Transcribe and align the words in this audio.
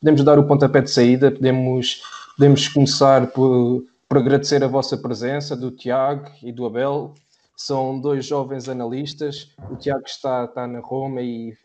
podemos 0.00 0.24
dar 0.24 0.38
o 0.38 0.46
pontapé 0.46 0.80
de 0.80 0.90
saída, 0.90 1.30
podemos, 1.30 2.02
podemos 2.36 2.68
começar 2.68 3.28
por, 3.28 3.84
por 4.08 4.18
agradecer 4.18 4.62
a 4.64 4.68
vossa 4.68 4.96
presença, 4.96 5.56
do 5.56 5.70
Tiago 5.70 6.30
e 6.42 6.52
do 6.52 6.66
Abel. 6.66 7.14
São 7.56 8.00
dois 8.00 8.26
jovens 8.26 8.68
analistas. 8.68 9.52
O 9.70 9.76
Tiago 9.76 10.04
está, 10.06 10.44
está 10.44 10.66
na 10.66 10.80
Roma 10.80 11.22
e 11.22 11.56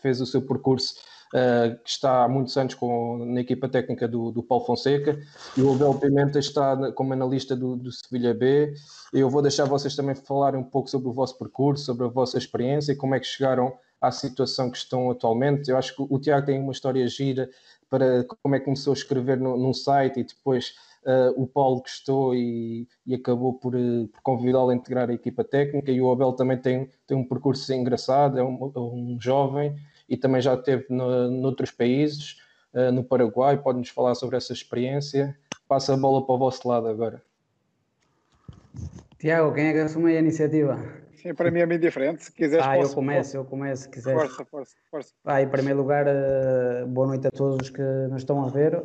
fez 0.00 0.20
o 0.20 0.26
seu 0.26 0.42
percurso 0.42 0.94
uh, 1.32 1.78
está 1.84 2.24
há 2.24 2.28
muitos 2.28 2.56
anos 2.56 2.74
com, 2.74 3.24
na 3.24 3.40
equipa 3.40 3.68
técnica 3.68 4.06
do, 4.06 4.30
do 4.30 4.42
Paulo 4.42 4.64
Fonseca, 4.64 5.18
e 5.56 5.62
o 5.62 5.72
Abel 5.72 5.94
Pimenta 5.94 6.38
está 6.38 6.92
como 6.92 7.12
analista 7.12 7.56
do, 7.56 7.76
do 7.76 7.90
Sevilha 7.90 8.34
B. 8.34 8.74
Eu 9.12 9.28
vou 9.28 9.42
deixar 9.42 9.64
vocês 9.64 9.96
também 9.96 10.14
falarem 10.14 10.60
um 10.60 10.64
pouco 10.64 10.88
sobre 10.88 11.08
o 11.08 11.12
vosso 11.12 11.38
percurso, 11.38 11.84
sobre 11.84 12.06
a 12.06 12.10
vossa 12.10 12.38
experiência 12.38 12.92
e 12.92 12.96
como 12.96 13.14
é 13.14 13.20
que 13.20 13.26
chegaram 13.26 13.72
à 14.02 14.10
situação 14.10 14.68
que 14.68 14.76
estão 14.76 15.10
atualmente. 15.10 15.70
Eu 15.70 15.78
acho 15.78 15.94
que 15.94 16.02
o 16.02 16.18
Tiago 16.18 16.44
tem 16.44 16.58
uma 16.60 16.72
história 16.72 17.06
gira 17.06 17.48
para 17.88 18.24
como 18.42 18.56
é 18.56 18.58
que 18.58 18.64
começou 18.64 18.92
a 18.92 18.96
escrever 18.96 19.38
no, 19.38 19.56
num 19.56 19.72
site 19.72 20.20
e 20.20 20.24
depois 20.24 20.74
uh, 21.06 21.40
o 21.40 21.46
Paulo 21.46 21.80
gostou 21.80 22.34
e, 22.34 22.88
e 23.06 23.14
acabou 23.14 23.54
por, 23.54 23.76
uh, 23.76 24.08
por 24.08 24.20
convidá-lo 24.22 24.70
a 24.70 24.74
integrar 24.74 25.08
a 25.08 25.14
equipa 25.14 25.44
técnica. 25.44 25.92
E 25.92 26.00
o 26.00 26.10
Abel 26.10 26.32
também 26.32 26.58
tem, 26.58 26.90
tem 27.06 27.16
um 27.16 27.24
percurso 27.24 27.72
engraçado, 27.72 28.38
é 28.38 28.42
um, 28.42 28.72
um 28.76 29.18
jovem 29.20 29.76
e 30.08 30.16
também 30.16 30.42
já 30.42 30.54
esteve 30.54 30.86
no, 30.90 31.30
noutros 31.30 31.70
países, 31.70 32.38
uh, 32.74 32.90
no 32.90 33.04
Paraguai, 33.04 33.56
pode-nos 33.56 33.90
falar 33.90 34.14
sobre 34.16 34.36
essa 34.36 34.52
experiência. 34.52 35.38
Passa 35.68 35.94
a 35.94 35.96
bola 35.96 36.26
para 36.26 36.34
o 36.34 36.38
vosso 36.38 36.66
lado 36.66 36.88
agora. 36.88 37.22
Tiago, 39.18 39.54
quem 39.54 39.66
é 39.66 39.72
que 39.72 39.78
assume 39.78 40.16
a 40.16 40.18
iniciativa? 40.18 41.01
Sim, 41.22 41.34
para 41.34 41.50
mim 41.52 41.60
é 41.60 41.66
bem 41.66 41.78
diferente. 41.78 42.24
Se 42.24 42.32
quiseres, 42.32 42.66
ah, 42.66 42.74
posso, 42.74 42.90
eu 42.90 42.94
começo, 42.96 43.30
posso. 43.30 43.36
eu 43.36 43.44
começo, 43.44 43.82
se 43.84 43.88
quiseres. 43.88 44.20
Força, 44.22 44.44
força, 44.44 44.74
força. 44.90 45.12
Ah, 45.24 45.40
em 45.40 45.48
primeiro 45.48 45.78
lugar, 45.78 46.04
uh, 46.06 46.86
boa 46.88 47.06
noite 47.06 47.28
a 47.28 47.30
todos 47.30 47.58
os 47.62 47.70
que 47.70 47.82
nos 48.10 48.22
estão 48.22 48.44
a 48.44 48.48
ver 48.48 48.82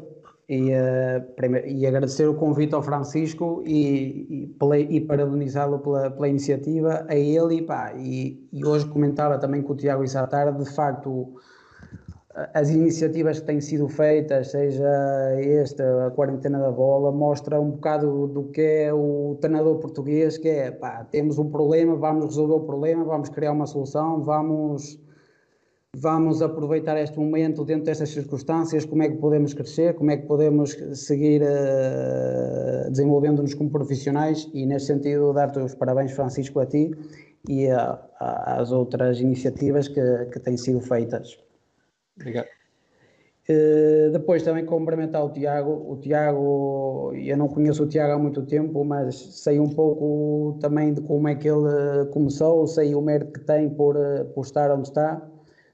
e, 0.48 0.72
uh, 0.72 1.22
primeiro, 1.36 1.68
e 1.68 1.88
agradecer 1.88 2.28
o 2.28 2.36
convite 2.36 2.76
ao 2.76 2.84
Francisco 2.84 3.64
e, 3.66 4.54
e, 4.56 4.96
e 4.96 5.02
parabenizá-lo 5.02 5.80
pela, 5.80 6.12
pela 6.12 6.28
iniciativa, 6.28 7.08
a 7.10 7.16
ele 7.16 7.64
pá, 7.64 7.94
e, 7.96 8.48
e 8.54 8.64
hoje 8.64 8.86
comentava 8.88 9.40
também 9.40 9.64
com 9.64 9.74
o 9.74 9.76
Tiago 9.76 10.04
isso 10.04 10.20
à 10.20 10.28
tarde, 10.28 10.64
de 10.64 10.76
facto 10.76 11.34
as 12.54 12.70
iniciativas 12.70 13.40
que 13.40 13.48
têm 13.48 13.60
sido 13.60 13.88
feitas, 13.88 14.52
seja 14.52 14.88
esta, 15.40 16.08
a 16.08 16.12
quarentena 16.12 16.60
da 16.60 16.72
bola, 16.72 17.12
mostra 17.12 17.60
um 17.60 17.72
bocado 17.72 18.28
do 18.28 18.44
que 18.52 18.62
é 18.62 18.94
o 18.94 19.38
treinador 19.42 19.78
português, 19.80 20.38
que 20.38 20.48
é, 20.48 20.70
pá, 20.70 21.04
temos 21.06 21.40
um 21.40 21.50
problema, 21.50 21.96
vamos 21.96 22.26
resolver 22.26 22.54
o 22.54 22.60
problema, 22.60 23.04
vamos 23.04 23.30
criar 23.30 23.52
uma 23.54 23.66
solução, 23.66 24.22
vamos 24.22 25.00
vamos 26.00 26.44
aproveitar 26.44 26.96
este 27.02 27.18
momento 27.18 27.66
dentro 27.66 27.86
destas 27.86 28.10
circunstâncias, 28.10 28.86
como 28.86 29.02
é 29.02 29.10
que 29.10 29.16
podemos 29.16 29.56
crescer, 29.56 29.96
como 29.96 30.12
é 30.12 30.18
que 30.18 30.28
podemos 30.28 30.78
seguir 30.94 31.42
uh, 31.42 32.92
desenvolvendo-nos 32.92 33.56
como 33.56 33.72
profissionais 33.72 34.48
e 34.54 34.68
nesse 34.68 34.88
sentido 34.88 35.34
dar-te 35.34 35.58
os 35.58 35.74
parabéns 35.74 36.12
Francisco 36.12 36.60
a 36.60 36.68
ti 36.68 36.92
e 37.50 37.68
às 38.20 38.72
outras 38.72 39.20
iniciativas 39.22 39.88
que, 39.88 40.26
que 40.32 40.40
têm 40.40 40.56
sido 40.56 40.82
feitas. 40.82 41.47
Obrigado. 42.18 42.48
Uh, 43.50 44.12
depois 44.12 44.44
também 44.44 44.66
cumprimentar 44.66 45.24
o 45.24 45.32
Tiago. 45.32 45.72
O 45.90 45.96
Tiago, 45.98 47.14
eu 47.16 47.38
não 47.38 47.48
conheço 47.48 47.84
o 47.84 47.88
Tiago 47.88 48.14
há 48.14 48.20
muito 48.20 48.46
tempo, 48.46 48.84
mas 48.84 49.16
sei 49.16 49.58
um 49.58 49.70
pouco 49.70 50.58
também 50.60 50.94
de 50.94 51.02
como 51.02 51.30
é 51.30 51.36
que 51.36 51.48
ele 51.48 52.06
começou, 52.12 52.68
sei 52.68 52.94
o 52.94 53.02
mérito 53.02 53.32
que 53.32 53.40
tem 53.40 53.70
por, 53.70 53.96
por 54.34 54.42
estar 54.42 54.70
onde 54.72 54.90
está 54.90 55.26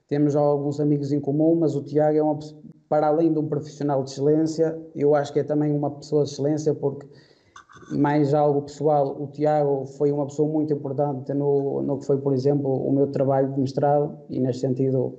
temos 0.08 0.36
alguns 0.36 0.80
amigos 0.80 1.12
em 1.12 1.20
comum, 1.20 1.56
mas 1.56 1.74
o 1.74 1.82
Tiago 1.82 2.16
é 2.16 2.22
uma 2.22 2.38
para 2.88 3.08
além 3.08 3.32
de 3.32 3.38
um 3.38 3.48
profissional 3.48 4.04
de 4.04 4.10
excelência, 4.10 4.78
eu 4.94 5.14
acho 5.14 5.32
que 5.32 5.40
é 5.40 5.42
também 5.42 5.72
uma 5.72 5.90
pessoa 5.90 6.22
de 6.22 6.30
excelência, 6.30 6.74
porque 6.74 7.06
mais 7.90 8.34
algo 8.34 8.62
pessoal, 8.62 9.20
o 9.20 9.26
Tiago 9.28 9.86
foi 9.86 10.12
uma 10.12 10.26
pessoa 10.26 10.48
muito 10.48 10.72
importante 10.72 11.32
no, 11.32 11.82
no 11.82 11.98
que 11.98 12.06
foi, 12.06 12.18
por 12.18 12.32
exemplo, 12.32 12.70
o 12.70 12.92
meu 12.92 13.08
trabalho 13.08 13.52
de 13.52 13.60
mestrado, 13.60 14.16
e 14.28 14.38
neste 14.38 14.60
sentido 14.60 15.18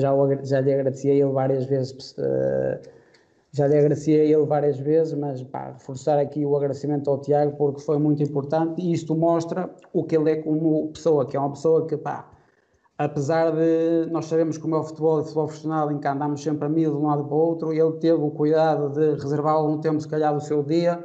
já, 0.00 0.12
já 0.42 0.60
lhe 0.60 0.72
agradeci 0.72 1.10
a 1.10 1.14
ele 1.14 1.32
várias 1.32 1.64
vezes, 1.64 2.12
uh, 2.12 2.80
já 3.52 3.66
lhe 3.66 3.78
agradeci 3.78 4.12
a 4.12 4.24
ele 4.24 4.44
várias 4.44 4.78
vezes, 4.78 5.14
mas 5.14 5.42
pá, 5.42 5.72
reforçar 5.72 6.18
aqui 6.18 6.44
o 6.44 6.56
agradecimento 6.56 7.08
ao 7.10 7.18
Tiago 7.18 7.56
porque 7.56 7.80
foi 7.80 7.98
muito 7.98 8.22
importante 8.22 8.80
e 8.82 8.92
isto 8.92 9.14
mostra 9.14 9.70
o 9.92 10.04
que 10.04 10.16
ele 10.16 10.30
é 10.30 10.36
como 10.36 10.88
pessoa, 10.92 11.26
que 11.26 11.36
é 11.36 11.40
uma 11.40 11.50
pessoa 11.50 11.86
que 11.86 11.96
pá, 11.96 12.30
apesar 12.98 13.52
de 13.52 14.06
nós 14.10 14.26
sabemos 14.26 14.58
como 14.58 14.74
é 14.74 14.78
o 14.78 14.84
futebol 14.84 15.18
e 15.18 15.20
o 15.20 15.24
futebol 15.24 15.46
profissional 15.46 15.90
em 15.90 15.98
que 15.98 16.06
andamos 16.06 16.42
sempre 16.42 16.66
a 16.66 16.68
mil 16.68 16.90
de 16.90 16.96
um 16.96 17.06
lado 17.06 17.24
para 17.24 17.34
o 17.34 17.38
outro, 17.38 17.72
ele 17.72 17.92
teve 17.94 18.20
o 18.20 18.30
cuidado 18.30 18.90
de 18.90 19.14
reservar 19.14 19.54
algum 19.54 19.78
tempo, 19.78 20.00
se 20.00 20.08
calhar, 20.08 20.34
do 20.34 20.40
seu 20.40 20.62
dia 20.62 21.02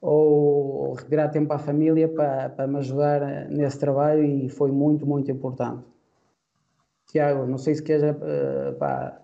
ou 0.00 0.94
retirar 0.94 1.28
tempo 1.28 1.52
à 1.52 1.58
família 1.58 2.08
para, 2.08 2.50
para 2.50 2.66
me 2.66 2.78
ajudar 2.78 3.48
nesse 3.50 3.78
trabalho 3.78 4.22
e 4.24 4.48
foi 4.48 4.70
muito, 4.70 5.04
muito 5.06 5.30
importante. 5.30 5.82
Tiago, 7.08 7.46
não 7.46 7.58
sei 7.58 7.74
se 7.74 7.82
queres. 7.82 8.02
Uh, 8.16 8.78
pá. 8.78 9.20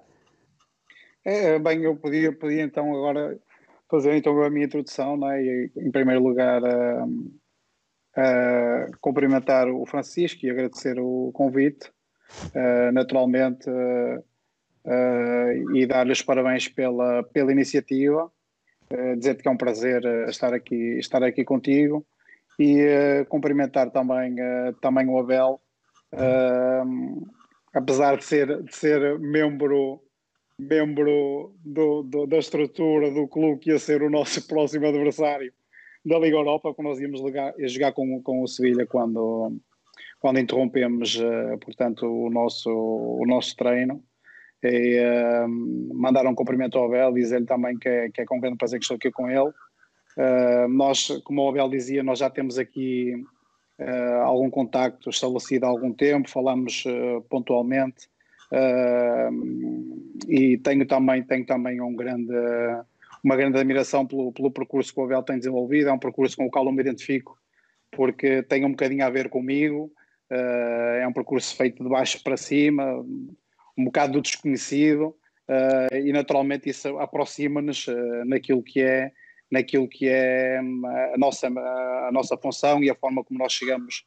É, 1.25 1.59
bem, 1.59 1.83
eu 1.83 1.97
podia, 1.97 2.33
podia 2.33 2.63
então 2.63 2.91
agora 2.95 3.39
fazer 3.91 4.15
então 4.17 4.43
a 4.43 4.51
minha 4.51 4.67
introdução, 4.67 5.31
é? 5.31 5.43
E, 5.43 5.73
em 5.77 5.91
primeiro 5.91 6.23
lugar. 6.23 6.63
Uh, 6.63 7.35
uh, 8.17 8.97
cumprimentar 9.01 9.69
o 9.69 9.85
Francisco 9.87 10.45
e 10.45 10.51
agradecer 10.51 10.99
o 10.99 11.31
convite, 11.33 11.91
uh, 12.55 12.93
naturalmente, 12.93 13.69
e 15.75 15.87
dar-lhe 15.87 16.13
os 16.13 16.21
parabéns 16.21 16.69
pela, 16.69 17.23
pela 17.23 17.51
iniciativa, 17.51 18.31
dizer-te 19.17 19.43
que 19.43 19.49
é 19.49 19.51
um 19.51 19.57
prazer 19.57 20.05
estar, 20.29 20.53
aqui, 20.53 20.99
estar 20.99 21.23
aqui 21.23 21.43
contigo 21.43 22.07
e 22.59 23.25
cumprimentar 23.31 23.91
também, 23.91 24.37
também 24.83 25.09
o 25.09 25.19
Abel, 25.19 25.59
apesar 27.75 28.17
de 28.17 28.25
ser, 28.25 28.63
de 28.63 28.75
ser 28.75 29.19
membro 29.19 30.01
membro 30.59 31.53
do, 31.65 32.05
do, 32.05 32.27
da 32.27 32.39
estrutura 32.39 33.11
do 33.11 33.27
clube 33.27 33.61
que 33.61 33.71
ia 33.71 33.79
ser 33.79 34.03
o 34.03 34.11
nosso 34.11 34.47
próximo 34.49 34.87
adversário 34.87 35.53
da 36.05 36.19
Liga 36.19 36.37
Europa, 36.37 36.73
quando 36.75 36.89
nós 36.89 37.01
íamos 37.01 37.21
ligar, 37.21 37.55
jogar 37.61 37.93
com, 37.93 38.23
com 38.23 38.43
o 38.43 38.47
Sevilha 38.47 38.87
quando, 38.87 39.57
quando 40.21 40.39
interrompemos, 40.39 41.17
uh, 41.17 41.59
portanto, 41.61 42.07
o 42.07 42.31
nosso, 42.31 42.71
o 42.71 43.25
nosso 43.27 43.57
treino. 43.57 44.05
E 44.63 44.99
uh, 44.99 45.49
mandar 45.95 46.27
um 46.27 46.35
cumprimento 46.35 46.79
ao 46.79 46.87
Abel, 46.87 47.13
dizer-lhe 47.13 47.47
também 47.47 47.79
que 47.79 47.89
é, 47.89 48.11
que 48.11 48.21
é 48.21 48.25
com 48.25 48.39
grande 48.39 48.59
prazer 48.59 48.79
que 48.79 48.85
estou 48.85 48.97
aqui 48.97 49.11
com 49.11 49.31
ele. 49.31 49.51
Uh, 50.17 50.69
nós, 50.69 51.09
como 51.25 51.43
o 51.43 51.49
Abel 51.49 51.69
dizia, 51.69 52.03
nós 52.03 52.19
já 52.19 52.29
temos 52.29 52.59
aqui 52.59 53.15
uh, 53.81 54.23
algum 54.23 54.51
contacto 54.51 55.11
estabelecido 55.11 55.67
há 55.67 55.69
algum 55.69 55.93
tempo, 55.93 56.29
falamos 56.31 56.85
pontualmente 57.29 58.09
e 60.29 60.59
tenho 60.59 60.87
também, 60.87 61.25
tenho 61.25 61.45
também 61.45 61.81
um 61.81 61.97
grande 61.97 62.33
uma 63.25 63.37
grande 63.37 63.59
admiração 63.59 64.07
pelo, 64.07 64.31
pelo 64.33 64.51
percurso 64.51 64.93
que 64.93 65.01
o 65.01 65.05
Abel 65.05 65.23
tem 65.23 65.39
desenvolvido, 65.39 65.89
é 65.89 65.93
um 65.93 65.99
percurso 65.99 66.37
com 66.37 66.45
o 66.45 66.51
qual 66.51 66.67
eu 66.67 66.73
me 66.73 66.83
identifico, 66.83 67.39
porque 67.91 68.43
tem 68.43 68.67
um 68.67 68.71
bocadinho 68.71 69.05
a 69.05 69.09
ver 69.09 69.31
comigo, 69.31 69.91
uh, 70.31 71.01
é 71.01 71.09
um 71.09 71.13
percurso 71.13 71.57
feito 71.57 71.83
de 71.83 71.89
baixo 71.89 72.23
para 72.23 72.37
cima, 72.37 72.85
um 73.77 73.85
bocado 73.87 74.13
do 74.13 74.21
desconhecido, 74.21 75.17
uh, 75.49 75.97
e 75.97 76.13
naturalmente 76.13 76.69
isso 76.69 76.99
aproxima-nos 76.99 77.89
uh, 77.89 78.25
naquilo 78.27 78.63
que 78.63 78.83
é 78.83 79.11
naquilo 79.55 79.89
que 79.89 80.09
é 80.09 80.61
hum, 80.61 80.83
a 80.87 81.17
nossa, 81.17 81.47
a 81.47 82.11
nossa 82.13 82.37
função 82.37 82.83
e 82.83 82.91
a 82.91 82.95
forma 82.95 83.25
como 83.25 83.39
nós 83.39 83.53
chegamos 83.53 84.05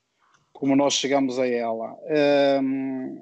como 0.57 0.75
nós 0.75 0.93
chegamos 0.93 1.37
a 1.37 1.47
ela. 1.47 1.95
Um, 2.63 3.21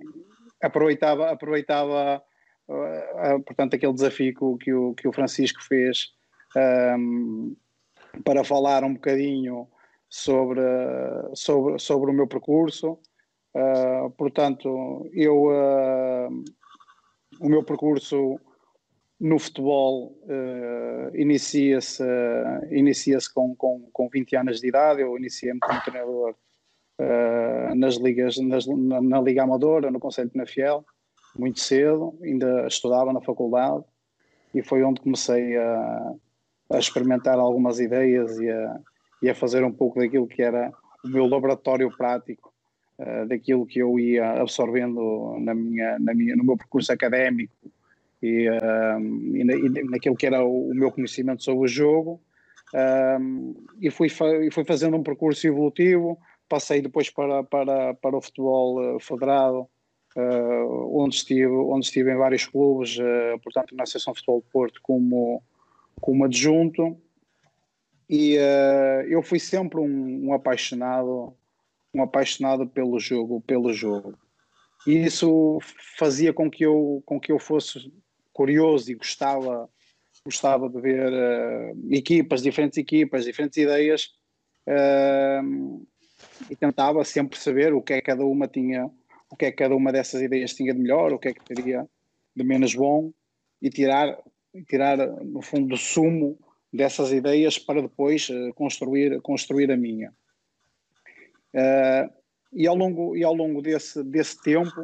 aproveitava, 0.61 1.31
aproveitava 1.31 2.23
uh, 2.69 3.43
portanto, 3.43 3.75
aquele 3.75 3.93
desafio 3.93 4.33
que, 4.33 4.63
que, 4.63 4.73
o, 4.73 4.93
que 4.93 5.07
o 5.07 5.11
Francisco 5.11 5.61
fez 5.61 6.13
um, 6.97 7.55
para 8.23 8.43
falar 8.45 8.85
um 8.85 8.93
bocadinho 8.93 9.67
sobre, 10.09 10.61
sobre, 11.33 11.77
sobre 11.77 12.11
o 12.11 12.13
meu 12.13 12.25
percurso. 12.25 12.97
Uh, 13.53 14.09
portanto, 14.11 15.09
eu, 15.13 15.47
uh, 15.47 16.43
o 17.41 17.49
meu 17.49 17.63
percurso 17.65 18.39
no 19.19 19.39
futebol 19.39 20.17
uh, 20.23 21.15
inicia-se 21.15 22.03
inicia 22.69 23.17
com, 23.33 23.55
com, 23.55 23.89
com 23.93 24.09
20 24.09 24.35
anos 24.35 24.59
de 24.59 24.67
idade. 24.67 25.01
Eu 25.01 25.17
iniciei-me 25.17 25.59
como 25.59 25.81
treinador 25.81 26.35
uh, 26.99 27.75
nas 27.75 27.95
ligas, 27.95 28.37
nas, 28.37 28.65
na, 28.67 29.01
na, 29.01 29.21
Liga 29.21 29.43
Amadora, 29.43 29.89
no 29.89 29.99
Conselho 29.99 30.27
de 30.27 30.33
Penafiel 30.33 30.85
muito 31.37 31.59
cedo, 31.59 32.17
ainda 32.23 32.65
estudava 32.67 33.11
na 33.11 33.21
faculdade 33.21 33.83
e 34.53 34.63
foi 34.63 34.83
onde 34.83 35.01
comecei 35.01 35.57
a, 35.57 36.13
a 36.71 36.79
experimentar 36.79 37.37
algumas 37.37 37.79
ideias 37.79 38.39
e 38.39 38.49
a, 38.49 38.79
e 39.21 39.29
a, 39.29 39.35
fazer 39.35 39.63
um 39.63 39.71
pouco 39.71 39.99
daquilo 39.99 40.27
que 40.27 40.41
era 40.41 40.71
o 41.03 41.09
meu 41.09 41.27
laboratório 41.27 41.91
prático, 41.95 42.53
uh, 42.99 43.27
daquilo 43.27 43.65
que 43.65 43.79
eu 43.79 43.99
ia 43.99 44.41
absorvendo 44.41 45.37
na 45.39 45.53
minha, 45.53 45.99
na 45.99 46.13
minha, 46.13 46.35
no 46.35 46.43
meu 46.43 46.57
percurso 46.57 46.91
académico 46.91 47.53
e, 48.25 48.49
um, 48.49 49.35
e, 49.35 49.43
na, 49.43 49.53
e 49.53 49.83
naquilo 49.89 50.15
que 50.15 50.25
era 50.25 50.43
o, 50.43 50.71
o, 50.71 50.75
meu 50.75 50.91
conhecimento 50.91 51.43
sobre 51.43 51.65
o 51.65 51.67
jogo 51.67 52.21
um, 53.19 53.55
e 53.79 53.89
fui, 53.89 54.07
e 54.07 54.51
fui 54.51 54.65
fazendo 54.65 54.97
um 54.97 55.03
percurso 55.03 55.45
evolutivo 55.47 56.17
passei 56.47 56.81
depois 56.81 57.09
para, 57.09 57.43
para, 57.43 57.93
para 57.95 58.17
o 58.17 58.21
futebol 58.21 58.99
federado 58.99 59.67
uh, 60.15 61.01
onde, 61.03 61.15
estive, 61.15 61.47
onde 61.47 61.85
estive 61.85 62.11
em 62.11 62.17
vários 62.17 62.45
clubes, 62.45 62.97
uh, 62.97 63.39
portanto 63.43 63.75
na 63.75 63.83
Associação 63.83 64.13
de 64.13 64.19
Futebol 64.19 64.41
de 64.41 64.47
Porto 64.51 64.79
como, 64.81 65.43
como 65.99 66.25
adjunto. 66.25 66.97
E 68.09 68.37
uh, 68.37 69.01
eu 69.07 69.21
fui 69.21 69.39
sempre 69.39 69.79
um, 69.79 70.27
um, 70.27 70.33
apaixonado 70.33 71.33
um 71.93 72.03
apaixonado 72.03 72.67
pelo 72.67 72.99
jogo 72.99 73.41
pelo 73.41 73.73
jogo. 73.73 74.17
E 74.85 75.05
isso 75.05 75.59
fazia 75.97 76.31
com 76.31 76.51
que 76.51 76.63
eu 76.63 77.01
com 77.05 77.19
que 77.19 77.31
eu 77.31 77.39
fosse 77.39 77.91
curioso 78.35 78.91
e 78.91 78.95
gostava 78.95 79.69
gostava 80.25 80.67
de 80.69 80.81
ver 80.81 81.11
uh, 81.11 81.93
equipas 81.93 82.41
diferentes 82.41 82.77
equipas 82.77 83.25
diferentes 83.25 83.57
ideias 83.57 84.09
uh, 84.67 85.87
e 86.49 86.55
tentava 86.55 87.03
sempre 87.03 87.39
saber 87.39 87.73
o 87.73 87.81
que 87.81 87.93
é 87.93 87.95
que 87.97 88.07
cada 88.11 88.25
uma 88.25 88.47
tinha 88.47 88.89
o 89.31 89.35
que 89.35 89.45
é 89.45 89.51
que 89.51 89.57
cada 89.57 89.75
uma 89.75 89.91
dessas 89.91 90.21
ideias 90.21 90.53
tinha 90.53 90.73
de 90.73 90.79
melhor 90.79 91.13
o 91.13 91.19
que 91.19 91.29
é 91.29 91.33
que 91.33 91.43
teria 91.43 91.87
de 92.35 92.43
menos 92.43 92.75
bom 92.75 93.11
e 93.61 93.69
tirar 93.69 94.17
tirar 94.67 94.97
no 95.23 95.41
fundo 95.41 95.69
do 95.69 95.77
sumo 95.77 96.37
dessas 96.75 97.11
ideias 97.11 97.57
para 97.57 97.81
depois 97.81 98.29
uh, 98.29 98.53
construir, 98.53 99.21
construir 99.21 99.71
a 99.71 99.77
minha. 99.77 100.13
Uh, 101.53 102.13
e 102.53 102.67
ao 102.67 102.75
longo, 102.75 103.15
e 103.15 103.23
ao 103.23 103.33
longo 103.33 103.61
desse, 103.61 104.03
desse 104.03 104.41
tempo, 104.41 104.81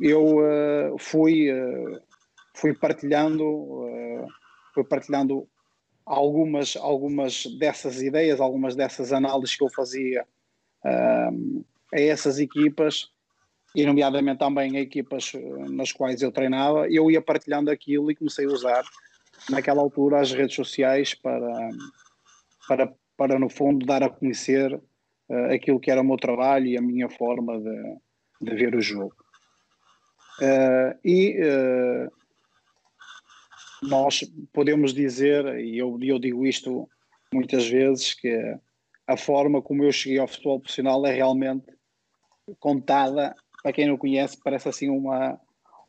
eu 0.00 0.96
fui, 0.98 1.48
fui 2.54 2.74
partilhando, 2.74 3.88
fui 4.74 4.84
partilhando 4.84 5.48
algumas, 6.04 6.76
algumas 6.76 7.46
dessas 7.58 8.02
ideias, 8.02 8.40
algumas 8.40 8.74
dessas 8.74 9.12
análises 9.12 9.56
que 9.56 9.64
eu 9.64 9.70
fazia 9.70 10.26
a 10.84 11.30
essas 11.92 12.38
equipas 12.38 13.10
e 13.74 13.86
nomeadamente 13.86 14.38
também 14.38 14.76
a 14.76 14.80
equipas 14.80 15.32
nas 15.70 15.92
quais 15.92 16.22
eu 16.22 16.32
treinava, 16.32 16.88
eu 16.88 17.10
ia 17.10 17.22
partilhando 17.22 17.70
aquilo 17.70 18.10
e 18.10 18.16
comecei 18.16 18.44
a 18.44 18.48
usar 18.48 18.84
naquela 19.48 19.80
altura 19.80 20.20
as 20.20 20.32
redes 20.32 20.56
sociais 20.56 21.14
para, 21.14 21.70
para, 22.66 22.92
para 23.16 23.38
no 23.38 23.48
fundo 23.48 23.86
dar 23.86 24.02
a 24.02 24.10
conhecer 24.10 24.74
uh, 24.74 25.54
aquilo 25.54 25.80
que 25.80 25.90
era 25.90 26.00
o 26.00 26.04
meu 26.04 26.16
trabalho 26.16 26.66
e 26.66 26.76
a 26.76 26.82
minha 26.82 27.08
forma 27.08 27.58
de, 27.58 27.96
de 28.40 28.54
ver 28.54 28.74
o 28.74 28.80
jogo. 28.80 29.14
Uh, 30.40 30.98
e 31.04 31.36
uh, 31.42 32.10
nós 33.82 34.20
podemos 34.52 34.94
dizer, 34.94 35.44
e 35.58 35.78
eu, 35.78 35.98
eu 36.00 36.18
digo 36.18 36.46
isto 36.46 36.88
muitas 37.32 37.68
vezes, 37.68 38.14
que 38.14 38.58
a 39.06 39.16
forma 39.16 39.60
como 39.60 39.84
eu 39.84 39.92
cheguei 39.92 40.18
ao 40.18 40.28
futebol 40.28 40.60
profissional 40.60 41.04
é 41.06 41.12
realmente 41.12 41.66
contada, 42.58 43.34
para 43.62 43.72
quem 43.72 43.86
não 43.86 43.96
conhece, 43.96 44.38
parece 44.42 44.68
assim 44.68 44.88
uma, 44.88 45.38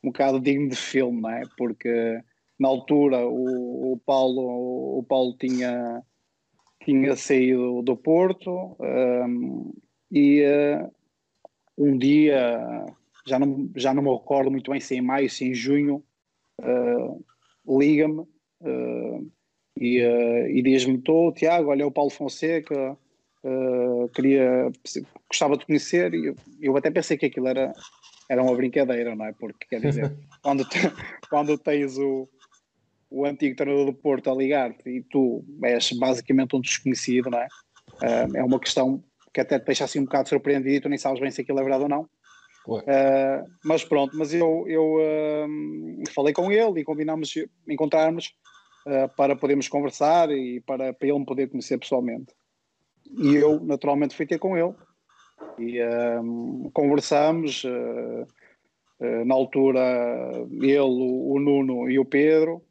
um 0.03 0.09
bocado 0.09 0.39
digno 0.39 0.69
de 0.69 0.75
filme, 0.75 1.21
não 1.21 1.29
é? 1.29 1.43
Porque 1.57 2.21
na 2.59 2.67
altura 2.67 3.25
o, 3.25 3.93
o 3.93 3.97
Paulo, 4.05 4.99
o 4.99 5.03
Paulo 5.03 5.35
tinha, 5.37 6.03
tinha 6.83 7.15
saído 7.15 7.81
do 7.81 7.95
Porto 7.95 8.75
um, 8.79 9.73
e 10.11 10.43
uh, 10.43 10.91
um 11.81 11.97
dia, 11.97 12.85
já 13.25 13.39
não, 13.39 13.69
já 13.75 13.93
não 13.93 14.03
me 14.03 14.11
recordo 14.11 14.51
muito 14.51 14.69
bem 14.69 14.79
se 14.79 14.95
é 14.95 14.97
em 14.97 15.01
maio, 15.01 15.29
se 15.29 15.43
é 15.43 15.47
em 15.47 15.53
junho, 15.53 16.03
uh, 16.59 17.25
liga-me 17.79 18.21
uh, 18.61 19.31
e, 19.79 19.99
e 19.99 20.61
diz-me: 20.61 20.97
Estou, 20.97 21.33
Tiago, 21.33 21.69
olha, 21.69 21.83
é 21.83 21.85
o 21.85 21.91
Paulo 21.91 22.11
Fonseca. 22.11 22.97
queria, 24.13 24.71
gostava 25.27 25.57
de 25.57 25.65
conhecer 25.65 26.13
e 26.13 26.27
eu, 26.27 26.35
eu 26.61 26.77
até 26.77 26.91
pensei 26.91 27.17
que 27.17 27.25
aquilo 27.25 27.47
era, 27.47 27.73
era 28.29 28.43
uma 28.43 28.55
brincadeira, 28.55 29.15
não 29.15 29.25
é? 29.25 29.33
Porque 29.33 29.65
quer 29.67 29.81
dizer, 29.81 30.15
quando, 30.43 30.63
te, 30.65 30.77
quando 31.29 31.57
tens 31.57 31.97
o, 31.97 32.29
o 33.09 33.25
antigo 33.25 33.55
treinador 33.55 33.87
do 33.87 33.93
Porto 33.93 34.29
a 34.29 34.35
ligar-te 34.35 34.87
e 34.87 35.01
tu 35.01 35.43
és 35.63 35.91
basicamente 35.93 36.55
um 36.55 36.61
desconhecido, 36.61 37.31
não 37.31 37.39
é? 37.39 37.47
Uh, 38.03 38.37
é 38.37 38.43
uma 38.43 38.59
questão 38.59 39.03
que 39.33 39.41
até 39.41 39.59
te 39.59 39.65
deixa 39.65 39.85
assim 39.85 39.99
um 39.99 40.05
bocado 40.05 40.29
surpreendido 40.29 40.75
e 40.75 40.81
tu 40.81 40.89
nem 40.89 40.97
sabes 40.97 41.19
bem 41.19 41.31
se 41.31 41.41
aquilo 41.41 41.59
é 41.59 41.63
verdade 41.63 41.83
ou 41.83 41.89
não. 41.89 42.09
Uh, 42.67 43.43
mas 43.65 43.83
pronto, 43.83 44.15
mas 44.15 44.33
eu, 44.33 44.65
eu 44.67 44.95
uh, 44.95 46.11
falei 46.13 46.33
com 46.33 46.51
ele 46.51 46.81
e 46.81 46.83
combinámos 46.83 47.33
encontrarmos 47.67 48.33
para 49.15 49.35
podermos 49.35 49.67
conversar 49.67 50.31
e 50.31 50.59
para, 50.61 50.91
para 50.91 51.07
ele 51.07 51.19
me 51.19 51.25
poder 51.25 51.47
conhecer 51.47 51.77
pessoalmente. 51.77 52.33
E 53.15 53.35
eu, 53.35 53.59
naturalmente, 53.59 54.15
fui 54.15 54.25
ter 54.25 54.39
com 54.39 54.57
ele 54.57 54.73
e 55.59 55.79
conversámos. 56.73 57.63
na 58.99 59.35
altura, 59.35 59.79
ele, 60.51 60.79
o 60.79 61.37
Nuno 61.39 61.87
e 61.91 61.99
o 61.99 62.05
Pedro, 62.05 62.63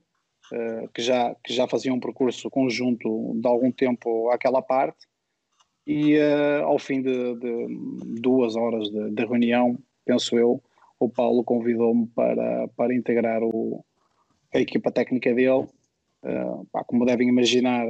uh, 0.52 0.88
que, 0.92 1.02
já, 1.02 1.34
que 1.44 1.52
já 1.52 1.66
faziam 1.68 1.96
um 1.96 2.00
percurso 2.00 2.50
conjunto 2.50 3.32
de 3.36 3.46
algum 3.46 3.70
tempo 3.70 4.30
àquela 4.30 4.62
parte, 4.62 5.06
e 5.90 6.16
uh, 6.18 6.66
ao 6.66 6.78
fim 6.78 7.02
de, 7.02 7.34
de, 7.34 7.66
duas 8.20 8.54
horas 8.54 8.88
de, 8.88 9.10
de, 9.10 9.24
reunião, 9.24 9.76
penso 10.04 10.38
eu, 10.38 10.62
o 11.00 11.08
Paulo 11.08 11.42
convidou-me 11.42 12.06
para, 12.14 12.68
para 12.76 12.94
integrar 12.94 13.42
o, 13.42 13.84
a 14.54 14.60
equipa 14.60 14.92
técnica 14.92 15.34
dele. 15.34 15.66
Uh, 16.22 16.64
pá, 16.70 16.84
como 16.84 17.04
devem 17.04 17.28
imaginar, 17.28 17.84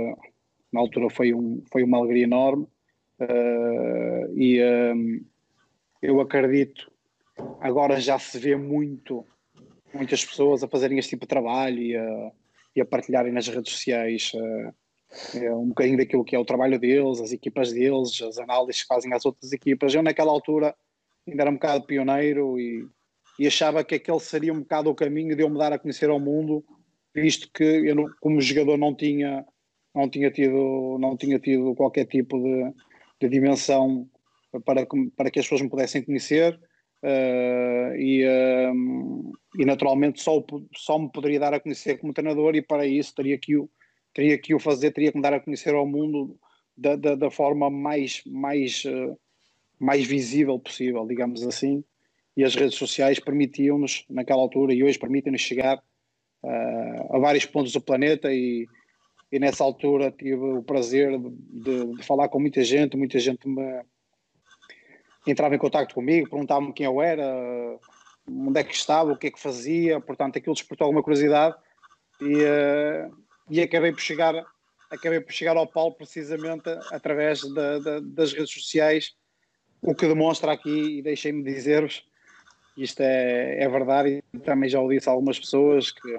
na 0.72 0.80
altura 0.80 1.10
foi, 1.10 1.34
um, 1.34 1.62
foi 1.70 1.82
uma 1.82 1.98
alegria 1.98 2.24
enorme. 2.24 2.66
Uh, 3.20 4.34
e 4.34 4.62
um, 4.64 5.22
eu 6.00 6.22
acredito, 6.22 6.90
agora 7.60 8.00
já 8.00 8.18
se 8.18 8.38
vê 8.38 8.56
muito, 8.56 9.26
muitas 9.92 10.24
pessoas 10.24 10.62
a 10.62 10.68
fazerem 10.68 10.98
este 10.98 11.10
tipo 11.10 11.26
de 11.26 11.28
trabalho 11.28 11.82
e 11.82 11.94
a, 11.94 12.32
e 12.76 12.80
a 12.80 12.86
partilharem 12.86 13.30
nas 13.30 13.46
redes 13.46 13.70
sociais 13.74 14.32
uh, 14.34 14.74
um 15.56 15.68
bocadinho 15.68 15.98
daquilo 15.98 16.24
que 16.24 16.36
é 16.36 16.38
o 16.38 16.44
trabalho 16.44 16.78
deles, 16.78 17.20
as 17.20 17.32
equipas 17.32 17.72
deles, 17.72 18.20
as 18.22 18.38
análises 18.38 18.82
que 18.82 18.88
fazem 18.88 19.12
às 19.12 19.24
outras 19.24 19.52
equipas. 19.52 19.94
Eu, 19.94 20.02
naquela 20.02 20.30
altura, 20.30 20.74
ainda 21.26 21.42
era 21.42 21.50
um 21.50 21.54
bocado 21.54 21.84
pioneiro 21.84 22.58
e, 22.58 22.86
e 23.38 23.46
achava 23.46 23.82
que 23.84 23.94
aquele 23.94 24.20
seria 24.20 24.52
um 24.52 24.60
bocado 24.60 24.90
o 24.90 24.94
caminho 24.94 25.34
de 25.34 25.42
eu 25.42 25.50
me 25.50 25.58
dar 25.58 25.72
a 25.72 25.78
conhecer 25.78 26.08
ao 26.10 26.20
mundo, 26.20 26.64
visto 27.14 27.50
que 27.52 27.64
eu, 27.64 28.08
como 28.20 28.40
jogador, 28.40 28.76
não 28.78 28.94
tinha, 28.94 29.44
não 29.94 30.08
tinha, 30.08 30.30
tido, 30.30 30.96
não 31.00 31.16
tinha 31.16 31.38
tido 31.38 31.74
qualquer 31.74 32.06
tipo 32.06 32.38
de, 32.40 32.72
de 33.20 33.28
dimensão 33.28 34.08
para, 34.64 34.86
para 35.16 35.30
que 35.30 35.40
as 35.40 35.44
pessoas 35.44 35.62
me 35.62 35.70
pudessem 35.70 36.02
conhecer. 36.02 36.58
Uh, 37.02 37.96
e, 37.96 38.26
uh, 38.26 39.32
e 39.58 39.64
naturalmente 39.64 40.20
só, 40.20 40.44
só 40.76 40.98
me 40.98 41.10
poderia 41.10 41.40
dar 41.40 41.54
a 41.54 41.58
conhecer 41.58 41.96
como 41.96 42.12
treinador 42.12 42.54
e 42.54 42.60
para 42.60 42.84
isso 42.84 43.14
teria 43.14 43.38
que 43.38 43.56
o, 43.56 43.70
teria 44.20 44.36
que 44.36 44.54
o 44.54 44.60
fazer, 44.60 44.90
teria 44.90 45.10
que 45.10 45.16
me 45.16 45.22
dar 45.22 45.32
a 45.32 45.40
conhecer 45.40 45.74
ao 45.74 45.86
mundo 45.86 46.38
da, 46.76 46.94
da, 46.94 47.14
da 47.14 47.30
forma 47.30 47.70
mais, 47.70 48.22
mais, 48.26 48.84
uh, 48.84 49.18
mais 49.78 50.06
visível 50.06 50.58
possível, 50.58 51.06
digamos 51.06 51.42
assim, 51.42 51.82
e 52.36 52.44
as 52.44 52.54
redes 52.54 52.76
sociais 52.76 53.18
permitiam-nos 53.18 54.04
naquela 54.10 54.42
altura 54.42 54.74
e 54.74 54.84
hoje 54.84 54.98
permitem-nos 54.98 55.40
chegar 55.40 55.82
a 57.10 57.18
vários 57.18 57.44
pontos 57.44 57.72
do 57.72 57.82
planeta 57.82 58.32
e, 58.32 58.66
e 59.30 59.38
nessa 59.38 59.62
altura 59.62 60.10
tive 60.10 60.36
o 60.36 60.62
prazer 60.62 61.18
de, 61.18 61.96
de, 61.96 62.02
falar 62.02 62.28
com 62.28 62.40
muita 62.40 62.62
gente, 62.62 62.96
muita 62.96 63.18
gente 63.18 63.46
me 63.46 63.82
entrava 65.26 65.54
em 65.54 65.58
contato 65.58 65.94
comigo, 65.94 66.30
perguntava-me 66.30 66.72
quem 66.72 66.86
eu 66.86 67.02
era, 67.02 67.26
onde 68.26 68.60
é 68.60 68.64
que 68.64 68.74
estava, 68.74 69.12
o 69.12 69.18
que 69.18 69.26
é 69.26 69.30
que 69.30 69.40
fazia, 69.40 70.00
portanto 70.00 70.38
aquilo 70.38 70.54
despertou 70.54 70.86
alguma 70.86 71.02
curiosidade 71.02 71.56
e, 72.22 72.36
uh, 72.36 73.29
e 73.50 73.60
acabei 73.60 73.92
por 73.92 74.00
chegar 74.00 74.46
acabei 74.90 75.20
por 75.20 75.32
chegar 75.32 75.56
ao 75.56 75.66
Paulo 75.66 75.94
precisamente 75.94 76.68
através 76.90 77.42
da, 77.54 77.78
da, 77.78 78.00
das 78.00 78.32
redes 78.32 78.52
sociais, 78.52 79.14
o 79.80 79.94
que 79.94 80.08
demonstra 80.08 80.52
aqui, 80.52 80.98
e 80.98 81.02
deixem-me 81.02 81.44
dizer-vos, 81.44 82.04
isto 82.76 83.00
é, 83.00 83.62
é 83.62 83.68
verdade 83.68 84.22
e 84.34 84.38
também 84.40 84.68
já 84.68 84.80
o 84.80 84.88
disse 84.88 85.08
a 85.08 85.12
algumas 85.12 85.38
pessoas, 85.38 85.92
que 85.92 86.18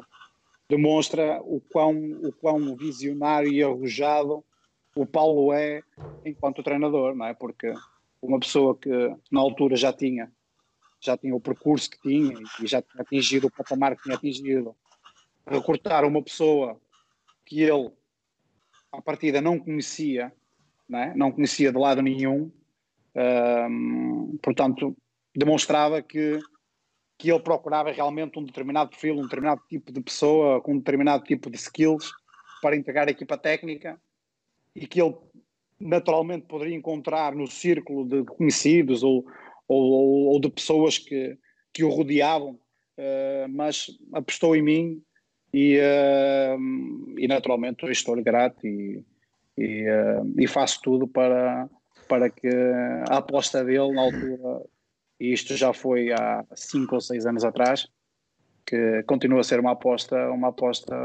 demonstra 0.69 1.41
o 1.41 1.59
quão, 1.59 1.93
o 2.23 2.31
quão 2.31 2.75
visionário 2.77 3.51
e 3.51 3.61
arrojado 3.61 4.43
o 4.95 5.05
Paulo 5.05 5.51
é 5.51 5.83
enquanto 6.25 6.63
treinador, 6.63 7.13
não 7.13 7.25
é? 7.25 7.33
Porque 7.33 7.73
uma 8.21 8.39
pessoa 8.39 8.77
que 8.77 8.89
na 9.29 9.41
altura 9.41 9.75
já 9.75 9.91
tinha 9.91 10.31
já 11.03 11.17
tinha 11.17 11.35
o 11.35 11.41
percurso 11.41 11.89
que 11.89 11.99
tinha 11.99 12.37
e 12.61 12.67
já 12.67 12.81
tinha 12.81 13.01
atingido 13.01 13.47
o 13.47 13.51
patamar 13.51 13.95
que 13.95 14.03
tinha 14.03 14.15
atingido, 14.15 14.75
recortar 15.47 16.05
uma 16.05 16.21
pessoa 16.21 16.79
que 17.51 17.61
ele 17.61 17.91
à 18.93 19.01
partida 19.01 19.41
não 19.41 19.59
conhecia, 19.59 20.31
não, 20.87 20.99
é? 20.99 21.13
não 21.13 21.31
conhecia 21.33 21.69
de 21.69 21.77
lado 21.77 22.01
nenhum, 22.01 22.49
portanto 24.41 24.95
demonstrava 25.35 26.01
que 26.01 26.39
que 27.17 27.29
ele 27.29 27.41
procurava 27.41 27.91
realmente 27.91 28.39
um 28.39 28.43
determinado 28.43 28.89
perfil, 28.89 29.19
um 29.19 29.23
determinado 29.23 29.61
tipo 29.69 29.91
de 29.91 30.01
pessoa, 30.01 30.59
com 30.59 30.73
um 30.73 30.77
determinado 30.79 31.23
tipo 31.23 31.51
de 31.51 31.57
skills 31.57 32.09
para 32.63 32.75
integrar 32.75 33.07
a 33.07 33.11
equipa 33.11 33.37
técnica 33.37 34.01
e 34.75 34.87
que 34.87 34.99
ele 34.99 35.15
naturalmente 35.79 36.47
poderia 36.47 36.75
encontrar 36.75 37.35
no 37.35 37.45
círculo 37.45 38.07
de 38.07 38.23
conhecidos 38.23 39.03
ou, 39.03 39.23
ou, 39.67 40.29
ou 40.29 40.39
de 40.39 40.49
pessoas 40.49 40.97
que, 40.97 41.37
que 41.71 41.83
o 41.83 41.89
rodeavam, 41.89 42.53
uh, 42.97 43.47
mas 43.49 43.85
apostou 44.13 44.55
em 44.55 44.63
mim 44.63 45.03
e, 45.53 45.77
uh, 45.79 47.19
e 47.19 47.27
naturalmente 47.27 47.85
estou-lhe 47.91 48.23
grato 48.23 48.65
e, 48.65 49.03
e, 49.57 49.89
uh, 49.89 50.33
e, 50.37 50.47
faço 50.47 50.79
tudo 50.81 51.07
para, 51.07 51.69
para 52.07 52.29
que 52.29 52.47
a 53.09 53.17
aposta 53.17 53.63
dele 53.63 53.91
na 53.93 54.01
altura, 54.01 54.63
e 55.19 55.33
isto 55.33 55.55
já 55.55 55.73
foi 55.73 56.11
há 56.11 56.45
cinco 56.55 56.95
ou 56.95 57.01
seis 57.01 57.25
anos 57.25 57.43
atrás, 57.43 57.87
que 58.65 59.03
continua 59.03 59.41
a 59.41 59.43
ser 59.43 59.59
uma 59.59 59.71
aposta, 59.71 60.15
uma 60.31 60.49
aposta 60.49 60.95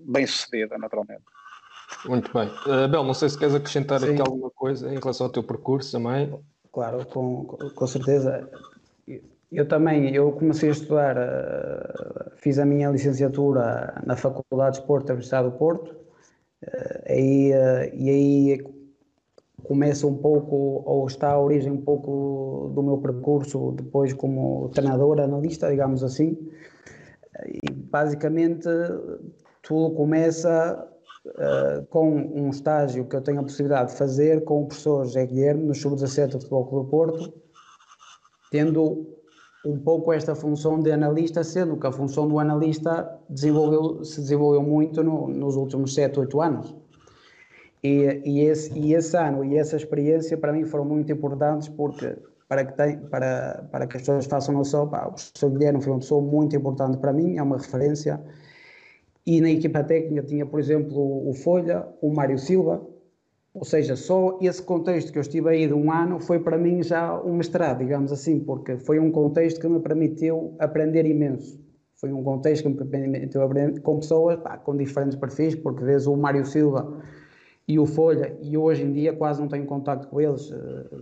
bem 0.00 0.26
sucedida, 0.26 0.76
naturalmente. 0.76 1.22
Muito 2.06 2.32
bem. 2.32 2.48
Uh, 2.66 2.88
Bel, 2.88 3.04
não 3.04 3.14
sei 3.14 3.28
se 3.28 3.38
queres 3.38 3.54
acrescentar 3.54 4.00
Sim. 4.00 4.12
aqui 4.12 4.20
alguma 4.20 4.50
coisa 4.50 4.92
em 4.92 4.98
relação 4.98 5.26
ao 5.26 5.32
teu 5.32 5.42
percurso 5.42 5.92
também. 5.92 6.32
Claro, 6.72 7.04
com, 7.06 7.44
com 7.44 7.86
certeza. 7.86 8.48
Eu 9.52 9.68
também, 9.68 10.14
eu 10.14 10.32
comecei 10.32 10.70
a 10.70 10.72
estudar, 10.72 11.14
uh, 11.18 12.30
fiz 12.36 12.58
a 12.58 12.64
minha 12.64 12.88
licenciatura 12.88 14.00
na 14.06 14.16
Faculdade 14.16 14.76
de 14.76 14.80
Esporte 14.80 15.08
da 15.08 15.12
Universidade 15.12 15.50
do 15.50 15.58
Porto, 15.58 15.90
uh, 15.90 17.02
aí, 17.06 17.52
uh, 17.52 17.94
e 17.94 18.08
aí 18.08 18.64
começa 19.62 20.06
um 20.06 20.16
pouco, 20.16 20.82
ou 20.86 21.06
está 21.06 21.32
a 21.32 21.38
origem 21.38 21.70
um 21.70 21.82
pouco 21.82 22.72
do 22.74 22.82
meu 22.82 22.96
percurso 22.96 23.72
depois 23.72 24.14
como 24.14 24.70
treinador, 24.70 25.20
analista, 25.20 25.68
digamos 25.68 26.02
assim, 26.02 26.34
e 27.46 27.70
basicamente 27.70 28.66
tudo 29.62 29.94
começa 29.94 30.88
com 31.90 32.10
um 32.10 32.50
estágio 32.50 33.04
que 33.04 33.14
eu 33.14 33.20
tenho 33.20 33.38
a 33.38 33.44
possibilidade 33.44 33.92
de 33.92 33.98
fazer 33.98 34.42
com 34.42 34.62
o 34.62 34.66
professor 34.66 35.04
José 35.04 35.24
Guilherme 35.24 35.64
no 35.64 35.74
Sub-17 35.74 36.26
do 36.26 36.40
Futebol 36.40 36.66
Clube 36.66 36.84
do 36.84 36.90
Porto, 36.90 37.34
tendo 38.50 39.21
um 39.64 39.78
pouco 39.78 40.12
esta 40.12 40.34
função 40.34 40.80
de 40.80 40.90
analista, 40.90 41.44
sendo 41.44 41.76
que 41.76 41.86
a 41.86 41.92
função 41.92 42.26
do 42.26 42.38
analista 42.38 43.18
desenvolveu, 43.28 44.04
se 44.04 44.20
desenvolveu 44.20 44.62
muito 44.62 45.02
no, 45.04 45.28
nos 45.28 45.56
últimos 45.56 45.94
7, 45.94 46.18
8 46.18 46.40
anos. 46.40 46.74
E, 47.82 48.20
e, 48.24 48.40
esse, 48.40 48.76
e 48.78 48.94
esse 48.94 49.16
ano 49.16 49.44
e 49.44 49.56
essa 49.56 49.76
experiência 49.76 50.36
para 50.36 50.52
mim 50.52 50.64
foram 50.64 50.84
muito 50.84 51.10
importantes 51.10 51.68
porque 51.68 52.16
para 52.48 52.64
que, 52.66 52.76
tem, 52.76 52.98
para, 52.98 53.66
para 53.70 53.86
que 53.86 53.96
as 53.96 54.02
pessoas 54.02 54.26
façam 54.26 54.54
noção, 54.54 54.86
pá, 54.86 55.06
o 55.06 55.12
professor 55.12 55.50
Guilherme 55.50 55.82
foi 55.82 55.92
uma 55.92 56.00
pessoa 56.00 56.20
muito 56.20 56.54
importante 56.54 56.98
para 56.98 57.12
mim, 57.12 57.38
é 57.38 57.42
uma 57.42 57.56
referência. 57.56 58.20
E 59.24 59.40
na 59.40 59.50
equipa 59.50 59.82
técnica 59.82 60.26
tinha, 60.26 60.44
por 60.44 60.60
exemplo, 60.60 61.28
o 61.28 61.32
Folha, 61.32 61.86
o 62.02 62.12
Mário 62.12 62.38
Silva, 62.38 62.86
ou 63.54 63.64
seja, 63.64 63.96
só 63.96 64.38
esse 64.40 64.62
contexto 64.62 65.12
que 65.12 65.18
eu 65.18 65.22
estive 65.22 65.48
aí 65.50 65.66
de 65.66 65.74
um 65.74 65.92
ano 65.92 66.18
foi 66.18 66.38
para 66.38 66.56
mim 66.56 66.82
já 66.82 67.20
um 67.22 67.34
mestrado, 67.34 67.78
digamos 67.78 68.10
assim, 68.10 68.40
porque 68.40 68.78
foi 68.78 68.98
um 68.98 69.10
contexto 69.10 69.60
que 69.60 69.68
me 69.68 69.80
permitiu 69.80 70.56
aprender 70.58 71.04
imenso. 71.04 71.60
Foi 71.96 72.12
um 72.12 72.22
contexto 72.22 72.62
que 72.62 72.68
me 72.70 72.84
permitiu 72.84 73.42
aprender 73.42 73.80
com 73.80 73.98
pessoas 73.98 74.36
pá, 74.38 74.56
com 74.56 74.76
diferentes 74.76 75.16
perfis, 75.16 75.54
porque 75.54 75.84
vês 75.84 76.06
o 76.06 76.16
Mário 76.16 76.46
Silva 76.46 77.02
e 77.68 77.78
o 77.78 77.86
Folha, 77.86 78.36
e 78.40 78.56
hoje 78.56 78.82
em 78.82 78.92
dia 78.92 79.12
quase 79.12 79.40
não 79.40 79.48
tenho 79.48 79.66
contato 79.66 80.08
com 80.08 80.20
eles 80.20 80.50
eh, 80.50 80.96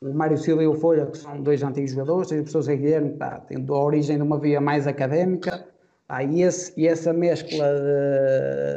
o 0.00 0.14
Mário 0.14 0.38
Silva 0.38 0.62
e 0.62 0.66
o 0.66 0.74
Folha, 0.74 1.06
que 1.06 1.18
são 1.18 1.42
dois 1.42 1.62
antigos 1.62 1.90
jogadores, 1.90 2.28
tem 2.28 2.38
o 2.38 2.42
professor 2.42 2.62
Zé 2.62 2.76
Guilherme, 2.76 3.10
pá, 3.18 3.44
a 3.68 3.84
origem 3.84 4.16
de 4.16 4.22
uma 4.22 4.38
via 4.38 4.60
mais 4.60 4.86
académica, 4.86 5.66
pá, 6.12 6.22
e, 6.22 6.42
esse, 6.42 6.78
e 6.78 6.86
essa 6.86 7.10
mescla 7.10 7.64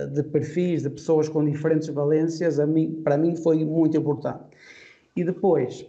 de, 0.07 0.13
de, 0.13 0.23
perfis, 0.23 0.83
de 0.83 0.89
pessoas 0.89 1.27
com 1.27 1.43
diferentes 1.43 1.89
valências, 1.89 2.57
mim, 2.65 3.01
para 3.03 3.17
mim 3.17 3.35
foi 3.35 3.65
muito 3.65 3.97
importante. 3.97 4.45
E 5.13 5.21
depois, 5.21 5.85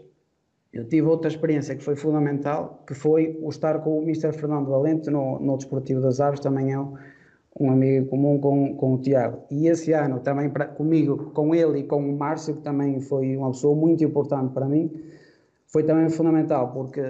eu 0.73 0.85
tive 0.89 1.07
outra 1.07 1.29
experiência 1.29 1.77
que 1.77 1.85
foi 1.85 1.95
fundamental, 1.95 2.83
que 2.85 2.95
foi 2.95 3.39
o 3.41 3.49
estar 3.49 3.79
com 3.79 4.01
o 4.01 4.03
Mr. 4.03 4.33
Fernando 4.33 4.69
Valente 4.69 5.09
no, 5.09 5.39
no 5.39 5.57
Desportivo 5.57 6.01
das 6.01 6.21
Aves, 6.21 6.41
também 6.41 6.73
é 6.73 6.81
um, 6.81 7.71
amigo 7.71 8.09
comum 8.09 8.41
com, 8.41 8.75
com 8.75 8.95
o 8.95 8.99
Tiago. 8.99 9.45
E 9.49 9.69
esse 9.69 9.93
ano 9.93 10.19
também 10.19 10.51
comigo, 10.77 11.31
com 11.31 11.55
ele 11.55 11.79
e 11.79 11.85
com 11.85 11.99
o 11.99 12.19
Márcio, 12.19 12.57
que 12.57 12.63
também 12.63 13.01
foi 13.01 13.37
uma 13.37 13.53
pessoa 13.53 13.77
muito 13.77 14.03
importante 14.03 14.53
para 14.53 14.67
mim, 14.67 14.91
foi 15.69 15.85
também 15.85 16.09
fundamental, 16.09 16.73
porque 16.73 17.03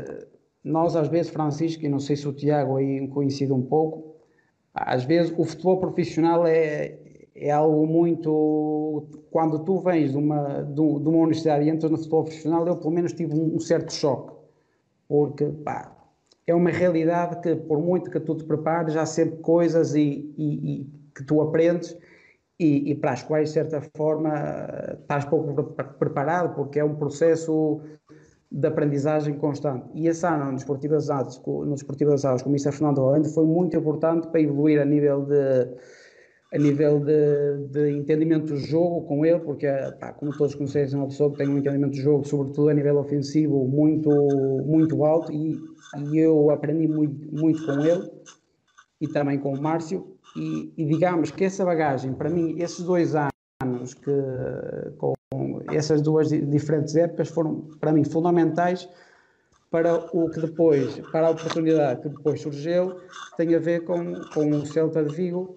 nós 0.62 0.94
às 0.94 1.08
vezes, 1.08 1.30
Francisco, 1.30 1.86
e 1.86 1.88
não 1.88 1.98
sei 1.98 2.16
se 2.16 2.28
o 2.28 2.34
Tiago 2.34 2.76
aí 2.76 3.08
coincide 3.08 3.52
um 3.52 3.62
pouco, 3.62 4.15
às 4.76 5.04
vezes 5.04 5.32
o 5.38 5.44
futebol 5.44 5.78
profissional 5.78 6.46
é, 6.46 6.98
é 7.34 7.50
algo 7.50 7.86
muito. 7.86 9.08
Quando 9.30 9.58
tu 9.60 9.80
vens 9.80 10.12
de 10.12 10.18
uma, 10.18 10.62
de 10.62 10.80
uma 10.80 11.18
universidade 11.18 11.64
e 11.64 11.70
entras 11.70 11.90
no 11.90 11.96
futebol 11.96 12.24
profissional, 12.24 12.66
eu 12.66 12.76
pelo 12.76 12.90
menos 12.90 13.12
tive 13.12 13.34
um, 13.34 13.58
certo 13.58 13.92
choque, 13.92 14.34
porque 15.08 15.46
pá, 15.46 15.96
é 16.46 16.54
uma 16.54 16.70
realidade 16.70 17.40
que, 17.40 17.56
por 17.56 17.78
muito 17.78 18.10
que 18.10 18.20
tu 18.20 18.34
te 18.34 18.44
prepares, 18.44 18.96
há 18.96 19.06
sempre 19.06 19.38
coisas 19.38 19.94
e, 19.94 20.32
e, 20.36 20.80
e 20.80 20.90
que 21.14 21.24
tu 21.24 21.40
aprendes 21.40 21.96
e, 22.58 22.90
e, 22.90 22.94
para 22.94 23.12
as 23.12 23.22
quais, 23.22 23.48
de 23.48 23.54
certa 23.54 23.80
forma, 23.96 24.32
estás 25.00 25.24
pouco 25.24 25.74
preparado, 25.98 26.54
porque 26.54 26.78
é 26.78 26.84
um 26.84 26.96
processo 26.96 27.80
de 28.50 28.66
aprendizagem 28.66 29.34
constante. 29.34 29.86
E 29.94 30.06
esse 30.06 30.26
ano 30.26 30.46
no 30.46 30.54
Desportivo 30.54 30.94
das 30.94 31.10
Artes, 31.10 31.40
no 31.44 31.74
Desportivo 31.74 32.14
com 32.42 32.48
o 32.48 32.52
Mr. 32.52 32.72
Fernando 32.72 33.02
Valente 33.02 33.28
foi 33.34 33.44
muito 33.44 33.76
importante 33.76 34.28
para 34.28 34.40
evoluir 34.40 34.80
a 34.80 34.84
nível 34.84 35.24
de 35.24 35.68
a 36.54 36.58
nível 36.58 37.00
de, 37.00 37.66
de 37.70 37.90
entendimento 37.90 38.46
do 38.46 38.56
jogo 38.56 39.02
com 39.02 39.26
ele, 39.26 39.40
porque, 39.40 39.66
pá, 40.00 40.12
como 40.12 40.36
todos 40.36 40.54
conhecem, 40.54 40.94
é 40.94 40.96
uma 40.96 41.08
pessoa 41.08 41.30
que 41.32 41.38
tem 41.38 41.48
um 41.48 41.58
entendimento 41.58 41.90
do 41.90 42.00
jogo, 42.00 42.24
sobretudo 42.24 42.68
a 42.68 42.74
nível 42.74 42.98
ofensivo, 42.98 43.66
muito, 43.66 44.10
muito 44.64 45.04
alto, 45.04 45.32
e, 45.32 45.58
e 46.08 46.18
eu 46.18 46.50
aprendi 46.50 46.86
muito, 46.86 47.34
muito 47.34 47.66
com 47.66 47.84
ele 47.84 48.10
e 49.00 49.08
também 49.08 49.38
com 49.38 49.52
o 49.52 49.60
Márcio. 49.60 50.16
E, 50.36 50.72
e 50.76 50.84
digamos 50.84 51.30
que 51.30 51.44
essa 51.44 51.64
bagagem, 51.64 52.14
para 52.14 52.30
mim, 52.30 52.56
esses 52.60 52.84
dois 52.84 53.14
anos 53.14 53.94
que 53.94 54.12
com 54.98 55.15
essas 55.72 56.00
duas 56.00 56.28
diferentes 56.28 56.94
épocas 56.94 57.28
foram, 57.28 57.62
para 57.80 57.92
mim, 57.92 58.04
fundamentais 58.04 58.88
para 59.70 59.96
o 60.16 60.30
que 60.30 60.40
depois, 60.40 61.00
para 61.10 61.26
a 61.26 61.30
oportunidade 61.30 62.02
que 62.02 62.08
depois 62.08 62.40
surgiu, 62.40 62.96
tem 63.36 63.54
a 63.54 63.58
ver 63.58 63.84
com, 63.84 64.14
com 64.32 64.48
o 64.50 64.66
Celta 64.66 65.04
de 65.04 65.14
Vigo 65.14 65.54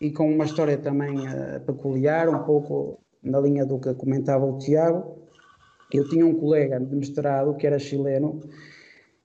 e 0.00 0.10
com 0.10 0.32
uma 0.32 0.46
história 0.46 0.78
também 0.78 1.18
uh, 1.18 1.60
peculiar, 1.66 2.28
um 2.28 2.42
pouco 2.44 2.98
na 3.22 3.38
linha 3.38 3.66
do 3.66 3.78
que 3.78 3.92
comentava 3.94 4.46
o 4.46 4.56
Tiago. 4.56 5.18
Eu 5.92 6.08
tinha 6.08 6.24
um 6.24 6.34
colega 6.34 6.80
de 6.80 6.96
mestrado 6.96 7.54
que 7.56 7.66
era 7.66 7.78
chileno 7.78 8.40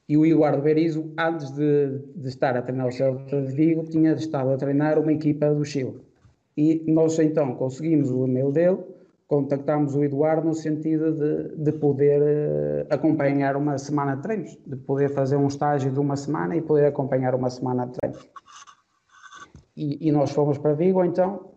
e 0.10 0.18
o 0.18 0.26
Eduardo 0.26 0.62
Berizzo, 0.62 1.14
antes 1.18 1.50
de, 1.52 2.00
de 2.16 2.28
estar 2.28 2.58
a 2.58 2.62
treinar 2.62 2.88
o 2.88 2.92
Celta 2.92 3.42
de 3.42 3.54
Vigo, 3.54 3.86
tinha 3.86 4.14
estado 4.14 4.52
a 4.52 4.58
treinar 4.58 5.00
uma 5.00 5.14
equipa 5.14 5.54
do 5.54 5.64
Chile. 5.64 6.02
E 6.58 6.84
nós 6.92 7.18
então 7.20 7.56
conseguimos 7.56 8.12
o 8.12 8.26
e-mail 8.28 8.52
dele 8.52 8.95
contactámos 9.28 9.96
o 9.96 10.04
Eduardo 10.04 10.48
no 10.48 10.54
sentido 10.54 11.12
de, 11.12 11.58
de 11.58 11.72
poder 11.80 12.22
uh, 12.22 12.88
acompanhar 12.90 13.56
uma 13.56 13.78
semana 13.78 14.16
de 14.16 14.22
treinos, 14.22 14.58
de 14.66 14.76
poder 14.76 15.10
fazer 15.10 15.36
um 15.36 15.48
estágio 15.48 15.92
de 15.92 16.00
uma 16.00 16.16
semana 16.16 16.56
e 16.56 16.62
poder 16.62 16.86
acompanhar 16.86 17.34
uma 17.34 17.50
semana 17.50 17.88
de 17.88 17.94
treinos. 17.94 18.30
E, 19.76 20.08
e 20.08 20.12
nós 20.12 20.32
fomos 20.32 20.58
para 20.58 20.74
Vigo, 20.74 21.04
então, 21.04 21.52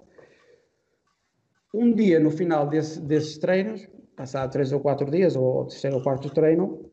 um 1.73 1.93
dia 1.93 2.19
no 2.19 2.31
final 2.31 2.67
desse, 2.67 3.01
desses 3.01 3.39
treinos, 3.39 3.87
passado 4.17 4.51
três 4.51 4.73
ou 4.73 4.81
quatro 4.81 5.11
dias, 5.11 5.37
ou 5.37 5.67
terceiro 5.67 5.97
ou 5.97 6.03
quarto 6.03 6.31
treino, 6.31 6.88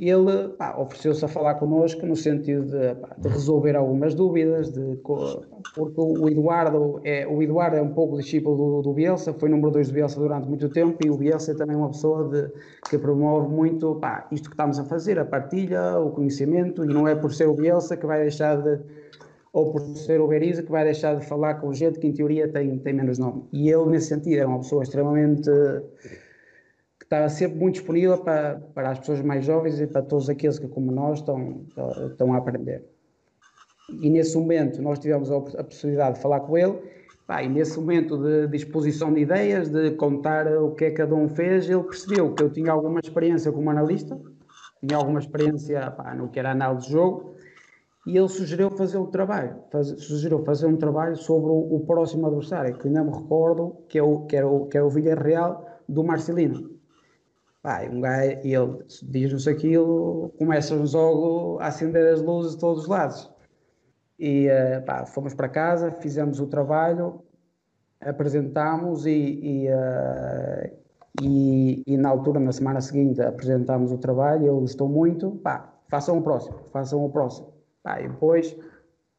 ele 0.00 0.52
ofereceu-se 0.76 1.24
a 1.24 1.28
falar 1.28 1.54
connosco 1.54 2.04
no 2.04 2.16
sentido 2.16 2.66
de, 2.66 2.94
pá, 2.96 3.14
de, 3.16 3.28
resolver 3.28 3.76
algumas 3.76 4.12
dúvidas, 4.14 4.72
de, 4.72 4.96
porque 5.74 6.00
o 6.00 6.28
Eduardo, 6.28 7.00
é, 7.04 7.26
o 7.26 7.40
Eduardo 7.40 7.76
é 7.76 7.82
um 7.82 7.94
pouco 7.94 8.16
discípulo 8.16 8.56
do, 8.56 8.82
do 8.82 8.92
Bielsa, 8.92 9.32
foi 9.32 9.48
número 9.48 9.70
2 9.70 9.88
do 9.88 9.94
Bielsa 9.94 10.18
durante 10.18 10.48
muito 10.48 10.68
tempo 10.68 10.98
e 11.04 11.10
o 11.10 11.16
Bielsa 11.16 11.52
é 11.52 11.54
também 11.54 11.76
uma 11.76 11.90
pessoa 11.90 12.28
de, 12.28 12.50
que 12.88 12.98
promove 12.98 13.48
muito 13.48 13.94
pá, 13.96 14.26
isto 14.32 14.48
que 14.48 14.54
estamos 14.54 14.80
a 14.80 14.84
fazer, 14.84 15.16
a 15.18 15.24
partilha, 15.24 15.98
o 16.00 16.10
conhecimento, 16.10 16.84
e 16.84 16.88
não 16.88 17.06
é 17.06 17.14
por 17.14 17.32
ser 17.32 17.48
o 17.48 17.54
Bielsa 17.54 17.96
que 17.96 18.04
vai 18.04 18.20
deixar 18.20 18.60
de, 18.60 18.80
ou 19.52 19.70
por 19.70 19.80
ser 19.80 20.20
o 20.20 20.26
Berizzo 20.26 20.64
que 20.64 20.72
vai 20.72 20.82
deixar 20.82 21.14
de 21.14 21.24
falar 21.24 21.54
com 21.54 21.72
gente 21.72 22.00
que 22.00 22.08
em 22.08 22.12
teoria 22.12 22.48
tem, 22.48 22.76
tem 22.78 22.92
menos 22.92 23.20
nome. 23.20 23.44
E 23.52 23.70
ele, 23.70 23.86
nesse 23.86 24.08
sentido, 24.08 24.40
é 24.40 24.46
uma 24.46 24.58
pessoa 24.58 24.82
extremamente 24.82 25.48
está 27.04 27.28
sempre 27.28 27.58
muito 27.58 27.74
disponível 27.76 28.18
para, 28.18 28.60
para 28.74 28.90
as 28.90 28.98
pessoas 28.98 29.22
mais 29.22 29.44
jovens 29.44 29.80
e 29.80 29.86
para 29.86 30.02
todos 30.02 30.28
aqueles 30.28 30.58
que, 30.58 30.66
como 30.66 30.90
nós, 30.90 31.20
estão, 31.20 31.64
estão 32.10 32.32
a 32.32 32.38
aprender. 32.38 32.84
E 34.00 34.10
nesse 34.10 34.36
momento 34.36 34.82
nós 34.82 34.98
tivemos 34.98 35.30
a, 35.30 35.36
a 35.36 35.64
possibilidade 35.64 36.16
de 36.16 36.22
falar 36.22 36.40
com 36.40 36.56
ele, 36.56 36.78
pá, 37.26 37.42
e 37.42 37.48
nesse 37.48 37.78
momento 37.78 38.16
de, 38.18 38.48
de 38.48 38.56
exposição 38.56 39.12
de 39.12 39.20
ideias, 39.20 39.68
de 39.68 39.92
contar 39.92 40.46
o 40.58 40.74
que 40.74 40.86
é 40.86 40.90
que 40.90 40.96
cada 40.96 41.14
um 41.14 41.28
fez, 41.28 41.68
ele 41.68 41.82
percebeu 41.82 42.34
que 42.34 42.42
eu 42.42 42.50
tinha 42.50 42.72
alguma 42.72 43.00
experiência 43.00 43.52
como 43.52 43.70
analista, 43.70 44.18
tinha 44.80 44.98
alguma 44.98 45.20
experiência 45.20 45.90
pá, 45.90 46.14
no 46.14 46.28
que 46.28 46.38
era 46.38 46.52
análise 46.52 46.86
de 46.86 46.92
jogo, 46.92 47.34
e 48.06 48.18
ele 48.18 48.28
sugeriu 48.28 48.70
fazer 48.70 48.98
um 48.98 49.06
trabalho, 49.06 49.56
faz, 49.70 49.88
sugeriu 50.02 50.44
fazer 50.44 50.66
um 50.66 50.76
trabalho 50.76 51.16
sobre 51.16 51.50
o, 51.50 51.76
o, 51.76 51.86
próximo 51.86 52.26
adversário, 52.26 52.76
que 52.76 52.86
ainda 52.86 53.02
me 53.02 53.10
recordo, 53.10 53.76
que 53.88 53.98
é 53.98 54.02
o, 54.02 54.20
que 54.26 54.36
era 54.36 54.46
o, 54.46 54.66
que 54.66 54.76
é 54.76 54.82
o 54.82 54.90
Villarreal 54.90 55.66
do 55.88 56.04
Marcelino. 56.04 56.73
Pá, 57.64 57.80
um 57.90 57.98
gajo, 57.98 58.40
ele 58.44 58.84
diz-nos 59.04 59.48
aquilo, 59.48 60.30
começa-nos 60.36 60.92
logo 60.92 61.58
a 61.60 61.68
acender 61.68 62.12
as 62.12 62.20
luzes 62.20 62.52
de 62.52 62.58
todos 62.58 62.82
os 62.82 62.88
lados. 62.90 63.32
E 64.18 64.48
uh, 64.48 64.84
pá, 64.84 65.06
fomos 65.06 65.32
para 65.32 65.48
casa, 65.48 65.90
fizemos 65.90 66.40
o 66.40 66.46
trabalho, 66.46 67.22
apresentámos 68.02 69.06
e, 69.06 69.10
e, 69.10 69.68
uh, 69.70 70.76
e, 71.22 71.82
e, 71.86 71.96
na 71.96 72.10
altura, 72.10 72.38
na 72.38 72.52
semana 72.52 72.82
seguinte, 72.82 73.22
apresentámos 73.22 73.90
o 73.92 73.96
trabalho, 73.96 74.42
ele 74.42 74.60
gostou 74.60 74.86
muito, 74.86 75.30
pá, 75.36 75.72
façam 75.88 76.18
o 76.18 76.22
próximo, 76.22 76.58
façam 76.70 77.02
o 77.02 77.08
próximo. 77.08 77.54
Pá, 77.82 77.98
e 77.98 78.08
depois, 78.08 78.54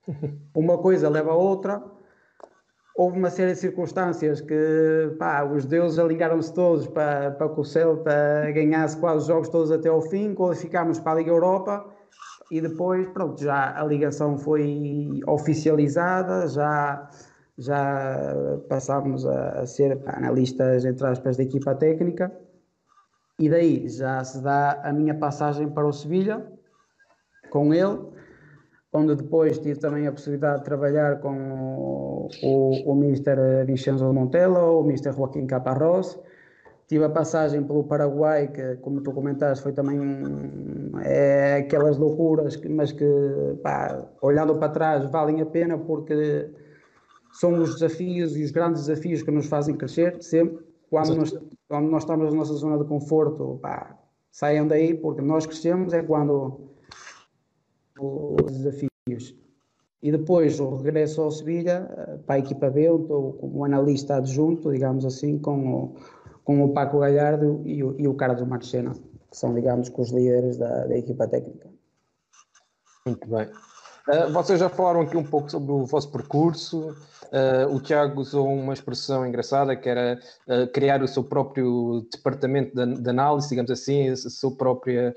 uma 0.55 0.77
coisa 0.77 1.09
leva 1.09 1.31
a 1.31 1.35
outra, 1.35 1.83
houve 2.95 3.19
uma 3.19 3.29
série 3.29 3.51
de 3.51 3.59
circunstâncias 3.59 4.39
que 4.39 5.15
pá, 5.19 5.43
os 5.43 5.65
deuses 5.65 5.99
alinharam-se 5.99 6.53
todos 6.53 6.87
para, 6.87 7.31
para 7.31 7.49
que 7.49 7.59
o 7.59 7.63
Celta 7.63 8.49
ganhasse 8.53 8.97
quase 8.97 9.17
os 9.17 9.27
jogos 9.27 9.49
todos 9.49 9.71
até 9.71 9.89
ao 9.89 10.01
fim, 10.01 10.33
qualificámos 10.33 10.99
para 10.99 11.11
a 11.11 11.15
Liga 11.15 11.31
Europa 11.31 11.85
e 12.49 12.61
depois, 12.61 13.05
pronto, 13.09 13.41
já 13.43 13.77
a 13.77 13.83
ligação 13.83 14.37
foi 14.37 15.19
oficializada, 15.27 16.47
já, 16.47 17.09
já 17.57 18.59
passámos 18.69 19.25
a, 19.25 19.61
a 19.61 19.65
ser 19.65 20.01
analistas, 20.05 20.85
entre 20.85 21.05
aspas, 21.07 21.35
da 21.35 21.43
equipa 21.43 21.75
técnica. 21.75 22.31
E 23.37 23.49
daí 23.49 23.89
já 23.89 24.23
se 24.23 24.41
dá 24.41 24.79
a 24.83 24.93
minha 24.93 25.15
passagem 25.15 25.69
para 25.69 25.85
o 25.85 25.91
Sevilha 25.91 26.45
com 27.49 27.73
ele 27.73 28.15
onde 28.95 29.15
depois 29.15 29.59
tive 29.59 29.77
também 29.77 30.07
a 30.07 30.11
possibilidade 30.11 30.59
de 30.59 30.63
trabalhar 30.63 31.19
com 31.19 31.35
o, 32.43 32.91
o, 32.91 32.95
Mr. 32.95 33.65
Vincenzo 33.65 34.11
Montelo, 34.13 34.81
o 34.81 34.85
Mr. 34.85 35.13
Joaquim 35.13 35.45
Caparrós. 35.45 36.19
Tive 36.87 37.03
a 37.03 37.09
passagem 37.09 37.63
pelo 37.63 37.83
Paraguai, 37.83 38.47
que, 38.47 38.75
como 38.77 39.01
tu 39.01 39.11
comentaste, 39.11 39.63
foi 39.63 39.73
também 39.73 39.99
é, 41.03 41.55
aquelas 41.55 41.97
loucuras, 41.97 42.61
mas 42.69 42.91
que, 42.91 43.05
pá, 43.63 44.05
olhando 44.21 44.55
para 44.55 44.69
trás, 44.69 45.05
valem 45.05 45.41
a 45.41 45.45
pena 45.45 45.77
porque 45.79 46.47
são 47.31 47.61
os 47.61 47.73
desafios 47.73 48.37
e 48.37 48.43
os 48.43 48.51
grandes 48.51 48.85
desafios 48.85 49.23
que 49.23 49.31
nos 49.31 49.47
fazem 49.47 49.75
crescer 49.75 50.21
sempre. 50.21 50.63
Quando 50.89 51.15
nós, 51.15 51.37
quando 51.67 51.89
nós 51.89 52.03
estamos 52.03 52.31
na 52.31 52.37
nossa 52.37 52.53
zona 52.53 52.77
de 52.77 52.85
conforto, 52.85 53.59
pá, 53.61 53.97
saiam 54.31 54.67
daí, 54.67 54.93
porque 54.93 55.21
nós 55.21 55.45
crescemos 55.45 55.91
é 55.91 56.03
quando 56.03 56.69
os 57.99 58.51
desafios. 58.51 59.44
E 60.05 60.11
depois 60.11 60.59
o 60.59 60.75
regresso 60.75 61.19
ao 61.19 61.31
Sevilha, 61.31 61.89
eh, 61.97 62.17
para 62.27 62.35
a 62.35 62.37
equipa 62.37 62.69
B, 62.69 62.81
estou 62.81 63.33
como 63.33 63.65
analista 63.65 64.17
adjunto, 64.17 64.71
digamos 64.71 65.03
assim, 65.03 65.39
com 65.39 65.73
o, 65.73 65.95
com 66.43 66.63
o 66.63 66.73
Paco 66.73 66.99
Galhardo 66.99 67.63
e 67.65 67.83
o, 67.83 67.95
e 67.99 68.07
o 68.07 68.13
Carlos 68.13 68.47
Marchena, 68.47 68.91
que 68.91 69.35
são, 69.35 69.55
digamos, 69.55 69.91
os 69.97 70.11
líderes 70.11 70.57
da, 70.57 70.85
da 70.85 70.95
equipa 70.95 71.27
técnica. 71.27 71.71
Muito 73.03 73.27
bem. 73.27 73.47
Uh, 74.07 74.31
vocês 74.31 74.59
já 74.59 74.69
falaram 74.69 75.01
aqui 75.01 75.17
um 75.17 75.23
pouco 75.23 75.49
sobre 75.49 75.71
o 75.71 75.87
vosso 75.87 76.11
percurso. 76.11 76.89
Uh, 77.23 77.73
o 77.75 77.81
Tiago 77.81 78.21
usou 78.21 78.47
uma 78.47 78.73
expressão 78.73 79.25
engraçada 79.25 79.75
que 79.75 79.89
era 79.89 80.19
uh, 80.47 80.67
criar 80.71 81.01
o 81.01 81.07
seu 81.07 81.23
próprio 81.23 82.07
departamento 82.13 82.75
de, 82.75 83.01
de, 83.01 83.09
análise, 83.09 83.49
digamos 83.49 83.71
assim, 83.71 84.09
a 84.09 84.15
sua 84.15 84.55
própria 84.55 85.15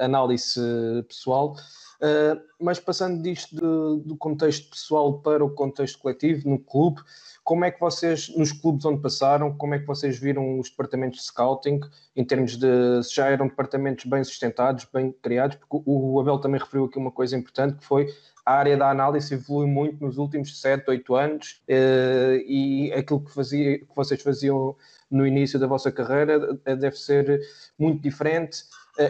análise 0.00 0.60
pessoal. 1.06 1.54
Uh, 2.00 2.40
mas 2.60 2.78
passando 2.78 3.20
disto 3.20 3.56
de, 3.56 4.08
do 4.08 4.16
contexto 4.16 4.70
pessoal 4.70 5.20
para 5.20 5.44
o 5.44 5.50
contexto 5.50 5.98
coletivo, 5.98 6.48
no 6.48 6.58
clube, 6.58 7.00
como 7.42 7.64
é 7.64 7.70
que 7.70 7.80
vocês, 7.80 8.28
nos 8.36 8.52
clubes 8.52 8.84
onde 8.84 9.00
passaram, 9.00 9.56
como 9.56 9.74
é 9.74 9.78
que 9.78 9.86
vocês 9.86 10.18
viram 10.18 10.60
os 10.60 10.70
departamentos 10.70 11.20
de 11.20 11.26
scouting, 11.26 11.80
em 12.14 12.24
termos 12.24 12.56
de 12.56 13.02
se 13.02 13.14
já 13.16 13.26
eram 13.28 13.48
departamentos 13.48 14.04
bem 14.04 14.22
sustentados, 14.22 14.86
bem 14.92 15.10
criados, 15.10 15.56
porque 15.56 15.82
o 15.86 16.20
Abel 16.20 16.38
também 16.38 16.60
referiu 16.60 16.84
aqui 16.84 16.98
uma 16.98 17.10
coisa 17.10 17.36
importante, 17.36 17.78
que 17.78 17.84
foi 17.84 18.06
a 18.48 18.54
área 18.54 18.76
da 18.76 18.90
análise 18.90 19.34
evolui 19.34 19.66
muito 19.66 20.02
nos 20.02 20.16
últimos 20.16 20.58
7, 20.58 20.88
8 20.88 21.14
anos 21.16 21.60
uh, 21.68 22.36
e 22.46 22.90
aquilo 22.94 23.20
que, 23.20 23.30
fazia, 23.30 23.78
que 23.78 23.94
vocês 23.94 24.22
faziam 24.22 24.74
no 25.10 25.26
início 25.26 25.58
da 25.58 25.66
vossa 25.66 25.92
carreira 25.92 26.58
eh, 26.64 26.76
deve 26.76 26.96
ser 26.96 27.40
muito 27.78 28.02
diferente 28.02 28.64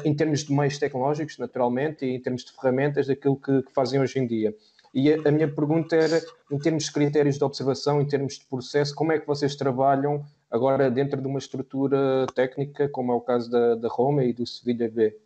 em 0.05 0.14
termos 0.14 0.44
de 0.44 0.53
meios 0.53 0.79
tecnológicos, 0.79 1.38
naturalmente, 1.38 2.05
e 2.05 2.14
em 2.14 2.20
termos 2.20 2.44
de 2.44 2.53
ferramentas 2.53 3.07
daquilo 3.07 3.37
que, 3.37 3.62
que 3.62 3.72
fazem 3.72 4.01
hoje 4.01 4.18
em 4.18 4.27
dia. 4.27 4.55
E 4.92 5.12
a, 5.12 5.29
a, 5.29 5.31
minha 5.31 5.48
pergunta 5.48 5.96
era, 5.96 6.20
em 6.51 6.59
termos 6.59 6.85
de 6.85 6.92
critérios 6.92 7.38
de 7.38 7.44
observação, 7.44 8.01
em 8.01 8.07
termos 8.07 8.38
de 8.38 8.44
processo, 8.46 8.94
como 8.94 9.12
é 9.12 9.18
que 9.18 9.27
vocês 9.27 9.55
trabalham 9.55 10.24
agora 10.51 10.90
dentro 10.90 11.20
de 11.20 11.27
uma 11.27 11.38
estrutura 11.38 12.27
técnica, 12.35 12.88
como 12.88 13.12
é 13.12 13.14
o 13.14 13.20
caso 13.20 13.51
da, 13.51 13.74
da 13.74 13.88
Roma 13.88 14.24
e 14.24 14.33
do 14.33 14.46
Sevilha 14.46 14.90
B? 14.90 15.16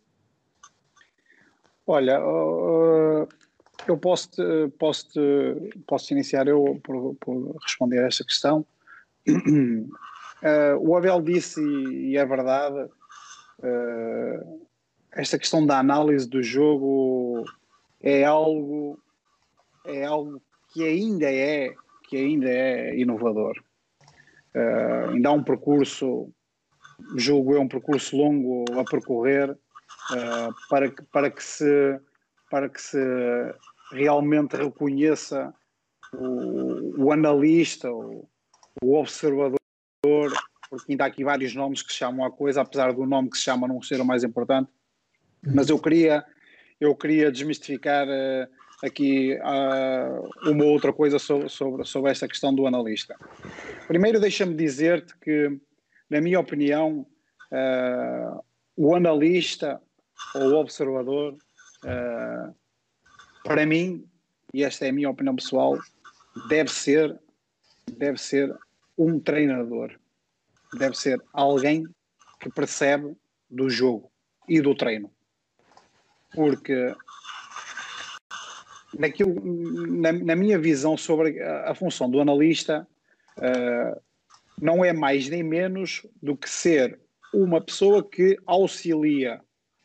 Olha, 1.85 2.19
eu 3.87 3.97
posso, 3.97 4.29
posso, 4.79 5.19
posso 5.85 6.13
iniciar 6.13 6.47
eu 6.47 6.79
por, 6.83 7.15
por, 7.15 7.55
responder 7.61 7.99
a 7.99 8.07
esta 8.07 8.23
questão. 8.23 8.65
Uh, 9.27 9.87
o 10.79 10.95
Abel 10.95 11.21
disse, 11.21 11.61
e 11.61 12.17
é 12.17 12.25
verdade, 12.25 12.89
Uh, 13.63 14.67
esta 15.13 15.39
questão 15.39 15.65
da 15.65 15.79
análise 15.79 16.27
do 16.27 16.43
jogo 16.43 17.45
é 18.01 18.25
algo 18.25 18.99
é 19.85 20.03
algo 20.03 20.41
que 20.73 20.83
ainda 20.83 21.31
é 21.31 21.73
que 22.09 22.17
ainda 22.17 22.49
é 22.49 22.97
inovador. 22.97 23.57
Uh, 24.53 25.11
ainda 25.11 25.29
há 25.29 25.31
um 25.31 25.43
percurso, 25.43 26.29
jogo 27.15 27.55
é 27.55 27.59
um 27.59 27.67
percurso 27.67 28.17
longo 28.17 28.65
a 28.77 28.83
percorrer 28.83 29.51
uh, 29.51 30.53
para 30.69 30.89
que 30.89 31.01
para 31.03 31.31
que 31.31 31.43
se 31.43 31.99
para 32.51 32.67
que 32.69 32.81
se 32.81 32.99
realmente 33.93 34.57
reconheça 34.57 35.53
o, 36.13 37.05
o 37.05 37.11
analista, 37.11 37.89
o, 37.91 38.27
o 38.81 38.95
observador 38.95 39.57
porque 40.73 40.91
ainda 40.91 41.03
há 41.03 41.07
aqui 41.07 41.23
vários 41.23 41.53
nomes 41.53 41.83
que 41.83 41.93
chamam 41.93 42.25
a 42.25 42.31
coisa, 42.31 42.61
apesar 42.61 42.91
do 42.93 43.05
nome 43.05 43.29
que 43.29 43.37
se 43.37 43.43
chama 43.43 43.67
não 43.67 43.79
ser 43.79 44.01
o 44.01 44.05
mais 44.05 44.23
importante. 44.23 44.71
Mas 45.43 45.69
eu 45.69 45.77
queria, 45.77 46.25
eu 46.81 46.95
queria 46.95 47.31
desmistificar 47.31 48.07
uh, 48.07 48.49
aqui 48.83 49.35
uh, 49.35 50.49
uma 50.49 50.65
outra 50.65 50.91
coisa 50.91 51.19
sobre, 51.19 51.47
sobre, 51.47 51.85
sobre 51.85 52.09
esta 52.09 52.27
questão 52.27 52.55
do 52.55 52.65
analista. 52.65 53.15
Primeiro, 53.87 54.19
deixa-me 54.19 54.55
dizer-te 54.55 55.15
que, 55.19 55.59
na 56.09 56.19
minha 56.19 56.39
opinião, 56.39 57.05
uh, 57.51 58.43
o 58.75 58.95
analista 58.95 59.79
ou 60.33 60.53
o 60.53 60.55
observador, 60.55 61.37
para 63.43 63.63
mim, 63.67 64.03
e 64.51 64.63
esta 64.63 64.87
é 64.87 64.89
a 64.89 64.93
minha 64.93 65.09
opinião 65.09 65.35
pessoal, 65.35 65.77
deve 66.49 66.71
ser, 66.71 67.15
deve 67.95 68.17
ser 68.17 68.51
um 68.97 69.19
treinador 69.19 69.99
deve 70.77 70.97
ser 70.97 71.21
alguém 71.31 71.83
que 72.39 72.49
percebe 72.49 73.15
do 73.49 73.69
jogo 73.69 74.11
e 74.47 74.61
do 74.61 74.75
treino. 74.75 75.11
Porque 76.33 76.93
naquilo, 78.97 79.35
na, 79.87 80.11
na 80.11 80.35
minha 80.35 80.59
visão 80.59 80.97
sobre 80.97 81.41
a, 81.41 81.71
a 81.71 81.75
função 81.75 82.09
do 82.09 82.19
analista, 82.19 82.87
uh, 83.37 84.01
não 84.61 84.83
é 84.83 84.93
mais 84.93 85.29
nem 85.29 85.43
menos 85.43 86.05
do 86.21 86.35
que 86.35 86.49
ser 86.49 86.99
uma 87.33 87.59
pessoa 87.59 88.07
que 88.07 88.37
auxilia 88.45 89.41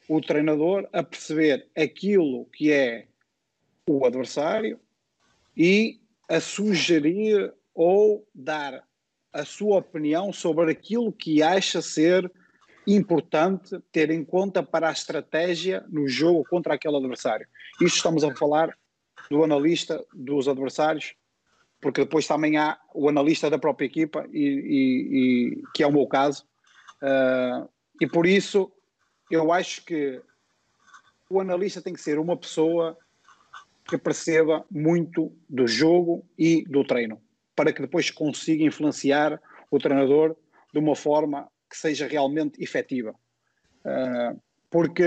o 0.09 0.21
treinador 0.21 0.89
a 0.93 1.03
perceber 1.03 1.69
aquilo 1.77 2.47
que 2.47 2.73
é 2.73 3.07
o 3.87 4.07
adversário 4.07 4.79
e 5.57 6.01
a 6.29 6.41
sugerir 6.41 7.53
ou 7.75 8.27
dar 8.35 8.88
a 9.33 9.45
sua 9.45 9.79
opinião 9.79 10.33
sobre 10.33 10.71
aquilo 10.71 11.13
que 11.13 11.43
acha 11.43 11.83
ser 11.83 12.31
importante 12.87 13.79
ter 13.93 14.11
em 14.11 14.25
conta 14.25 14.63
para 14.63 14.89
a 14.89 14.93
estratégia 14.93 15.85
no 15.89 16.09
jogo 16.09 16.45
contra 16.49 16.75
aquele 16.75 16.97
adversário. 16.97 17.47
Isto 17.81 17.97
estamos 17.97 18.25
a 18.25 18.35
falar 18.35 18.77
do 19.31 19.45
analista 19.45 20.03
dos 20.15 20.49
adversários, 20.49 21.15
porque 21.81 22.01
depois 22.03 22.27
também 22.27 22.57
há 22.57 22.79
o 22.95 23.09
analista 23.09 23.51
da 23.51 23.59
própria 23.59 23.87
equipa, 23.87 24.27
e, 24.33 24.41
e, 24.43 25.59
e 25.59 25.63
que 25.75 25.83
é 25.83 25.87
o 25.87 25.93
meu 25.93 26.07
caso. 26.07 26.45
Uh, 27.03 27.69
e 28.01 28.07
por 28.07 28.27
isso 28.27 28.73
eu 29.31 29.53
acho 29.53 29.85
que 29.85 30.21
o 31.29 31.41
analista 31.41 31.83
tem 31.83 31.93
que 31.93 32.01
ser 32.01 32.19
uma 32.19 32.37
pessoa 32.37 32.97
que 33.87 33.99
perceba 33.99 34.65
muito 34.71 35.31
do 35.49 35.67
jogo 35.67 36.27
e 36.39 36.65
do 36.65 36.83
treino 36.85 37.21
para 37.59 37.73
que 37.73 37.83
depois 37.83 38.09
consiga 38.09 38.63
influenciar 38.63 39.43
o 39.69 39.81
treinador 39.81 40.37
de 40.73 40.79
uma 40.79 40.95
forma 40.95 41.51
que 41.69 41.77
seja 41.77 42.07
realmente 42.07 42.63
efetiva. 42.63 43.13
Uh, 43.81 44.41
porque 44.71 45.03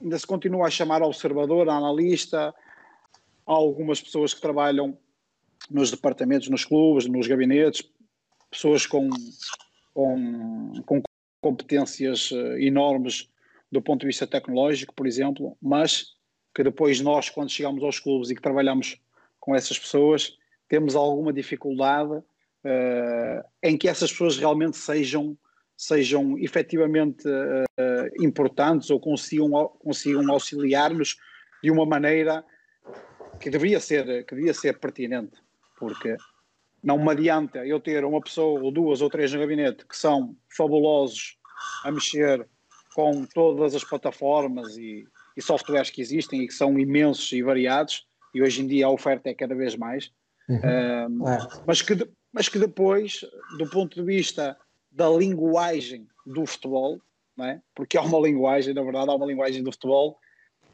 ainda 0.00 0.18
se 0.18 0.26
continua 0.26 0.66
a 0.66 0.70
chamar 0.70 1.02
observador, 1.02 1.68
analista, 1.68 2.48
há 3.46 3.52
algumas 3.52 4.00
pessoas 4.00 4.32
que 4.32 4.40
trabalham 4.40 4.96
nos 5.70 5.90
departamentos, 5.90 6.48
nos 6.48 6.64
clubes, 6.64 7.04
nos 7.04 7.26
gabinetes, 7.26 7.82
pessoas 8.50 8.86
com, 8.86 9.10
com, 9.92 10.72
com 10.86 11.02
competências 11.42 12.30
eh, 12.32 12.62
enormes 12.62 13.28
do 13.70 13.82
ponto 13.82 14.00
de 14.00 14.06
vista 14.06 14.26
tecnológico, 14.26 14.94
por 14.94 15.06
exemplo, 15.06 15.56
mas 15.60 16.14
que 16.54 16.64
depois 16.64 17.02
nós, 17.02 17.28
quando 17.28 17.50
chegamos 17.50 17.82
aos 17.84 18.00
clubes 18.00 18.30
e 18.30 18.34
que 18.34 18.40
trabalhamos 18.40 18.98
com 19.38 19.54
essas 19.54 19.78
pessoas, 19.78 20.38
temos 20.68 20.94
alguma 20.94 21.32
dificuldade 21.32 22.12
uh, 22.12 23.42
em 23.62 23.76
que 23.76 23.88
essas 23.88 24.10
pessoas 24.10 24.36
realmente 24.36 24.76
sejam, 24.76 25.36
sejam 25.76 26.38
efetivamente 26.38 27.26
uh, 27.28 28.24
importantes 28.24 28.90
ou 28.90 29.00
consigam, 29.00 29.50
consigam 29.78 30.30
auxiliar-nos 30.30 31.16
de 31.62 31.70
uma 31.70 31.86
maneira 31.86 32.44
que 33.40 33.50
deveria 33.50 33.80
ser, 33.80 34.24
que 34.24 34.34
deveria 34.34 34.54
ser 34.54 34.78
pertinente, 34.78 35.40
porque 35.78 36.16
não 36.82 36.98
me 36.98 37.10
adianta 37.10 37.66
eu 37.66 37.80
ter 37.80 38.04
uma 38.04 38.20
pessoa 38.20 38.60
ou 38.60 38.70
duas 38.70 39.00
ou 39.00 39.10
três 39.10 39.32
no 39.32 39.40
gabinete 39.40 39.86
que 39.86 39.96
são 39.96 40.36
fabulosos 40.56 41.36
a 41.84 41.90
mexer 41.90 42.46
com 42.94 43.24
todas 43.26 43.74
as 43.74 43.84
plataformas 43.84 44.76
e, 44.76 45.04
e 45.36 45.42
softwares 45.42 45.90
que 45.90 46.00
existem 46.00 46.42
e 46.42 46.46
que 46.48 46.54
são 46.54 46.78
imensos 46.78 47.30
e 47.32 47.42
variados, 47.42 48.06
e 48.34 48.42
hoje 48.42 48.62
em 48.62 48.66
dia 48.66 48.86
a 48.86 48.90
oferta 48.90 49.28
é 49.28 49.34
cada 49.34 49.54
vez 49.54 49.76
mais, 49.76 50.12
uhum. 50.48 51.22
uh, 51.22 51.28
é. 51.28 51.38
mas, 51.66 51.82
que, 51.82 52.08
mas 52.32 52.48
que 52.48 52.58
depois, 52.58 53.24
do 53.58 53.68
ponto 53.68 53.94
de 53.94 54.02
vista 54.02 54.56
da 54.90 55.08
linguagem 55.08 56.06
do 56.26 56.46
futebol, 56.46 57.00
é? 57.40 57.60
porque 57.74 57.96
há 57.96 58.02
uma 58.02 58.18
linguagem, 58.18 58.74
na 58.74 58.82
verdade, 58.82 59.10
há 59.10 59.14
uma 59.14 59.26
linguagem 59.26 59.62
do 59.62 59.70
futebol, 59.70 60.18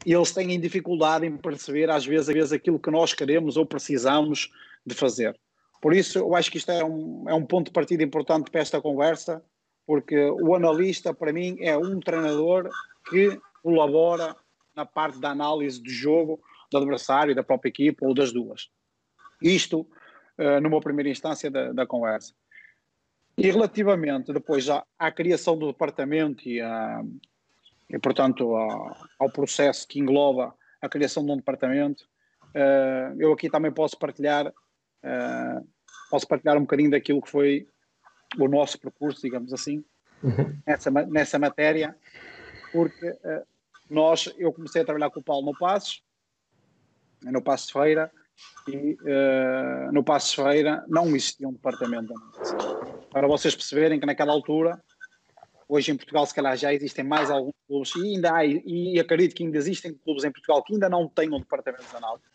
e 0.05 0.13
eles 0.13 0.31
têm 0.31 0.59
dificuldade 0.59 1.25
em 1.25 1.37
perceber, 1.37 1.89
às 1.89 2.05
vezes, 2.05 2.29
às 2.29 2.35
vezes, 2.35 2.51
aquilo 2.51 2.79
que 2.79 2.91
nós 2.91 3.13
queremos 3.13 3.57
ou 3.57 3.65
precisamos 3.65 4.51
de 4.85 4.93
fazer. 4.93 5.39
Por 5.81 5.93
isso, 5.93 6.19
eu 6.19 6.35
acho 6.35 6.51
que 6.51 6.57
isto 6.57 6.71
é 6.71 6.83
um, 6.83 7.25
é 7.27 7.33
um 7.33 7.45
ponto 7.45 7.67
de 7.67 7.71
partida 7.71 8.03
importante 8.03 8.49
para 8.49 8.61
esta 8.61 8.81
conversa, 8.81 9.43
porque 9.85 10.17
o 10.41 10.55
analista, 10.55 11.13
para 11.13 11.31
mim, 11.31 11.57
é 11.59 11.77
um 11.77 11.99
treinador 11.99 12.69
que 13.09 13.39
colabora 13.61 14.35
na 14.75 14.85
parte 14.85 15.19
da 15.19 15.29
análise 15.29 15.81
do 15.81 15.89
jogo 15.89 16.39
do 16.71 16.77
adversário, 16.77 17.35
da 17.35 17.43
própria 17.43 17.69
equipa 17.69 18.05
ou 18.05 18.13
das 18.13 18.31
duas. 18.31 18.69
Isto 19.41 19.87
uh, 20.37 20.61
numa 20.61 20.79
primeira 20.79 21.09
instância 21.09 21.49
da, 21.49 21.71
da, 21.71 21.85
conversa. 21.85 22.33
E 23.37 23.49
relativamente 23.49 24.31
depois 24.31 24.69
à, 24.69 24.85
à 24.97 25.11
criação 25.11 25.57
do 25.57 25.67
departamento 25.67 26.47
e, 26.47 26.61
a, 26.61 27.03
e 27.89 27.99
portanto, 27.99 28.55
a, 28.55 29.09
ao 29.19 29.29
processo 29.29 29.87
que 29.87 29.99
engloba 29.99 30.53
a 30.81 30.89
criação 30.89 31.25
de 31.25 31.31
um 31.31 31.37
departamento, 31.37 32.07
uh, 32.53 33.19
eu 33.19 33.33
aqui 33.33 33.49
também 33.49 33.71
posso 33.71 33.97
partilhar, 33.97 34.47
uh, 34.47 35.67
posso 36.09 36.27
partilhar 36.27 36.57
um 36.57 36.61
bocadinho 36.61 36.91
daquilo 36.91 37.21
que 37.21 37.29
foi 37.29 37.67
o 38.37 38.47
nosso 38.47 38.79
percurso, 38.79 39.21
digamos 39.21 39.53
assim, 39.53 39.83
uhum. 40.23 40.57
nessa, 40.65 40.91
nessa 40.91 41.39
matéria, 41.39 41.95
porque 42.71 43.09
uh, 43.09 43.45
nós, 43.89 44.33
eu 44.37 44.51
comecei 44.51 44.81
a 44.81 44.85
trabalhar 44.85 45.09
com 45.09 45.19
o 45.19 45.23
Paulo 45.23 45.45
no 45.45 45.57
Passos, 45.57 46.03
no 47.23 47.41
Passos 47.41 47.71
Feira, 47.71 48.11
e 48.67 48.93
uh, 48.93 49.91
no 49.91 50.03
Passos 50.03 50.33
Feira 50.33 50.83
não 50.87 51.07
existia 51.15 51.47
um 51.47 51.53
departamento 51.53 52.07
de 52.07 52.13
análise. 52.13 53.07
Para 53.11 53.27
vocês 53.27 53.55
perceberem 53.55 53.99
que 53.99 54.05
naquela 54.05 54.33
altura, 54.33 54.81
hoje 55.67 55.91
em 55.91 55.95
Portugal 55.95 56.25
se 56.25 56.33
calhar 56.33 56.55
já 56.57 56.73
existem 56.73 57.03
mais 57.03 57.29
alguns 57.29 57.53
clubes, 57.67 57.95
e 57.95 58.15
ainda 58.15 58.35
há, 58.35 58.45
e 58.45 58.99
acredito 58.99 59.35
que 59.35 59.43
ainda 59.43 59.57
existem 59.57 59.93
clubes 59.93 60.23
em 60.23 60.31
Portugal 60.31 60.63
que 60.63 60.73
ainda 60.73 60.89
não 60.89 61.07
têm 61.07 61.33
um 61.33 61.39
departamento 61.39 61.85
de 61.89 61.95
análise, 61.95 62.25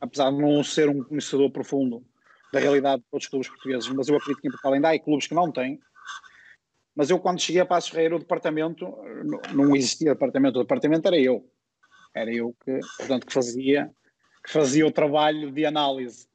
apesar 0.00 0.30
de 0.30 0.38
não 0.38 0.62
ser 0.62 0.88
um 0.88 1.02
conhecedor 1.02 1.50
profundo 1.50 2.04
da 2.52 2.60
realidade 2.60 3.00
de 3.02 3.08
todos 3.10 3.24
os 3.24 3.30
clubes 3.30 3.48
portugueses, 3.48 3.88
mas 3.88 4.08
eu 4.08 4.16
acredito 4.16 4.40
que 4.40 4.48
em 4.48 4.50
Portugal 4.50 4.74
ainda 4.74 4.90
há 4.90 4.98
clubes 4.98 5.26
que 5.26 5.34
não 5.34 5.50
têm. 5.50 5.80
Mas 6.94 7.08
eu, 7.08 7.18
quando 7.18 7.40
cheguei 7.40 7.62
a 7.62 7.66
Passos 7.66 7.90
Ferreira, 7.90 8.16
o 8.16 8.18
departamento, 8.18 8.86
não 9.54 9.74
existia 9.74 10.12
departamento, 10.12 10.58
o 10.58 10.62
departamento 10.62 11.08
era 11.08 11.18
eu. 11.18 11.48
Era 12.14 12.30
eu 12.30 12.54
que, 12.62 12.78
portanto, 12.98 13.26
que 13.26 13.32
fazia, 13.32 13.90
que 14.44 14.50
fazia 14.50 14.86
o 14.86 14.92
trabalho 14.92 15.50
de 15.50 15.64
análise 15.64 16.26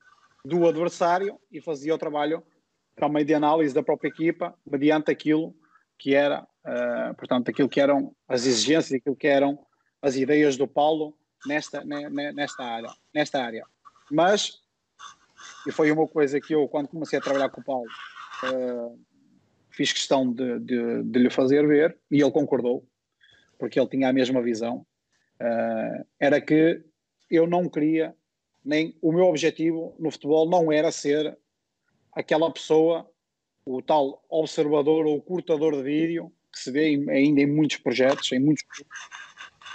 do 0.44 0.68
adversário 0.68 1.40
e 1.52 1.62
fazia 1.62 1.94
o 1.94 1.98
trabalho 1.98 2.44
também 2.96 3.26
de 3.26 3.34
análise 3.34 3.74
da 3.74 3.84
própria 3.84 4.10
equipa, 4.10 4.56
mediante 4.66 5.12
aquilo 5.12 5.56
que 6.00 6.16
era, 6.16 6.42
uh, 6.42 7.14
portanto, 7.16 7.50
aquilo 7.50 7.70
que 7.70 7.82
eram 7.82 8.16
as 8.28 8.46
exigências, 8.46 9.00
aquilo 9.00 9.16
que 9.16 9.28
eram 9.28 9.60
as 10.02 10.16
ideias 10.16 10.58
do 10.58 10.68
Paulo 10.68 11.18
nesta, 11.46 11.84
nesta 11.84 12.64
área, 12.64 12.90
nesta 13.14 13.44
área. 13.44 13.66
Mas 14.10 14.62
e 15.68 15.72
foi 15.72 15.92
uma 15.92 16.08
coisa 16.08 16.40
que 16.40 16.54
eu, 16.54 16.68
quando 16.68 16.88
comecei 16.88 17.20
a 17.20 17.22
trabalhar 17.22 17.50
com 17.50 17.62
o 17.62 17.64
Paulo, 17.64 17.90
uh, 18.44 19.00
fiz 19.70 19.92
questão 19.92 20.32
de, 20.32 20.60
de, 20.60 21.04
de, 21.04 21.20
lhe 21.20 21.30
fazer 21.30 21.68
ver 21.68 21.98
e 22.10 22.22
ele 22.22 22.32
concordou, 22.32 22.88
porque 23.60 23.80
ele 23.80 23.90
tinha 23.90 24.10
a 24.10 24.14
mesma 24.14 24.42
visão. 24.42 24.86
Uh, 25.40 26.06
era 26.20 26.42
que 26.42 26.84
eu 27.30 27.48
não 27.48 27.70
queria, 27.70 28.16
nem 28.64 28.96
o 29.02 29.12
meu 29.12 29.26
objetivo 29.26 29.96
no 30.00 30.12
futebol 30.12 30.50
não 30.50 30.72
era 30.72 30.92
ser 30.92 31.38
aquela 32.14 32.52
pessoa, 32.52 33.10
o 33.66 33.82
tal 33.82 34.24
observador 34.30 35.06
ou 35.06 35.22
cortador 35.22 35.76
de 35.76 35.84
vídeo, 35.84 36.32
que 36.52 36.60
se 36.60 36.72
vê 36.72 36.86
ainda 37.10 37.42
em 37.42 37.46
muitos 37.46 37.78
projetos, 37.78 38.32
em 38.32 38.40
muitos. 38.40 38.64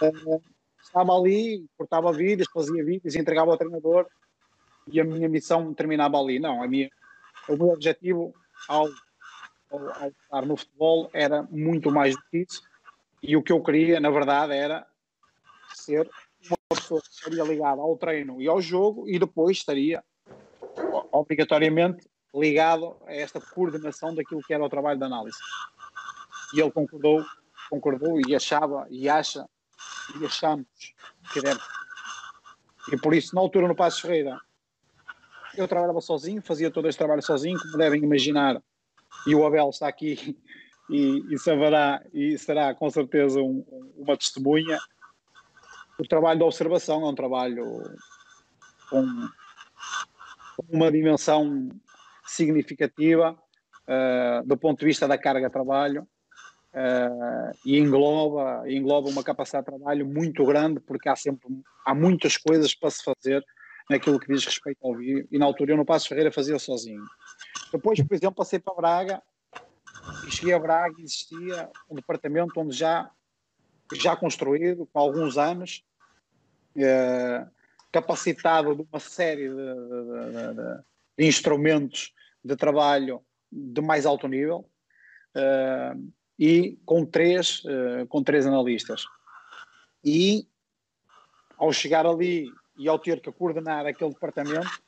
Uh, 0.00 0.42
estava 0.82 1.12
ali, 1.12 1.66
cortava 1.76 2.12
vídeos, 2.12 2.48
fazia 2.52 2.84
vídeos, 2.84 3.14
entregava 3.14 3.52
ao 3.52 3.58
treinador 3.58 4.06
e 4.86 5.00
a 5.00 5.04
minha 5.04 5.28
missão 5.28 5.72
terminava 5.72 6.18
ali. 6.18 6.38
Não, 6.38 6.62
a 6.62 6.66
minha, 6.66 6.90
o 7.48 7.56
meu 7.56 7.68
objetivo 7.68 8.34
ao, 8.68 8.88
ao, 9.70 10.02
ao 10.02 10.08
estar 10.08 10.46
no 10.46 10.56
futebol 10.56 11.10
era 11.12 11.42
muito 11.44 11.90
mais 11.90 12.14
do 12.14 12.22
que 12.30 12.38
isso. 12.38 12.62
E 13.22 13.36
o 13.36 13.42
que 13.42 13.52
eu 13.52 13.62
queria, 13.62 14.00
na 14.00 14.10
verdade, 14.10 14.52
era 14.54 14.86
ser 15.74 16.10
uma 16.50 16.76
pessoa 16.76 17.00
estaria 17.00 17.42
ligada 17.42 17.80
ao 17.80 17.96
treino 17.96 18.40
e 18.40 18.48
ao 18.48 18.60
jogo 18.60 19.08
e 19.08 19.18
depois 19.18 19.58
estaria 19.58 20.02
obrigatoriamente 21.10 22.08
ligado 22.34 22.96
a 23.06 23.14
esta 23.14 23.40
coordenação 23.40 24.14
daquilo 24.14 24.42
que 24.42 24.54
era 24.54 24.64
o 24.64 24.68
trabalho 24.68 24.98
de 24.98 25.04
análise. 25.04 25.38
E 26.54 26.60
ele 26.60 26.70
concordou, 26.70 27.24
concordou 27.70 28.20
e 28.26 28.34
achava 28.34 28.86
e 28.90 29.08
acha 29.08 29.46
e 30.18 30.24
achamos 30.24 30.66
que 31.32 31.40
deve. 31.40 31.60
E 32.92 32.96
por 32.96 33.14
isso, 33.14 33.34
na 33.34 33.40
altura 33.40 33.68
no 33.68 33.76
Passo 33.76 34.02
Ferreira, 34.02 34.40
eu 35.56 35.68
trabalhava 35.68 36.00
sozinho, 36.00 36.42
fazia 36.42 36.70
todo 36.70 36.88
este 36.88 36.98
trabalho 36.98 37.22
sozinho, 37.22 37.58
como 37.58 37.76
devem 37.76 38.02
imaginar, 38.02 38.60
e 39.26 39.34
o 39.34 39.46
Abel 39.46 39.70
está 39.70 39.86
aqui 39.86 40.36
e, 40.90 41.22
e 41.30 41.38
saberá, 41.38 42.02
e 42.12 42.36
será 42.38 42.74
com 42.74 42.90
certeza 42.90 43.40
um, 43.40 43.64
uma 43.96 44.16
testemunha. 44.16 44.78
O 46.02 46.08
trabalho 46.08 46.40
da 46.40 46.46
observação 46.46 47.06
é 47.06 47.08
um 47.08 47.14
trabalho 47.14 47.64
com, 48.90 49.06
uma 50.68 50.90
dimensão 50.90 51.68
significativa 52.26 53.38
uh, 53.86 54.44
do 54.44 54.56
ponto 54.56 54.80
de 54.80 54.86
vista 54.86 55.06
da 55.06 55.16
carga 55.16 55.46
de 55.46 55.52
trabalho 55.52 56.02
uh, 56.72 57.56
e 57.64 57.78
engloba, 57.78 58.64
engloba 58.68 59.10
uma 59.10 59.22
capacidade 59.22 59.64
de 59.64 59.76
trabalho 59.76 60.04
muito 60.04 60.44
grande 60.44 60.80
porque 60.80 61.08
há 61.08 61.14
sempre 61.14 61.46
há 61.86 61.94
muitas 61.94 62.36
coisas 62.36 62.74
para 62.74 62.90
se 62.90 63.04
fazer 63.04 63.44
naquilo 63.88 64.18
que 64.18 64.26
diz 64.26 64.44
respeito 64.44 64.84
ao 64.84 64.96
vídeo, 64.96 65.28
e 65.30 65.38
na 65.38 65.46
altura 65.46 65.70
eu 65.70 65.76
no 65.76 65.86
Passo 65.86 66.08
Ferreira 66.08 66.32
fazia 66.32 66.58
sozinho. 66.58 67.04
Depois, 67.70 68.02
por 68.02 68.14
exemplo, 68.14 68.34
passei 68.34 68.58
para 68.58 68.74
Braga, 68.74 69.22
e 70.26 70.32
cheguei 70.32 70.52
a 70.52 70.58
Braga 70.58 70.96
e 70.98 71.04
existia 71.04 71.70
um 71.88 71.94
departamento 71.94 72.58
onde 72.58 72.76
já, 72.76 73.08
já 73.94 74.16
construído, 74.16 74.88
com 74.92 74.98
alguns 74.98 75.38
anos, 75.38 75.84
capacitado 77.90 78.74
de 78.74 78.82
uma 78.90 79.00
série 79.00 79.48
de, 79.48 79.54
de, 79.54 80.54
de, 80.54 80.82
de, 81.18 81.26
instrumentos 81.26 82.12
de 82.42 82.56
trabalho 82.56 83.22
de 83.50 83.80
mais 83.82 84.06
alto 84.06 84.26
nível, 84.26 84.68
eh, 85.34 85.94
e 86.38 86.78
com 86.84 87.04
três, 87.04 87.62
eh, 87.66 88.06
com 88.08 88.22
três 88.22 88.46
analistas. 88.46 89.04
E 90.02 90.48
ao 91.58 91.72
chegar 91.72 92.06
ali 92.06 92.50
e 92.78 92.88
ao 92.88 92.98
ter 92.98 93.20
que 93.20 93.30
coordenar 93.30 93.86
aquele 93.86 94.10
departamento, 94.10 94.82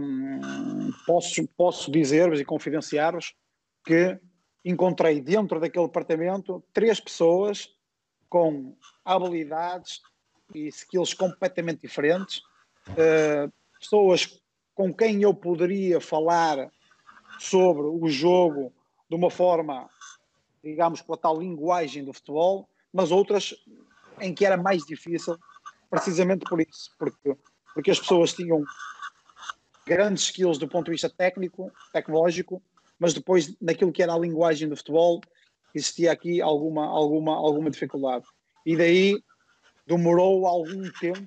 um, 0.00 0.90
posso, 1.06 1.46
posso 1.48 1.90
dizer-vos 1.90 2.40
e 2.40 2.44
confidenciar-vos 2.44 3.34
que 3.84 4.18
encontrei 4.64 5.20
dentro 5.20 5.58
daquele 5.58 5.86
departamento 5.86 6.62
três 6.72 7.00
pessoas 7.00 7.68
com 8.28 8.76
habilidades 9.04 10.00
e 10.54 10.68
skills 10.68 11.14
completamente 11.14 11.82
diferentes, 11.82 12.38
uh, 12.88 13.52
pessoas 13.78 14.40
com 14.74 14.92
quem 14.92 15.22
eu 15.22 15.34
poderia 15.34 16.00
falar 16.00 16.70
sobre 17.38 17.82
o 17.82 18.08
jogo 18.08 18.72
de 19.08 19.16
uma 19.16 19.30
forma 19.30 19.88
digamos, 20.62 21.00
com 21.00 21.14
a 21.14 21.16
tal 21.16 21.38
linguagem 21.38 22.04
do 22.04 22.12
futebol, 22.12 22.68
mas 22.92 23.10
outras 23.10 23.54
em 24.20 24.34
que 24.34 24.44
era 24.44 24.56
mais 24.56 24.84
difícil, 24.84 25.38
precisamente 25.90 26.44
por 26.48 26.60
isso, 26.60 26.90
porque, 26.98 27.36
porque 27.74 27.90
as 27.90 28.00
pessoas 28.00 28.34
tinham 28.34 28.64
grandes 29.86 30.24
skills 30.24 30.58
do 30.58 30.68
ponto 30.68 30.86
de 30.86 30.92
vista 30.92 31.08
técnico, 31.08 31.70
tecnológico, 31.92 32.62
mas 32.98 33.14
depois 33.14 33.54
naquilo 33.60 33.92
que 33.92 34.02
era 34.02 34.12
a 34.12 34.18
linguagem 34.18 34.68
do 34.68 34.76
futebol 34.76 35.20
existia 35.74 36.12
aqui 36.12 36.42
alguma, 36.42 36.86
alguma, 36.86 37.36
alguma 37.36 37.70
dificuldade. 37.70 38.24
E 38.66 38.76
daí 38.76 39.22
demorou 39.88 40.46
algum 40.46 40.90
tempo, 41.00 41.26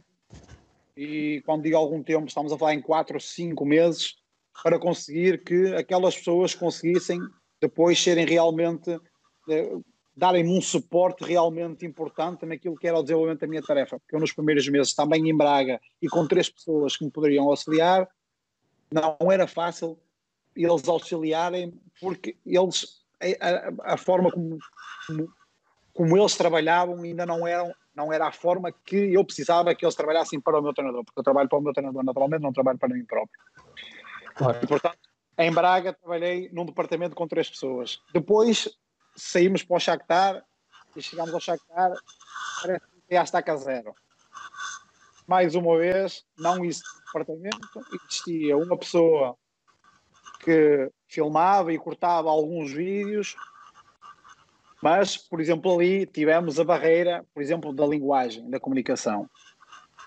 e 0.95 1.41
quando 1.45 1.63
digo 1.63 1.76
algum 1.76 2.04
tempo, 2.04 2.28
estamos 2.28 2.54
a 2.54 2.58
falar 2.58 2.76
em 2.76 2.82
4 2.82 3.15
ou 3.15 3.19
5 3.19 3.65
meses, 3.65 4.15
para 4.63 4.78
conseguir 4.78 5.43
que 5.43 5.74
aquelas 5.74 6.15
pessoas 6.15 6.54
conseguissem 6.54 7.19
depois 7.60 8.02
serem 8.02 8.26
realmente, 8.26 9.00
eh, 9.50 9.71
darem-me 10.15 10.56
um 10.56 10.62
suporte 10.62 11.24
realmente 11.24 11.86
importante 11.86 12.45
naquilo 12.45 12.76
que 12.76 12.88
era 12.88 13.00
o 13.00 13.02
desenvolvimento 13.02 13.41
da 13.41 13.47
minha 13.47 13.62
tarefa. 13.62 14.00
Porque 14.00 14.15
eu 14.15 14.19
nos 14.19 14.34
primeiros 14.34 14.67
meses, 14.67 14.93
também 14.93 15.28
em 15.28 15.36
Braga, 15.36 15.80
e 16.02 16.08
com 16.08 16.28
três 16.28 16.50
pessoas 16.50 16.97
que 16.97 17.06
me 17.06 17.12
poderiam 17.12 17.50
auxiliar, 17.50 18.08
não 18.91 19.32
era 19.32 19.47
fácil 19.47 19.97
eles 20.56 20.88
auxiliarem, 20.88 21.74
porque 22.00 22.36
eles, 22.45 23.06
a, 23.39 23.93
a 23.93 23.97
forma 23.97 24.30
como, 24.32 24.60
como, 25.08 25.34
como, 25.93 26.17
eles 26.17 26.36
trabalhavam 26.36 27.02
ainda 27.02 27.26
não, 27.26 27.47
eram, 27.47 27.74
não 27.95 28.12
era 28.12 28.27
a 28.27 28.32
forma 28.32 28.71
que 28.71 29.13
eu 29.13 29.23
precisava 29.23 29.75
que 29.75 29.86
eles 29.86 29.95
trabalhassem 29.95 30.39
para 30.39 30.60
o 30.60 30.62
meu 30.62 30.73
treinador, 30.73 31.04
porque 31.04 31.19
eu 31.19 31.23
trabalho 31.23 31.49
para 31.49 31.60
o 31.60 31.62
meu 31.62 31.73
treinador 31.73 32.04
naturalmente, 32.04 32.41
não 32.41 32.54
trabalho 32.54 32.77
para 32.77 32.93
mim 32.93 33.06
próprio. 33.06 33.39
Claro. 34.36 34.60
E, 34.63 34.67
portanto, 34.67 34.99
em 35.38 35.51
Braga 35.51 35.93
trabalhei 35.93 36.49
num 36.54 36.65
departamento 36.65 37.15
com 37.15 37.27
três 37.27 37.49
pessoas. 37.49 38.01
Depois 38.13 38.69
saímos 39.15 39.63
para 39.63 39.77
o 39.77 39.80
Shakhtar 39.80 40.43
e 40.95 41.01
chegámos 41.01 41.34
ao 41.34 41.39
Shakhtar, 41.39 41.93
parece 42.62 42.86
que 42.86 43.15
já 43.15 43.23
está 43.23 43.43
a 43.45 43.56
zero. 43.56 43.93
Mais 45.27 45.56
uma 45.56 45.77
vez, 45.77 46.25
não 46.38 46.63
existe 46.63 46.88
departamento, 47.06 47.86
existia 47.93 48.58
uma 48.58 48.77
pessoa 48.77 49.38
que 50.39 50.91
filmava 51.08 51.71
e 51.71 51.77
cortava 51.77 52.30
alguns 52.30 52.71
vídeos, 52.71 53.36
mas, 54.81 55.15
por 55.15 55.39
exemplo, 55.39 55.73
ali 55.73 56.05
tivemos 56.05 56.59
a 56.59 56.63
barreira, 56.63 57.23
por 57.33 57.41
exemplo, 57.41 57.71
da 57.71 57.85
linguagem, 57.85 58.49
da 58.49 58.59
comunicação. 58.59 59.29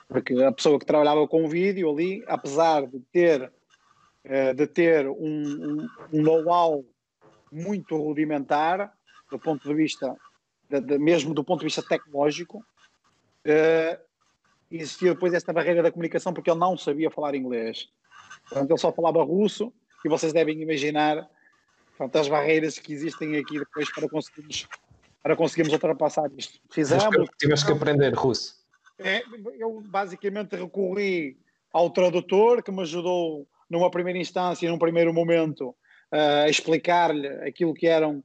Porque 0.08 0.34
a 0.42 0.52
pessoa 0.52 0.78
que 0.78 0.84
trabalhava 0.84 1.26
com 1.28 1.44
o 1.44 1.48
vídeo 1.48 1.90
ali, 1.90 2.24
apesar 2.26 2.86
de 2.86 3.00
ter, 3.12 3.52
eh, 4.24 4.52
de 4.52 4.66
ter 4.66 5.08
um, 5.08 5.16
um, 5.16 5.88
um 6.12 6.22
know-how 6.22 6.84
muito 7.50 7.96
rudimentar, 7.96 8.92
do 9.30 9.38
ponto 9.38 9.66
de 9.66 9.74
vista, 9.74 10.14
de, 10.68 10.80
de, 10.80 10.98
mesmo 10.98 11.32
do 11.32 11.44
ponto 11.44 11.60
de 11.60 11.66
vista 11.66 11.82
tecnológico, 11.82 12.58
uh, 12.58 14.04
existia 14.70 15.14
depois 15.14 15.32
esta 15.32 15.52
barreira 15.52 15.82
da 15.82 15.90
comunicação 15.90 16.32
porque 16.32 16.50
ele 16.50 16.58
não 16.58 16.76
sabia 16.76 17.10
falar 17.10 17.34
inglês. 17.34 17.88
Portanto, 18.48 18.70
ele 18.70 18.78
só 18.78 18.92
falava 18.92 19.22
russo 19.22 19.72
e 20.04 20.08
vocês 20.08 20.32
devem 20.32 20.60
imaginar 20.60 21.28
portanto, 21.96 22.16
as 22.16 22.28
barreiras 22.28 22.78
que 22.78 22.92
existem 22.92 23.36
aqui 23.36 23.58
depois 23.58 23.92
para 23.92 24.08
conseguirmos, 24.08 24.68
para 25.22 25.36
conseguirmos 25.36 25.72
ultrapassar 25.72 26.30
isto. 26.36 26.58
Fizemos. 26.70 27.04
Tiveste 27.38 27.66
que 27.66 27.72
aprender 27.72 28.14
russo. 28.14 28.64
É, 28.98 29.22
eu 29.58 29.82
basicamente 29.86 30.54
recorri 30.56 31.36
ao 31.72 31.90
tradutor 31.90 32.62
que 32.62 32.70
me 32.70 32.82
ajudou 32.82 33.48
numa 33.68 33.90
primeira 33.90 34.18
instância, 34.18 34.70
num 34.70 34.78
primeiro 34.78 35.12
momento, 35.12 35.74
a 36.10 36.48
explicar-lhe 36.48 37.26
aquilo 37.48 37.74
que 37.74 37.86
eram 37.86 38.22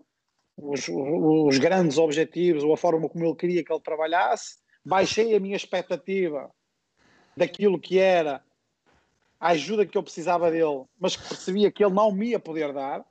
os, 0.55 0.88
os, 0.88 1.58
grandes 1.58 1.97
objetivos 1.97 2.63
ou 2.63 2.73
a 2.73 2.77
forma 2.77 3.10
como 3.10 3.25
ele 3.25 3.36
queria 3.36 3.63
que 3.63 3.71
ele 3.71 3.82
trabalhasse. 3.82 4.58
Baixei 4.86 5.36
a 5.36 5.39
minha 5.39 5.55
expectativa 5.55 6.51
daquilo 7.36 7.79
que 7.79 7.97
era 7.97 8.43
a 9.39 9.49
ajuda 9.49 9.86
que 9.86 9.97
eu 9.97 10.03
precisava 10.03 10.51
dele, 10.51 10.84
mas 10.99 11.15
que 11.15 11.27
percebia 11.27 11.71
que 11.71 11.84
ele 11.84 11.93
não 11.93 12.12
me 12.12 12.29
ia 12.29 12.39
poder 12.39 12.73
dar, 12.73 13.03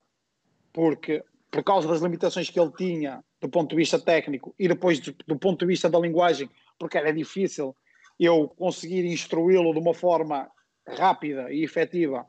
porque 0.79 1.25
por 1.51 1.65
causa 1.65 1.89
das 1.89 2.01
limitações 2.01 2.49
que 2.49 2.61
ele 2.61 2.71
tinha 2.71 3.25
do 3.41 3.49
ponto 3.49 3.71
de 3.71 3.75
vista 3.75 3.99
técnico 3.99 4.55
e 4.57 4.69
depois 4.69 5.01
do, 5.01 5.13
do 5.27 5.37
ponto 5.37 5.59
de 5.59 5.67
vista 5.67 5.91
da 5.91 5.99
linguagem, 5.99 6.49
porque 6.79 6.97
era 6.97 7.13
difícil 7.13 7.75
eu 8.17 8.47
conseguir 8.51 9.05
instruí-lo 9.05 9.73
de 9.73 9.81
uma 9.81 9.93
forma 9.93 10.49
rápida 10.87 11.53
e 11.53 11.65
efetiva 11.65 12.25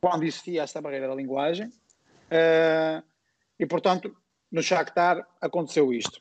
quando 0.00 0.22
existia 0.22 0.62
esta 0.62 0.80
barreira 0.80 1.08
da 1.08 1.14
linguagem. 1.16 1.66
Uh, 1.66 3.02
e 3.58 3.66
portanto, 3.66 4.16
no 4.52 4.62
Shakhtar 4.62 5.26
aconteceu 5.40 5.92
isto. 5.92 6.20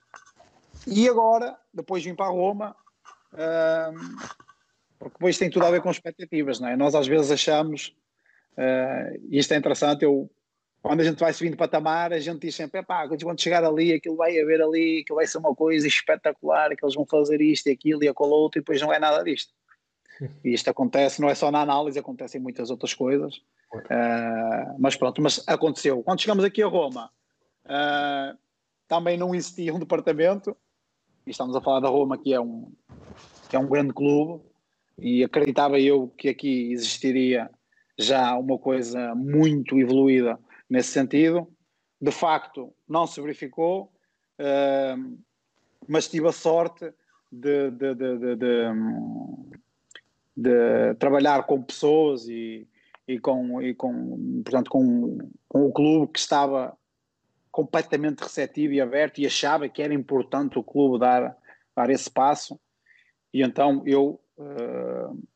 E 0.88 1.08
agora, 1.08 1.56
depois 1.72 2.04
vim 2.04 2.16
para 2.16 2.32
Roma, 2.32 2.76
uh, 3.34 4.28
porque 4.98 5.13
depois 5.13 5.38
tem 5.38 5.52
tudo 5.52 5.68
a 5.68 5.70
ver 5.70 5.84
com 5.84 5.92
expectativas, 5.92 6.60
não 6.60 6.70
é? 6.70 6.76
Nós 6.76 6.96
às 6.96 7.06
vezes 7.06 7.30
achamos, 7.30 7.96
uh, 8.54 9.16
e 9.30 9.38
isto 9.38 9.54
é 9.54 9.58
interessante, 9.58 10.04
eu, 10.04 10.28
quando 10.82 11.02
a 11.02 11.04
gente 11.04 11.20
vai 11.20 11.34
subindo 11.34 11.58
patamar, 11.58 12.13
a 12.13 12.20
gente 12.20 12.40
diz 12.40 12.56
sempre, 12.56 12.82
pá, 12.84 13.08
quando 13.08 13.42
chegar 13.42 13.63
ali, 13.63 13.94
aquilo 13.94 14.16
vai 14.16 14.40
haver 14.40 14.62
ali, 14.62 15.02
aquilo 15.02 15.18
vai 15.18 15.28
ser 15.28 15.38
uma 15.40 15.54
coisa 15.54 15.88
espetacular, 15.88 16.76
que 16.76 16.86
eles 16.86 16.96
vão 16.96 17.06
fazer 17.06 17.42
isto 17.42 17.68
e 17.68 17.72
aquilo 17.72 18.04
e 18.04 18.08
aquilo 18.08 18.30
outro, 18.30 18.60
e 18.60 18.62
depois 18.62 18.82
não 18.82 18.94
é 18.94 19.00
nada 19.00 19.24
disto. 19.24 19.54
E 20.44 20.52
isto 20.52 20.68
acontece, 20.68 21.22
não 21.22 21.30
é 21.30 21.36
só 21.36 21.52
na 21.52 21.62
análise, 21.62 22.00
acontece 22.00 22.40
em 22.40 22.42
muitas 22.42 22.72
outras 22.72 22.92
coisas. 22.92 23.36
Uh, 23.72 24.76
mas 24.80 24.96
pronto, 24.96 25.22
mas 25.22 25.44
aconteceu. 25.46 26.02
Quando 26.02 26.22
chegamos 26.22 26.44
aqui 26.44 26.63
a 26.63 26.68
Roma, 26.68 27.12
uh, 27.66 28.36
também 28.88 29.16
não 29.16 29.36
existia 29.36 29.72
um 29.76 29.78
departamento, 29.78 30.58
e 31.24 31.30
estamos 31.30 31.56
a 31.56 31.62
falar 31.62 31.82
da 31.82 31.90
Roma, 31.90 32.18
que 32.18 32.34
é 32.34 32.40
um, 32.40 32.72
que 33.48 33.56
é 33.56 33.60
um 33.60 33.68
grande 33.68 33.94
clube, 33.94 34.44
e 34.98 35.24
acreditava 35.24 35.80
eu 35.80 36.12
que 36.18 36.30
aqui 36.30 36.72
existiria 36.72 37.48
já 37.96 38.36
uma 38.36 38.58
coisa 38.58 39.13
muito 39.13 39.78
evoluída 39.78 40.40
nesse 40.70 40.92
sentido. 40.92 41.48
De 42.00 42.12
facto, 42.12 42.74
não 42.88 43.08
se 43.08 43.20
verificou, 43.20 43.92
uh, 44.40 45.18
mas 45.88 46.08
tive 46.08 46.28
a 46.28 46.32
sorte 46.32 46.94
de, 47.32 47.72
de, 47.72 47.96
de, 47.96 48.36
de, 50.36 50.96
trabalhar 51.00 51.44
com 51.44 51.64
pessoas 51.64 52.28
e, 52.28 52.68
e, 53.08 53.20
com, 53.20 53.62
e 53.62 53.74
com, 53.74 54.42
portanto, 54.44 54.70
com, 54.70 55.18
com 55.48 55.66
o 55.66 55.72
clube 55.72 56.12
que 56.14 56.20
estava 56.20 56.78
completamente 57.52 58.20
receptivo 58.20 58.74
e 58.74 58.82
aberto 58.82 59.20
e 59.20 59.26
achava 59.26 59.68
que 59.68 59.82
era 59.82 59.94
importante 59.94 60.60
o 60.60 60.64
clube 60.64 61.00
dar, 61.00 61.36
dar 61.76 61.90
esse 61.90 62.10
passo. 62.10 62.60
E 63.34 63.42
então 63.42 63.82
eu 63.86 64.22
uh, 64.38 65.28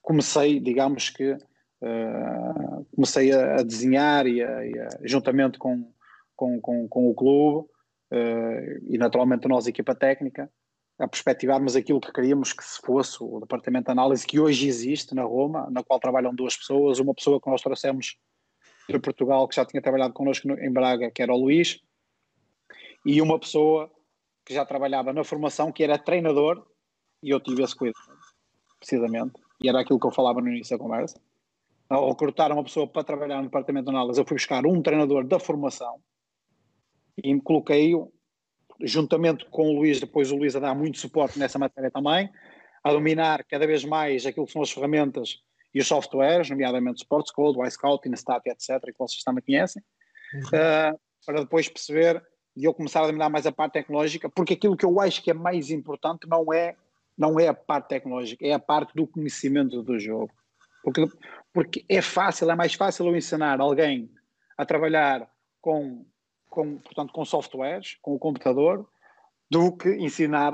comecei, 0.00 0.60
digamos 0.60 1.10
que, 1.10 1.36
uh, 1.84 2.84
comecei 2.94 3.32
a, 3.32 3.56
a 3.56 3.62
desenhar 3.62 4.26
e, 4.26 4.42
a, 4.42 4.66
e 4.66 4.78
a, 4.78 4.88
juntamente 5.02 5.58
com, 5.58 5.92
com, 6.34 6.60
com, 6.60 6.88
com 6.88 7.10
o 7.10 7.14
clube 7.14 7.68
uh, 8.12 8.84
e 8.88 8.96
naturalmente 8.98 9.46
nós, 9.46 9.66
equipa 9.66 9.94
técnica, 9.94 10.50
a 10.98 11.08
perspectivarmos 11.08 11.74
aquilo 11.74 12.00
que 12.00 12.12
queríamos 12.12 12.52
que 12.52 12.64
se 12.64 12.80
fosse 12.80 13.18
o 13.20 13.40
departamento 13.40 13.86
de 13.86 13.92
análise 13.92 14.26
que 14.26 14.38
hoje 14.38 14.68
existe 14.68 15.14
na 15.14 15.24
Roma, 15.24 15.68
na 15.70 15.82
qual 15.82 15.98
trabalham 15.98 16.34
duas 16.34 16.56
pessoas, 16.56 17.00
uma 17.00 17.14
pessoa 17.14 17.40
que 17.40 17.50
nós 17.50 17.60
trouxemos 17.60 18.16
de 18.88 18.98
Portugal 18.98 19.48
que 19.48 19.56
já 19.56 19.64
tinha 19.64 19.82
trabalhado 19.82 20.14
connosco 20.14 20.48
em 20.48 20.72
Braga, 20.72 21.10
que 21.10 21.22
era 21.22 21.32
o 21.32 21.36
Luís, 21.36 21.80
e 23.04 23.20
uma 23.20 23.38
pessoa 23.38 23.90
que 24.44 24.54
já 24.54 24.64
trabalhava 24.64 25.12
na 25.12 25.24
formação, 25.24 25.72
que 25.72 25.82
era 25.82 25.98
treinador, 25.98 26.64
e 27.22 27.30
eu 27.30 27.40
tive 27.40 27.62
esse 27.62 27.74
cuidado 27.74 27.98
precisamente, 28.78 29.32
e 29.62 29.68
era 29.68 29.80
aquilo 29.80 29.98
que 29.98 30.06
eu 30.06 30.12
falava 30.12 30.40
no 30.40 30.48
início 30.48 30.76
da 30.76 30.82
conversa. 30.82 31.18
Ao 31.94 32.08
recrutar 32.08 32.50
uma 32.50 32.64
pessoa 32.64 32.88
para 32.88 33.04
trabalhar 33.04 33.36
no 33.36 33.44
departamento 33.44 33.84
de 33.84 33.96
análise, 33.96 34.20
eu 34.20 34.26
fui 34.26 34.36
buscar 34.36 34.66
um 34.66 34.82
treinador 34.82 35.24
da 35.24 35.38
formação 35.38 36.00
e 37.22 37.32
me 37.32 37.40
coloquei-o, 37.40 38.12
juntamente 38.80 39.46
com 39.48 39.68
o 39.68 39.76
Luís, 39.76 40.00
depois 40.00 40.32
o 40.32 40.36
Luís 40.36 40.56
a 40.56 40.58
dar 40.58 40.74
muito 40.74 40.98
suporte 40.98 41.38
nessa 41.38 41.56
matéria 41.56 41.92
também, 41.92 42.28
a 42.82 42.92
dominar 42.92 43.44
cada 43.44 43.64
vez 43.64 43.84
mais 43.84 44.26
aquilo 44.26 44.44
que 44.44 44.52
são 44.52 44.62
as 44.62 44.72
ferramentas 44.72 45.38
e 45.72 45.80
os 45.80 45.86
softwares, 45.86 46.50
nomeadamente 46.50 47.02
Sports 47.02 47.30
Code, 47.30 47.64
iScout, 47.64 48.08
Instat, 48.08 48.44
etc., 48.46 48.82
que 48.86 48.98
vocês 48.98 49.22
também 49.22 49.44
conhecem, 49.44 49.80
uhum. 50.34 50.40
uh, 50.40 51.00
para 51.24 51.40
depois 51.42 51.68
perceber 51.68 52.20
e 52.56 52.64
eu 52.64 52.74
começar 52.74 53.02
a 53.02 53.06
dominar 53.06 53.28
mais 53.28 53.46
a 53.46 53.52
parte 53.52 53.74
tecnológica, 53.74 54.28
porque 54.28 54.54
aquilo 54.54 54.76
que 54.76 54.84
eu 54.84 55.00
acho 55.00 55.22
que 55.22 55.30
é 55.30 55.34
mais 55.34 55.70
importante 55.70 56.26
não 56.26 56.52
é 56.52 56.74
não 57.16 57.38
é 57.38 57.46
a 57.46 57.54
parte 57.54 57.90
tecnológica, 57.90 58.44
é 58.44 58.52
a 58.52 58.58
parte 58.58 58.92
do 58.96 59.06
conhecimento 59.06 59.80
do 59.80 59.96
jogo. 60.00 60.32
Porque, 60.84 61.06
porque 61.52 61.84
é 61.88 62.02
fácil, 62.02 62.50
é 62.50 62.54
mais 62.54 62.74
fácil 62.74 63.06
eu 63.06 63.16
ensinar 63.16 63.58
alguém 63.58 64.10
a 64.56 64.66
trabalhar 64.66 65.26
com, 65.60 66.04
com, 66.50 66.76
portanto, 66.78 67.12
com 67.12 67.24
softwares, 67.24 67.96
com 68.02 68.14
o 68.14 68.18
computador, 68.18 68.86
do 69.50 69.74
que 69.74 69.88
ensinar 69.96 70.52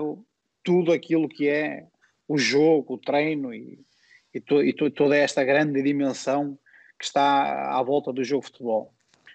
tudo 0.62 0.92
aquilo 0.92 1.28
que 1.28 1.48
é 1.48 1.86
o 2.28 2.38
jogo, 2.38 2.94
o 2.94 2.98
treino 2.98 3.52
e, 3.52 3.84
e, 4.32 4.40
to, 4.40 4.62
e 4.62 4.72
toda 4.72 5.16
esta 5.16 5.42
grande 5.42 5.82
dimensão 5.82 6.56
que 6.96 7.04
está 7.04 7.76
à 7.76 7.82
volta 7.82 8.12
do 8.12 8.22
jogo 8.22 8.44
de 8.44 8.52
futebol. 8.52 8.94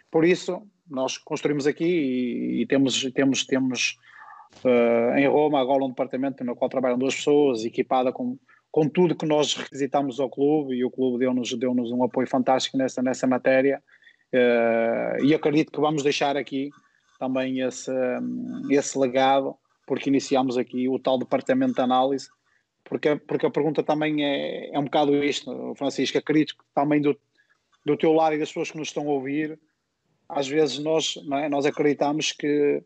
Por 0.10 0.24
isso, 0.24 0.66
nós 0.90 1.18
construímos 1.18 1.68
aqui 1.68 1.84
e, 1.84 2.62
e 2.62 2.66
temos, 2.68 3.12
temos, 3.12 3.46
temos 3.46 3.98
uh, 4.64 5.18
em 5.18 5.28
Roma 5.28 5.60
agora 5.60 5.84
um 5.84 5.90
departamento 5.90 6.44
no 6.44 6.56
qual 6.56 6.70
trabalham 6.70 6.98
duas 6.98 7.16
pessoas, 7.16 7.66
equipada 7.66 8.14
com, 8.14 8.38
com 8.76 8.90
tudo 8.90 9.16
que 9.16 9.26
nós 9.26 9.54
requisitamos 9.54 10.20
ao 10.20 10.30
clube 10.30 10.76
e 10.76 10.84
o 10.84 10.92
clube 10.92 11.20
deu-nos 11.20 11.58
deu 11.58 11.74
-nos 11.74 11.94
um 11.94 12.04
apoio 12.04 12.28
fantástico 12.28 12.78
nessa, 12.78 13.02
nessa 13.02 13.26
matéria 13.26 13.82
uh, 14.34 15.24
e 15.24 15.34
acredito 15.34 15.72
que 15.72 15.80
vamos 15.80 16.04
deixar 16.04 16.36
aqui 16.36 16.72
também 17.18 17.62
esse, 17.62 17.90
esse 18.70 19.00
legado 19.00 19.56
porque 19.88 20.10
iniciamos 20.10 20.58
aqui 20.58 20.90
o 20.90 21.00
tal 21.00 21.18
departamento 21.18 21.76
de 21.76 21.80
análise 21.80 22.28
porque, 22.84 23.16
porque 23.16 23.46
a 23.46 23.50
pergunta 23.50 23.82
também 23.82 24.26
é, 24.26 24.76
é 24.76 24.78
um 24.78 24.84
bocado 24.84 25.24
isto, 25.24 25.74
Francisco, 25.78 26.18
acredito 26.18 26.58
que 26.58 26.64
também 26.74 27.00
do, 27.02 27.18
do 27.86 27.96
teu 27.96 28.12
lado 28.12 28.36
e 28.36 28.40
das 28.40 28.50
pessoas 28.50 28.72
que 28.72 28.78
nos 28.78 28.90
estão 28.90 29.08
a 29.08 29.14
ouvir, 29.14 29.58
às 30.28 30.50
vezes 30.50 30.80
nós, 30.80 31.16
é? 31.32 31.48
nós 31.48 31.66
acreditamos 31.66 32.34
que, 32.34 32.84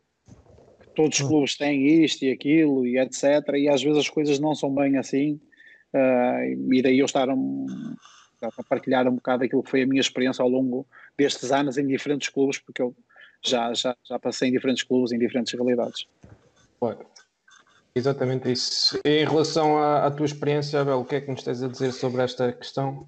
que, 0.81 0.89
todos 0.95 1.19
os 1.19 1.27
clubes 1.27 1.57
têm 1.57 2.03
isto 2.03 2.25
e 2.25 2.31
aquilo 2.31 2.85
e 2.85 2.99
etc. 2.99 3.23
E 3.55 3.67
às 3.67 3.81
vezes 3.81 3.97
as 3.97 4.09
coisas 4.09 4.37
não 4.39 4.53
são 4.53 4.71
bem 4.71 4.95
assim. 4.95 5.41
Uh, 5.93 6.73
e 6.73 6.81
daí 6.81 6.99
eu 6.99 7.05
estar 7.05 7.29
um, 7.29 7.65
a 8.41 8.63
partilhar 8.63 9.07
um 9.07 9.15
bocado 9.15 9.43
aquilo 9.43 9.63
que 9.63 9.69
foi 9.69 9.81
a 9.81 9.87
minha 9.87 10.01
experiência 10.01 10.41
ao 10.41 10.49
longo 10.49 10.85
destes 11.17 11.51
anos 11.51 11.77
em 11.77 11.87
diferentes 11.87 12.29
clubes, 12.29 12.59
porque 12.59 12.81
eu 12.81 12.95
já, 13.43 13.73
já, 13.73 13.95
já 14.03 14.19
passei 14.19 14.49
em 14.49 14.51
diferentes 14.51 14.83
clubes, 14.83 15.11
em 15.11 15.19
diferentes 15.19 15.53
realidades. 15.53 16.07
Exatamente 17.93 18.51
isso. 18.51 18.99
Em 19.03 19.25
relação 19.25 19.77
à, 19.77 20.05
à, 20.05 20.11
tua 20.11 20.25
experiência, 20.25 20.79
Abel, 20.79 20.99
o 20.99 21.05
que 21.05 21.15
é 21.15 21.21
que 21.21 21.31
nos 21.31 21.43
tens 21.43 21.61
a 21.63 21.67
dizer 21.67 21.91
sobre 21.91 22.21
esta 22.21 22.53
questão? 22.53 23.07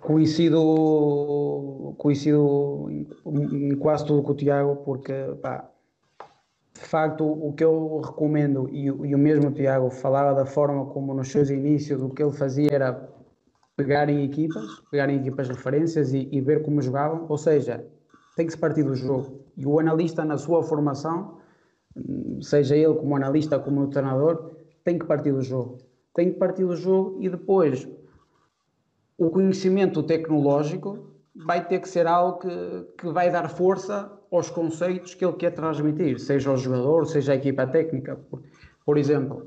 Coincido, 0.00 1.94
coincido 1.98 2.88
em 2.90 3.76
quase 3.76 4.06
tudo 4.06 4.22
com 4.22 4.32
o 4.32 4.36
Tiago, 4.36 4.76
porque 4.84 5.12
pá, 5.42 5.70
de 6.74 6.80
facto 6.80 7.24
o 7.24 7.52
que 7.52 7.64
eu 7.64 8.00
recomendo, 8.00 8.68
e, 8.70 8.86
e 8.86 9.14
o 9.14 9.18
mesmo 9.18 9.50
Tiago 9.52 9.90
falava 9.90 10.34
da 10.34 10.44
forma 10.44 10.86
como 10.86 11.14
nos 11.14 11.30
seus 11.30 11.48
inícios 11.48 12.02
o 12.02 12.10
que 12.10 12.22
ele 12.22 12.32
fazia 12.32 12.68
era 12.72 13.08
pegar 13.76 14.08
em 14.08 14.24
equipas, 14.24 14.80
pegar 14.90 15.08
em 15.08 15.18
equipas 15.18 15.48
referências 15.48 16.12
e, 16.12 16.28
e 16.30 16.40
ver 16.40 16.62
como 16.62 16.82
jogavam, 16.82 17.26
ou 17.28 17.38
seja, 17.38 17.84
tem 18.36 18.46
que 18.46 18.52
se 18.52 18.58
partir 18.58 18.82
do 18.82 18.94
jogo. 18.94 19.44
E 19.56 19.66
o 19.66 19.78
analista 19.78 20.24
na 20.24 20.36
sua 20.36 20.62
formação 20.62 21.38
seja 22.40 22.76
ele 22.76 22.94
como 22.94 23.16
analista, 23.16 23.58
como 23.58 23.86
treinador, 23.88 24.56
tem 24.82 24.98
que 24.98 25.06
partir 25.06 25.32
do 25.32 25.42
jogo. 25.42 25.78
Tem 26.12 26.32
que 26.32 26.38
partir 26.38 26.64
do 26.64 26.76
jogo 26.76 27.18
e 27.20 27.28
depois 27.28 27.88
o 29.16 29.30
conhecimento 29.30 30.02
tecnológico 30.02 31.10
vai 31.34 31.66
ter 31.66 31.80
que 31.80 31.88
ser 31.88 32.06
algo 32.06 32.38
que, 32.38 32.86
que 32.98 33.08
vai 33.08 33.30
dar 33.30 33.48
força 33.48 34.10
aos 34.30 34.50
conceitos 34.50 35.14
que 35.14 35.24
ele 35.24 35.34
quer 35.34 35.50
transmitir, 35.50 36.18
seja 36.18 36.52
o 36.52 36.56
jogador, 36.56 37.06
seja 37.06 37.32
a 37.32 37.36
equipa 37.36 37.66
técnica. 37.66 38.16
Por, 38.30 38.42
por 38.84 38.98
exemplo, 38.98 39.46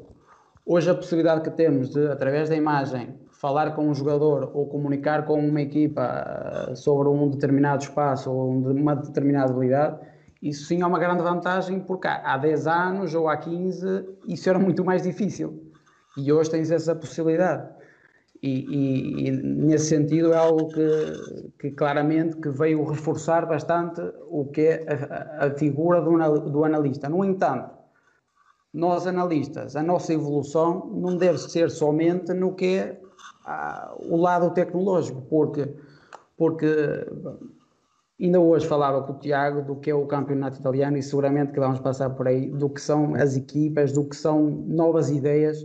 hoje 0.66 0.90
a 0.90 0.96
possibilidade 0.96 1.42
que 1.42 1.52
temos 1.52 1.90
de, 1.90 2.08
através 2.08 2.50
da 2.50 2.56
imagem, 2.56 3.16
falar 3.32 3.76
com 3.76 3.88
um 3.88 3.94
jogador 3.94 4.52
ou 4.54 4.68
comunicar 4.68 5.26
com 5.26 5.40
uma 5.40 5.62
equipa 5.62 6.72
sobre 6.76 7.08
um 7.10 7.30
determinado 7.30 7.84
espaço 7.84 8.32
ou 8.32 8.50
uma 8.52 8.96
determinada 8.96 9.52
habilidade 9.52 10.00
isso 10.42 10.66
sim 10.66 10.82
é 10.82 10.86
uma 10.86 11.00
grande 11.00 11.24
vantagem, 11.24 11.80
porque 11.80 12.08
há 12.08 12.38
10 12.38 12.68
anos 12.68 13.16
ou 13.16 13.28
há 13.28 13.38
15 13.38 14.06
isso 14.28 14.50
era 14.50 14.60
muito 14.60 14.86
mais 14.86 15.04
difícil. 15.04 15.72
E 16.16 16.32
hoje 16.32 16.50
tens 16.50 16.72
essa 16.72 16.96
possibilidade. 16.96 17.70
E, 18.42 18.66
e, 18.70 19.28
e 19.28 19.32
nesse 19.32 19.90
sentido 19.90 20.34
é 20.34 20.38
algo 20.38 20.68
que, 20.68 21.52
que, 21.60 21.72
claramente 21.72 22.38
que 22.38 22.50
veio 22.50 22.84
reforçar 22.84 23.46
bastante 23.48 24.02
o 24.30 24.46
que 24.46 24.62
é 24.62 24.86
a, 25.40 25.48
a 25.48 25.52
figura 25.52 26.02
do, 26.02 26.18
do 26.50 26.64
analista. 26.64 27.10
No 27.10 27.26
entanto, 27.26 27.72
nós 28.74 29.08
analistas, 29.08 29.76
a 29.76 29.82
nossa 29.82 30.14
evolução 30.14 30.86
não 30.94 31.18
deve 31.18 31.38
ser 31.40 31.70
somente 31.72 32.34
no 32.34 32.54
que 32.54 32.78
é 32.78 33.02
o 34.00 34.18
lado 34.18 34.52
tecnológico, 34.52 35.22
porque, 35.24 35.74
porque 36.38 37.08
Ainda 38.20 38.40
hoje 38.40 38.66
falava 38.66 39.04
com 39.04 39.14
o 39.14 39.20
Tiago 39.20 39.62
do 39.62 39.76
que 39.76 39.92
é 39.92 39.96
o 39.96 40.08
campeonato 40.08 40.60
italiano 40.60 40.98
e 40.98 41.04
seguramente 41.04 41.54
que 41.54 41.60
vamos 41.60 41.80
passar 41.80 42.10
por 42.10 42.28
aí, 42.28 42.50
do 42.50 42.68
que 42.68 42.82
são 42.82 43.14
as 43.14 43.38
equipas, 43.38 43.92
do 43.92 44.04
que 44.04 44.16
são 44.16 44.50
novas 44.50 45.12
ideias. 45.12 45.64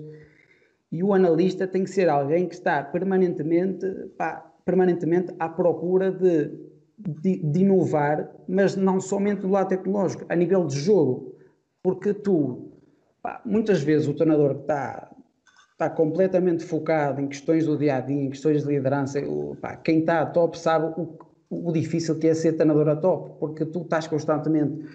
E 0.92 1.02
o 1.02 1.14
analista 1.14 1.66
tem 1.66 1.85
que 1.85 1.90
ser 1.90 2.11
alguém 2.11 2.46
que 2.46 2.55
está 2.55 2.83
permanentemente, 2.85 3.87
pá, 4.18 4.52
permanentemente 4.62 5.35
à 5.38 5.48
procura 5.48 6.12
de, 6.12 6.50
de, 6.98 7.38
de, 7.38 7.61
inovar, 7.61 8.31
mas 8.46 8.76
não 8.76 9.00
somente 9.00 9.40
do 9.40 9.48
lado 9.48 9.70
tecnológico, 9.70 10.26
a 10.28 10.37
nível 10.37 10.66
de 10.66 10.78
jogo. 10.78 11.35
Porque 11.83 12.12
tu, 12.12 12.72
pá, 13.22 13.40
muitas 13.42 13.83
vezes 13.83 14.07
o 14.07 14.12
treinador 14.12 14.57
que 14.57 14.61
está, 14.61 15.11
está 15.72 15.88
completamente 15.88 16.62
focado 16.62 17.22
em 17.22 17.26
questões 17.26 17.64
do 17.64 17.78
dia 17.78 17.96
a 17.96 18.00
dia, 18.00 18.24
em 18.24 18.28
questões 18.28 18.62
de 18.62 18.68
liderança, 18.68 19.18
pá, 19.62 19.76
quem 19.76 20.00
está 20.00 20.20
a 20.20 20.26
top 20.26 20.59
sabe 20.59 20.92
o, 21.00 21.16
o 21.48 21.72
difícil 21.72 22.18
que 22.18 22.28
é 22.28 22.35
ser 22.35 22.52
treinador 22.52 22.90
a 22.90 22.96
top, 22.96 23.38
porque 23.40 23.64
tu 23.64 23.81
estás 23.81 24.07
constantemente 24.07 24.87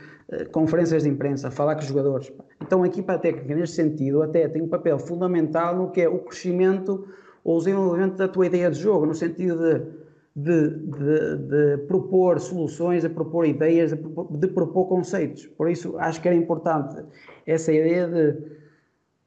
conferências 0.51 1.03
de 1.03 1.09
imprensa 1.09 1.49
falar 1.49 1.75
com 1.75 1.81
os 1.81 1.87
jogadores. 1.87 2.31
Então 2.61 2.83
a 2.83 2.87
equipa 2.87 3.17
técnica, 3.17 3.55
neste 3.55 3.75
sentido, 3.75 4.21
até 4.21 4.47
tem 4.47 4.61
um 4.61 4.67
papel 4.67 4.99
fundamental 4.99 5.75
no 5.75 5.91
que 5.91 6.01
é 6.01 6.09
o 6.09 6.19
crescimento 6.19 7.07
ou 7.43 7.55
o 7.55 7.59
desenvolvimento 7.59 8.17
da 8.17 8.27
tua 8.27 8.45
ideia 8.45 8.69
de 8.69 8.79
jogo, 8.79 9.05
no 9.05 9.13
sentido 9.13 9.57
de 9.57 10.07
de, 10.37 10.69
de, 10.69 11.37
de, 11.37 11.77
propor 11.87 12.39
soluções, 12.39 13.01
de 13.01 13.09
propor 13.09 13.43
ideias, 13.43 13.89
de 13.89 13.95
propor, 13.95 14.37
de 14.37 14.47
propor, 14.47 14.85
conceitos. 14.85 15.47
Por 15.47 15.67
isso, 15.67 15.97
acho 15.97 16.21
que 16.21 16.27
era 16.27 16.37
importante 16.37 17.03
essa 17.43 17.73
ideia 17.73 18.07
de, 18.07 18.39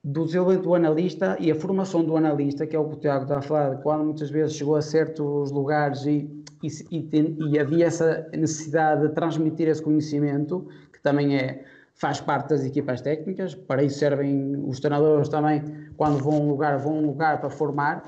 do 0.05 0.25
desenvolvimento 0.25 0.63
do 0.67 0.75
analista 0.77 1.37
e 1.41 1.51
a 1.51 1.55
formação 1.57 2.05
do 2.05 2.17
analista, 2.17 2.65
que 2.65 2.77
é 2.77 2.79
o 2.79 2.89
que 2.89 2.95
o 2.95 3.01
Tiago 3.01 3.25
está 3.25 3.39
a 3.39 3.43
falar, 3.43 3.79
quando 3.79 4.05
muitas 4.05 4.31
vezes 4.31 4.55
chegou 4.55 4.77
a 4.77 4.83
certos 4.83 5.51
lugares 5.51 6.07
e 6.07 6.31
e, 6.63 6.69
e, 6.91 7.37
e, 7.53 7.59
havia 7.59 7.87
essa 7.87 8.29
necessidade 8.33 9.09
de 9.09 9.15
transmitir 9.15 9.67
esse 9.69 9.83
conhecimento, 9.83 10.69
que 11.01 11.03
também 11.03 11.37
é, 11.37 11.65
faz 11.95 12.21
parte 12.21 12.51
das 12.51 12.63
equipas 12.63 13.01
técnicas, 13.01 13.55
para 13.55 13.83
isso 13.83 13.99
servem 13.99 14.55
os 14.69 14.79
treinadores 14.81 15.29
também, 15.29 15.63
quando 15.97 16.23
vão 16.23 16.35
a 16.35 16.41
um 16.41 16.49
lugar, 16.51 16.79
vão 16.79 16.93
a 16.93 16.99
um 16.99 17.07
lugar 17.07 17.41
para 17.41 17.49
formar, 17.49 18.05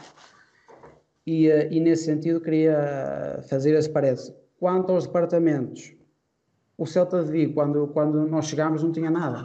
e, 1.27 1.49
eh, 1.49 1.69
e 1.73 1.81
nesse 1.81 2.05
sentido 2.05 2.41
queria 2.41 3.41
fazer 3.49 3.75
esse 3.75 3.89
parece. 3.89 4.35
Quanto 4.59 4.93
aos 4.93 5.07
departamentos, 5.07 5.95
o 6.77 6.87
Celta 6.87 7.25
de 7.25 7.31
Vigo, 7.31 7.55
quando, 7.55 7.87
quando 7.89 8.27
nós 8.27 8.47
chegámos, 8.47 8.83
não 8.83 8.93
tinha 8.93 9.11
nada 9.11 9.45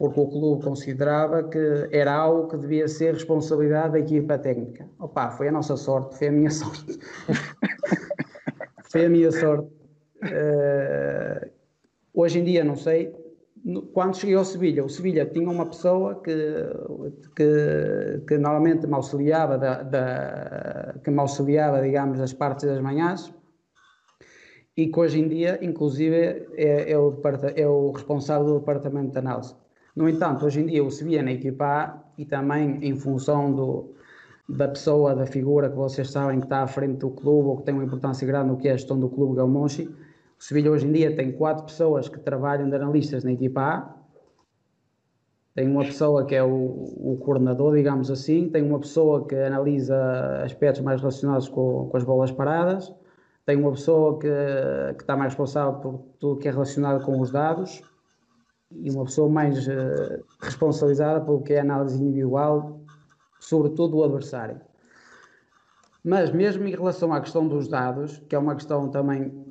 porque 0.00 0.18
o 0.18 0.28
clube 0.28 0.64
considerava 0.64 1.42
que 1.42 1.86
era 1.92 2.14
algo 2.14 2.48
que 2.48 2.56
devia 2.56 2.88
ser 2.88 3.12
responsabilidade 3.12 3.92
da 3.92 3.98
equipa 3.98 4.38
técnica. 4.38 4.88
Opa, 4.98 5.30
foi 5.30 5.48
a 5.48 5.52
nossa 5.52 5.76
sorte, 5.76 6.16
foi 6.16 6.28
a 6.28 6.32
minha 6.32 6.48
sorte. 6.50 6.98
foi 8.90 9.04
a 9.04 9.10
minha 9.10 9.30
sorte. 9.30 9.68
Uh, 10.24 11.50
hoje 12.14 12.40
em 12.40 12.44
dia, 12.44 12.64
não 12.64 12.76
sei, 12.76 13.14
quando 13.92 14.16
cheguei 14.16 14.36
ao 14.36 14.44
Sevilha, 14.44 14.84
o 14.84 14.88
Sevilha 14.88 15.26
tinha 15.26 15.48
uma 15.48 15.66
pessoa 15.66 16.20
que, 16.22 16.32
que, 17.36 18.22
que 18.26 18.38
normalmente 18.38 18.86
me 18.86 18.94
auxiliava, 18.94 19.58
da, 19.58 19.82
da, 19.82 20.94
que 21.04 21.10
me 21.10 21.20
auxiliava, 21.20 21.82
digamos, 21.82 22.18
das 22.18 22.32
partes 22.32 22.66
das 22.66 22.80
manhãs, 22.80 23.32
e 24.76 24.88
que 24.88 24.98
hoje 24.98 25.20
em 25.20 25.28
dia, 25.28 25.58
inclusive, 25.62 26.46
é, 26.54 26.92
é, 26.92 26.98
o, 26.98 27.20
é 27.54 27.66
o 27.66 27.90
responsável 27.90 28.46
do 28.46 28.58
departamento 28.60 29.12
de 29.12 29.18
análise. 29.18 29.54
No 29.94 30.08
entanto, 30.08 30.46
hoje 30.46 30.60
em 30.60 30.66
dia 30.66 30.82
o 30.82 30.90
Sevilha 30.90 31.22
na 31.22 31.32
equipa 31.32 31.64
A 31.64 31.98
e 32.16 32.24
também 32.24 32.78
em 32.82 32.96
função 32.96 33.52
do, 33.52 33.94
da 34.48 34.68
pessoa, 34.68 35.14
da 35.14 35.26
figura 35.26 35.68
que 35.68 35.76
vocês 35.76 36.10
sabem 36.10 36.38
que 36.38 36.46
está 36.46 36.62
à 36.62 36.66
frente 36.66 36.98
do 36.98 37.10
clube 37.10 37.48
ou 37.48 37.56
que 37.58 37.64
tem 37.64 37.74
uma 37.74 37.84
importância 37.84 38.26
grande 38.26 38.48
no 38.48 38.56
que 38.56 38.68
é 38.68 38.72
a 38.72 38.76
gestão 38.76 38.98
do 38.98 39.08
clube 39.08 39.36
Galmonchi, 39.36 39.90
o 40.40 40.42
Sevilha 40.42 40.72
hoje 40.72 40.86
em 40.86 40.92
dia 40.92 41.14
tem 41.14 41.32
quatro 41.32 41.64
pessoas 41.64 42.08
que 42.08 42.18
trabalham 42.18 42.66
de 42.70 42.74
analistas 42.74 43.22
na 43.22 43.32
equipa 43.32 43.60
A, 43.60 43.94
tem 45.54 45.68
uma 45.68 45.84
pessoa 45.84 46.24
que 46.24 46.34
é 46.34 46.42
o, 46.42 46.48
o, 46.48 47.18
coordenador, 47.22 47.76
digamos 47.76 48.10
assim, 48.10 48.48
tem 48.48 48.62
uma 48.62 48.78
pessoa 48.78 49.26
que 49.26 49.34
analisa 49.34 50.42
aspectos 50.42 50.80
mais 50.80 50.98
relacionados 51.00 51.46
com, 51.46 51.88
com 51.90 51.96
as 51.96 52.04
bolas 52.04 52.32
paradas, 52.32 52.90
tem 53.44 53.56
uma 53.56 53.72
pessoa 53.72 54.18
que, 54.18 54.28
que 54.96 55.02
está 55.02 55.14
mais 55.14 55.32
responsável 55.32 55.78
por 55.80 56.04
tudo 56.18 56.40
que 56.40 56.48
é 56.48 56.50
relacionado 56.50 57.04
com 57.04 57.20
os 57.20 57.30
dados, 57.30 57.82
e 58.72 58.90
uma 58.90 59.04
pessoa 59.04 59.28
mais 59.28 59.66
uh, 59.66 60.24
responsabilizada 60.40 61.20
pelo 61.20 61.42
que 61.42 61.52
é 61.52 61.60
análise 61.60 62.02
individual, 62.02 62.80
sobretudo 63.38 63.96
do 63.96 64.04
adversário. 64.04 64.58
Mas 66.02 66.30
mesmo 66.30 66.64
em 66.66 66.70
relação 66.70 67.12
à 67.12 67.20
questão 67.20 67.46
dos 67.46 67.68
dados, 67.68 68.22
que 68.26 68.34
é 68.34 68.38
uma 68.38 68.54
questão 68.54 68.88
também 68.88 69.49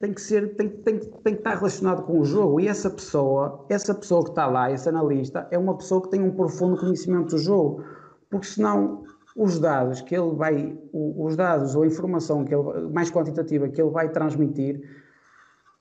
tem 0.00 0.14
que 0.14 0.20
ser, 0.22 0.54
tem, 0.56 0.68
tem, 0.68 0.98
tem 0.98 1.34
que 1.34 1.40
estar 1.40 1.56
relacionado 1.56 2.04
com 2.04 2.20
o 2.20 2.24
jogo 2.24 2.58
e 2.58 2.66
essa 2.66 2.88
pessoa, 2.88 3.66
essa 3.68 3.94
pessoa 3.94 4.24
que 4.24 4.30
está 4.30 4.46
lá, 4.46 4.72
esse 4.72 4.88
analista, 4.88 5.46
é 5.50 5.58
uma 5.58 5.76
pessoa 5.76 6.00
que 6.00 6.08
tem 6.08 6.22
um 6.22 6.34
profundo 6.34 6.78
conhecimento 6.78 7.36
do 7.36 7.38
jogo, 7.38 7.84
porque 8.30 8.46
senão 8.46 9.04
os 9.36 9.58
dados 9.58 10.00
que 10.00 10.16
ele 10.16 10.34
vai, 10.34 10.78
os 10.92 11.36
dados 11.36 11.76
ou 11.76 11.82
a 11.82 11.86
informação 11.86 12.44
que 12.44 12.54
ele, 12.54 12.88
mais 12.88 13.10
quantitativa 13.10 13.68
que 13.68 13.80
ele 13.80 13.90
vai 13.90 14.08
transmitir 14.08 14.80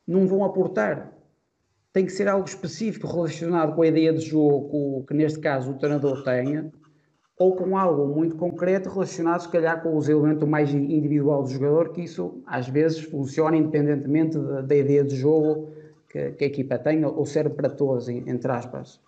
não 0.06 0.28
vão 0.28 0.44
aportar. 0.44 1.14
Tem 1.94 2.06
que 2.06 2.12
ser 2.12 2.28
algo 2.28 2.46
específico 2.46 3.08
relacionado 3.08 3.74
com 3.74 3.82
a 3.82 3.88
ideia 3.88 4.14
de 4.14 4.20
jogo 4.20 5.06
que 5.08 5.14
neste 5.14 5.40
caso 5.40 5.72
o 5.72 5.78
treinador 5.78 6.24
tenha, 6.26 6.72
ou 7.40 7.56
com 7.56 7.78
algo 7.78 8.06
muito 8.06 8.36
concreto 8.36 8.90
relacionado, 8.90 9.40
se 9.40 9.48
calhar, 9.50 9.82
com 9.82 9.96
os 9.96 10.10
elementos 10.10 10.48
mais 10.48 10.74
individual 10.74 11.42
do 11.42 11.50
jogador, 11.50 11.90
que 11.94 12.02
isso 12.02 12.44
às 12.46 12.68
vezes 12.68 13.00
funciona 13.00 13.56
independentemente 13.56 14.38
da, 14.38 14.60
da 14.62 14.76
ideia 14.76 15.06
de 15.06 15.16
jogo 15.16 15.70
que, 16.10 16.32
que, 16.32 16.44
a 16.44 16.48
equipa 16.48 16.78
tem, 16.78 17.06
ou 17.06 17.26
serve 17.26 17.56
para 17.56 17.70
todos, 17.70 18.10
entre 18.10 18.52
aspas. 18.52 19.00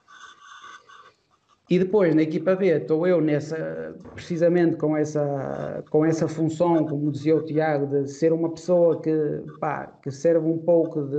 E 1.70 1.80
depois 1.80 2.16
na 2.16 2.22
equipa 2.22 2.56
B 2.56 2.68
estou 2.68 3.06
eu 3.06 3.20
nessa, 3.22 3.96
precisamente 4.14 4.78
com 4.78 4.96
essa, 4.96 5.84
com 5.90 6.06
essa 6.06 6.28
função, 6.28 6.86
como 6.86 7.12
dizia 7.12 7.36
o 7.36 7.44
Tiago, 7.44 7.86
de 7.88 8.10
ser 8.10 8.32
uma 8.32 8.50
pessoa 8.50 9.02
que, 9.02 9.12
pá, 9.60 9.88
que 10.02 10.12
serve 10.12 10.48
um 10.48 10.58
pouco 10.58 11.02
de. 11.02 11.18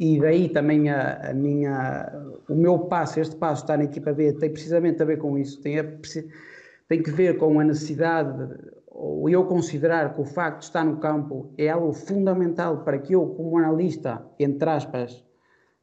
E 0.00 0.18
daí 0.18 0.48
também 0.48 0.88
a, 0.88 1.30
a, 1.30 1.34
minha, 1.34 2.10
o 2.48 2.54
meu 2.54 2.78
passo, 2.78 3.20
este 3.20 3.36
passo 3.36 3.62
estar 3.62 3.76
na 3.76 3.84
equipa 3.84 4.14
B, 4.14 4.32
tem 4.32 4.50
precisamente 4.50 5.02
a 5.02 5.04
ver 5.04 5.18
com 5.18 5.36
isso, 5.36 5.60
tem, 5.60 5.78
a, 5.78 5.84
tem 6.88 7.02
que 7.02 7.10
ver 7.10 7.36
com 7.36 7.60
a 7.60 7.64
necessidade, 7.64 8.48
ou 8.86 9.28
eu 9.28 9.44
considerar 9.44 10.14
que 10.14 10.20
o 10.22 10.24
facto 10.24 10.60
de 10.60 10.64
estar 10.64 10.84
no 10.84 10.96
campo 10.96 11.52
é 11.58 11.68
algo 11.68 11.92
fundamental 11.92 12.82
para 12.82 12.98
que 12.98 13.14
eu, 13.14 13.26
como 13.26 13.58
analista, 13.58 14.24
entre 14.38 14.70
aspas, 14.70 15.22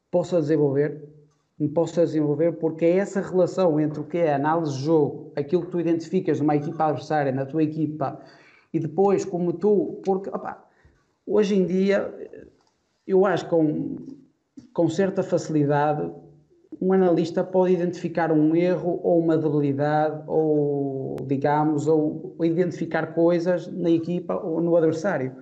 possa 0.09 0.41
desenvolver 0.41 1.15
me 1.59 1.67
possa 1.67 2.05
desenvolver, 2.05 2.53
porque 2.53 2.85
é 2.85 2.97
essa 2.97 3.19
relação 3.19 3.79
entre 3.79 3.99
o 3.99 4.03
que 4.03 4.19
é 4.19 4.33
análise 4.33 4.77
de 4.77 4.83
jogo, 4.83 5.31
aquilo 5.35 5.63
que 5.65 5.71
tu 5.71 5.79
identificas 5.79 6.39
numa 6.39 6.55
equipa 6.55 6.85
adversária, 6.85 7.31
na 7.31 7.45
tua 7.45 7.63
equipa, 7.63 8.19
e 8.71 8.79
depois 8.79 9.25
como 9.25 9.53
tu, 9.53 9.99
porque 10.05 10.29
opa, 10.29 10.63
hoje 11.25 11.55
em 11.55 11.65
dia 11.65 12.13
eu 13.07 13.25
acho 13.25 13.45
que 13.45 13.51
com, 13.51 13.95
com 14.73 14.89
certa 14.89 15.23
facilidade 15.23 16.11
um 16.79 16.93
analista 16.93 17.43
pode 17.43 17.73
identificar 17.73 18.31
um 18.31 18.55
erro 18.55 18.99
ou 19.01 19.19
uma 19.19 19.37
debilidade 19.37 20.23
ou 20.27 21.15
digamos 21.25 21.87
ou, 21.87 22.35
ou 22.37 22.45
identificar 22.45 23.13
coisas 23.13 23.67
na 23.67 23.89
equipa 23.89 24.35
ou 24.35 24.61
no 24.61 24.75
adversário 24.75 25.35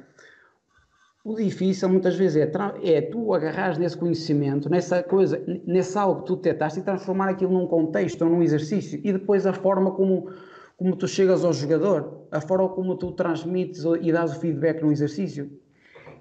o 1.25 1.33
difícil 1.35 1.89
muitas 1.89 2.15
vezes 2.15 2.37
é, 2.37 2.51
é 2.83 3.01
tu 3.01 3.33
agarrares 3.33 3.79
nesse 3.79 3.97
conhecimento, 3.97 4.69
nessa 4.69 5.01
coisa, 5.01 5.43
nesse 5.65 5.97
algo 5.97 6.21
que 6.21 6.27
tu 6.27 6.37
tentaste 6.37 6.79
e 6.79 6.83
transformar 6.83 7.29
aquilo 7.29 7.51
num 7.51 7.65
contexto 7.65 8.21
ou 8.21 8.29
num 8.29 8.43
exercício 8.43 9.01
e 9.03 9.11
depois 9.11 9.47
a 9.47 9.51
forma 9.51 9.89
como, 9.89 10.29
como 10.77 10.95
tu 10.95 11.07
chegas 11.07 11.43
ao 11.43 11.51
jogador, 11.51 12.27
a 12.31 12.39
forma 12.39 12.69
como 12.69 12.95
tu 12.95 13.11
transmites 13.11 13.83
e 14.01 14.11
dás 14.11 14.37
o 14.37 14.39
feedback 14.39 14.83
no 14.83 14.91
exercício. 14.91 15.49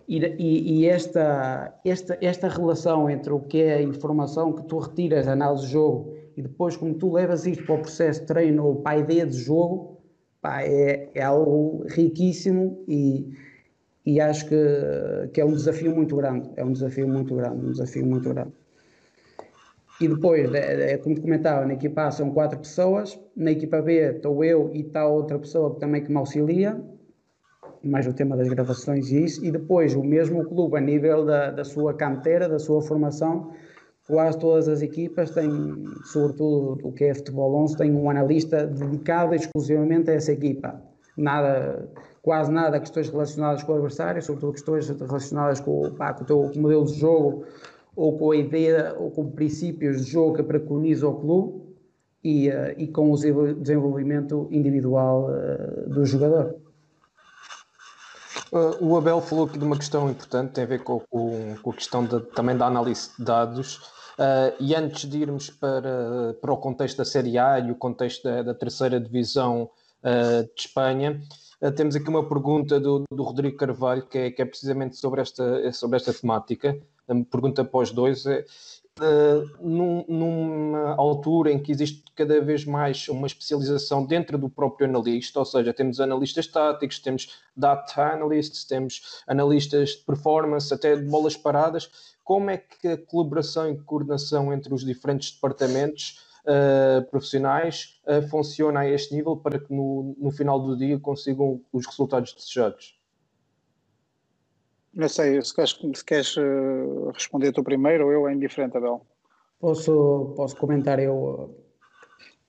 E, 0.06 0.18
e, 0.18 0.86
esta, 0.86 1.74
esta, 1.84 2.18
esta 2.20 2.48
relação 2.48 3.08
entre 3.08 3.32
o 3.32 3.40
que 3.40 3.62
é 3.62 3.76
a 3.76 3.82
informação 3.82 4.52
que 4.52 4.62
tu 4.64 4.78
retiras 4.78 5.24
da 5.24 5.32
análise 5.32 5.64
de 5.64 5.72
jogo 5.72 6.14
e 6.36 6.42
depois 6.42 6.76
como 6.76 6.94
tu 6.94 7.12
levas 7.12 7.46
isto 7.46 7.64
para 7.64 7.76
o 7.76 7.78
processo 7.78 8.20
de 8.20 8.26
treino 8.26 8.66
ou 8.66 8.76
para 8.76 8.98
a 8.98 8.98
ideia 8.98 9.24
de 9.24 9.36
jogo, 9.38 10.02
pá, 10.42 10.62
é, 10.62 11.08
é 11.14 11.22
algo 11.22 11.84
riquíssimo 11.88 12.84
e 12.86 13.32
e 14.06 14.20
acho 14.20 14.46
que, 14.48 14.56
que 15.32 15.40
é 15.40 15.44
um 15.44 15.52
desafio 15.52 15.94
muito 15.94 16.16
grande, 16.16 16.50
é 16.56 16.64
um 16.64 16.72
desafio 16.72 17.08
muito 17.08 17.34
grande, 17.34 17.64
um 17.64 17.70
desafio 17.70 18.04
muito 18.04 18.28
grande. 18.28 18.52
E 20.00 20.08
depois, 20.08 20.52
é, 20.52 20.92
é, 20.92 20.98
como 20.98 21.18
comentava, 21.20 21.64
na 21.64 21.74
equipa 21.74 22.06
A 22.06 22.10
são 22.10 22.30
quatro 22.30 22.58
pessoas, 22.58 23.18
na 23.34 23.52
equipa 23.52 23.80
B 23.80 24.16
estou 24.16 24.44
eu 24.44 24.70
e 24.74 24.80
está 24.80 25.06
outra 25.06 25.38
pessoa 25.38 25.72
que 25.74 25.80
também 25.80 26.02
que 26.02 26.10
me 26.10 26.18
auxilia, 26.18 26.78
mais 27.84 28.06
o 28.06 28.12
tema 28.12 28.36
das 28.36 28.48
gravações 28.48 29.10
e 29.10 29.24
isso, 29.24 29.44
e 29.44 29.50
depois 29.50 29.94
o 29.94 30.02
mesmo 30.02 30.44
clube 30.44 30.76
a 30.76 30.80
nível 30.80 31.24
da, 31.24 31.50
da 31.50 31.64
sua 31.64 31.94
canteira, 31.94 32.48
da 32.48 32.58
sua 32.58 32.82
formação, 32.82 33.52
quase 34.06 34.38
todas 34.38 34.68
as 34.68 34.82
equipas 34.82 35.30
têm, 35.30 35.50
sobretudo 36.04 36.78
o 36.86 36.92
que 36.92 37.04
é 37.04 37.14
futebol 37.14 37.54
11, 37.62 37.76
tem 37.76 37.92
um 37.94 38.10
analista 38.10 38.66
dedicado 38.66 39.34
exclusivamente 39.34 40.10
a 40.10 40.14
essa 40.14 40.32
equipa. 40.32 40.80
Nada, 41.16 41.88
quase 42.22 42.50
nada 42.50 42.80
questões 42.80 43.08
relacionadas 43.08 43.62
com 43.62 43.72
o 43.72 43.74
adversário, 43.76 44.22
sobretudo 44.22 44.52
questões 44.52 44.88
relacionadas 44.88 45.60
com, 45.60 45.90
pá, 45.92 46.12
com 46.12 46.24
o 46.24 46.26
teu 46.26 46.50
modelo 46.56 46.84
de 46.84 46.94
jogo 46.94 47.44
ou 47.96 48.18
com 48.18 48.32
a 48.32 48.36
ideia 48.36 48.94
ou 48.98 49.10
com 49.10 49.30
princípios 49.30 50.04
de 50.04 50.10
jogo 50.10 50.36
que 50.36 50.42
preconiza 50.42 51.06
o 51.08 51.14
clube 51.14 51.62
e, 52.22 52.48
uh, 52.48 52.74
e 52.76 52.88
com 52.88 53.12
o 53.12 53.16
desenvolvimento 53.16 54.48
individual 54.50 55.30
uh, 55.30 55.88
do 55.88 56.04
jogador. 56.04 56.56
Uh, 58.54 58.76
o 58.80 58.96
Abel 58.96 59.20
falou 59.20 59.46
aqui 59.46 59.58
de 59.58 59.64
uma 59.64 59.76
questão 59.76 60.08
importante, 60.08 60.52
tem 60.52 60.64
a 60.64 60.66
ver 60.66 60.84
com, 60.84 61.00
com, 61.00 61.56
com 61.60 61.70
a 61.70 61.74
questão 61.74 62.04
de, 62.04 62.20
também 62.20 62.56
da 62.56 62.66
análise 62.66 63.10
de 63.18 63.24
dados. 63.24 63.80
e 64.60 64.74
antes 64.74 65.10
de 65.10 65.18
irmos 65.18 65.50
para, 65.50 66.36
para 66.40 66.52
o 66.52 66.56
contexto 66.56 66.98
da 66.98 67.04
Série 67.04 67.36
A 67.36 67.58
e 67.58 67.72
o 67.72 67.74
contexto 67.74 68.22
da, 68.22 68.42
da 68.42 68.54
terceira 68.54 69.00
divisão 69.00 69.68
de 70.54 70.60
Espanha, 70.60 71.20
eh, 71.64 71.70
temos 71.70 71.96
aqui 71.96 72.08
uma 72.10 72.28
pergunta 72.28 72.78
do, 72.78 73.04
do 73.10 73.22
Rodrigo 73.22 73.56
Carvalho, 73.56 74.06
que 74.06 74.18
é, 74.18 74.30
que 74.30 74.42
é, 74.42 74.44
precisamente 74.44 74.96
sobre 74.96 75.22
esta, 75.22 75.72
sobre 75.72 75.96
esta 75.96 76.12
temática. 76.12 76.78
A 77.08 77.14
pergunta 77.30 77.64
para 77.64 77.80
os 77.80 77.90
dois 77.90 78.26
é. 78.26 78.44
Uh, 79.00 79.50
num, 79.60 80.04
numa 80.06 80.94
altura 80.94 81.50
em 81.50 81.60
que 81.60 81.72
existe 81.72 82.04
cada 82.14 82.40
vez 82.40 82.64
mais 82.64 83.08
uma 83.08 83.26
especialização 83.26 84.06
dentro 84.06 84.38
do 84.38 84.48
próprio 84.48 84.88
analista, 84.88 85.40
ou 85.40 85.44
seja, 85.44 85.74
temos 85.74 85.98
analistas 85.98 86.46
táticos, 86.46 87.00
temos 87.00 87.42
data 87.56 88.12
analysts, 88.12 88.64
temos 88.64 89.22
analistas 89.26 89.90
de 89.90 90.04
performance, 90.04 90.72
até 90.72 90.94
de 90.94 91.02
bolas 91.06 91.36
paradas. 91.36 91.90
Como 92.22 92.50
é 92.50 92.56
que 92.56 92.86
a 92.86 92.96
colaboração 92.96 93.68
e 93.68 93.76
coordenação 93.82 94.52
entre 94.52 94.72
os 94.72 94.84
diferentes 94.84 95.32
departamentos 95.32 96.24
uh, 96.46 97.04
profissionais 97.10 98.00
uh, 98.06 98.22
funciona 98.28 98.80
a 98.80 98.88
este 98.88 99.12
nível 99.12 99.36
para 99.36 99.58
que 99.58 99.74
no, 99.74 100.14
no 100.16 100.30
final 100.30 100.60
do 100.60 100.76
dia 100.76 101.00
consigam 101.00 101.60
os 101.72 101.84
resultados 101.84 102.32
desejados? 102.32 102.96
Não 104.94 105.08
sei, 105.08 105.40
se 105.42 105.54
queres, 105.54 105.78
se 105.94 106.04
queres 106.04 106.36
uh, 106.36 107.10
responder 107.12 107.52
tu 107.52 107.62
primeiro 107.62 108.06
ou 108.06 108.12
eu 108.12 108.28
é 108.28 108.32
indiferente, 108.32 108.76
Abel. 108.76 109.04
Posso, 109.58 110.34
posso 110.36 110.56
comentar 110.56 110.98
eu. 110.98 111.58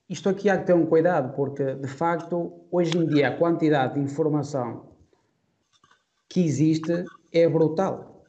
Isto 0.08 0.28
aqui 0.28 0.48
há 0.48 0.58
que 0.58 0.66
ter 0.66 0.74
um 0.74 0.86
cuidado, 0.86 1.34
porque 1.34 1.74
de 1.74 1.88
facto, 1.88 2.52
hoje 2.70 2.96
em 2.96 3.06
dia, 3.06 3.28
a 3.28 3.36
quantidade 3.36 3.94
de 3.94 4.00
informação 4.00 4.92
que 6.28 6.44
existe 6.44 7.04
é 7.32 7.48
brutal. 7.48 8.24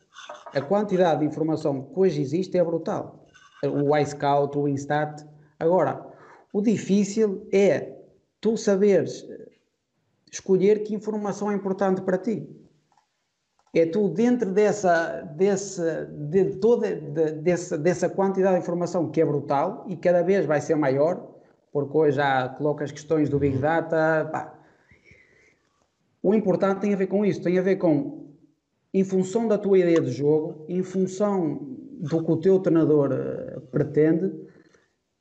A 0.54 0.62
quantidade 0.62 1.20
de 1.20 1.28
informação 1.28 1.84
que 1.84 2.00
hoje 2.00 2.22
existe 2.22 2.58
é 2.58 2.64
brutal. 2.64 3.28
O 3.64 3.96
iScout, 3.96 4.58
o 4.58 4.68
Instat, 4.68 5.24
Agora, 5.60 6.06
o 6.54 6.62
difícil 6.62 7.48
é 7.52 7.96
tu 8.40 8.58
saberes 8.58 9.26
escolher 10.32 10.84
que 10.84 10.94
informação 10.94 11.52
é 11.52 11.56
importante 11.56 12.02
para 12.02 12.18
ti. 12.18 12.48
É 13.78 13.86
tu, 13.86 14.10
dentro 14.10 14.52
dessa, 14.52 15.22
dessa, 15.36 16.06
de 16.06 16.58
toda, 16.58 16.96
de, 16.96 17.34
dessa, 17.34 17.78
dessa 17.78 18.10
quantidade 18.10 18.56
de 18.56 18.62
informação 18.62 19.12
que 19.12 19.22
é 19.22 19.26
brutal 19.26 19.86
e 19.88 19.96
cada 19.96 20.24
vez 20.24 20.48
vai 20.48 20.60
ser 20.60 20.74
maior, 20.76 21.36
porque 21.72 21.96
hoje 21.96 22.18
já 22.18 22.50
coloca 22.50 22.84
as 22.84 22.92
questões 22.92 23.30
do 23.30 23.38
Big 23.38 23.60
Data. 23.60 24.28
Pá. 24.32 24.58
O 26.24 26.34
importante 26.34 26.82
tem 26.82 26.94
a 26.94 26.98
ver 26.98 27.06
com 27.06 27.24
isso, 27.24 27.44
tem 27.44 27.60
a 27.60 27.62
ver 27.62 27.76
com, 27.76 28.32
em 28.92 29.04
função 29.04 29.48
da 29.48 29.60
tua 29.60 29.78
ideia 29.78 30.02
de 30.02 30.12
jogo, 30.12 30.66
em 30.68 30.82
função 30.82 31.60
do 32.00 32.24
que 32.24 32.32
o 32.32 32.38
teu 32.38 32.60
treinador 32.60 33.12
uh, 33.12 33.62
pretende, 33.62 34.34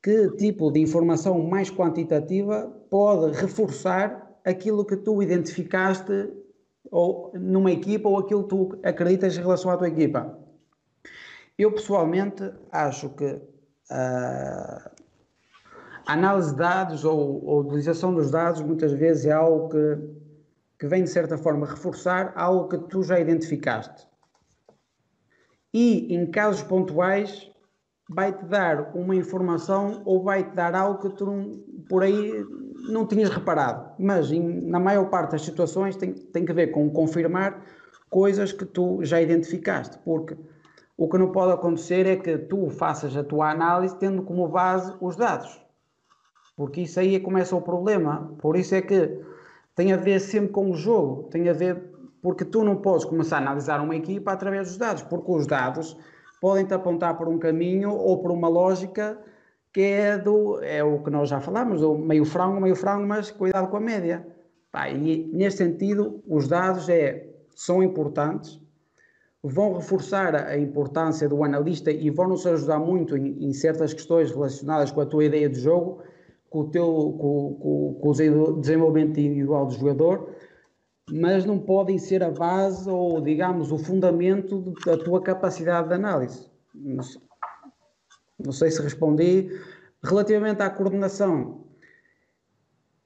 que 0.01 0.31
tipo 0.31 0.71
de 0.71 0.79
informação 0.79 1.43
mais 1.43 1.69
quantitativa 1.69 2.75
pode 2.89 3.37
reforçar 3.39 4.39
aquilo 4.43 4.83
que 4.83 4.97
tu 4.97 5.21
identificaste 5.21 6.27
ou 6.91 7.31
numa 7.33 7.71
equipa 7.71 8.09
ou 8.09 8.19
aquilo 8.19 8.43
que 8.43 8.49
tu 8.49 8.79
acreditas 8.83 9.37
em 9.37 9.41
relação 9.41 9.71
à 9.71 9.77
tua 9.77 9.87
equipa. 9.87 10.37
Eu 11.57 11.71
pessoalmente 11.71 12.51
acho 12.71 13.09
que 13.09 13.25
uh, 13.25 14.89
a 16.05 16.13
análise 16.13 16.51
de 16.51 16.57
dados 16.57 17.03
ou, 17.03 17.49
a 17.49 17.55
utilização 17.61 18.13
dos 18.13 18.31
dados 18.31 18.61
muitas 18.61 18.93
vezes 18.93 19.25
é 19.25 19.31
algo 19.31 19.69
que, 19.69 19.97
que 20.79 20.87
vem 20.87 21.03
de 21.03 21.09
certa 21.09 21.37
forma 21.37 21.65
reforçar 21.65 22.31
algo 22.35 22.69
que 22.69 22.77
tu 22.89 23.03
já 23.03 23.19
identificaste. 23.19 24.07
E 25.73 26.13
em 26.15 26.29
casos 26.31 26.63
pontuais 26.63 27.51
vai-te 28.09 28.45
dar 28.45 28.95
uma 28.95 29.15
informação 29.15 30.01
ou 30.05 30.23
vai-te 30.23 30.55
dar 30.55 30.73
algo 30.75 31.01
que 31.01 31.09
tu 31.09 31.63
por 31.89 32.03
aí 32.03 32.31
não 32.89 33.05
tinhas 33.05 33.29
reparado. 33.29 33.91
Mas 33.99 34.31
em, 34.31 34.41
na 34.41 34.79
maior 34.79 35.09
parte 35.09 35.31
das 35.31 35.41
situações 35.41 35.95
tem, 35.95 36.13
tem 36.13 36.45
que 36.45 36.53
ver 36.53 36.67
com 36.67 36.89
confirmar 36.89 37.61
coisas 38.09 38.51
que 38.51 38.65
tu 38.65 39.03
já 39.03 39.21
identificaste, 39.21 39.97
porque 40.05 40.37
o 40.97 41.07
que 41.07 41.17
não 41.17 41.31
pode 41.31 41.51
acontecer 41.51 42.05
é 42.07 42.15
que 42.15 42.37
tu 42.37 42.69
faças 42.69 43.15
a 43.15 43.23
tua 43.23 43.51
análise 43.51 43.95
tendo 43.97 44.23
como 44.23 44.47
base 44.47 44.93
os 44.99 45.15
dados, 45.15 45.61
porque 46.55 46.81
isso 46.81 46.99
aí 46.99 47.15
é 47.15 47.19
começa 47.19 47.55
o 47.55 47.61
problema. 47.61 48.33
Por 48.39 48.55
isso 48.55 48.73
é 48.73 48.81
que 48.81 49.19
tem 49.75 49.93
a 49.93 49.97
ver 49.97 50.19
sempre 50.19 50.49
com 50.49 50.71
o 50.71 50.73
jogo, 50.73 51.23
tem 51.29 51.47
a 51.49 51.53
ver 51.53 51.93
porque 52.21 52.43
tu 52.43 52.63
não 52.63 52.77
podes 52.77 53.05
começar 53.05 53.37
a 53.37 53.41
analisar 53.41 53.79
uma 53.79 53.95
equipa 53.95 54.31
através 54.31 54.69
dos 54.69 54.77
dados, 54.77 55.03
porque 55.03 55.31
os 55.31 55.45
dados 55.45 55.95
podem-te 56.41 56.73
apontar 56.73 57.15
por 57.17 57.27
um 57.27 57.37
caminho 57.37 57.91
ou 57.91 58.21
por 58.21 58.31
uma 58.31 58.47
lógica 58.47 59.19
que 59.73 59.81
é, 59.81 60.17
do, 60.17 60.59
é 60.61 60.83
o 60.83 61.03
que 61.03 61.09
nós 61.09 61.29
já 61.29 61.39
falamos, 61.39 61.81
do 61.81 61.97
meio 61.97 62.25
frango, 62.25 62.59
meio 62.59 62.75
frango, 62.75 63.07
mas 63.07 63.31
cuidado 63.31 63.69
com 63.69 63.77
a 63.77 63.81
média. 63.81 64.25
Pá, 64.71 64.89
e 64.89 65.29
neste 65.33 65.59
sentido, 65.59 66.21
os 66.27 66.47
dados 66.47 66.89
é, 66.89 67.27
são 67.55 67.81
importantes, 67.81 68.59
vão 69.43 69.73
reforçar 69.73 70.35
a 70.35 70.57
importância 70.57 71.29
do 71.29 71.43
analista 71.43 71.91
e 71.91 72.09
vão 72.09 72.29
nos 72.29 72.45
ajudar 72.45 72.79
muito 72.79 73.15
em, 73.15 73.45
em, 73.45 73.53
certas 73.53 73.93
questões 73.93 74.31
relacionadas 74.31 74.91
com 74.91 75.01
a 75.01 75.05
tua 75.05 75.25
ideia 75.25 75.47
de 75.49 75.59
jogo, 75.59 76.01
com 76.49 76.59
o 76.61 76.69
teu 76.69 76.85
com, 77.19 77.57
com, 77.59 77.99
com 78.01 78.09
o 78.09 78.59
desenvolvimento 78.59 79.19
individual 79.19 79.65
do 79.67 79.73
jogador, 79.73 80.29
mas 81.11 81.45
não 81.45 81.59
podem 81.59 81.97
ser 81.97 82.23
a 82.23 82.31
base 82.31 82.89
ou, 82.89 83.21
digamos, 83.21 83.71
o 83.71 83.77
fundamento 83.77 84.73
da 84.85 84.97
tua 84.97 85.21
capacidade 85.21 85.87
de 85.87 85.93
análise. 85.93 86.49
Sei, 87.01 87.26
não 88.39 88.51
sei 88.51 88.71
se 88.71 88.81
respondi. 88.81 89.49
Relativamente 90.03 90.61
à 90.61 90.69
coordenação, 90.69 91.65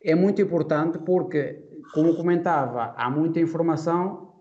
é 0.04 0.14
muito 0.16 0.42
importante 0.42 0.98
porque, 1.00 1.64
como 1.94 2.16
comentava, 2.16 2.94
há 2.98 3.10
muita 3.10 3.40
informação 3.40 4.34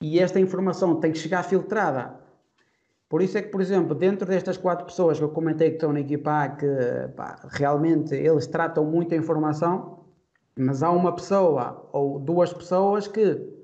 e 0.00 0.18
esta 0.18 0.40
informação 0.40 0.96
tem 1.00 1.12
que 1.12 1.18
chegar 1.18 1.42
filtrada. 1.42 2.18
Por 3.08 3.22
isso 3.22 3.38
é 3.38 3.42
que, 3.42 3.48
por 3.48 3.60
exemplo, 3.60 3.94
dentro 3.94 4.26
destas 4.26 4.56
quatro 4.56 4.84
pessoas 4.84 5.18
que 5.18 5.24
eu 5.24 5.28
comentei 5.28 5.70
que 5.70 5.76
estão 5.76 5.92
na 5.92 6.00
equipa 6.00 6.48
que 6.48 6.66
pá, 7.14 7.36
realmente 7.50 8.14
eles 8.14 8.46
tratam 8.48 8.84
muita 8.84 9.14
informação, 9.14 10.00
mas 10.58 10.82
há 10.82 10.90
uma 10.90 11.14
pessoa 11.14 11.88
ou 11.92 12.18
duas 12.18 12.52
pessoas 12.52 13.06
que 13.06 13.54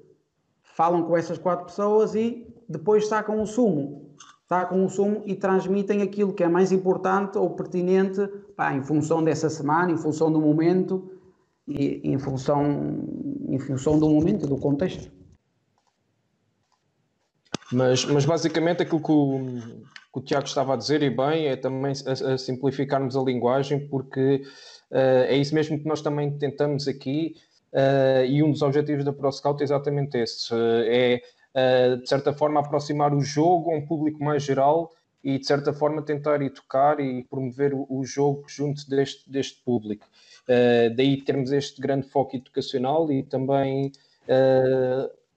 falam 0.63 1.03
com 1.03 1.17
essas 1.17 1.39
quatro 1.39 1.67
pessoas 1.67 2.15
e 2.15 2.47
depois 2.69 3.09
sacam 3.09 3.43
o 3.43 3.47
sumo. 3.47 4.12
Sacam 4.53 4.85
o 4.85 4.91
sumo 4.91 5.23
e 5.25 5.35
transmitem 5.35 6.03
aquilo 6.03 6.35
que 6.35 6.45
é 6.45 6.49
mais 6.49 6.73
importante 6.73 7.39
ou 7.39 7.49
pertinente 7.55 8.21
pá, 8.55 8.75
em 8.75 8.83
função 8.83 9.25
dessa 9.25 9.49
semana, 9.49 9.91
em 9.91 9.97
função 9.97 10.31
do 10.31 10.43
momento 10.43 11.11
e 11.67 12.03
em 12.05 12.19
função, 12.19 12.63
em 13.49 13.59
função 13.59 13.99
do 13.99 14.11
momento 14.11 14.47
do 14.47 14.59
contexto. 14.59 15.11
Mas, 17.73 18.05
mas 18.05 18.27
basicamente 18.27 18.83
aquilo 18.83 19.03
que 19.03 19.11
o, 19.11 19.41
que 20.13 20.19
o 20.19 20.21
Tiago 20.21 20.45
estava 20.45 20.75
a 20.75 20.77
dizer, 20.77 21.03
e 21.03 21.09
bem, 21.09 21.47
é 21.47 21.57
também 21.57 21.95
a, 22.07 22.35
a 22.35 22.37
simplificarmos 22.37 23.17
a 23.17 23.23
linguagem, 23.23 23.89
porque 23.89 24.43
uh, 24.91 25.25
é 25.29 25.35
isso 25.35 25.55
mesmo 25.55 25.79
que 25.79 25.89
nós 25.89 26.03
também 26.03 26.31
tentamos 26.37 26.87
aqui, 26.87 27.37
uh, 27.73 28.27
e 28.27 28.43
um 28.43 28.51
dos 28.51 28.61
objetivos 28.61 29.03
da 29.03 29.15
ProScout 29.15 29.63
é 29.63 29.65
exatamente 29.65 30.19
esse: 30.19 30.53
uh, 30.53 30.85
é 30.85 31.23
de 32.01 32.09
certa 32.09 32.33
forma 32.33 32.61
aproximar 32.61 33.15
o 33.15 33.21
jogo 33.21 33.71
a 33.71 33.77
um 33.77 33.87
público 33.87 34.23
mais 34.23 34.43
geral 34.43 34.91
e 35.23 35.39
de 35.39 35.47
certa 35.47 35.73
forma 35.73 36.03
tentar 36.03 36.41
educar 36.43 36.99
e 36.99 37.25
promover 37.25 37.73
o, 37.75 38.05
jogo 38.05 38.45
junto 38.49 38.89
deste, 38.89 39.31
deste 39.31 39.63
público. 39.63 40.07
daí 40.97 41.23
termos 41.23 41.53
este 41.53 41.81
grande 41.81 42.09
foco 42.09 42.37
educacional 42.37 43.13
e 43.13 43.23
também 43.23 43.93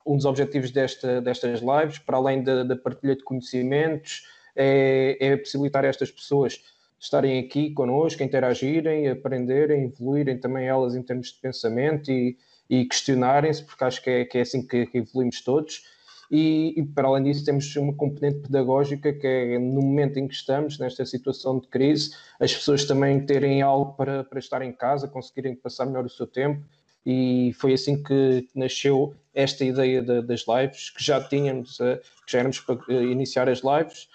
um 0.06 0.16
dos 0.16 0.26
objetivos 0.26 0.72
desta, 0.72 1.20
destas 1.22 1.62
lives, 1.62 1.98
para 1.98 2.18
além 2.18 2.44
da, 2.44 2.64
da 2.64 2.76
partilha 2.76 3.16
de 3.16 3.24
conhecimentos, 3.24 4.24
é, 4.56 5.18
é 5.20 5.38
possibilitar 5.38 5.84
estas 5.84 6.12
pessoas 6.12 6.62
estarem 7.00 7.40
aqui 7.40 7.72
connosco, 7.72 8.24
interagirem, 8.24 9.10
aprenderem, 9.10 9.86
evoluírem 9.86 10.40
também 10.40 10.68
elas 10.68 10.96
em 10.96 11.04
termos 11.04 11.34
de 11.34 11.40
pensamento 11.40 12.10
e, 12.12 12.38
e 12.70 12.86
questionarem-se, 12.86 13.64
porque 13.64 13.84
acho 13.84 14.02
que 14.02 14.10
é, 14.10 14.26
que 14.26 14.38
é 14.38 14.42
assim 14.42 14.66
que, 14.66 14.86
que 14.86 15.00
evoluímos 15.00 15.42
todos. 15.42 15.84
E, 16.32 16.74
e, 16.78 16.84
para 16.84 17.08
além 17.08 17.24
disso, 17.24 17.46
temos 17.46 17.76
uma 17.76 17.94
componente 17.94 18.40
pedagógica 18.40 19.14
que 19.14 19.28
é 19.28 19.60
no 19.60 19.82
momento 19.82 20.18
em 20.18 20.28
que 20.28 20.34
estamos, 20.34 20.80
nesta 20.80 21.06
situação 21.06 21.60
de 21.60 21.68
crise, 21.68 22.16
as 22.40 22.54
pessoas 22.54 22.86
também 22.86 23.26
terem 23.26 23.62
algo 23.62 23.94
para, 23.94 24.24
para 24.24 24.40
estar 24.40 24.62
em 24.62 24.72
casa, 24.72 25.08
conseguirem 25.08 25.56
passar 25.56 25.86
melhor 25.86 26.06
o 26.06 26.10
seu 26.10 26.26
tempo. 26.26 26.64
E 27.06 27.54
foi 27.60 27.74
assim 27.74 28.02
que 28.02 28.48
nasceu 28.56 29.14
esta 29.34 29.64
ideia 29.64 30.02
de, 30.02 30.22
das 30.24 30.46
lives, 30.48 30.90
que 30.90 31.04
já 31.04 31.22
tínhamos, 31.22 31.80
uh, 31.80 32.00
que 32.26 32.32
já 32.32 32.40
éramos 32.40 32.60
para 32.60 32.76
uh, 32.76 33.04
iniciar 33.04 33.48
as 33.48 33.62
lives, 33.62 34.08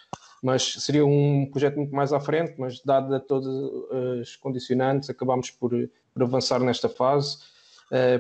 mas 0.43 0.73
seria 0.73 1.07
um 1.07 1.47
projeto 1.47 1.77
muito 1.77 1.95
mais 1.95 2.13
à 2.13 2.19
frente, 2.19 2.55
mas 2.59 2.81
dado 2.81 3.21
todas 3.21 3.47
as 4.21 4.35
condicionantes, 4.37 5.11
acabámos 5.11 5.51
por, 5.51 5.71
por 6.15 6.23
avançar 6.23 6.59
nesta 6.61 6.89
fase, 6.89 7.39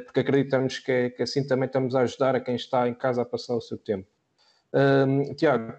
porque 0.04 0.20
acreditamos 0.20 0.78
que, 0.78 1.10
que, 1.10 1.22
assim 1.22 1.46
também 1.46 1.66
estamos 1.66 1.94
a 1.94 2.00
ajudar 2.00 2.34
a 2.34 2.40
quem 2.40 2.56
está 2.56 2.88
em 2.88 2.94
casa 2.94 3.22
a 3.22 3.24
passar 3.24 3.54
o 3.54 3.60
seu 3.60 3.78
tempo. 3.78 4.06
Uh, 4.72 5.34
Tiago, 5.34 5.74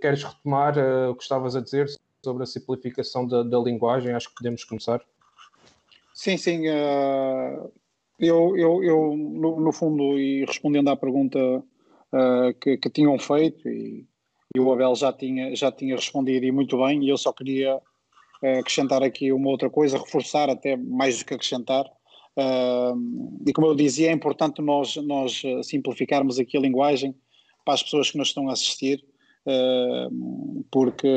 queres 0.00 0.22
retomar 0.22 0.76
o 1.08 1.14
que 1.14 1.22
estavas 1.22 1.56
a 1.56 1.60
dizer 1.60 1.88
sobre 2.24 2.42
a 2.42 2.46
simplificação 2.46 3.26
da, 3.26 3.42
da 3.42 3.58
linguagem? 3.58 4.12
Acho 4.12 4.28
que 4.28 4.36
podemos 4.36 4.64
começar. 4.64 5.00
Sim, 6.14 6.36
sim. 6.36 6.66
Eu, 8.18 8.56
eu, 8.56 8.82
eu 8.82 9.16
no, 9.16 9.60
no, 9.60 9.72
fundo, 9.72 10.18
e 10.18 10.44
respondendo 10.44 10.88
à 10.88 10.96
pergunta 10.96 11.38
que, 12.60 12.76
que, 12.76 12.90
tinham 12.90 13.16
feito, 13.18 13.68
e, 13.68 14.04
e, 14.54 14.60
o 14.60 14.72
Abel 14.72 14.96
já 14.96 15.12
tinha, 15.12 15.54
já 15.54 15.70
tinha 15.70 15.94
respondido 15.94 16.44
e 16.44 16.50
muito 16.50 16.78
bem, 16.78 17.04
e 17.04 17.08
eu 17.08 17.16
só 17.16 17.32
queria 17.32 17.80
acrescentar 18.58 19.02
aqui 19.02 19.32
uma 19.32 19.48
outra 19.48 19.70
coisa, 19.70 19.98
reforçar 19.98 20.50
até 20.50 20.76
mais 20.76 21.18
do 21.18 21.24
que 21.24 21.34
acrescentar. 21.34 21.84
Uh, 22.38 23.42
e 23.46 23.52
como 23.52 23.66
eu 23.66 23.74
dizia, 23.74 24.10
é 24.10 24.12
importante 24.12 24.62
nós, 24.62 24.94
nós 24.96 25.42
simplificarmos 25.64 26.38
aqui 26.38 26.56
a 26.56 26.60
linguagem 26.60 27.14
para 27.64 27.74
as 27.74 27.82
pessoas 27.82 28.10
que 28.10 28.18
nos 28.18 28.28
estão 28.28 28.48
a 28.48 28.52
assistir, 28.52 29.04
porque 30.70 31.08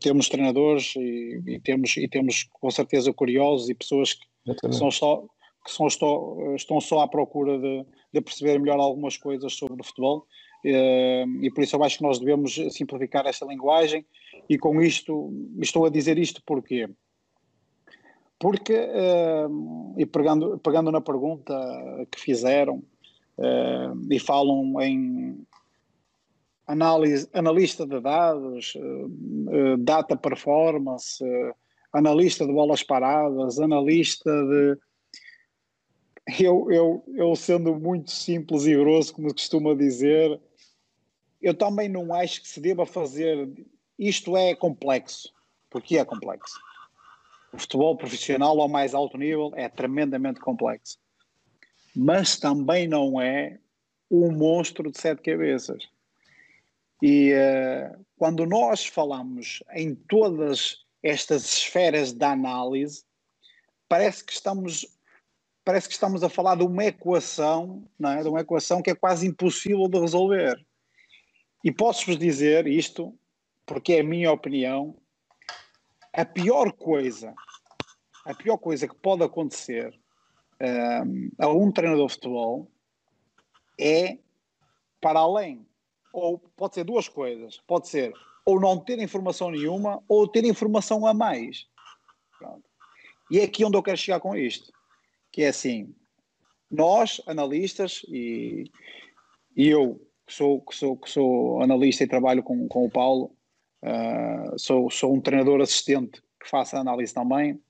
temos 0.00 0.28
treinadores 0.28 0.94
e, 0.96 1.40
e, 1.46 1.60
temos, 1.60 1.96
e 1.96 2.08
temos 2.08 2.44
com 2.52 2.70
certeza 2.70 3.12
curiosos 3.12 3.68
e 3.70 3.74
pessoas 3.74 4.14
que 4.14 4.72
são 4.72 4.90
só 4.90 5.24
que 5.66 5.72
são, 5.72 5.86
estão, 5.88 6.54
estão 6.54 6.80
só 6.80 7.00
à 7.00 7.08
procura 7.08 7.58
de, 7.58 7.84
de, 8.14 8.20
perceber 8.20 8.58
melhor 8.60 8.78
algumas 8.78 9.16
coisas 9.16 9.52
sobre 9.52 9.80
o 9.80 9.84
futebol. 9.84 10.24
Eh, 10.64 11.24
e 11.42 11.50
por 11.50 11.62
isso 11.64 11.76
eu 11.76 11.84
acho 11.84 11.98
que 11.98 12.02
nós 12.04 12.18
devemos 12.18 12.54
simplificar 12.70 13.26
esta 13.26 13.44
linguagem 13.44 14.06
e 14.48 14.56
com 14.56 14.80
isto, 14.80 15.32
estou 15.60 15.84
a 15.84 15.90
dizer 15.90 16.18
isto 16.18 16.40
porquê? 16.46 16.88
Porque, 18.38 18.74
eh, 18.74 19.46
e 19.96 20.06
pegando, 20.06 20.58
pegando 20.58 20.92
na 20.92 21.00
pergunta 21.00 21.54
que 22.10 22.20
fizeram, 22.20 22.82
eh, 23.38 23.92
e 24.10 24.18
falam 24.18 24.80
em 24.80 25.46
análise, 26.66 27.28
analista 27.32 27.86
de 27.86 28.00
dados, 28.00 28.76
data 29.78 30.16
performance, 30.16 31.24
analista 31.92 32.44
de 32.44 32.52
bolas 32.52 32.82
paradas, 32.82 33.58
analista 33.60 34.30
de 34.30 34.78
eu, 36.40 36.70
eu, 36.70 37.04
eu 37.14 37.36
sendo 37.36 37.78
muito 37.78 38.10
simples 38.10 38.66
e 38.66 38.74
grosso, 38.74 39.14
como 39.14 39.32
costuma 39.32 39.74
dizer, 39.74 40.40
eu 41.40 41.54
também 41.54 41.88
não 41.88 42.12
acho 42.12 42.42
que 42.42 42.48
se 42.48 42.60
deva 42.60 42.84
fazer. 42.84 43.48
Isto 43.98 44.36
é 44.36 44.54
complexo. 44.54 45.32
Porque 45.70 45.98
é 45.98 46.04
complexo. 46.04 46.58
O 47.56 47.58
futebol 47.58 47.96
profissional 47.96 48.60
ao 48.60 48.68
mais 48.68 48.92
alto 48.92 49.16
nível 49.16 49.50
é 49.56 49.66
tremendamente 49.66 50.40
complexo. 50.40 50.98
Mas 51.94 52.38
também 52.38 52.86
não 52.86 53.18
é 53.18 53.58
um 54.10 54.30
monstro 54.30 54.92
de 54.92 55.00
sete 55.00 55.22
cabeças. 55.22 55.88
E 57.00 57.32
uh, 57.32 58.04
quando 58.18 58.44
nós 58.44 58.84
falamos 58.84 59.62
em 59.72 59.94
todas 59.94 60.84
estas 61.02 61.46
esferas 61.46 62.12
da 62.12 62.32
análise, 62.32 63.04
parece 63.88 64.22
que 64.22 64.34
estamos 64.34 64.86
parece 65.64 65.88
que 65.88 65.94
estamos 65.94 66.22
a 66.22 66.28
falar 66.28 66.56
de 66.56 66.62
uma 66.62 66.84
equação, 66.84 67.88
não 67.98 68.10
é? 68.10 68.22
de 68.22 68.28
uma 68.28 68.40
equação 68.40 68.82
que 68.82 68.90
é 68.90 68.94
quase 68.94 69.26
impossível 69.26 69.88
de 69.88 69.98
resolver. 69.98 70.64
E 71.64 71.72
posso-vos 71.72 72.18
dizer 72.18 72.66
isto, 72.66 73.18
porque 73.64 73.94
é 73.94 74.00
a 74.00 74.04
minha 74.04 74.30
opinião, 74.30 74.94
a 76.16 76.24
pior 76.24 76.72
coisa, 76.72 77.34
a 78.26 78.34
pior 78.34 78.58
coisa 78.58 78.86
que 78.86 78.94
pode 78.94 79.22
acontecer 79.22 79.98
um, 80.60 81.30
a 81.38 81.48
um 81.48 81.70
treinador 81.72 82.06
de 82.06 82.14
futebol 82.14 82.70
é, 83.78 84.18
para 85.00 85.20
além, 85.20 85.66
ou 86.12 86.38
pode 86.56 86.74
ser 86.74 86.84
duas 86.84 87.08
coisas, 87.08 87.62
pode 87.66 87.88
ser 87.88 88.12
ou 88.44 88.60
não 88.60 88.78
ter 88.78 88.98
informação 89.00 89.50
nenhuma 89.50 90.02
ou 90.08 90.28
ter 90.28 90.44
informação 90.44 91.06
a 91.06 91.12
mais. 91.12 91.66
Pronto. 92.38 92.64
E 93.30 93.40
é 93.40 93.44
aqui 93.44 93.64
onde 93.64 93.76
eu 93.76 93.82
quero 93.82 93.96
chegar 93.96 94.20
com 94.20 94.36
isto 94.36 94.72
que 95.36 95.42
é 95.42 95.48
assim, 95.48 95.94
nós, 96.70 97.20
analistas, 97.26 98.00
e, 98.08 98.70
e 99.54 99.68
eu, 99.68 100.00
que 100.26 100.32
sou, 100.32 100.62
que, 100.62 100.74
sou, 100.74 100.96
que 100.96 101.10
sou 101.10 101.60
analista 101.60 102.04
e 102.04 102.08
trabalho 102.08 102.42
com, 102.42 102.66
com 102.66 102.86
o 102.86 102.90
Paulo, 102.90 103.36
uh, 103.82 104.58
sou, 104.58 104.90
sou 104.90 105.14
um 105.14 105.20
treinador 105.20 105.60
assistente 105.60 106.22
que 106.40 106.48
faço 106.48 106.74
análise 106.74 107.12
também, 107.12 107.60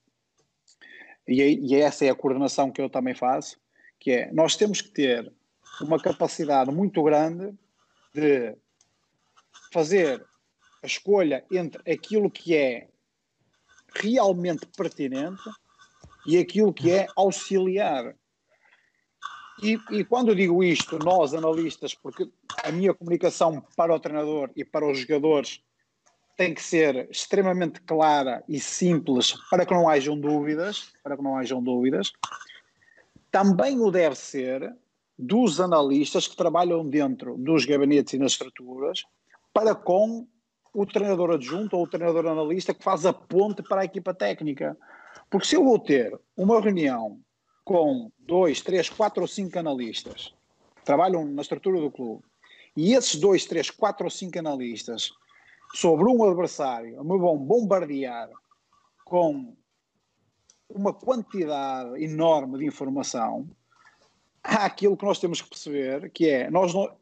e, 1.27 1.43
e 1.43 1.75
essa 1.75 2.05
é 2.05 2.11
a 2.11 2.15
coordenação 2.15 2.71
que 2.71 2.81
eu 2.81 2.89
também 2.89 3.15
faço, 3.15 3.59
que 3.99 4.13
é, 4.13 4.33
nós 4.33 4.57
temos 4.57 4.81
que 4.81 4.91
ter 4.91 5.33
uma 5.81 6.01
capacidade 6.01 6.71
muito 6.71 7.03
grande 7.03 7.53
de 8.15 8.57
fazer 9.73 10.25
a 10.83 10.87
escolha 10.87 11.45
entre 11.51 11.93
aquilo 11.93 12.31
que 12.31 12.55
é 12.55 12.89
realmente 13.95 14.67
pertinente 14.77 15.43
e 16.27 16.39
aquilo 16.39 16.73
que 16.73 16.91
é 16.91 17.07
auxiliar. 17.17 18.15
E, 19.63 19.79
e, 19.91 20.05
quando 20.05 20.29
eu 20.29 20.35
digo 20.35 20.63
isto, 20.63 20.99
nós 20.99 21.33
analistas, 21.33 21.95
porque 21.95 22.29
a 22.63 22.71
minha 22.71 22.93
comunicação 22.93 23.65
para 23.75 23.95
o 23.95 24.01
treinador 24.01 24.51
e 24.55 24.65
para 24.65 24.87
os 24.87 24.99
jogadores 24.99 25.63
tem 26.37 26.53
que 26.53 26.63
ser 26.63 27.09
extremamente 27.11 27.81
clara 27.81 28.45
e 28.47 28.61
simples 28.61 29.35
para 29.51 29.65
que 29.65 29.73
não 29.73 29.89
hajam 29.89 30.19
dúvidas, 30.19 30.93
para 31.03 31.17
que 31.17 31.23
não 31.23 31.37
hajam 31.37 31.63
dúvidas. 31.63 32.13
Também 33.31 33.81
o 33.81 33.91
deve 33.91 34.15
ser 34.15 34.75
dos 35.19 35.61
analistas 35.61 36.29
que 36.29 36.37
trabalham 36.37 36.87
dentro 36.87 37.37
dos 37.39 37.65
gabinetes 37.65 38.13
e 38.15 38.19
nas 38.19 38.33
estruturas 38.33 39.05
para 39.53 39.75
com 39.75 40.27
o 40.75 40.85
treinador 40.85 41.31
adjunto 41.31 41.75
ou 41.77 41.85
o 41.85 41.89
treinador 41.89 42.27
analista 42.27 42.75
que 42.75 42.85
faz 42.85 43.07
a 43.07 43.13
ponte 43.15 43.63
para 43.63 43.81
a 43.81 43.85
equipa 43.87 44.13
técnica. 44.13 44.77
Porque 45.31 45.47
se 45.47 45.57
eu 45.57 45.65
vou 45.65 45.79
ter 45.79 46.19
uma 46.37 46.61
reunião 46.61 47.19
com 47.65 48.13
dois, 48.19 48.61
três, 48.61 48.91
quatro 48.91 49.23
ou 49.23 49.29
cinco 49.29 49.59
analistas 49.59 50.35
que 50.77 50.85
trabalham 50.85 51.25
na 51.25 51.41
estrutura 51.41 51.81
do 51.81 51.91
clube 51.91 52.23
e 52.77 52.93
esses 52.93 53.19
dois, 53.19 53.47
três, 53.47 53.71
quatro 53.71 54.05
ou 54.05 54.11
cinco 54.11 54.39
analistas 54.39 55.13
sobre 55.75 56.05
um 56.05 56.25
adversário 56.25 57.03
me 57.05 57.19
vão 57.19 57.37
bombardear 57.37 58.31
com 59.05 59.55
uma 60.69 60.93
quantidade 60.93 62.03
enorme 62.03 62.59
de 62.59 62.67
informação, 62.67 63.49
há 64.43 64.65
aquilo 64.65 64.97
que 64.97 65.05
nós 65.05 65.19
temos 65.19 65.41
que 65.41 65.49
perceber, 65.49 66.11
que 66.11 66.29
é, 66.29 66.51
nós 66.51 66.75
não, 66.75 66.93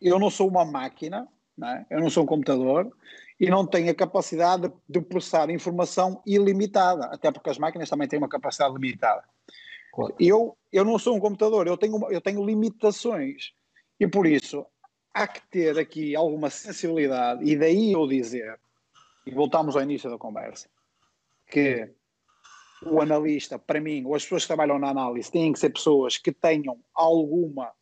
eu 0.00 0.18
não 0.18 0.30
sou 0.30 0.48
uma 0.48 0.64
máquina, 0.64 1.28
não 1.56 1.68
é? 1.68 1.86
Eu 1.90 2.00
não 2.00 2.10
sou 2.10 2.24
um 2.24 2.26
computador 2.26 2.90
e 3.38 3.50
não 3.50 3.66
tenho 3.66 3.90
a 3.90 3.94
capacidade 3.94 4.68
de, 4.68 4.74
de, 4.88 5.00
processar 5.00 5.50
informação 5.50 6.22
ilimitada, 6.26 7.06
até 7.06 7.30
porque 7.30 7.50
as 7.50 7.58
máquinas 7.58 7.90
também 7.90 8.08
têm 8.08 8.18
uma 8.18 8.28
capacidade 8.28 8.72
limitada. 8.74 9.22
Claro. 9.92 10.14
Eu, 10.18 10.56
eu 10.72 10.84
não 10.84 10.98
sou 10.98 11.16
um 11.16 11.20
computador, 11.20 11.66
eu 11.66 11.76
tenho, 11.76 12.10
eu 12.10 12.20
tenho 12.20 12.44
limitações 12.44 13.52
e 14.00 14.08
por 14.08 14.26
isso 14.26 14.64
há 15.14 15.26
que 15.26 15.42
ter 15.48 15.78
aqui 15.78 16.16
alguma 16.16 16.50
sensibilidade 16.50 17.44
e 17.44 17.56
daí 17.56 17.92
eu 17.92 18.06
dizer, 18.06 18.58
e 19.26 19.30
voltamos 19.30 19.76
ao 19.76 19.82
início 19.82 20.10
da 20.10 20.18
conversa, 20.18 20.68
que 21.50 21.90
o 22.84 23.00
analista, 23.00 23.58
para 23.58 23.80
mim, 23.80 24.04
ou 24.04 24.14
as 24.14 24.24
pessoas 24.24 24.42
que 24.42 24.48
trabalham 24.48 24.78
na 24.78 24.88
análise, 24.88 25.30
têm 25.30 25.52
que 25.52 25.58
ser 25.58 25.70
pessoas 25.70 26.18
que 26.18 26.32
tenham 26.32 26.80
alguma 26.94 27.72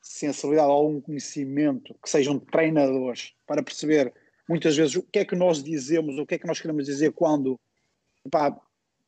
sensibilidade, 0.00 0.70
algum 0.70 1.00
conhecimento, 1.00 1.94
que 2.02 2.10
sejam 2.10 2.38
treinadores 2.38 3.34
para 3.46 3.62
perceber 3.62 4.12
muitas 4.46 4.76
vezes 4.76 4.96
o 4.96 5.02
que 5.02 5.20
é 5.20 5.24
que 5.24 5.34
nós 5.34 5.62
dizemos, 5.62 6.18
o 6.18 6.26
que 6.26 6.34
é 6.34 6.38
que 6.38 6.46
nós 6.46 6.60
queremos 6.60 6.84
dizer 6.84 7.12
quando 7.12 7.58
pá, 8.30 8.54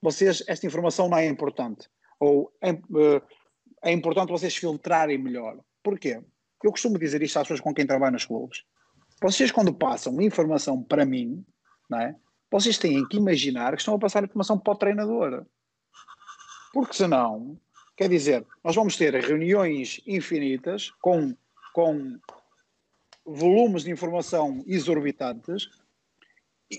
vocês, 0.01 0.43
esta 0.47 0.67
informação 0.67 1.09
não 1.09 1.19
é 1.19 1.27
importante, 1.27 1.89
ou 2.19 2.51
é, 2.63 2.71
eh, 2.71 3.23
é 3.83 3.93
importante 3.93 4.31
vocês 4.31 4.57
filtrarem 4.57 5.19
melhor. 5.19 5.59
Porquê? 5.83 6.23
Eu 6.63 6.71
costumo 6.71 6.99
dizer 6.99 7.23
isto 7.23 7.39
às 7.39 7.45
pessoas 7.45 7.61
com 7.61 7.75
quem 7.75 7.87
trabalho 7.87 8.13
nos 8.13 8.25
clubes. 8.25 8.65
Vocês, 9.21 9.51
quando 9.51 9.73
passam 9.73 10.21
informação 10.21 10.83
para 10.83 11.05
mim, 11.05 11.45
não 11.89 12.01
é? 12.01 12.17
vocês 12.51 12.79
têm 12.79 13.07
que 13.09 13.17
imaginar 13.17 13.73
que 13.73 13.81
estão 13.81 13.95
a 13.95 13.99
passar 13.99 14.25
informação 14.25 14.59
para 14.59 14.73
o 14.73 14.77
treinador. 14.77 15.45
Porque 16.73 16.95
senão 16.95 17.59
Quer 17.97 18.11
dizer, 18.11 18.47
nós 18.63 18.77
vamos 18.77 18.95
ter 18.97 19.15
reuniões 19.15 20.03
infinitas 20.07 20.91
com, 21.01 21.35
com 21.73 22.19
volumes 23.25 23.85
de 23.85 23.91
informação 23.91 24.63
exorbitantes 24.67 25.71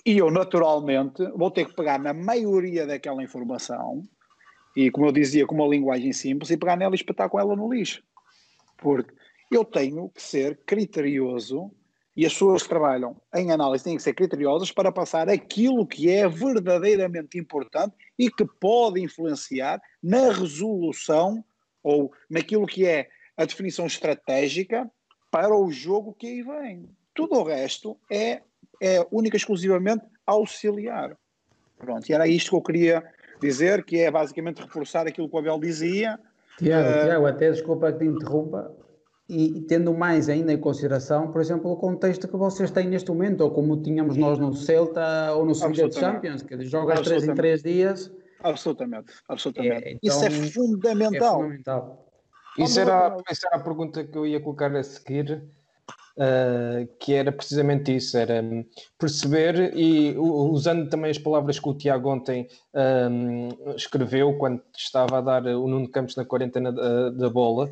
e 0.06 0.18
eu, 0.18 0.30
naturalmente, 0.30 1.26
vou 1.36 1.50
ter 1.50 1.66
que 1.66 1.76
pegar 1.76 1.98
na 1.98 2.14
maioria 2.14 2.86
daquela 2.86 3.24
informação 3.24 4.04
e, 4.76 4.92
como 4.92 5.08
eu 5.08 5.12
dizia, 5.12 5.48
com 5.48 5.56
uma 5.56 5.68
linguagem 5.68 6.14
simples 6.14 6.52
e 6.52 6.58
pegar 6.58 6.76
nela 6.76 6.94
e 6.94 6.98
espetar 6.98 7.30
com 7.30 7.40
ela 7.40 7.56
no 7.56 7.74
lixo. 7.74 8.04
Porque 8.78 9.12
eu 9.52 9.64
tenho 9.64 10.10
que 10.10 10.22
ser 10.22 10.60
criterioso 10.66 11.72
e 12.16 12.26
as 12.26 12.34
pessoas 12.34 12.64
que 12.64 12.70
trabalham 12.70 13.16
em 13.36 13.52
análise 13.52 13.84
têm 13.84 13.96
que 13.96 14.02
ser 14.02 14.14
criteriosas 14.14 14.72
para 14.72 14.92
passar 14.92 15.30
aquilo 15.30 15.86
que 15.86 16.10
é 16.10 16.28
verdadeiramente 16.28 17.38
importante 17.38 17.96
e 18.18 18.32
que 18.32 18.46
pode 18.60 19.00
influenciar 19.00 19.80
na 20.02 20.32
resolução 20.32 21.44
ou 21.84 22.12
naquilo 22.28 22.66
que 22.66 22.86
é 22.86 23.08
a 23.38 23.46
definição 23.46 23.86
estratégica 23.86 24.90
para 25.32 25.56
o 25.56 25.72
jogo 25.72 26.16
que 26.18 26.26
aí 26.26 26.42
vem. 26.42 26.90
Tudo 27.14 27.36
o 27.36 27.44
resto 27.44 27.98
é, 28.12 28.42
é 28.82 29.06
única 29.12 29.36
e 29.36 29.40
exclusivamente 29.40 30.04
auxiliar. 30.26 31.16
Pronto, 31.78 32.10
e 32.10 32.14
era 32.14 32.28
isto 32.28 32.50
que 32.50 32.56
eu 32.56 32.62
queria 32.62 33.04
dizer, 33.40 33.86
que 33.86 34.00
é 34.00 34.10
basicamente 34.10 34.62
reforçar 34.62 35.08
aquilo 35.08 35.30
que 35.30 35.36
o 35.36 35.40
Abel 35.40 35.60
dizia. 35.60 36.20
Tiago, 36.58 36.90
uh, 36.90 37.06
Tiago 37.06 37.26
até 37.28 37.52
desculpa 37.52 37.92
que 37.92 38.00
te 38.00 38.06
interrompa, 38.06 38.76
e, 39.30 39.62
tendo 39.62 39.94
mais 39.94 40.30
ainda 40.30 40.54
em 40.54 40.58
consideração, 40.58 41.30
por 41.32 41.42
exemplo, 41.42 41.70
o 41.70 41.76
contexto 41.76 42.28
que 42.28 42.38
vocês 42.38 42.72
têm 42.72 42.88
neste 42.88 43.10
momento, 43.10 43.42
ou 43.42 43.52
como 43.52 43.82
tínhamos 43.82 44.16
nós 44.16 44.40
no 44.40 44.54
Celta 44.54 45.34
ou 45.34 45.46
no 45.46 45.54
Sevilla 45.54 45.92
Champions, 45.92 46.42
que 46.42 46.64
joga 46.64 47.02
3 47.02 47.28
em 47.28 47.36
3 47.36 47.64
dias. 47.64 48.12
Absolutamente, 48.42 49.14
absolutamente. 49.28 49.84
É, 49.84 49.92
então, 49.92 50.00
isso 50.04 50.26
é 50.26 50.30
fundamental. 50.30 51.40
É 51.40 51.44
fundamental. 51.44 52.08
Isso 52.58 52.80
era, 52.80 53.18
isso 53.30 53.46
era 53.46 53.58
a 53.58 53.64
pergunta 53.64 54.04
que 54.04 54.18
eu 54.18 54.26
ia 54.26 54.40
colocar 54.40 54.74
a 54.76 54.82
seguir, 54.82 55.44
uh, 56.18 56.88
que 57.00 57.14
era 57.14 57.32
precisamente 57.32 57.96
isso, 57.96 58.18
era 58.18 58.42
perceber, 58.98 59.76
e 59.76 60.18
usando 60.18 60.90
também 60.90 61.12
as 61.12 61.20
palavras 61.20 61.60
que 61.60 61.70
o 61.70 61.74
Tiago 61.74 62.10
ontem 62.10 62.48
um, 63.12 63.50
escreveu 63.76 64.38
quando 64.38 64.62
estava 64.76 65.18
a 65.18 65.22
dar 65.22 65.46
o 65.46 65.68
Nuno 65.68 65.90
Campos 65.90 66.16
na 66.16 66.26
quarentena 66.26 66.72
da, 66.72 67.10
da 67.10 67.30
bola, 67.30 67.70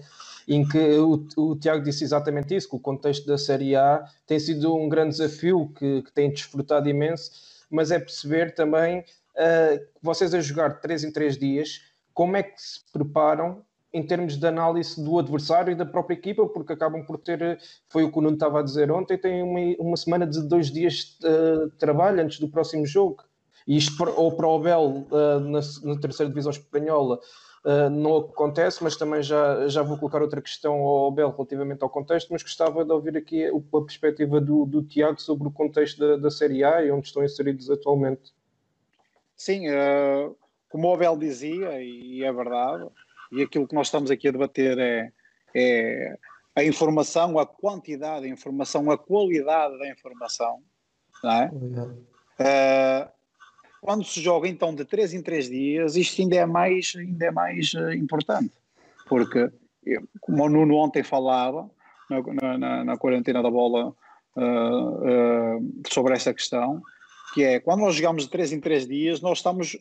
em 0.47 0.67
que 0.67 0.77
o, 0.97 1.25
o 1.37 1.55
Tiago 1.55 1.83
disse 1.83 2.03
exatamente 2.03 2.55
isso, 2.55 2.69
que 2.69 2.75
o 2.75 2.79
contexto 2.79 3.25
da 3.25 3.37
Série 3.37 3.75
A 3.75 4.03
tem 4.27 4.39
sido 4.39 4.75
um 4.75 4.87
grande 4.87 5.11
desafio 5.11 5.71
que, 5.77 6.01
que 6.03 6.11
tem 6.11 6.29
desfrutado 6.29 6.87
imenso, 6.87 7.31
mas 7.69 7.91
é 7.91 7.99
perceber 7.99 8.53
também 8.53 8.99
uh, 8.99 9.85
vocês 10.01 10.33
a 10.33 10.41
jogar 10.41 10.79
3 10.81 11.05
em 11.05 11.11
3 11.11 11.37
dias, 11.37 11.81
como 12.13 12.37
é 12.37 12.43
que 12.43 12.61
se 12.61 12.79
preparam 12.91 13.63
em 13.91 14.05
termos 14.05 14.37
de 14.37 14.45
análise 14.45 15.01
do 15.01 15.17
adversário 15.17 15.71
e 15.71 15.75
da 15.75 15.85
própria 15.85 16.15
equipa, 16.15 16.45
porque 16.47 16.73
acabam 16.73 17.03
por 17.05 17.17
ter, 17.17 17.57
foi 17.87 18.03
o 18.03 18.11
que 18.11 18.17
o 18.17 18.21
Nuno 18.21 18.35
estava 18.35 18.59
a 18.59 18.63
dizer 18.63 18.91
ontem, 18.91 19.17
tem 19.17 19.41
uma, 19.41 19.59
uma 19.79 19.95
semana 19.95 20.27
de 20.27 20.41
dois 20.41 20.69
dias 20.69 21.17
de 21.17 21.77
trabalho 21.77 22.21
antes 22.21 22.37
do 22.39 22.49
próximo 22.49 22.85
jogo. 22.85 23.23
E 23.65 23.77
isto, 23.77 24.03
ou 24.03 24.35
para 24.35 24.47
o 24.47 24.55
Abel, 24.57 25.07
uh, 25.09 25.39
na, 25.39 25.59
na 25.83 25.99
terceira 25.99 26.29
divisão 26.29 26.51
espanhola, 26.51 27.19
Uh, 27.65 27.89
não 27.89 28.17
acontece, 28.17 28.83
mas 28.83 28.95
também 28.95 29.23
já, 29.23 29.67
já 29.67 29.81
vou 29.81 29.97
colocar 29.97 30.21
outra 30.21 30.39
questão 30.39 30.75
ao 30.81 31.11
Bel 31.11 31.31
relativamente 31.31 31.81
ao 31.81 31.89
contexto, 31.89 32.31
mas 32.31 32.43
gostava 32.43 32.85
de 32.85 32.91
ouvir 32.91 33.17
aqui 33.17 33.43
a, 33.43 33.49
a 33.49 33.81
perspectiva 33.81 34.39
do, 34.39 34.67
do 34.67 34.83
Tiago 34.83 35.19
sobre 35.19 35.47
o 35.47 35.51
contexto 35.51 35.97
da, 35.97 36.15
da 36.15 36.29
Série 36.29 36.63
A 36.63 36.83
e 36.83 36.91
onde 36.91 37.07
estão 37.07 37.23
inseridos 37.23 37.71
atualmente. 37.71 38.31
Sim, 39.35 39.67
uh, 39.69 40.37
como 40.69 40.89
o 40.89 40.93
Abel 40.93 41.17
dizia, 41.17 41.81
e 41.81 42.23
é 42.23 42.31
verdade, 42.31 42.85
e 43.31 43.41
aquilo 43.41 43.67
que 43.67 43.73
nós 43.73 43.87
estamos 43.87 44.11
aqui 44.11 44.27
a 44.27 44.31
debater 44.31 44.77
é, 44.77 45.11
é 45.55 46.17
a 46.55 46.63
informação, 46.63 47.39
a 47.39 47.47
quantidade 47.47 48.21
da 48.21 48.27
informação, 48.27 48.91
a 48.91 48.97
qualidade 48.97 49.79
da 49.79 49.89
informação, 49.89 50.61
não 51.23 51.31
é? 51.31 51.51
Uh, 52.39 53.11
quando 53.85 54.03
se 54.03 54.19
joga 54.19 54.47
então 54.47 54.73
de 54.73 54.83
3 54.83 55.13
em 55.13 55.21
3 55.21 55.47
dias, 55.47 55.95
isto 55.95 56.19
ainda 56.19 56.35
é 56.37 56.45
mais, 56.45 56.93
ainda 56.97 57.25
é 57.25 57.31
mais 57.31 57.71
uh, 57.75 57.91
importante, 57.91 58.51
porque, 59.07 59.51
como 60.19 60.43
o 60.43 60.49
Nuno 60.49 60.75
ontem 60.77 61.03
falava, 61.03 61.69
na, 62.09 62.57
na, 62.57 62.83
na 62.83 62.97
quarentena 62.97 63.43
da 63.43 63.51
bola, 63.51 63.93
uh, 64.35 65.57
uh, 65.59 65.83
sobre 65.87 66.15
essa 66.15 66.33
questão, 66.33 66.81
que 67.35 67.43
é, 67.43 67.59
quando 67.59 67.81
nós 67.81 67.95
jogamos 67.95 68.23
de 68.23 68.29
3 68.31 68.53
em 68.53 68.59
3 68.59 68.87
dias, 68.87 69.21
nós 69.21 69.37
estamos 69.37 69.77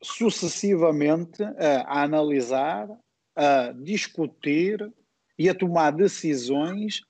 sucessivamente 0.00 1.42
a, 1.42 1.84
a 1.86 2.02
analisar, 2.02 2.88
a 3.36 3.72
discutir 3.72 4.90
e 5.38 5.50
a 5.50 5.54
tomar 5.54 5.90
decisões 5.90 7.02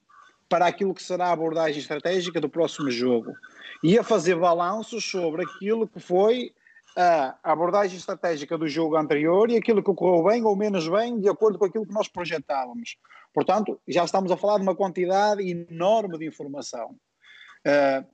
para 0.48 0.66
aquilo 0.66 0.94
que 0.94 1.02
será 1.02 1.28
a 1.28 1.32
abordagem 1.32 1.80
estratégica 1.80 2.40
do 2.40 2.48
próximo 2.48 2.90
jogo 2.90 3.32
e 3.84 3.98
a 3.98 4.02
fazer 4.02 4.34
balanços 4.34 5.04
sobre 5.04 5.44
aquilo 5.44 5.86
que 5.86 6.00
foi 6.00 6.54
a 6.96 7.36
abordagem 7.42 7.98
estratégica 7.98 8.56
do 8.56 8.66
jogo 8.66 8.96
anterior 8.96 9.50
e 9.50 9.58
aquilo 9.58 9.82
que 9.82 9.90
ocorreu 9.90 10.24
bem 10.24 10.42
ou 10.42 10.56
menos 10.56 10.88
bem, 10.88 11.20
de 11.20 11.28
acordo 11.28 11.58
com 11.58 11.66
aquilo 11.66 11.86
que 11.86 11.92
nós 11.92 12.08
projetávamos. 12.08 12.96
Portanto, 13.34 13.78
já 13.86 14.02
estamos 14.02 14.32
a 14.32 14.38
falar 14.38 14.56
de 14.56 14.62
uma 14.62 14.74
quantidade 14.74 15.42
enorme 15.42 16.16
de 16.16 16.26
informação. 16.26 16.96
Uh, 17.66 18.06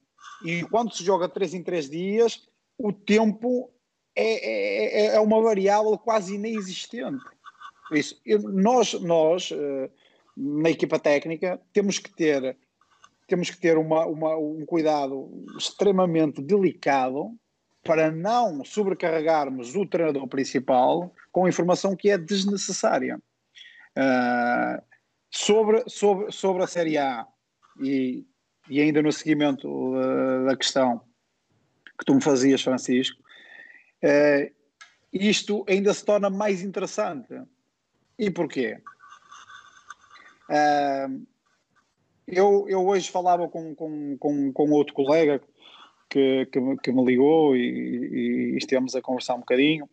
e 0.45 0.65
quando 0.65 0.93
se 0.93 1.05
joga 1.05 1.29
3 1.29 1.55
em 1.55 1.63
3 1.63 1.89
dias, 1.89 2.49
o 2.77 2.93
tempo 2.93 3.71
é, 4.17 5.13
é, 5.13 5.15
é 5.15 5.21
uma 5.21 5.41
variável 5.41 5.97
quase 5.99 6.35
inexistente. 6.35 7.25
Isso, 7.93 8.21
nós, 8.27 8.95
nós 8.95 9.53
uh, 9.53 9.89
na 10.37 10.71
equipa 10.71 10.99
técnica, 10.99 11.61
temos 11.73 11.99
que 11.99 12.11
ter, 12.11 12.57
temos 13.31 13.49
que 13.49 13.57
ter 13.57 13.79
uma, 13.79 14.05
uma, 14.07 14.37
um 14.37 14.67
cuidado 14.67 15.31
extremamente 15.57 16.43
delicado 16.43 17.31
para 17.83 18.11
não 18.11 18.65
sobrecarregarmos 18.65 19.75
o 19.75 19.87
treinador 19.87 20.27
principal 20.29 21.15
com 21.33 21.49
informação 21.49 21.97
que 21.97 22.11
é 22.11 22.19
desnecessária. 22.19 23.19
Uh, 23.97 24.83
sobre, 25.31 25.85
sobre, 25.87 26.33
sobre 26.33 26.63
a 26.63 26.67
Série 26.67 26.99
A 26.99 27.27
e, 27.81 28.27
e 28.69 28.81
ainda 28.81 29.01
no 29.01 29.13
seguimento 29.13 29.69
uh, 29.69 30.47
da 30.47 30.57
questão 30.57 31.01
que 31.99 32.05
tu 32.05 32.15
me 32.15 32.23
fazias, 32.23 32.63
Francisco, 32.63 33.23
uh, 34.03 34.53
isto 35.13 35.65
ainda 35.69 35.95
se 35.95 36.05
torna 36.05 36.29
mais 36.29 36.63
interessante. 36.63 37.41
E 38.19 38.31
porquê? 38.31 38.81
Uh, 40.49 41.27
eu, 42.33 42.67
eu 42.69 42.87
hoje 42.87 43.11
falava 43.11 43.49
com, 43.49 43.75
com, 43.75 44.17
com, 44.19 44.53
com 44.53 44.71
outro 44.71 44.95
colega 44.95 45.41
que, 46.09 46.47
que, 46.47 46.61
que 46.83 46.93
me 46.93 47.05
ligou 47.05 47.57
e, 47.57 48.55
e, 48.55 48.57
estivemos 48.57 48.95
a 48.97 49.03
conversar 49.03 49.35
um 49.35 49.41
bocadinho 49.41 49.89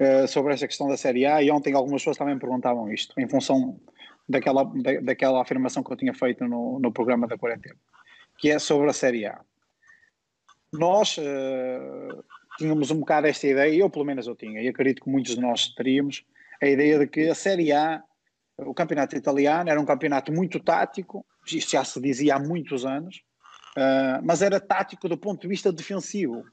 uh, 0.00 0.28
sobre 0.28 0.52
esta 0.52 0.66
questão 0.66 0.88
da 0.88 0.96
Série 0.96 1.24
A 1.26 1.42
e 1.42 1.50
ontem 1.50 1.74
algumas 1.74 2.02
pessoas 2.02 2.18
também 2.18 2.34
me 2.34 2.40
perguntavam 2.40 2.92
isto, 2.92 3.18
em 3.18 3.28
função 3.28 3.80
daquela, 4.28 4.64
da, 4.64 5.00
daquela 5.00 5.42
afirmação 5.42 5.82
que 5.82 5.92
eu 5.92 5.96
tinha 5.96 6.14
feito 6.14 6.46
no, 6.46 6.78
no 6.78 6.92
programa 6.92 7.26
da 7.26 7.38
quarentena, 7.38 7.76
que 8.38 8.50
é 8.50 8.58
sobre 8.58 8.90
a 8.90 8.92
Série 8.92 9.26
A. 9.26 9.40
Nós 10.72 11.16
uh, 11.18 12.24
tínhamos 12.58 12.90
um 12.90 13.00
bocado 13.00 13.26
esta 13.26 13.46
ideia, 13.46 13.74
eu 13.74 13.90
pelo 13.90 14.04
menos 14.04 14.26
eu 14.26 14.36
tinha, 14.36 14.60
e 14.60 14.68
acredito 14.68 15.02
que 15.02 15.10
muitos 15.10 15.34
de 15.34 15.40
nós 15.40 15.68
teríamos, 15.74 16.24
a 16.62 16.66
ideia 16.66 16.98
de 16.98 17.06
que 17.06 17.28
a 17.28 17.34
Série 17.34 17.72
A, 17.72 18.02
o 18.66 18.74
campeonato 18.74 19.16
italiano, 19.16 19.70
era 19.70 19.80
um 19.80 19.84
campeonato 19.84 20.32
muito 20.32 20.60
tático, 20.60 21.24
isto 21.46 21.72
já 21.72 21.84
se 21.84 22.00
dizia 22.00 22.36
há 22.36 22.38
muitos 22.38 22.84
anos, 22.84 23.22
uh, 23.76 24.22
mas 24.22 24.42
era 24.42 24.60
tático 24.60 25.08
do 25.08 25.18
ponto 25.18 25.42
de 25.42 25.48
vista 25.48 25.72
defensivo, 25.72 26.44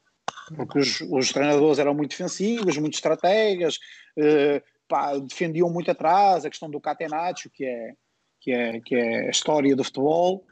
porque 0.55 0.79
os, 0.79 1.01
os 1.01 1.31
treinadores 1.31 1.79
eram 1.79 1.93
muito 1.93 2.11
defensivos, 2.11 2.77
muito 2.77 2.95
estrategas, 2.95 3.77
uh, 4.17 4.61
pá, 4.87 5.17
defendiam 5.17 5.69
muito 5.69 5.91
atrás, 5.91 6.45
a 6.45 6.49
questão 6.49 6.69
do 6.69 6.79
catenaccio, 6.79 7.49
que 7.51 7.65
é, 7.65 7.93
que 8.39 8.51
é, 8.51 8.79
que 8.79 8.95
é 8.95 9.27
a 9.27 9.29
história 9.29 9.75
do 9.75 9.83
futebol, 9.83 10.45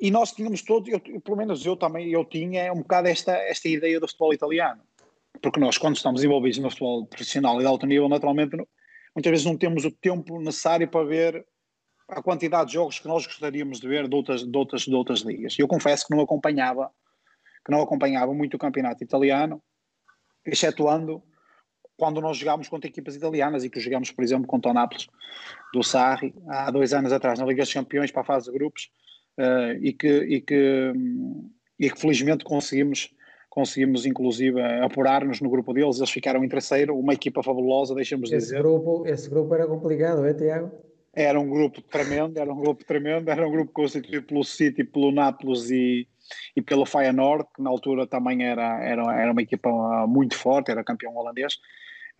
e 0.00 0.10
nós 0.10 0.32
tínhamos 0.32 0.62
todos, 0.62 0.88
eu, 0.88 1.00
pelo 1.20 1.36
menos 1.36 1.66
eu 1.66 1.76
também, 1.76 2.08
eu 2.10 2.24
tinha 2.24 2.72
um 2.72 2.78
bocado 2.78 3.08
esta, 3.08 3.32
esta 3.32 3.68
ideia 3.68 3.98
do 3.98 4.06
futebol 4.06 4.32
italiano. 4.32 4.80
Porque 5.42 5.58
nós, 5.58 5.76
quando 5.76 5.96
estamos 5.96 6.22
envolvidos 6.22 6.58
no 6.58 6.70
futebol 6.70 7.06
profissional 7.06 7.56
e 7.56 7.60
de 7.60 7.66
alto 7.66 7.86
nível, 7.86 8.08
naturalmente, 8.08 8.56
muitas 9.18 9.30
vezes 9.32 9.46
não 9.46 9.56
temos 9.56 9.84
o 9.84 9.90
tempo 9.90 10.38
necessário 10.38 10.86
para 10.86 11.04
ver 11.04 11.44
a 12.08 12.22
quantidade 12.22 12.68
de 12.68 12.74
jogos 12.74 13.00
que 13.00 13.08
nós 13.08 13.26
gostaríamos 13.26 13.80
de 13.80 13.88
ver 13.88 14.08
de 14.08 14.14
outras, 14.14 14.44
de 14.44 14.56
outras, 14.56 14.82
de 14.82 14.94
outras 14.94 15.20
ligas. 15.22 15.58
Eu 15.58 15.66
confesso 15.66 16.06
que 16.06 16.14
não 16.14 16.22
acompanhava, 16.22 16.88
que 17.66 17.72
não 17.72 17.82
acompanhava 17.82 18.32
muito 18.32 18.54
o 18.54 18.58
campeonato 18.58 19.02
italiano, 19.02 19.60
excetuando 20.46 21.20
quando 21.96 22.20
nós 22.20 22.36
jogámos 22.36 22.68
contra 22.68 22.88
equipas 22.88 23.16
italianas 23.16 23.64
e 23.64 23.70
que 23.70 23.80
jogámos, 23.80 24.12
por 24.12 24.22
exemplo, 24.22 24.46
contra 24.46 24.70
o 24.70 24.74
Nápoles 24.74 25.08
do 25.74 25.82
Sarri, 25.82 26.32
há 26.46 26.70
dois 26.70 26.94
anos 26.94 27.12
atrás, 27.12 27.40
na 27.40 27.44
Liga 27.44 27.64
dos 27.64 27.74
Campeões, 27.74 28.12
para 28.12 28.22
a 28.22 28.24
fase 28.24 28.46
de 28.46 28.56
grupos, 28.56 28.88
uh, 29.36 29.72
e, 29.82 29.92
que, 29.92 30.06
e, 30.06 30.40
que, 30.40 30.92
e 31.76 31.90
que 31.90 32.00
felizmente 32.00 32.44
conseguimos 32.44 33.12
conseguimos 33.58 34.06
inclusive 34.06 34.62
apurar-nos 34.62 35.40
no 35.40 35.50
grupo 35.50 35.74
deles, 35.74 35.96
eles 35.96 36.10
ficaram 36.10 36.44
em 36.44 36.48
terceiro, 36.48 36.96
uma 36.96 37.12
equipa 37.12 37.42
fabulosa, 37.42 37.92
deixamos 37.92 38.30
esse 38.30 38.46
dizer. 38.46 38.62
Grupo, 38.62 39.04
esse 39.04 39.28
grupo 39.28 39.52
era 39.52 39.66
complicado, 39.66 40.24
é 40.24 40.32
Tiago? 40.32 40.70
Era 41.12 41.40
um 41.40 41.50
grupo 41.50 41.82
tremendo, 41.82 42.38
era 42.38 42.52
um 42.52 42.60
grupo 42.60 42.84
tremendo, 42.84 43.28
era 43.28 43.44
um 43.44 43.50
grupo 43.50 43.72
constituído 43.72 44.24
pelo 44.24 44.44
City, 44.44 44.84
pelo 44.84 45.10
Nápoles 45.10 45.68
e, 45.72 46.06
e 46.54 46.62
pelo 46.62 46.86
Feyenoord, 46.86 47.48
que 47.52 47.60
na 47.60 47.68
altura 47.68 48.06
também 48.06 48.44
era, 48.44 48.80
era, 48.80 49.02
era 49.20 49.32
uma 49.32 49.42
equipa 49.42 50.06
muito 50.06 50.36
forte, 50.36 50.70
era 50.70 50.84
campeão 50.84 51.16
holandês. 51.16 51.54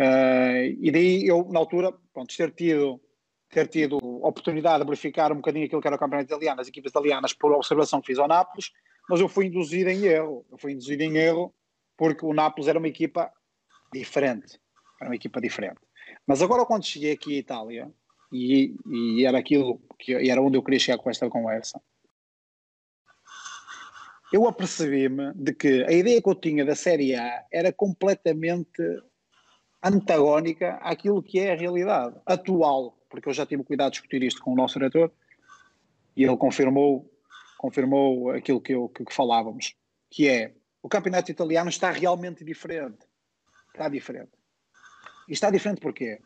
Uh, 0.01 0.75
e 0.81 0.91
daí 0.91 1.25
eu, 1.25 1.47
na 1.53 1.61
altura, 1.61 1.93
pronto, 2.13 2.37
ter 2.37 2.51
tido 2.51 3.01
ter 3.49 3.67
tido 3.69 3.99
oportunidade 3.99 4.81
de 4.81 4.85
verificar 4.85 5.33
um 5.33 5.37
bocadinho 5.37 5.67
aquilo 5.67 5.81
que 5.81 5.87
era 5.87 5.97
o 5.97 5.99
campeonato 5.99 6.29
italiano, 6.29 6.61
as 6.61 6.69
equipas 6.69 6.91
italianas, 6.91 7.33
por 7.33 7.53
observação 7.53 8.01
que 8.01 8.09
fiz 8.09 8.19
ao 8.19 8.29
Nápoles, 8.29 8.73
mas 9.09 9.21
eu 9.21 9.29
fui 9.29 9.47
induzido 9.47 9.91
em 9.91 10.05
erro. 10.05 10.45
Eu 10.51 10.59
fui 10.59 10.73
induzido 10.73 11.03
em 11.03 11.17
erro 11.17 11.55
porque 11.97 12.25
o 12.25 12.35
Nápoles 12.35 12.69
era 12.69 12.79
uma 12.79 12.89
equipa 12.89 13.33
diferente. 13.93 14.61
Era 15.01 15.11
uma 15.11 15.17
equipa 15.17 15.41
diferente. 15.41 15.81
Mas 16.27 16.43
agora, 16.43 16.67
quando 16.67 16.85
cheguei 16.85 17.13
aqui 17.13 17.37
à 17.37 17.39
Itália, 17.39 17.93
e, 18.31 18.77
e 18.87 19.25
era 19.25 19.39
aquilo 19.39 19.81
que 19.99 20.13
era 20.15 20.43
onde 20.43 20.59
eu 20.59 20.63
queria 20.63 20.79
chegar 20.79 20.99
com 20.99 21.11
esta 21.11 21.29
conversa, 21.29 21.81
eu 24.33 24.47
apercebi-me 24.47 25.33
de 25.35 25.55
que 25.55 25.85
a 25.85 25.93
ideia 25.93 26.21
que 26.21 26.29
eu 26.29 26.35
tinha 26.35 26.65
da 26.65 26.75
Série 26.75 27.15
A 27.15 27.47
era 27.51 27.73
completamente 27.73 28.83
antagónica 29.83 30.75
àquilo 30.83 31.23
que 31.23 31.39
é 31.39 31.53
a 31.53 31.57
realidade 31.57 32.21
atual 32.27 32.98
porque 33.09 33.29
eu 33.29 33.33
já 33.33 33.47
tive 33.47 33.65
cuidado 33.65 33.91
de 33.91 33.99
discutir 33.99 34.23
isto 34.23 34.41
com 34.43 34.53
o 34.53 34.57
nosso 34.57 34.79
diretor 34.79 35.13
e 36.17 36.25
ele 36.25 36.37
confirmou, 36.37 37.11
confirmou 37.57 38.31
aquilo 38.31 38.61
que, 38.61 38.75
eu, 38.75 38.89
que, 38.89 39.05
que 39.05 39.15
falávamos, 39.15 39.75
que 40.11 40.29
é 40.29 40.53
o 40.83 40.89
campeonato 40.89 41.31
italiano 41.31 41.69
está 41.69 41.91
realmente 41.91 42.45
diferente. 42.45 43.07
Está 43.69 43.89
diferente. 43.89 44.33
E 45.29 45.33
está 45.33 45.51
diferente 45.51 45.81
porquê? 45.81 46.21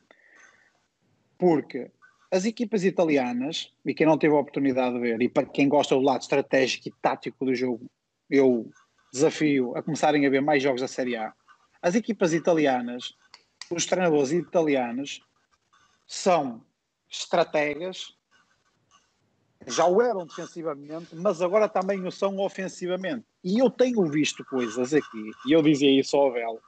Porque 1.36 1.90
as 2.30 2.44
equipas 2.44 2.84
italianas, 2.84 3.72
e 3.84 3.92
quem 3.92 4.06
não 4.06 4.16
teve 4.16 4.34
a 4.34 4.38
oportunidade 4.38 4.94
de 4.94 5.00
ver, 5.00 5.20
e 5.20 5.28
para 5.28 5.44
quem 5.46 5.68
gosta 5.68 5.94
do 5.94 6.00
lado 6.00 6.22
estratégico 6.22 6.88
e 6.88 6.92
tático 7.02 7.44
do 7.44 7.54
jogo, 7.54 7.90
eu 8.30 8.70
desafio 9.12 9.76
a 9.76 9.82
começarem 9.82 10.26
a 10.26 10.30
ver 10.30 10.40
mais 10.40 10.62
jogos 10.62 10.80
da 10.80 10.88
Série 10.88 11.16
A. 11.16 11.34
As 11.82 11.94
equipas 11.94 12.32
italianas, 12.32 13.14
os 13.70 13.84
treinadores 13.84 14.32
italianos, 14.32 15.20
são 16.06 16.64
estrategas, 17.12 18.14
já 19.66 19.86
o 19.86 20.00
eram 20.00 20.26
defensivamente, 20.26 21.14
mas 21.14 21.40
agora 21.42 21.68
também 21.68 22.04
o 22.04 22.10
são 22.10 22.38
ofensivamente. 22.38 23.26
E 23.44 23.58
eu 23.58 23.70
tenho 23.70 24.04
visto 24.06 24.44
coisas 24.44 24.94
aqui, 24.94 25.30
e 25.46 25.52
eu 25.52 25.62
dizia 25.62 25.90
isso 25.90 26.16
ao 26.16 26.32
Vel, 26.32 26.58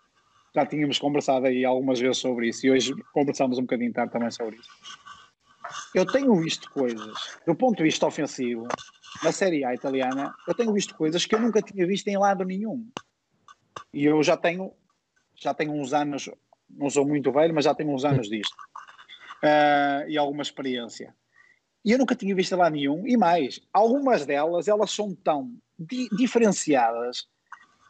já 0.54 0.64
tínhamos 0.66 0.98
conversado 0.98 1.46
aí 1.46 1.64
algumas 1.64 1.98
vezes 1.98 2.18
sobre 2.18 2.48
isso, 2.48 2.66
e 2.66 2.70
hoje 2.70 2.94
conversamos 3.12 3.58
um 3.58 3.62
bocadinho 3.62 3.92
tarde 3.92 4.12
também 4.12 4.30
sobre 4.30 4.56
isso. 4.56 4.68
Eu 5.94 6.06
tenho 6.06 6.34
visto 6.36 6.70
coisas, 6.70 7.38
do 7.46 7.54
ponto 7.54 7.78
de 7.78 7.82
vista 7.82 8.06
ofensivo, 8.06 8.68
na 9.22 9.32
Série 9.32 9.64
A 9.64 9.74
italiana, 9.74 10.34
eu 10.46 10.54
tenho 10.54 10.72
visto 10.72 10.94
coisas 10.94 11.24
que 11.24 11.34
eu 11.34 11.40
nunca 11.40 11.62
tinha 11.62 11.86
visto 11.86 12.06
em 12.08 12.18
lado 12.18 12.44
nenhum. 12.44 12.86
E 13.92 14.04
eu 14.04 14.22
já 14.22 14.36
tenho, 14.36 14.72
já 15.34 15.54
tenho 15.54 15.72
uns 15.72 15.94
anos, 15.94 16.28
não 16.68 16.90
sou 16.90 17.06
muito 17.06 17.32
velho, 17.32 17.54
mas 17.54 17.64
já 17.64 17.74
tenho 17.74 17.90
uns 17.90 18.04
anos 18.04 18.28
disto 18.28 18.54
uh, 19.44 20.08
e 20.08 20.16
alguma 20.16 20.42
experiência. 20.42 21.14
E 21.84 21.92
eu 21.92 21.98
nunca 21.98 22.14
tinha 22.14 22.34
visto 22.34 22.56
lá 22.56 22.70
nenhum, 22.70 23.06
e 23.06 23.16
mais, 23.16 23.60
algumas 23.72 24.24
delas, 24.24 24.68
elas 24.68 24.90
são 24.90 25.14
tão 25.14 25.54
di 25.78 26.08
diferenciadas 26.16 27.28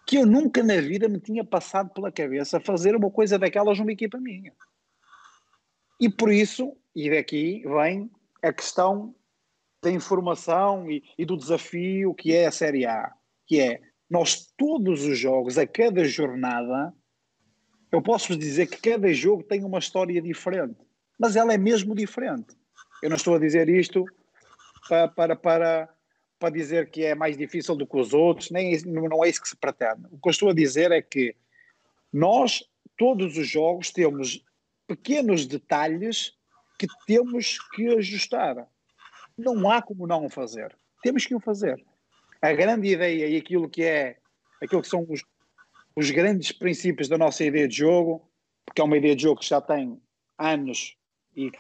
que 0.07 0.17
eu 0.17 0.27
nunca 0.27 0.63
na 0.63 0.81
vida 0.81 1.09
me 1.09 1.21
tinha 1.21 1.45
passado 1.45 1.91
pela 1.91 2.13
cabeça 2.13 2.61
fazer 2.61 2.95
uma 2.97 3.11
coisa 3.11 3.39
daquelas 3.39 3.79
numa 3.79 3.93
equipa 3.93 4.19
minha. 4.19 4.53
E 6.01 6.11
por 6.11 6.31
isso, 6.31 6.77
e 6.95 7.09
daqui 7.09 7.63
vem 7.65 8.11
a 8.43 8.53
questão 8.53 9.15
da 9.83 9.91
informação 9.91 10.91
e, 10.91 11.03
e, 11.17 11.25
do 11.25 11.37
desafio 11.37 12.15
que 12.15 12.35
é 12.35 12.47
a 12.47 12.51
Série 12.51 12.85
A, 12.85 13.13
que 13.47 13.61
é 13.61 13.81
nós 14.11 14.47
todos 14.57 15.05
os 15.05 15.19
jogos, 15.19 15.57
a 15.57 15.67
cada 15.67 16.05
jornada, 16.05 16.93
eu 17.93 18.03
posso 18.03 18.37
dizer 18.37 18.67
que 18.67 18.91
cada 18.91 19.13
jogo 19.13 19.43
tem 19.43 19.65
uma 19.65 19.79
história 19.79 20.21
diferente 20.21 20.84
mas 21.19 21.37
ela 21.37 21.53
é 21.53 21.59
mesmo 21.59 21.95
diferente. 21.95 22.57
Eu 23.03 23.11
não 23.11 23.17
estou 23.17 23.35
a 23.35 23.39
dizer 23.39 23.69
isto 23.69 24.05
para, 24.89 25.09
para, 25.09 25.37
para, 25.37 25.89
para 26.39 26.51
dizer 26.51 26.91
que 26.91 27.05
é 27.05 27.15
mais 27.15 27.37
difícil 27.37 27.77
do 27.77 27.87
que 27.87 27.97
os 27.97 28.13
outros, 28.13 28.51
nem 28.51 28.81
não 28.83 29.25
é 29.25 29.29
isso 29.29 29.43
que 29.43 29.49
se 29.49 29.57
pretende. 29.57 30.07
O 30.11 30.19
que 30.19 30.29
eu 30.29 30.31
estou 30.31 30.51
a 30.51 30.55
dizer 30.55 30.91
é 30.91 31.03
que 31.03 31.35
nós, 32.13 32.63
todos 32.97 33.37
os 33.37 33.49
jogos, 33.49 33.91
temos 33.91 34.45
pequenos 34.87 35.47
detalhes 35.47 36.37
que 36.79 36.87
temos 37.07 37.59
que 37.75 37.89
ajustar. 37.97 38.69
Não 39.37 39.71
há 39.71 39.83
como 39.83 40.07
não 40.07 40.27
o 40.27 40.31
fazer. 40.31 40.77
Temos 41.03 41.27
que 41.27 41.35
o 41.35 41.41
fazer. 41.41 41.85
A 42.41 42.53
grande 42.53 42.89
ideia 42.89 43.27
e 43.27 43.37
aquilo 43.37 43.69
que 43.69 43.83
é 43.83 44.19
aquilo 44.63 44.83
que 44.83 44.89
são 44.89 45.07
os, 45.09 45.23
os 45.97 46.11
grandes 46.11 46.53
princípios 46.53 47.09
da 47.09 47.19
nossa 47.19 47.45
ideia 47.45 47.69
de 47.69 47.77
jogo, 47.77 48.31
porque 48.65 48.81
é 48.81 48.85
uma 48.85 48.97
ideia 48.97 49.15
de 49.15 49.23
jogo 49.23 49.41
que 49.41 49.49
já 49.49 49.61
tem 49.61 50.01
anos 50.39 50.97
e 51.37 51.51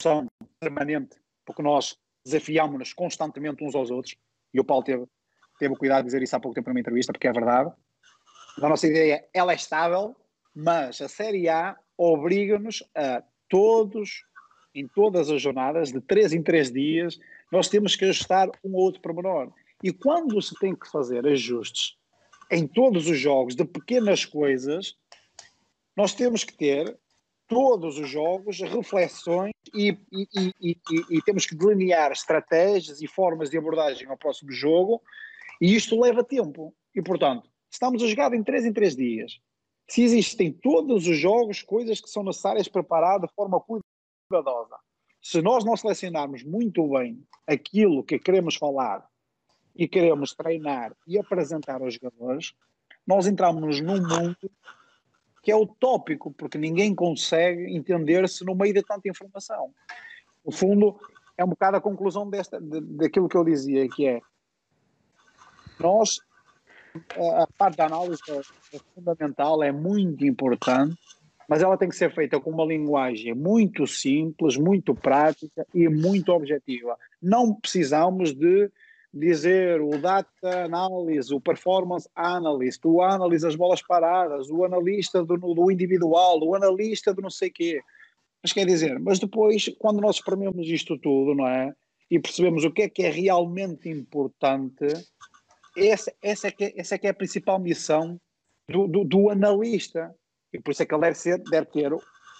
são 0.00 0.26
permanente, 0.60 1.16
porque 1.44 1.62
nós 1.62 1.96
desafiámos-nos 2.24 2.92
constantemente 2.92 3.62
uns 3.62 3.74
aos 3.74 3.90
outros, 3.90 4.16
e 4.52 4.60
o 4.60 4.64
Paulo 4.64 4.84
teve, 4.84 5.04
teve 5.58 5.74
o 5.74 5.76
cuidado 5.76 6.02
de 6.02 6.06
dizer 6.06 6.22
isso 6.22 6.36
há 6.36 6.40
pouco 6.40 6.54
tempo 6.54 6.70
numa 6.70 6.80
entrevista, 6.80 7.12
porque 7.12 7.28
é 7.28 7.32
verdade. 7.32 7.72
A 8.62 8.68
nossa 8.68 8.86
ideia, 8.86 9.26
ela 9.32 9.52
é 9.52 9.56
estável, 9.56 10.16
mas 10.54 11.00
a 11.00 11.08
Série 11.08 11.48
A 11.48 11.76
obriga-nos 11.98 12.82
a 12.94 13.22
todos, 13.48 14.24
em 14.74 14.86
todas 14.88 15.30
as 15.30 15.42
jornadas, 15.42 15.92
de 15.92 16.00
três 16.00 16.32
em 16.32 16.42
três 16.42 16.70
dias, 16.72 17.18
nós 17.50 17.68
temos 17.68 17.96
que 17.96 18.04
ajustar 18.04 18.48
um 18.64 18.74
ou 18.74 18.82
outro 18.82 19.00
pormenor. 19.00 19.52
E 19.82 19.92
quando 19.92 20.40
se 20.40 20.54
tem 20.58 20.74
que 20.74 20.90
fazer 20.90 21.26
ajustes 21.26 21.96
em 22.50 22.66
todos 22.66 23.08
os 23.08 23.18
jogos 23.18 23.54
de 23.54 23.64
pequenas 23.64 24.24
coisas, 24.24 24.96
nós 25.96 26.14
temos 26.14 26.44
que 26.44 26.56
ter 26.56 26.96
todos 27.46 27.98
os 27.98 28.08
jogos 28.08 28.60
reflexões 28.60 29.52
e, 29.74 29.98
e, 30.12 30.52
e, 30.60 30.76
e, 31.10 31.22
temos 31.22 31.46
que 31.46 31.54
delinear 31.54 32.12
estratégias 32.12 33.02
e 33.02 33.06
formas 33.06 33.50
de 33.50 33.58
abordagem 33.58 34.08
ao 34.08 34.16
próximo 34.16 34.50
jogo 34.50 35.02
e 35.60 35.74
isto 35.74 36.00
leva 36.00 36.24
tempo. 36.24 36.74
E, 36.94 37.02
portanto, 37.02 37.48
estamos 37.70 38.02
a 38.02 38.06
jogar 38.06 38.32
em 38.32 38.42
3 38.42 38.66
em 38.66 38.72
3 38.72 38.96
dias. 38.96 39.40
Se 39.88 40.02
existem 40.02 40.52
todos 40.52 41.06
os 41.06 41.18
jogos, 41.18 41.62
coisas 41.62 42.00
que 42.00 42.08
são 42.08 42.22
necessárias 42.22 42.68
preparar 42.68 43.20
de 43.20 43.28
forma 43.34 43.60
cuidadosa. 43.60 44.76
Se 45.20 45.42
nós 45.42 45.64
não 45.64 45.76
selecionarmos 45.76 46.42
muito 46.42 46.86
bem 46.88 47.22
aquilo 47.46 48.02
que 48.02 48.18
queremos 48.18 48.56
falar 48.56 49.06
e 49.76 49.88
queremos 49.88 50.34
treinar 50.34 50.94
e 51.06 51.18
apresentar 51.18 51.82
aos 51.82 51.94
jogadores, 51.94 52.54
nós 53.06 53.26
entramos 53.26 53.80
num 53.80 54.00
mundo 54.00 54.50
que 55.44 55.52
é 55.52 55.56
utópico, 55.56 56.32
porque 56.32 56.56
ninguém 56.56 56.94
consegue 56.94 57.76
entender-se 57.76 58.44
no 58.44 58.54
meio 58.54 58.72
de 58.72 58.82
tanta 58.82 59.08
informação. 59.08 59.72
No 60.44 60.50
fundo, 60.50 60.98
é 61.36 61.44
um 61.44 61.48
bocado 61.48 61.76
a 61.76 61.80
conclusão 61.80 62.28
desta, 62.28 62.58
de, 62.58 62.80
daquilo 62.80 63.28
que 63.28 63.36
eu 63.36 63.44
dizia, 63.44 63.86
que 63.88 64.06
é 64.06 64.20
nós, 65.78 66.20
a 67.40 67.46
parte 67.58 67.76
da 67.76 67.86
análise 67.86 68.22
é, 68.28 68.76
é 68.76 68.80
fundamental, 68.94 69.62
é 69.62 69.70
muito 69.70 70.24
importante, 70.24 70.96
mas 71.46 71.62
ela 71.62 71.76
tem 71.76 71.90
que 71.90 71.96
ser 71.96 72.10
feita 72.14 72.40
com 72.40 72.50
uma 72.50 72.64
linguagem 72.64 73.34
muito 73.34 73.86
simples, 73.86 74.56
muito 74.56 74.94
prática 74.94 75.66
e 75.74 75.88
muito 75.90 76.32
objetiva. 76.32 76.96
Não 77.20 77.54
precisamos 77.54 78.32
de 78.32 78.70
dizer 79.14 79.80
o 79.80 79.96
data 79.96 80.64
analysis, 80.64 81.30
o 81.30 81.40
performance 81.40 82.08
analyst, 82.16 82.84
o 82.84 83.00
analista 83.00 83.46
das 83.46 83.56
bolas 83.56 83.80
paradas, 83.80 84.50
o 84.50 84.64
analista 84.64 85.24
do, 85.24 85.36
do 85.36 85.70
individual, 85.70 86.40
o 86.42 86.54
analista 86.54 87.14
do 87.14 87.22
não 87.22 87.30
sei 87.30 87.48
quê. 87.48 87.80
Mas 88.42 88.52
quer 88.52 88.66
dizer, 88.66 88.98
mas 88.98 89.20
depois, 89.20 89.70
quando 89.78 90.00
nós 90.00 90.16
esprememos 90.16 90.68
isto 90.68 90.98
tudo, 90.98 91.34
não 91.34 91.46
é? 91.46 91.72
E 92.10 92.18
percebemos 92.18 92.64
o 92.64 92.70
que 92.70 92.82
é 92.82 92.88
que 92.88 93.04
é 93.04 93.10
realmente 93.10 93.88
importante, 93.88 94.86
essa, 95.76 96.12
essa, 96.20 96.48
é, 96.48 96.50
que 96.50 96.64
é, 96.64 96.72
essa 96.76 96.96
é 96.96 96.98
que 96.98 97.06
é 97.06 97.10
a 97.10 97.14
principal 97.14 97.58
missão 97.58 98.20
do, 98.68 98.86
do, 98.86 99.04
do 99.04 99.30
analista. 99.30 100.14
E 100.52 100.60
por 100.60 100.72
isso 100.72 100.82
é 100.82 100.86
que 100.86 100.94
ele 100.94 101.02
deve, 101.02 101.16
ser, 101.16 101.38
deve 101.38 101.66
ter, 101.66 101.92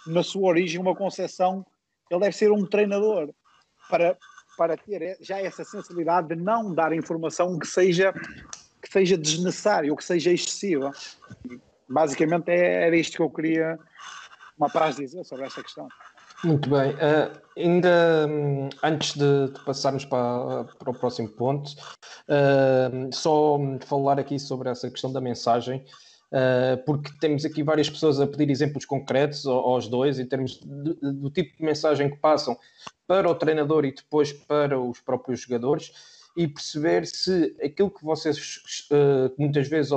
na 0.07 0.23
sua 0.23 0.49
origem, 0.49 0.81
uma 0.81 0.95
concepção, 0.95 1.65
ele 2.11 2.21
deve 2.21 2.37
ser 2.37 2.53
um 2.53 2.67
treinador 2.67 3.33
para, 3.89 4.19
para 4.57 4.77
ter 4.77 5.17
já 5.21 5.41
essa 5.41 5.65
sensibilidade 5.65 6.29
de 6.29 6.37
não 6.37 6.75
dar 6.75 6.93
informação 6.93 7.59
que 7.59 7.67
seja, 7.67 8.13
que 8.83 8.91
seja 8.91 9.17
desnecessária 9.17 9.91
ou 9.91 9.97
que 9.97 10.05
seja 10.05 10.33
excessiva. 10.33 10.93
Basicamente 11.89 12.51
é, 12.51 12.87
era 12.87 12.97
isto 12.97 13.17
que 13.17 13.23
eu 13.23 13.31
queria 13.31 13.79
uma 14.57 14.71
paz 14.71 14.97
dizer 14.97 15.25
sobre 15.25 15.47
esta 15.47 15.63
questão. 15.63 15.89
Muito 16.45 16.69
bem. 16.69 16.93
Uh, 16.93 17.41
ainda 17.57 18.27
um, 18.29 18.69
antes 18.83 19.15
de, 19.15 19.49
de, 19.49 19.65
passarmos 19.65 20.05
para, 20.05 20.65
para 20.65 20.91
o 20.91 20.95
próximo 20.95 21.29
ponto, 21.31 21.71
uh, 22.29 23.15
só 23.15 23.59
falar 23.87 24.19
aqui 24.19 24.39
sobre 24.39 24.69
essa 24.69 24.91
questão 24.91 25.13
da 25.13 25.21
mensagem. 25.21 25.85
Uh, 26.31 26.83
porque 26.85 27.13
temos 27.21 27.45
aqui 27.45 27.63
várias 27.63 27.89
pessoas 27.89 28.21
a 28.21 28.27
pedir 28.27 28.51
exemplos 28.51 28.85
concretos 28.85 29.47
aos 29.47 29.87
dois 29.87 30.19
em 30.19 30.27
termos 30.27 30.59
de, 30.59 30.95
do 31.01 31.31
tipo 31.31 31.57
de 31.57 31.65
mensagem 31.65 32.11
que 32.11 32.17
passam 32.17 32.59
para 33.07 33.29
o 33.29 33.35
treinador 33.35 33.85
e 33.85 33.95
depois 33.95 34.33
para 34.33 34.79
os 34.81 35.01
próprios 35.01 35.41
jogadores 35.41 35.93
e 36.37 36.49
perceber 36.49 37.07
se 37.07 37.57
aquilo 37.63 37.91
que 37.91 38.05
vocês 38.05 38.87
uh, 38.91 39.33
muitas 39.39 39.69
vezes 39.69 39.93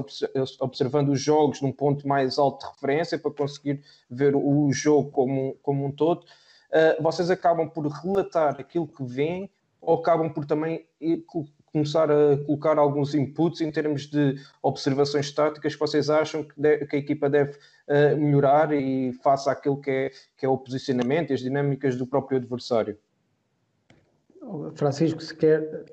observando 0.60 1.10
os 1.10 1.20
jogos 1.20 1.62
num 1.62 1.72
ponto 1.72 2.08
mais 2.08 2.38
alto 2.38 2.66
de 2.66 2.74
referência 2.74 3.18
para 3.18 3.32
conseguir 3.32 3.82
ver 4.10 4.36
o 4.36 4.72
jogo 4.72 5.10
como, 5.10 5.56
como 5.64 5.86
um 5.86 5.92
todo, 5.92 6.24
uh, 6.24 7.02
vocês 7.02 7.32
acabam 7.32 7.68
por 7.68 7.88
relatar 7.88 8.60
aquilo 8.60 8.88
que 8.88 9.04
veem 9.04 9.50
ou 9.82 9.96
acabam 9.96 10.32
por 10.32 10.46
também 10.46 10.86
começar 11.78 12.12
a 12.12 12.38
colocar 12.46 12.78
alguns 12.78 13.14
inputs 13.14 13.62
em 13.62 13.72
termos 13.72 14.08
de 14.08 14.36
observações 14.62 15.32
táticas 15.32 15.74
que 15.74 15.80
vocês 15.80 16.10
acham 16.10 16.44
que, 16.44 16.60
de, 16.60 16.86
que 16.86 16.96
a 16.96 17.00
equipa 17.00 17.30
deve 17.30 17.52
uh, 17.52 18.18
melhorar 18.18 18.74
e 18.74 19.14
faça 19.24 19.52
aquilo 19.52 19.80
que 19.80 19.92
é, 19.92 20.12
que 20.38 20.46
é 20.46 20.50
o 20.50 20.58
posicionamento 20.58 21.32
e 21.32 21.34
as 21.34 21.42
dinâmicas 21.42 21.96
do 21.96 22.08
próprio 22.08 22.38
adversário? 22.38 22.98
Francisco, 24.76 25.22
se 25.22 25.36
quer, 25.36 25.86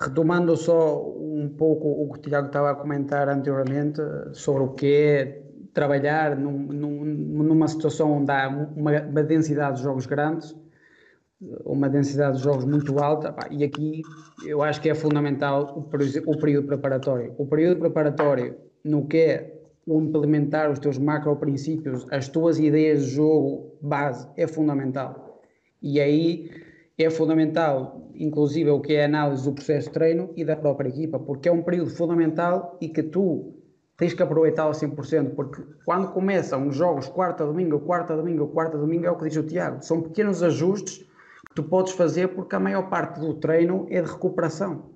retomando 0.00 0.56
só 0.56 1.02
um 1.02 1.48
pouco 1.48 1.88
o 1.88 2.12
que 2.12 2.18
o 2.18 2.22
Tiago 2.22 2.46
estava 2.46 2.70
a 2.70 2.74
comentar 2.74 3.28
anteriormente 3.28 4.00
sobre 4.32 4.62
o 4.62 4.68
que 4.68 4.86
é 4.86 5.42
trabalhar 5.72 6.36
num, 6.36 6.58
num, 6.58 7.04
numa 7.04 7.66
situação 7.66 8.12
onde 8.12 8.30
há 8.30 8.48
uma, 8.48 9.00
uma 9.02 9.22
densidade 9.22 9.78
de 9.78 9.82
jogos 9.82 10.06
grandes, 10.06 10.54
uma 11.64 11.88
densidade 11.88 12.36
de 12.36 12.44
jogos 12.44 12.64
muito 12.64 12.98
alta, 12.98 13.34
e 13.50 13.64
aqui 13.64 14.02
eu 14.46 14.62
acho 14.62 14.80
que 14.80 14.88
é 14.88 14.94
fundamental 14.94 15.74
o, 15.76 16.36
período 16.38 16.66
preparatório. 16.66 17.34
O 17.36 17.46
período 17.46 17.80
preparatório 17.80 18.56
no 18.84 19.06
que 19.06 19.18
é 19.18 19.62
o 19.86 20.00
implementar 20.00 20.70
os 20.70 20.78
teus 20.78 20.98
macro 20.98 21.34
princípios, 21.36 22.06
as 22.10 22.28
tuas 22.28 22.58
ideias 22.58 23.04
de 23.04 23.10
jogo 23.10 23.76
base, 23.80 24.28
é 24.36 24.46
fundamental. 24.46 25.40
E 25.82 26.00
aí 26.00 26.48
é 26.96 27.10
fundamental, 27.10 28.10
inclusive, 28.14 28.70
o 28.70 28.80
que 28.80 28.94
é 28.94 29.02
a 29.02 29.06
análise 29.06 29.44
do 29.44 29.52
processo 29.52 29.88
de 29.88 29.94
treino 29.94 30.30
e 30.36 30.44
da 30.44 30.54
própria 30.54 30.88
equipa, 30.88 31.18
porque 31.18 31.48
é 31.48 31.52
um 31.52 31.62
período 31.62 31.90
fundamental 31.90 32.78
e 32.80 32.88
que 32.88 33.02
tu 33.02 33.54
tens 33.96 34.14
que 34.14 34.22
aproveitá-lo 34.22 34.70
a 34.70 34.74
100%, 34.74 35.34
porque 35.34 35.62
quando 35.84 36.12
começam 36.12 36.68
os 36.68 36.76
jogos 36.76 37.08
quarta, 37.08 37.44
domingo, 37.44 37.80
quarta, 37.80 38.16
domingo, 38.16 38.48
quarta, 38.48 38.78
domingo, 38.78 39.06
é 39.06 39.10
o 39.10 39.16
que 39.16 39.28
diz 39.28 39.36
o 39.36 39.42
Tiago, 39.42 39.82
são 39.82 40.02
pequenos 40.02 40.42
ajustes 40.42 41.04
tu 41.54 41.62
podes 41.62 41.92
fazer 41.92 42.28
porque 42.28 42.54
a 42.54 42.60
maior 42.60 42.88
parte 42.88 43.20
do 43.20 43.34
treino 43.34 43.86
é 43.90 44.00
de 44.00 44.10
recuperação. 44.10 44.92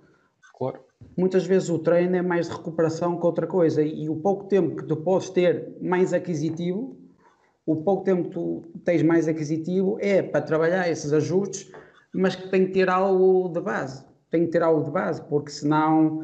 Claro. 0.57 0.81
Muitas 1.17 1.47
vezes 1.47 1.69
o 1.69 1.79
treino 1.79 2.17
é 2.17 2.23
mais 2.23 2.49
de 2.49 2.55
recuperação 2.55 3.19
que 3.19 3.27
outra 3.27 3.47
coisa 3.47 3.83
e 3.83 4.09
o 4.09 4.17
pouco 4.17 4.45
tempo 4.45 4.77
que 4.77 4.87
tu 4.87 4.97
podes 4.97 5.29
ter 5.31 5.77
mais 5.81 6.13
aquisitivo, 6.13 6.97
o 7.67 7.77
pouco 7.77 8.05
tempo 8.05 8.25
que 8.25 8.31
tu 8.31 8.63
tens 8.85 9.03
mais 9.03 9.29
aquisitivo 9.29 9.99
é 10.01 10.23
para 10.23 10.41
trabalhar 10.41 10.89
esses 10.89 11.13
ajustes, 11.13 11.71
mas 12.13 12.35
que 12.37 12.49
tem 12.49 12.67
que 12.67 12.73
ter 12.73 12.89
algo 12.89 13.49
de 13.49 13.61
base. 13.61 14.05
Tem 14.31 14.47
que 14.47 14.53
ter 14.53 14.63
algo 14.63 14.85
de 14.85 14.91
base, 14.91 15.21
porque 15.23 15.51
senão. 15.51 16.23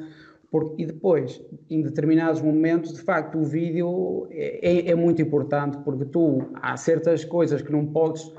Porque, 0.51 0.83
e 0.83 0.87
depois, 0.87 1.43
em 1.70 1.83
determinados 1.83 2.43
momentos, 2.43 2.93
de 2.93 3.01
facto, 3.01 3.39
o 3.39 3.45
vídeo 3.45 4.26
é, 4.30 4.89
é, 4.89 4.91
é 4.91 4.95
muito 4.95 5.20
importante, 5.22 5.78
porque 5.78 6.05
tu 6.05 6.43
há 6.55 6.76
certas 6.76 7.24
coisas 7.24 7.62
que 7.62 7.72
não 7.72 7.87
podes 7.87 8.30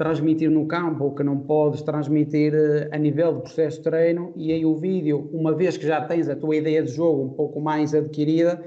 transmitir 0.00 0.50
no 0.50 0.66
campo 0.66 1.04
ou 1.04 1.14
que 1.14 1.22
não 1.22 1.38
podes 1.40 1.82
transmitir 1.82 2.54
eh, 2.54 2.88
a 2.90 2.96
nível 2.96 3.34
de 3.34 3.42
processo 3.42 3.76
de 3.76 3.82
treino. 3.82 4.32
E 4.34 4.50
aí 4.50 4.64
o 4.64 4.74
vídeo, 4.74 5.28
uma 5.30 5.54
vez 5.54 5.76
que 5.76 5.86
já 5.86 6.00
tens 6.00 6.26
a 6.26 6.34
tua 6.34 6.56
ideia 6.56 6.82
de 6.82 6.90
jogo 6.90 7.22
um 7.22 7.28
pouco 7.28 7.60
mais 7.60 7.94
adquirida, 7.94 8.64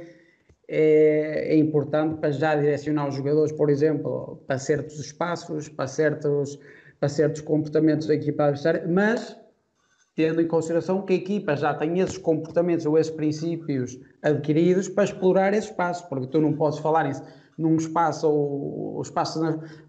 é, 0.67 1.55
é 1.55 1.57
importante 1.57 2.19
para 2.19 2.29
já 2.29 2.55
direcionar 2.55 3.07
os 3.07 3.15
jogadores, 3.15 3.51
por 3.51 3.71
exemplo, 3.71 4.43
para 4.45 4.59
certos 4.59 4.99
espaços, 4.99 5.67
para 5.67 5.87
certos, 5.87 6.59
para 6.99 7.09
certos 7.09 7.41
comportamentos 7.41 8.05
da 8.05 8.13
equipa 8.13 8.43
adversária, 8.43 8.85
mas 8.87 9.35
tendo 10.15 10.39
em 10.39 10.47
consideração 10.47 11.01
que 11.01 11.13
a 11.13 11.15
equipa 11.15 11.55
já 11.55 11.73
tem 11.73 11.99
esses 11.99 12.19
comportamentos 12.19 12.85
ou 12.85 12.95
esses 12.95 13.11
princípios 13.11 13.99
adquiridos 14.21 14.87
para 14.87 15.05
explorar 15.05 15.51
esse 15.55 15.69
espaço, 15.69 16.07
porque 16.07 16.27
tu 16.27 16.39
não 16.39 16.53
podes 16.53 16.77
falar 16.77 17.09
isso 17.09 17.23
num 17.57 17.75
espaço, 17.75 18.29
ou, 18.29 19.01
espaço, 19.01 19.39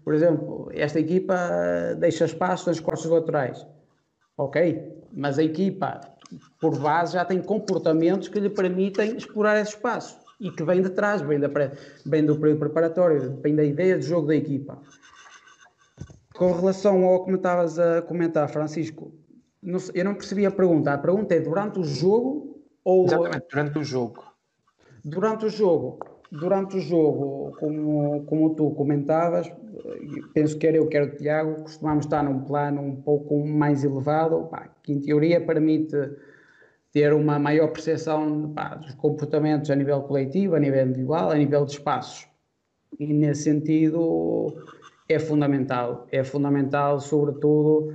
por 0.03 0.13
exemplo, 0.13 0.69
esta 0.73 0.99
equipa 0.99 1.35
deixa 1.97 2.25
espaço 2.25 2.69
nas 2.69 2.79
costas 2.79 3.09
laterais. 3.09 3.65
Ok, 4.37 5.01
mas 5.13 5.39
a 5.39 5.43
equipa, 5.43 6.01
por 6.59 6.77
base, 6.77 7.13
já 7.13 7.23
tem 7.23 7.41
comportamentos 7.41 8.27
que 8.27 8.39
lhe 8.39 8.49
permitem 8.49 9.15
explorar 9.15 9.59
esse 9.59 9.71
espaço 9.71 10.19
e 10.39 10.51
que 10.51 10.63
vem 10.63 10.81
de 10.81 10.89
trás, 10.89 11.21
vem, 11.21 11.39
da, 11.39 11.49
vem 12.05 12.25
do 12.25 12.37
período 12.37 12.59
preparatório, 12.59 13.39
vem 13.41 13.55
da 13.55 13.63
ideia 13.63 13.97
de 13.97 14.05
jogo 14.05 14.27
da 14.27 14.35
equipa. 14.35 14.77
Com 16.35 16.51
relação 16.51 17.05
ao 17.05 17.23
que 17.23 17.31
me 17.31 17.37
estavas 17.37 17.79
a 17.79 18.01
comentar, 18.01 18.49
Francisco, 18.49 19.13
não, 19.63 19.79
eu 19.93 20.03
não 20.03 20.13
percebi 20.13 20.45
a 20.45 20.51
pergunta. 20.51 20.93
A 20.93 20.97
pergunta 20.97 21.33
é 21.33 21.39
durante 21.39 21.79
o 21.79 21.83
jogo 21.85 22.61
ou. 22.83 23.05
Exatamente, 23.05 23.45
durante 23.49 23.79
o 23.79 23.83
jogo. 23.83 24.23
Durante 25.03 25.45
o 25.45 25.49
jogo 25.49 26.14
durante 26.31 26.77
o 26.77 26.79
jogo, 26.79 27.55
como, 27.59 28.23
como 28.25 28.55
tu 28.55 28.71
comentavas, 28.71 29.51
penso 30.33 30.57
que 30.57 30.67
era 30.67 30.77
eu, 30.77 30.87
quer 30.87 31.03
o 31.03 31.15
Tiago, 31.15 31.61
costumamos 31.61 32.05
estar 32.05 32.23
num 32.23 32.41
plano 32.41 32.81
um 32.81 32.95
pouco 32.95 33.45
mais 33.45 33.83
elevado, 33.83 34.47
pá, 34.49 34.69
que 34.83 34.93
em 34.93 34.99
teoria 34.99 35.39
permite 35.39 35.95
ter 36.91 37.13
uma 37.13 37.37
maior 37.37 37.67
percepção 37.71 38.53
pá, 38.53 38.75
dos 38.75 38.93
comportamentos 38.95 39.69
a 39.69 39.75
nível 39.75 40.01
coletivo, 40.03 40.55
a 40.55 40.59
nível 40.59 40.85
individual, 40.85 41.31
a 41.31 41.35
nível 41.35 41.65
de 41.65 41.73
espaços. 41.73 42.27
E 42.99 43.13
nesse 43.13 43.43
sentido, 43.43 44.55
é 45.09 45.19
fundamental. 45.19 46.07
É 46.11 46.23
fundamental, 46.23 46.99
sobretudo, 46.99 47.93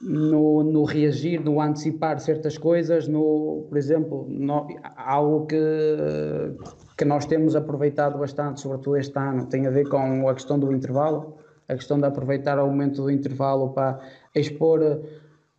no, 0.00 0.62
no 0.62 0.84
reagir, 0.84 1.40
no 1.40 1.60
antecipar 1.60 2.18
certas 2.20 2.58
coisas, 2.58 3.08
no, 3.08 3.66
por 3.68 3.78
exemplo, 3.78 4.26
no, 4.28 4.66
algo 4.96 5.46
que, 5.46 5.56
que 6.96 7.04
nós 7.04 7.26
temos 7.26 7.54
aproveitado 7.54 8.18
bastante, 8.18 8.60
sobretudo 8.60 8.96
este 8.96 9.18
ano, 9.18 9.46
tem 9.46 9.66
a 9.66 9.70
ver 9.70 9.88
com 9.88 10.28
a 10.28 10.34
questão 10.34 10.58
do 10.58 10.72
intervalo, 10.72 11.36
a 11.68 11.74
questão 11.74 11.98
de 11.98 12.06
aproveitar 12.06 12.58
o 12.58 12.66
momento 12.66 13.02
do 13.02 13.10
intervalo 13.10 13.70
para 13.70 14.00
expor, 14.34 15.02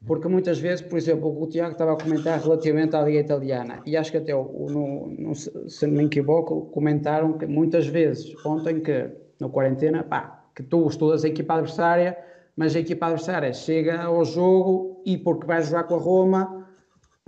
porque 0.06 0.28
muitas 0.28 0.60
vezes, 0.60 0.82
por 0.82 0.98
exemplo, 0.98 1.42
o 1.42 1.48
Tiago 1.48 1.72
estava 1.72 1.94
a 1.94 1.98
comentar 1.98 2.40
relativamente 2.40 2.96
à 2.96 3.02
Liga 3.02 3.20
Italiana, 3.20 3.82
e 3.86 3.98
acho 3.98 4.12
que 4.12 4.18
até, 4.18 4.34
no, 4.34 5.08
no, 5.18 5.36
se 5.36 5.88
não 5.88 5.96
me 5.96 6.06
equivoco, 6.06 6.68
comentaram 6.68 7.34
que 7.34 7.48
muitas 7.48 7.88
vezes, 7.88 8.34
ontem 8.46 8.82
que, 8.82 9.10
no 9.40 9.50
quarentena, 9.50 10.04
pá, 10.04 10.44
que 10.56 10.62
tu 10.62 10.88
estudas 10.88 11.26
a 11.26 11.28
equipa 11.28 11.56
adversária, 11.56 12.16
mas 12.56 12.76
a 12.76 12.80
equipa 12.80 13.08
adversária 13.08 13.54
chega 13.54 14.02
ao 14.02 14.24
jogo 14.24 15.02
e 15.06 15.18
porque 15.18 15.46
vais 15.46 15.68
jogar 15.68 15.84
com 15.84 15.96
a 15.96 16.00
Roma, 16.00 16.68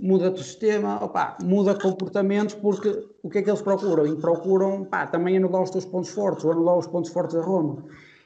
muda-te 0.00 0.40
o 0.40 0.44
sistema, 0.44 1.04
opa, 1.04 1.36
muda 1.42 1.74
comportamentos, 1.74 2.54
porque 2.54 3.06
o 3.22 3.28
que 3.28 3.38
é 3.38 3.42
que 3.42 3.50
eles 3.50 3.62
procuram? 3.62 4.06
E 4.06 4.16
procuram 4.16 4.84
pá, 4.84 5.06
também 5.06 5.36
anular 5.36 5.62
os 5.62 5.70
teus 5.70 5.84
pontos 5.84 6.10
fortes, 6.10 6.44
ou 6.44 6.52
anular 6.52 6.78
os 6.78 6.86
pontos 6.86 7.10
fortes 7.10 7.34
da 7.34 7.42
Roma. 7.42 7.84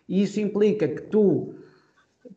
E 0.09 0.23
isso 0.23 0.41
implica 0.41 0.87
que 0.87 1.03
tu 1.03 1.55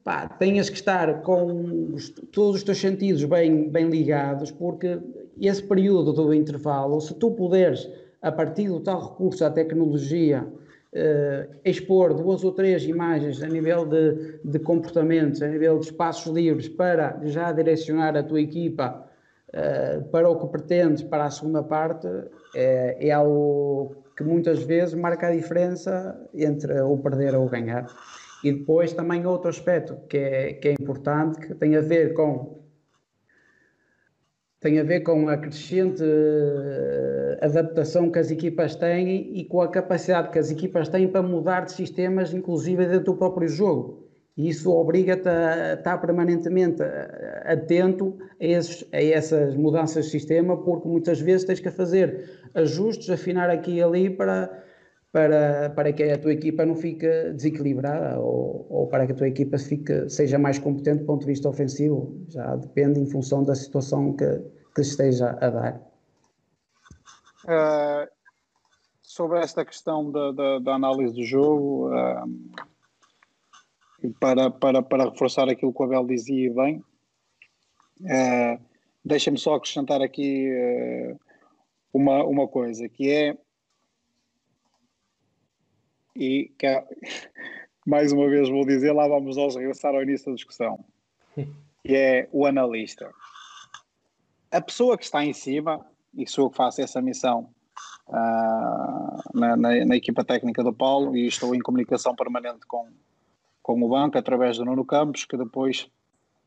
pá, 0.03 0.28
tenhas 0.28 0.70
que 0.70 0.78
estar 0.78 1.22
com 1.22 1.93
os, 1.93 2.09
todos 2.32 2.55
os 2.55 2.63
teus 2.63 2.80
sentidos 2.80 3.24
bem, 3.26 3.70
bem 3.70 3.89
ligados, 3.89 4.51
porque 4.51 4.99
esse 5.39 5.61
período 5.61 6.13
do 6.13 6.34
intervalo, 6.34 6.99
se 7.01 7.13
tu 7.13 7.32
puderes, 7.32 7.89
a 8.22 8.32
partir 8.32 8.70
do 8.70 8.80
tal 8.80 9.11
recurso 9.11 9.45
à 9.45 9.51
tecnologia, 9.51 10.47
uh, 10.95 11.53
expor 11.63 12.13
duas 12.13 12.43
ou 12.43 12.51
três 12.51 12.83
imagens 12.83 13.43
a 13.43 13.47
nível 13.47 13.85
de, 13.85 14.39
de 14.43 14.59
comportamentos, 14.59 15.41
a 15.41 15.47
nível 15.47 15.77
de 15.79 15.85
espaços 15.85 16.33
livres, 16.33 16.69
para 16.69 17.19
já 17.23 17.51
direcionar 17.51 18.15
a 18.15 18.23
tua 18.23 18.41
equipa 18.41 19.05
uh, 19.49 20.03
para 20.05 20.29
o 20.29 20.39
que 20.39 20.47
pretendes 20.47 21.03
para 21.03 21.25
a 21.25 21.29
segunda 21.29 21.61
parte, 21.61 22.07
é, 22.55 22.97
é 23.07 23.11
algo 23.11 23.95
que 24.15 24.23
muitas 24.23 24.63
vezes 24.63 24.93
marca 24.93 25.27
a 25.27 25.31
diferença 25.31 26.17
entre 26.33 26.79
o 26.81 26.97
perder 26.97 27.35
ou 27.35 27.47
ganhar. 27.49 27.85
E 28.43 28.53
depois 28.53 28.93
também 28.93 29.25
outro 29.25 29.49
aspecto 29.49 29.97
que 30.07 30.17
é, 30.17 30.53
que 30.53 30.67
é 30.69 30.73
importante, 30.73 31.39
que 31.39 31.55
tem 31.55 31.75
a 31.75 31.81
ver 31.81 32.13
com 32.13 32.64
tem 34.66 34.80
a 34.80 34.84
ver 34.84 35.01
com 35.01 35.30
a 35.30 35.38
crescente 35.38 36.01
eh, 36.03 37.38
adaptação 37.39 38.09
que 38.09 38.18
as 38.18 38.32
equipas 38.32 38.76
têm 38.76 39.38
e 39.38 39.45
com 39.45 39.61
a 39.61 39.68
capacidade 39.68 40.32
que 40.32 40.39
as 40.39 40.49
equipas 40.49 40.89
têm 40.89 41.07
para 41.07 41.22
mudar 41.22 41.66
de 41.66 41.72
sistemas, 41.72 42.34
inclusive 42.34 42.84
dentro 42.88 43.13
do 43.13 43.16
próprio 43.16 43.47
jogo. 43.47 44.09
E 44.36 44.49
isso 44.49 44.72
obriga-te 44.72 45.30
a 45.30 45.76
estar 45.76 45.99
permanentemente 45.99 46.82
eh, 46.82 47.43
atento 47.45 48.18
a, 48.41 48.43
esses, 48.43 48.84
a, 48.91 49.03
essas 49.03 49.55
mudanças 49.55 50.05
de 50.05 50.11
sistema, 50.11 50.57
porque 50.57 50.88
muitas 50.88 51.22
vezes 51.22 51.45
tens 51.45 51.59
que 51.59 51.70
fazer 51.70 52.28
ajustes, 52.55 53.11
afinar 53.11 53.51
aqui 53.51 53.76
e 53.76 53.84
ali 53.84 54.09
para, 54.09 54.63
para, 55.11 55.70
para 55.76 55.93
que 55.93 56.01
a 56.05 56.18
tua 56.18 56.34
equipa 56.34 56.66
não 56.66 56.76
fique 56.76 57.07
desequilibrada 57.36 58.20
ou, 58.20 58.66
ou 58.68 58.88
para 58.88 59.05
que 59.05 59.11
a 59.11 59.16
tua 59.16 59.28
equipa 59.28 59.59
fique, 59.59 60.09
seja 60.09 60.39
mais 60.39 60.57
competente 60.57 61.01
do 61.01 61.05
ponto 61.05 61.22
de 61.22 61.28
vista 61.28 61.47
ofensivo. 61.47 62.26
Já 62.30 62.55
depende 62.55 62.99
em 62.99 63.05
função 63.05 63.43
da 63.43 63.53
situação 63.53 64.11
que, 64.13 64.54
que 64.76 64.82
esteja 64.82 65.38
a 65.39 65.49
dar. 65.49 65.82
Uh, 67.45 68.11
sobre 69.01 69.39
esta 69.39 69.63
questão 69.63 70.11
da, 70.11 70.32
da, 70.34 70.59
da 70.59 70.76
análise 70.76 71.13
do 71.15 71.23
jogo, 71.23 71.89
uh, 71.89 72.53
para, 74.19 74.51
para, 74.51 74.84
para 74.84 75.09
reforçar 75.09 75.49
aquilo 75.49 75.73
que 75.73 75.82
o 75.82 75.86
Abel 75.86 76.05
dizia 76.05 76.53
bem, 76.53 76.84
uh, 78.01 78.61
deixa-me 79.03 79.38
só 79.38 79.55
acrescentar 79.55 80.01
aqui 80.01 80.49
uma, 81.93 82.23
uma 82.26 82.47
coisa, 82.47 82.89
que 82.89 83.09
é 83.09 83.38
e 86.13 86.51
que, 86.57 86.67
mais 87.88 88.11
uma 88.11 88.30
vez 88.30 88.49
vou 88.49 88.65
dizer, 88.65 88.91
lá 88.91 89.07
vamos 89.07 89.38
nós 89.38 89.55
regressar 89.55 89.95
ao 89.95 90.03
início 90.03 90.28
da 90.28 90.36
discussão, 90.36 90.84
que 91.36 91.95
é 91.95 92.28
o 92.32 92.45
analista. 92.45 93.09
A 94.55 94.61
pessoa 94.61 94.97
que 94.97 95.03
está 95.03 95.21
em 95.21 95.33
cima, 95.33 95.85
e 96.13 96.25
sou 96.25 96.45
eu 96.45 96.49
que 96.49 96.55
faço 96.55 96.81
essa 96.81 97.01
missão 97.01 97.53
uh, 98.07 99.37
na, 99.37 99.57
na, 99.57 99.85
na, 99.85 99.95
equipa 99.97 100.23
técnica 100.23 100.63
do 100.63 100.73
Paulo, 100.73 101.13
e 101.13 101.27
estou 101.27 101.53
em 101.53 101.59
comunicação 101.59 102.15
permanente 102.15 102.65
com, 102.65 102.89
com 103.61 103.83
o 103.83 103.89
banco 103.89 104.17
através 104.17 104.57
do 104.57 104.63
Nuno 104.63 104.85
Campos, 104.85 105.25
que 105.25 105.35
depois, 105.35 105.91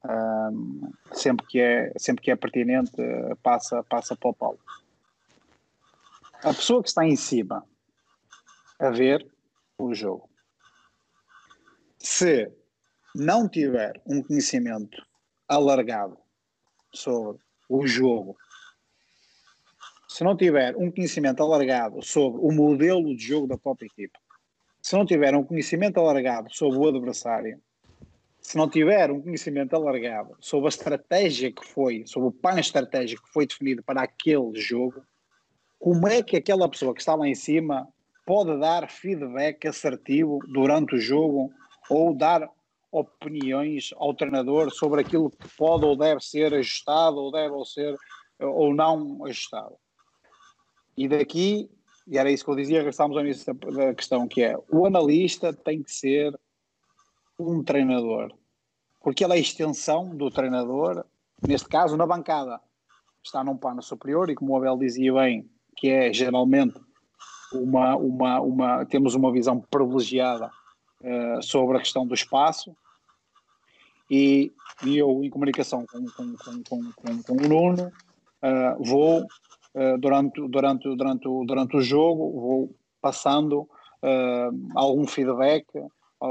uh, 0.07 0.91
sempre, 1.13 1.45
que 1.49 1.61
é, 1.61 1.93
sempre 1.99 2.25
que 2.25 2.31
é 2.31 2.37
pertinente, 2.37 2.97
passa, 3.43 3.85
passa 3.85 4.17
para 4.17 4.31
o 4.31 4.35
Paulo. 4.35 4.59
A 6.43 6.55
pessoa 6.55 6.83
que 6.83 6.89
está 6.89 7.05
em 7.05 7.15
cima 7.15 7.63
a 8.81 8.89
ver 8.89 9.31
o 9.77 9.93
jogo. 9.93 10.31
Se 11.99 12.51
não 13.15 13.47
tiver 13.47 14.01
um 14.07 14.23
conhecimento 14.23 14.97
alargado 15.47 16.17
sobre 16.91 17.47
o 17.69 17.87
jogo, 17.87 18.37
se 20.09 20.25
não 20.25 20.37
tiver 20.37 20.75
um 20.77 20.91
conhecimento 20.91 21.43
alargado 21.43 22.03
sobre 22.03 22.41
o 22.41 22.51
modelo 22.51 23.15
de 23.15 23.23
jogo 23.23 23.47
da 23.47 23.59
própria 23.59 23.87
equipa, 23.87 24.19
se 24.81 24.97
não 24.97 25.05
tiver 25.05 25.35
um 25.35 25.45
conhecimento 25.45 25.99
alargado 26.01 26.49
sobre 26.51 26.79
o 26.79 26.89
adversário, 26.89 27.61
se 28.41 28.57
não 28.57 28.69
tiver 28.69 29.11
um 29.11 29.21
conhecimento 29.21 29.75
alargado 29.77 30.35
sobre 30.41 30.67
a 30.67 30.71
estratégia 30.71 31.53
que 31.53 31.65
foi, 31.65 32.05
sobre 32.07 32.29
o 32.29 32.33
plano 32.33 32.61
estratégico 32.61 33.27
que 33.27 33.33
foi 33.33 33.47
definido 33.47 33.83
para 33.83 34.03
aquele 34.03 34.59
jogo, 34.59 35.03
como 35.79 36.09
é 36.09 36.23
que 36.23 36.37
aquela 36.37 36.69
pessoa 36.69 36.95
que 36.95 37.01
está 37.01 37.15
lá 37.15 37.29
em 37.29 37.35
cima 37.35 37.87
pode 38.25 38.59
dar 38.59 38.91
feedback 38.91 39.69
assertivo 39.69 40.39
durante 40.49 40.95
o 40.95 41.01
jogo 41.01 41.53
ou 41.91 42.15
dar 42.15 42.49
opiniões 42.91 43.91
ao 43.97 44.15
treinador 44.15 44.71
sobre 44.71 45.01
aquilo 45.01 45.31
que 45.31 45.49
pode 45.57 45.85
ou 45.85 45.97
deve 45.97 46.21
ser 46.21 46.55
ajustado 46.55 47.19
ou 47.19 47.31
deve 47.31 47.55
ou 47.55 47.65
ser 47.65 47.97
ou 48.41 48.75
não 48.75 49.25
ajustado. 49.25 49.77
E 50.97 51.09
daqui, 51.09 51.71
e 52.07 52.19
era 52.19 52.31
isso 52.31 52.45
que 52.45 52.51
eu 52.51 52.57
dizia, 52.57 52.79
regressamos 52.79 53.17
ao 53.17 53.25
início 53.25 53.53
da 53.55 53.95
questão, 53.95 54.27
que 54.27 54.43
é 54.43 54.57
o 54.71 54.87
analista 54.87 55.53
tem 55.53 55.83
que 55.83 55.93
ser 55.93 56.39
um 57.39 57.63
treinador, 57.63 58.33
porque 59.01 59.23
ele 59.23 59.35
é 59.35 59.37
a 59.37 59.41
extensão 59.41 60.17
do 60.17 60.31
treinador, 60.31 61.05
neste 61.47 61.69
caso 61.69 61.97
na 61.97 62.07
bancada, 62.07 62.61
está 63.23 63.45
num 63.45 63.57
plano 63.57 63.83
superior 63.83 64.31
e 64.31 64.35
como 64.35 64.53
o 64.53 64.57
Abel 64.57 64.77
dizia 64.77 65.13
bem, 65.13 65.49
que 65.77 65.89
é 65.89 66.13
geralmente 66.13 66.81
uma, 67.53 67.97
uma, 67.97 68.41
uma, 68.41 68.87
temos 68.87 69.15
uma 69.15 69.33
visão 69.33 69.61
privilegiada 69.61 70.51
uh, 71.01 71.43
sobre 71.43 71.77
a 71.77 71.81
questão 71.81 72.07
do 72.07 72.15
espaço 72.15 72.75
e, 74.11 74.53
e 74.85 74.97
eu, 74.99 75.23
em 75.23 75.31
comunicação 75.31 75.85
com, 75.87 76.07
com, 76.07 76.37
com, 76.37 76.93
com, 76.93 77.23
com 77.23 77.33
o 77.33 77.49
Nuno, 77.49 77.89
uh, 78.43 78.83
vou, 78.83 79.23
uh, 79.23 79.99
durante, 79.99 80.41
durante, 80.49 80.97
durante, 80.97 81.29
durante 81.47 81.77
o 81.77 81.83
jogo, 81.83 82.41
vou 82.41 82.75
passando 83.01 83.69
algum 84.77 85.09
feedback 85.09 85.67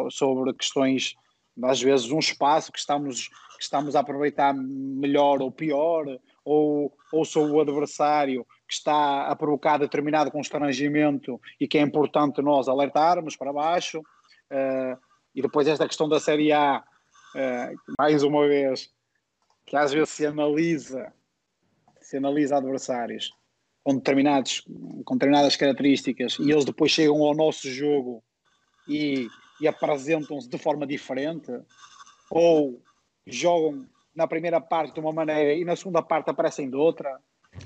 sobre 0.10 0.54
questões, 0.54 1.16
às 1.62 1.82
vezes, 1.82 2.10
um 2.12 2.20
espaço 2.20 2.72
que 2.72 2.80
estamos, 2.80 3.28
que 3.58 3.64
estamos 3.64 3.94
a 3.94 4.00
aproveitar 4.00 4.54
melhor 4.54 5.42
ou 5.42 5.52
pior, 5.52 6.06
ou, 6.46 6.94
ou 7.12 7.26
sobre 7.26 7.52
o 7.52 7.60
adversário 7.60 8.48
que 8.68 8.74
está 8.74 9.28
a 9.28 9.36
provocar 9.36 9.78
determinado 9.78 10.32
constrangimento 10.32 11.42
e 11.60 11.68
que 11.68 11.78
é 11.78 11.82
importante 11.82 12.42
nós 12.42 12.70
alertarmos 12.70 13.36
para 13.36 13.52
baixo. 13.52 14.02
Uh, 14.52 14.98
e 15.36 15.42
depois 15.42 15.68
esta 15.68 15.88
questão 15.88 16.08
da 16.08 16.20
Série 16.20 16.52
A, 16.52 16.84
uh, 17.36 17.94
mais 18.00 18.24
uma 18.24 18.48
vez, 18.48 18.90
que 19.66 19.76
às 19.76 19.92
vezes 19.92 20.10
se 20.10 20.26
analisa, 20.26 21.14
se 22.02 22.18
analisa 22.18 22.58
adversários 22.58 23.32
com, 23.84 23.96
determinados, 23.96 24.64
com 25.06 25.16
determinadas 25.16 25.56
características 25.56 26.38
e 26.40 26.52
eles 26.52 26.66
depois 26.66 26.92
chegam 26.92 27.24
ao 27.24 27.36
nosso 27.36 27.70
jogo 27.70 28.24
e, 28.88 29.28
e 29.62 29.68
apresentam-se 29.68 30.50
de 30.50 30.58
forma 30.58 30.88
diferente 30.88 31.52
ou 32.30 32.82
jogam 33.26 33.86
na 34.16 34.28
primeira 34.28 34.60
parte 34.60 34.96
de 34.96 35.00
uma 35.00 35.14
maneira 35.14 35.54
e 35.54 35.64
na 35.64 35.76
segunda 35.76 36.02
parte 36.02 36.30
aparecem 36.30 36.70
de 36.70 36.76
outra 36.76 37.18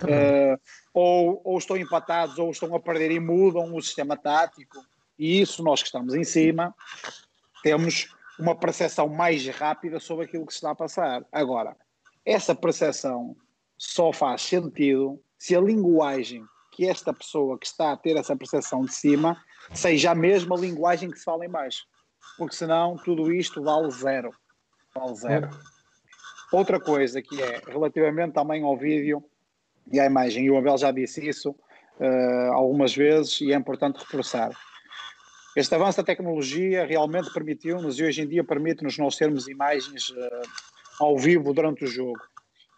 uh, 0.03 0.61
ou, 0.93 1.41
ou 1.43 1.57
estão 1.57 1.77
empatados 1.77 2.37
ou 2.37 2.51
estão 2.51 2.75
a 2.75 2.79
perder 2.79 3.11
e 3.11 3.19
mudam 3.19 3.73
o 3.73 3.81
sistema 3.81 4.17
tático. 4.17 4.77
E 5.17 5.41
isso, 5.41 5.63
nós 5.63 5.81
que 5.81 5.87
estamos 5.87 6.13
em 6.13 6.23
cima, 6.23 6.73
temos 7.63 8.13
uma 8.39 8.55
percepção 8.55 9.07
mais 9.07 9.45
rápida 9.47 9.99
sobre 9.99 10.25
aquilo 10.25 10.45
que 10.45 10.53
se 10.53 10.57
está 10.57 10.71
a 10.71 10.75
passar. 10.75 11.23
Agora, 11.31 11.75
essa 12.25 12.55
percepção 12.55 13.35
só 13.77 14.11
faz 14.11 14.41
sentido 14.41 15.21
se 15.37 15.55
a 15.55 15.61
linguagem 15.61 16.43
que 16.71 16.87
esta 16.87 17.13
pessoa 17.13 17.59
que 17.59 17.65
está 17.65 17.91
a 17.91 17.97
ter 17.97 18.15
essa 18.15 18.35
percepção 18.35 18.83
de 18.83 18.93
cima 18.93 19.39
seja 19.73 20.11
a 20.11 20.15
mesma 20.15 20.55
linguagem 20.55 21.09
que 21.09 21.19
se 21.19 21.25
fala 21.25 21.45
em 21.45 21.49
baixo. 21.49 21.85
porque 22.37 22.55
senão 22.55 22.95
tudo 22.95 23.31
isto 23.33 23.61
vale 23.61 23.91
zero. 23.91 24.31
Vale 24.95 25.15
zero. 25.15 25.45
É. 25.47 26.55
Outra 26.55 26.79
coisa 26.79 27.21
que 27.21 27.41
é 27.41 27.61
relativamente 27.67 28.33
também 28.33 28.63
ao 28.63 28.77
vídeo 28.77 29.23
e 29.91 29.99
à 29.99 30.05
imagem, 30.05 30.45
e 30.45 30.51
o 30.51 30.57
Abel 30.57 30.77
já 30.77 30.91
disse 30.91 31.27
isso 31.27 31.51
uh, 31.99 32.53
algumas 32.53 32.95
vezes 32.95 33.41
e 33.41 33.51
é 33.51 33.55
importante 33.55 33.99
reforçar. 33.99 34.51
Este 35.55 35.75
avanço 35.75 35.97
da 35.97 36.03
tecnologia 36.03 36.85
realmente 36.85 37.31
permitiu-nos 37.33 37.99
e 37.99 38.03
hoje 38.03 38.21
em 38.21 38.27
dia 38.27 38.41
permite-nos 38.41 38.97
nós 38.97 39.17
termos 39.17 39.49
imagens 39.49 40.09
uh, 40.09 40.41
ao 40.97 41.17
vivo 41.17 41.53
durante 41.53 41.83
o 41.83 41.87
jogo. 41.87 42.21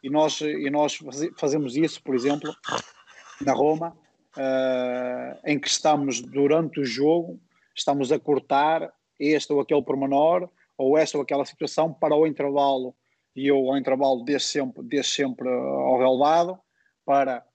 E 0.04 0.10
nós, 0.10 0.42
e 0.42 0.70
nós 0.72 0.98
fazemos 1.38 1.78
isso, 1.78 2.02
por 2.02 2.16
exemplo, 2.16 2.52
na 3.40 3.54
Roma, 3.54 3.96
uh, 4.36 5.40
em 5.46 5.60
que 5.60 5.68
estamos 5.68 6.20
durante 6.20 6.80
o 6.80 6.86
jogo, 6.86 7.40
estamos 7.76 8.12
a 8.12 8.18
cortar 8.18 8.92
este 9.20 9.54
ou 9.54 9.62
aquele 9.62 9.84
pormenor, 9.84 10.50
ou 10.76 10.98
esta 10.98 11.18
ou 11.18 11.24
aquela 11.24 11.46
situação 11.46 11.94
para 11.94 12.16
o 12.16 12.26
intervalo, 12.26 12.96
e 13.36 13.48
eu 13.48 13.58
ao 13.70 13.78
intervalo 13.78 14.24
desço 14.24 14.48
sempre, 14.48 14.84
desço 14.84 15.12
sempre 15.12 15.48
ao 15.48 16.00
relevado, 16.00 16.58
para 17.06 17.46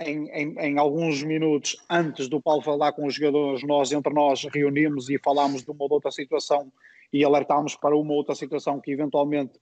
em, 0.00 0.28
em, 0.28 0.58
em, 0.58 0.78
alguns 0.78 1.22
minutos 1.22 1.76
antes 1.88 2.28
do 2.28 2.40
Paulo 2.40 2.62
falar 2.62 2.92
com 2.92 3.06
os 3.06 3.14
jogadores, 3.14 3.62
nós 3.62 3.92
entre 3.92 4.12
nós 4.12 4.44
reunimos 4.44 5.08
e 5.08 5.18
falámos 5.18 5.62
de 5.62 5.70
uma 5.70 5.84
ou 5.84 5.92
outra 5.92 6.10
situação 6.10 6.70
e 7.12 7.24
alertámos 7.24 7.74
para 7.76 7.96
uma 7.96 8.10
ou 8.10 8.18
outra 8.18 8.34
situação 8.34 8.80
que 8.80 8.90
eventualmente 8.90 9.58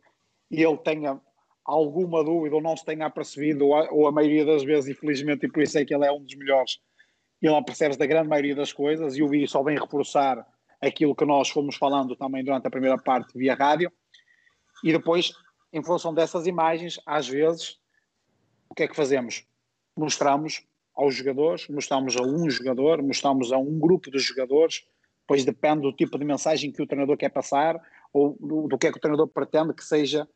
ele 0.51 0.77
tenha 0.79 1.21
alguma 1.65 2.23
dúvida 2.23 2.57
ou 2.57 2.63
não 2.63 2.77
se 2.77 2.85
tenha 2.85 3.07
apercebido, 3.07 3.67
ou 3.67 3.77
a, 3.77 3.91
ou 3.91 4.07
a 4.07 4.13
maioria 4.13 4.45
das 4.45 4.63
vezes, 4.63 4.91
infelizmente, 4.91 5.47
e 5.47 5.51
por 5.51 5.63
isso 5.63 5.79
é 5.79 5.85
que 5.85 5.95
ele 5.95 6.05
é 6.05 6.13
um 6.13 6.23
dos 6.23 6.35
melhores, 6.35 6.79
ele 7.41 7.55
apercebe-se 7.55 7.99
da 7.99 8.07
grande 8.07 8.29
maioria 8.29 8.55
das 8.55 8.73
coisas 8.73 9.17
e 9.17 9.23
o 9.23 9.29
vídeo 9.29 9.49
só 9.49 9.63
vem 9.63 9.79
reforçar 9.79 10.47
aquilo 10.81 11.15
que 11.15 11.25
nós 11.25 11.49
fomos 11.49 11.77
falando 11.77 12.15
também 12.17 12.45
durante 12.45 12.67
a 12.67 12.71
primeira 12.71 12.99
parte 12.99 13.37
via 13.39 13.55
rádio. 13.55 13.91
E 14.83 14.93
depois, 14.93 15.33
em 15.73 15.83
função 15.83 16.13
dessas 16.13 16.47
imagens, 16.47 17.01
às 17.07 17.29
vezes, 17.29 17.79
o 18.69 18.75
que 18.75 18.83
é 18.83 18.89
que 18.89 18.97
fazemos? 18.97 19.47
Mostramos 19.97 20.65
aos 20.95 21.15
jogadores, 21.15 21.69
mostramos 21.69 22.17
a 22.17 22.23
um 22.23 22.49
jogador, 22.49 23.03
mostramos 23.03 23.53
a 23.53 23.59
um 23.59 23.79
grupo 23.79 24.11
de 24.11 24.19
jogadores, 24.19 24.87
pois 25.27 25.45
depende 25.45 25.83
do 25.83 25.93
tipo 25.93 26.19
de 26.19 26.25
mensagem 26.25 26.71
que 26.71 26.83
o 26.83 26.87
treinador 26.87 27.17
quer 27.17 27.31
passar 27.31 27.81
ou 28.13 28.37
do, 28.41 28.69
do 28.69 28.79
que 28.79 28.87
é 28.87 28.93
que 28.93 28.99
o 28.99 29.01
treinador 29.01 29.29
pretende 29.29 29.75
que 29.75 29.85
seja 29.85 30.29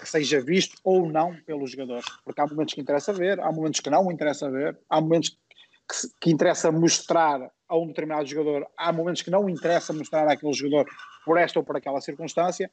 que 0.00 0.08
seja 0.08 0.40
visto 0.40 0.78
ou 0.82 1.10
não 1.10 1.34
pelos 1.42 1.72
jogadores. 1.72 2.06
Porque 2.24 2.40
há 2.40 2.46
momentos 2.46 2.74
que 2.74 2.80
interessa 2.80 3.12
ver, 3.12 3.38
há 3.40 3.52
momentos 3.52 3.80
que 3.80 3.90
não 3.90 4.10
interessa 4.10 4.50
ver, 4.50 4.78
há 4.88 5.00
momentos 5.00 5.30
que, 5.30 6.08
que 6.20 6.30
interessa 6.30 6.72
mostrar 6.72 7.50
a 7.68 7.76
um 7.76 7.88
determinado 7.88 8.26
jogador, 8.26 8.66
há 8.76 8.92
momentos 8.92 9.22
que 9.22 9.30
não 9.30 9.48
interessa 9.48 9.92
mostrar 9.92 10.26
àquele 10.26 10.52
jogador 10.52 10.86
por 11.24 11.36
esta 11.38 11.58
ou 11.58 11.64
por 11.64 11.76
aquela 11.76 12.00
circunstância. 12.00 12.70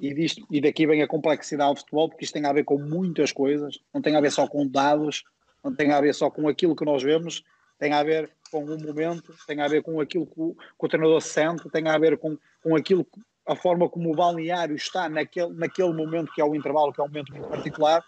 E, 0.00 0.14
disto, 0.14 0.46
e 0.48 0.60
daqui 0.60 0.86
vem 0.86 1.02
a 1.02 1.08
complexidade 1.08 1.74
do 1.74 1.80
futebol, 1.80 2.08
porque 2.08 2.24
isto 2.24 2.34
tem 2.34 2.46
a 2.46 2.52
ver 2.52 2.62
com 2.62 2.78
muitas 2.78 3.32
coisas, 3.32 3.80
não 3.92 4.00
tem 4.00 4.14
a 4.14 4.20
ver 4.20 4.30
só 4.30 4.46
com 4.46 4.64
dados, 4.64 5.24
não 5.68 5.76
tem 5.76 5.92
a 5.92 6.00
ver 6.00 6.14
só 6.14 6.30
com 6.30 6.48
aquilo 6.48 6.74
que 6.74 6.84
nós 6.84 7.02
vemos, 7.02 7.44
tem 7.78 7.92
a 7.92 8.02
ver 8.02 8.30
com 8.50 8.64
o 8.64 8.78
momento, 8.78 9.34
tem 9.46 9.60
a 9.60 9.68
ver 9.68 9.82
com 9.82 10.00
aquilo 10.00 10.26
que 10.26 10.40
o, 10.40 10.54
que 10.54 10.86
o 10.86 10.88
treinador 10.88 11.20
sente, 11.20 11.68
tem 11.70 11.86
a 11.88 11.98
ver 11.98 12.18
com, 12.18 12.36
com 12.62 12.74
aquilo 12.74 13.06
a 13.46 13.56
forma 13.56 13.88
como 13.88 14.12
o 14.12 14.16
balneário 14.16 14.76
está 14.76 15.08
naquele, 15.08 15.54
naquele 15.54 15.92
momento 15.92 16.32
que 16.32 16.40
é 16.40 16.44
o 16.44 16.54
intervalo, 16.54 16.92
que 16.92 17.00
é 17.00 17.04
um 17.04 17.08
momento 17.08 17.32
muito 17.32 17.48
particular, 17.48 18.04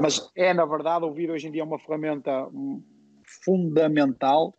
mas 0.00 0.28
é 0.34 0.52
na 0.52 0.64
verdade 0.64 1.04
o 1.04 1.12
vídeo 1.12 1.34
hoje 1.34 1.46
em 1.46 1.52
dia 1.52 1.62
é 1.62 1.64
uma 1.64 1.78
ferramenta 1.78 2.48
fundamental 3.44 4.54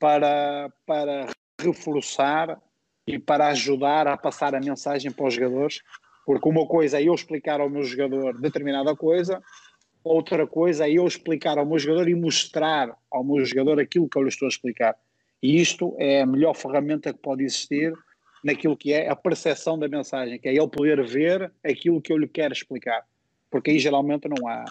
para, 0.00 0.72
para 0.84 1.26
reforçar 1.60 2.60
e 3.06 3.18
para 3.18 3.48
ajudar 3.48 4.08
a 4.08 4.16
passar 4.16 4.54
a 4.54 4.60
mensagem 4.60 5.12
para 5.12 5.26
os 5.26 5.34
jogadores, 5.34 5.80
porque 6.26 6.48
uma 6.48 6.66
coisa 6.66 6.98
é 6.98 7.04
eu 7.04 7.14
explicar 7.14 7.60
ao 7.60 7.70
meu 7.70 7.84
jogador 7.84 8.40
determinada 8.40 8.96
coisa, 8.96 9.40
outra 10.02 10.46
coisa 10.46 10.86
é 10.86 10.92
eu 10.92 11.06
explicar 11.06 11.58
ao 11.58 11.66
meu 11.66 11.78
jogador 11.78 12.08
e 12.08 12.14
mostrar 12.14 12.96
ao 13.10 13.24
meu 13.24 13.44
jogador 13.44 13.80
aquilo 13.80 14.08
que 14.08 14.16
eu 14.16 14.22
lhe 14.22 14.28
estou 14.28 14.46
a 14.46 14.48
explicar. 14.48 14.96
E 15.42 15.60
isto 15.60 15.94
é 15.98 16.22
a 16.22 16.26
melhor 16.26 16.54
ferramenta 16.54 17.12
que 17.12 17.18
pode 17.18 17.44
existir 17.44 17.94
naquilo 18.42 18.76
que 18.76 18.92
é 18.92 19.08
a 19.08 19.16
percepção 19.16 19.78
da 19.78 19.88
mensagem, 19.88 20.38
que 20.38 20.48
é 20.48 20.54
ele 20.54 20.68
poder 20.68 21.04
ver 21.06 21.52
aquilo 21.64 22.00
que 22.00 22.12
eu 22.12 22.18
lhe 22.18 22.28
quero 22.28 22.52
explicar. 22.52 23.04
Porque 23.50 23.70
aí 23.70 23.78
geralmente 23.78 24.28
não 24.28 24.48
há, 24.48 24.64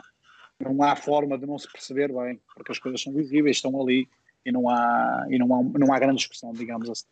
não 0.59 0.84
há 0.84 0.95
forma 0.95 1.38
de 1.38 1.45
não 1.45 1.57
se 1.57 1.71
perceber 1.71 2.11
bem, 2.11 2.39
porque 2.55 2.71
as 2.71 2.80
coisas 2.80 3.01
são 3.01 3.13
visíveis, 3.13 3.57
estão 3.57 3.80
ali 3.82 4.07
e 4.45 4.51
não 4.51 4.69
há, 4.69 5.25
e 5.30 5.38
não 5.38 5.53
há, 5.53 5.63
não 5.63 5.93
há 5.93 5.99
grande 5.99 6.17
discussão, 6.17 6.51
digamos 6.53 6.89
assim. 6.89 7.05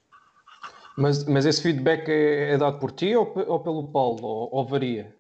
Mas, 0.98 1.26
mas 1.26 1.46
esse 1.46 1.62
feedback 1.62 2.10
é, 2.10 2.54
é 2.54 2.58
dado 2.58 2.80
por 2.80 2.92
ti 2.92 3.16
ou, 3.16 3.32
ou 3.48 3.60
pelo 3.60 3.88
Paulo, 3.88 4.24
ou, 4.24 4.50
ou, 4.52 4.66
varia? 4.66 5.16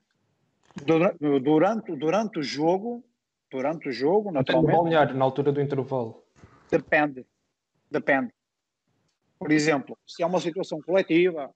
Durante, 0.85 1.17
durante, 1.99 2.39
o 2.39 2.43
jogo, 2.43 3.03
durante 3.49 3.89
o 3.89 3.91
jogo, 3.91 4.31
naturalmente... 4.31 4.71
No 4.71 4.77
balneário, 4.83 5.15
na 5.15 5.25
altura 5.25 5.51
do 5.51 5.61
intervalo. 5.61 6.23
Depende, 6.69 7.25
depende. 7.89 8.33
Por 9.39 9.51
exemplo, 9.51 9.97
se 10.05 10.23
é 10.23 10.25
uma 10.25 10.39
situação 10.39 10.81
coletiva, 10.81 11.53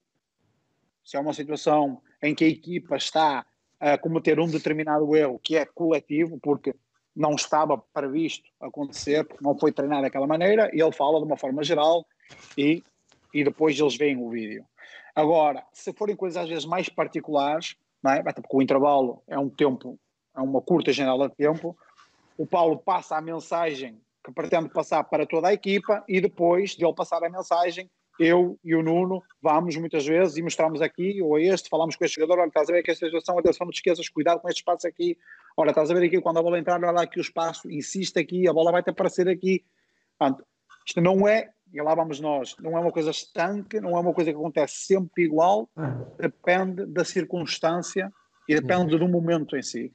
se 1.04 1.18
é 1.18 1.20
uma 1.20 1.34
situação 1.34 2.02
em 2.22 2.36
que 2.36 2.44
a 2.44 2.48
equipa 2.48 2.96
está 2.96 3.46
a 3.80 3.98
cometer 3.98 4.40
um 4.40 4.48
determinado 4.48 5.16
erro 5.16 5.40
que 5.40 5.56
é 5.56 5.66
coletivo, 5.66 6.40
porque 6.40 6.76
não 7.16 7.34
estava 7.34 7.78
previsto 7.78 8.48
acontecer, 8.60 9.26
porque 9.26 9.44
não 9.44 9.58
foi 9.58 9.72
treinado 9.72 10.04
daquela 10.04 10.28
maneira, 10.28 10.70
ele 10.72 10.92
fala 10.92 11.20
de 11.20 11.26
uma 11.26 11.36
forma 11.36 11.64
geral 11.64 12.06
e, 12.58 12.84
e 13.34 13.44
depois 13.44 13.78
eles 13.80 13.98
veem 13.98 14.18
o 14.18 14.30
vídeo. 14.30 14.64
Agora, 15.16 15.66
se 15.74 15.92
forem 15.94 16.16
coisas 16.16 16.44
às 16.44 16.48
vezes 16.48 16.66
mais 16.66 16.88
particulares, 16.88 17.76
não 18.04 18.12
é? 18.12 18.20
Até 18.20 18.42
porque 18.42 18.58
o 18.58 18.62
intervalo 18.62 19.22
é 19.28 19.38
um 19.38 19.50
tempo, 19.50 20.00
é 20.36 20.42
uma 20.42 20.62
curta 20.62 20.92
janela 20.92 21.30
de 21.30 21.36
tempo, 21.36 21.78
o 22.38 22.46
Paulo 22.46 22.78
passa 22.78 23.18
a 23.18 23.22
mensagem 23.22 24.00
que 24.24 24.32
pretende 24.32 24.70
passar 24.70 25.04
para 25.04 25.26
toda 25.26 25.48
a 25.48 25.54
equipa 25.54 26.04
e 26.08 26.22
depois 26.22 26.72
de 26.72 26.86
ele 26.86 26.94
passar 26.94 27.24
a 27.24 27.30
mensagem, 27.30 27.90
eu 28.20 28.60
e 28.64 28.76
o 28.76 28.84
Nuno 28.84 29.24
vamos 29.42 29.76
muitas 29.78 30.06
vezes 30.06 30.38
e 30.38 30.44
mostramos 30.44 30.82
aqui, 30.82 31.22
ou 31.22 31.40
este, 31.40 31.70
falamos 31.70 31.96
com 31.96 32.06
este 32.06 32.20
jogador, 32.20 32.40
olha, 32.40 32.48
estás 32.48 32.70
a 32.70 32.74
ver 32.74 32.84
que 32.84 32.92
esta 32.92 33.06
situação, 33.06 33.38
atenção, 33.40 33.66
não 33.66 33.72
te 33.72 33.78
esqueças, 33.78 34.08
cuidado 34.10 34.40
com 34.40 34.50
este 34.50 34.60
espaço 34.60 34.88
aqui, 34.88 35.18
olha, 35.58 35.70
estás 35.70 35.90
a 35.90 35.94
ver 35.94 36.06
aqui, 36.06 36.22
quando 36.22 36.38
a 36.38 36.44
bola 36.44 36.60
entrar, 36.60 36.76
olha 36.76 36.92
lá 36.92 37.02
aqui 37.02 37.20
o 37.20 37.22
espaço, 37.22 37.70
insiste 37.72 38.20
aqui, 38.20 38.48
a 38.48 38.54
bola 38.54 38.72
vai-te 38.72 38.90
aparecer 38.90 39.28
aqui. 39.28 39.64
Portanto, 40.20 40.46
isto 40.86 41.02
não 41.02 41.28
é, 41.28 41.52
e 41.74 41.82
lá 41.82 41.96
vamos 41.96 42.20
nós, 42.20 42.56
não 42.60 42.78
é 42.78 42.82
uma 42.82 42.92
coisa 42.92 43.12
estanque, 43.12 43.80
não 43.80 43.98
é 43.98 44.00
uma 44.00 44.14
coisa 44.14 44.32
que 44.32 44.38
acontece 44.38 44.86
sempre 44.86 45.24
igual, 45.24 45.70
depende 46.18 46.86
da 46.86 47.06
circunstância 47.06 48.12
e 48.48 48.56
depende 48.56 48.98
do 48.98 49.08
momento 49.08 49.56
em 49.56 49.62
si. 49.62 49.94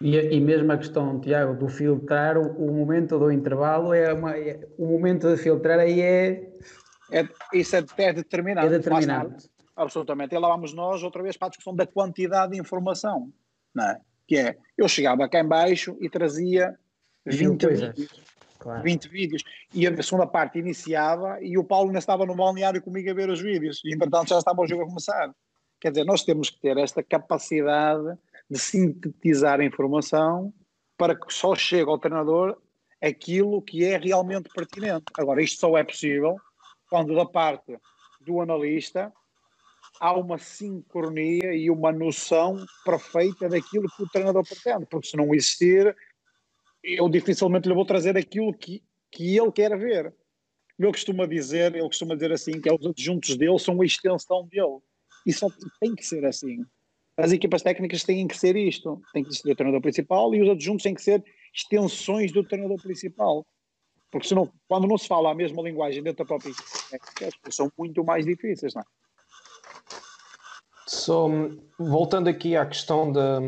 E, 0.00 0.16
e 0.16 0.40
mesmo 0.40 0.70
a 0.72 0.76
questão, 0.76 1.20
Tiago, 1.20 1.54
do 1.54 1.68
filtrar, 1.68 2.36
o, 2.36 2.66
o 2.66 2.72
momento 2.72 3.18
do 3.18 3.30
intervalo 3.30 3.94
é 3.94 4.12
uma. 4.12 4.36
É, 4.36 4.60
o 4.76 4.86
momento 4.86 5.34
de 5.34 5.42
filtrar 5.42 5.78
aí 5.78 6.00
é. 6.00 6.52
é 7.10 7.28
isso 7.54 7.76
é, 7.76 7.84
é 7.98 8.12
determinante. 8.12 8.66
É 8.66 8.70
determinante. 8.70 9.50
Absolutamente. 9.74 10.34
E 10.34 10.38
lá 10.38 10.48
vamos 10.48 10.74
nós 10.74 11.02
outra 11.02 11.22
vez 11.22 11.36
para 11.36 11.48
a 11.48 11.50
discussão 11.50 11.74
da 11.74 11.86
quantidade 11.86 12.52
de 12.52 12.60
informação. 12.60 13.32
Não 13.74 13.84
é? 13.84 14.00
Que 14.26 14.36
é, 14.36 14.56
eu 14.76 14.88
chegava 14.88 15.28
cá 15.28 15.40
embaixo 15.40 15.96
e 16.00 16.10
trazia 16.10 16.78
20 17.24 17.66
vídeos. 17.68 18.25
Claro. 18.66 18.82
20 18.82 19.08
vídeos. 19.08 19.44
E 19.72 19.86
a 19.86 20.02
segunda 20.02 20.26
parte 20.26 20.58
iniciava 20.58 21.40
e 21.40 21.56
o 21.56 21.62
Paulo 21.62 21.88
ainda 21.88 22.00
estava 22.00 22.26
no 22.26 22.34
balneário 22.34 22.82
comigo 22.82 23.08
a 23.08 23.14
ver 23.14 23.30
os 23.30 23.40
vídeos. 23.40 23.80
E 23.84 23.94
entretanto 23.94 24.30
já 24.30 24.38
estava 24.38 24.60
o 24.60 24.66
jogo 24.66 24.82
a 24.82 24.86
começar. 24.86 25.32
Quer 25.80 25.92
dizer, 25.92 26.04
nós 26.04 26.24
temos 26.24 26.50
que 26.50 26.60
ter 26.60 26.76
esta 26.76 27.00
capacidade 27.00 28.18
de 28.50 28.58
sintetizar 28.58 29.60
a 29.60 29.64
informação 29.64 30.52
para 30.98 31.14
que 31.14 31.32
só 31.32 31.54
chegue 31.54 31.88
ao 31.88 31.98
treinador 31.98 32.60
aquilo 33.00 33.62
que 33.62 33.84
é 33.84 33.96
realmente 33.98 34.48
pertinente. 34.52 35.04
Agora, 35.16 35.40
isto 35.40 35.60
só 35.60 35.78
é 35.78 35.84
possível 35.84 36.34
quando 36.90 37.14
da 37.14 37.24
parte 37.24 37.78
do 38.20 38.40
analista 38.40 39.12
há 40.00 40.12
uma 40.12 40.38
sincronia 40.38 41.54
e 41.54 41.70
uma 41.70 41.92
noção 41.92 42.66
perfeita 42.84 43.48
daquilo 43.48 43.88
que 43.96 44.02
o 44.02 44.08
treinador 44.08 44.42
pretende, 44.44 44.86
porque 44.86 45.06
se 45.06 45.16
não 45.16 45.32
existir, 45.32 45.94
eu 46.86 47.08
dificilmente 47.08 47.68
lhe 47.68 47.74
vou 47.74 47.84
trazer 47.84 48.16
aquilo 48.16 48.52
que, 48.54 48.82
que 49.10 49.36
ele 49.36 49.52
quer 49.52 49.76
ver. 49.78 50.14
Ele 50.78 50.92
costuma 50.92 51.26
dizer, 51.26 51.74
ele 51.74 51.84
costuma 51.84 52.14
dizer 52.14 52.32
assim, 52.32 52.60
que 52.60 52.68
é 52.68 52.74
os 52.74 52.86
adjuntos 52.86 53.36
dele 53.36 53.58
são 53.58 53.80
a 53.80 53.84
extensão 53.84 54.46
dele. 54.46 54.78
E 55.26 55.32
só 55.32 55.48
tem 55.80 55.94
que 55.94 56.06
ser 56.06 56.24
assim 56.24 56.64
as 57.16 57.32
equipas 57.32 57.62
técnicas 57.62 58.04
têm 58.04 58.28
que 58.28 58.36
ser 58.36 58.56
isto, 58.56 59.00
tem 59.12 59.24
que 59.24 59.34
ser 59.34 59.50
o 59.50 59.56
treinador 59.56 59.80
principal 59.80 60.34
e 60.34 60.42
os 60.42 60.50
adjuntos 60.50 60.82
têm 60.82 60.94
que 60.94 61.02
ser 61.02 61.24
extensões 61.54 62.30
do 62.30 62.44
treinador 62.44 62.80
principal. 62.80 63.46
Porque 64.10 64.28
senão, 64.28 64.52
quando 64.68 64.86
não 64.86 64.98
se 64.98 65.08
fala 65.08 65.30
a 65.30 65.34
mesma 65.34 65.62
linguagem 65.62 66.02
dentro 66.02 66.24
da 66.24 66.28
própria 66.28 66.50
equipa, 66.50 67.50
são 67.50 67.72
muito 67.76 68.04
mais 68.04 68.26
difíceis, 68.26 68.74
não 68.74 68.82
é? 68.82 68.84
So, 70.88 71.50
voltando 71.78 72.28
aqui 72.28 72.56
à 72.56 72.64
questão 72.64 73.10
da, 73.10 73.40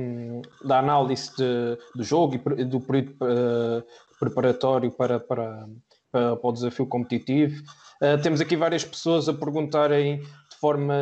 da 0.65 0.78
análise 0.78 1.31
de, 1.36 1.78
do 1.94 2.02
jogo 2.02 2.35
e 2.56 2.65
do 2.65 2.81
período 2.81 3.12
uh, 3.23 3.85
preparatório 4.19 4.90
para, 4.90 5.20
para, 5.20 5.69
para, 6.10 6.36
para, 6.36 6.48
o 6.48 6.52
desafio 6.52 6.86
competitivo, 6.86 7.62
Uh, 8.01 8.16
temos 8.23 8.40
aqui 8.40 8.56
várias 8.56 8.85
pessoas 8.85 9.28
a 9.28 9.35
perguntarem 9.35 10.20
de 10.20 10.56
forma 10.60 10.94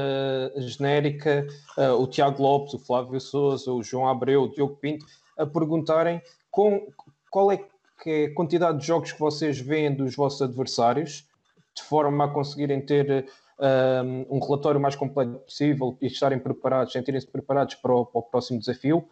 genérica, 0.56 1.46
uh, 1.76 2.02
o 2.02 2.06
Tiago 2.06 2.42
Lopes, 2.42 2.72
o 2.72 2.78
Flávio 2.78 3.20
Souza, 3.20 3.70
o 3.70 3.82
João 3.82 4.08
Abreu, 4.08 4.44
o 4.44 4.50
Diogo 4.50 4.76
Pinto, 4.76 5.04
a 5.36 5.44
perguntarem 5.44 6.22
com, 6.50 6.86
qual 7.30 7.52
é, 7.52 7.58
que 8.02 8.10
é 8.10 8.24
a 8.24 8.34
quantidade 8.34 8.80
de 8.80 8.86
jogos 8.86 9.12
que 9.12 9.20
vocês 9.20 9.60
veem 9.60 9.94
dos 9.94 10.16
vossos 10.16 10.40
adversários, 10.40 11.26
de 11.74 11.82
forma 11.82 12.24
a 12.24 12.28
conseguirem 12.28 12.80
ter 12.80 13.26
um, 13.58 14.38
relatório 14.38 14.80
mais 14.80 14.94
completo 14.94 15.38
possível 15.38 15.96
e 16.00 16.06
estarem 16.06 16.38
preparados, 16.38 16.92
sentirem-se 16.92 17.26
preparados 17.26 17.74
para 17.76 17.94
o, 17.94 18.04
para 18.04 18.18
o 18.18 18.22
próximo 18.22 18.58
desafio. 18.58 19.08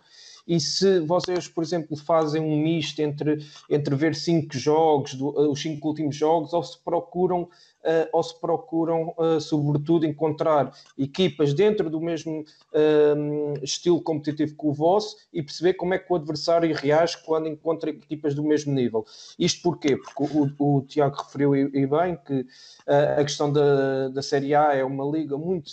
E 0.47 0.61
se 0.61 1.01
vocês, 1.01 1.49
por 1.49 1.65
exemplo, 1.65 1.97
fazem 1.97 2.43
um 2.43 2.63
misto 2.63 3.01
entre, 3.01 3.39
entre 3.71 3.95
ver 3.95 4.15
cinco 4.15 4.57
jogos, 4.59 5.15
do, 5.15 5.51
os 5.51 5.61
cinco 5.61 5.89
últimos 5.89 6.15
jogos, 6.15 6.53
ou 6.53 6.63
se 6.63 6.79
procuram 6.85 7.49
uh, 7.85 8.09
ou 8.13 8.23
se 8.23 8.39
procuram, 8.41 9.15
uh, 9.19 9.41
sobretudo, 9.41 10.07
encontrar 10.07 10.73
equipas 10.99 11.53
dentro 11.53 11.91
do 11.91 12.01
mesmo 12.01 12.41
uh, 12.41 13.65
estilo 13.65 14.01
competitivo 14.01 14.57
que 14.57 14.67
o 14.67 14.73
vosso 14.73 15.17
e 15.33 15.43
perceber 15.43 15.75
como 15.75 15.95
é 15.95 15.99
que 15.99 16.13
o 16.13 16.17
adversário 16.17 16.75
reage 16.75 17.19
quando 17.25 17.49
encontra 17.49 17.91
equipas 17.91 18.35
do 18.35 18.43
mesmo 18.43 18.73
nível. 18.73 19.05
Isto 19.39 19.63
porquê? 19.63 19.97
Porque 19.97 20.37
o, 20.37 20.51
o 20.59 20.83
Tiago 20.83 21.17
referiu 21.17 21.55
e, 21.55 21.87
bem 21.87 22.17
que 22.25 22.47
a 22.87 23.23
questão 23.23 23.53
da, 23.53 24.09
da 24.09 24.23
Série 24.23 24.55
A 24.55 24.75
é 24.75 24.85
uma 24.85 25.05
liga 25.05 25.37
muito. 25.37 25.73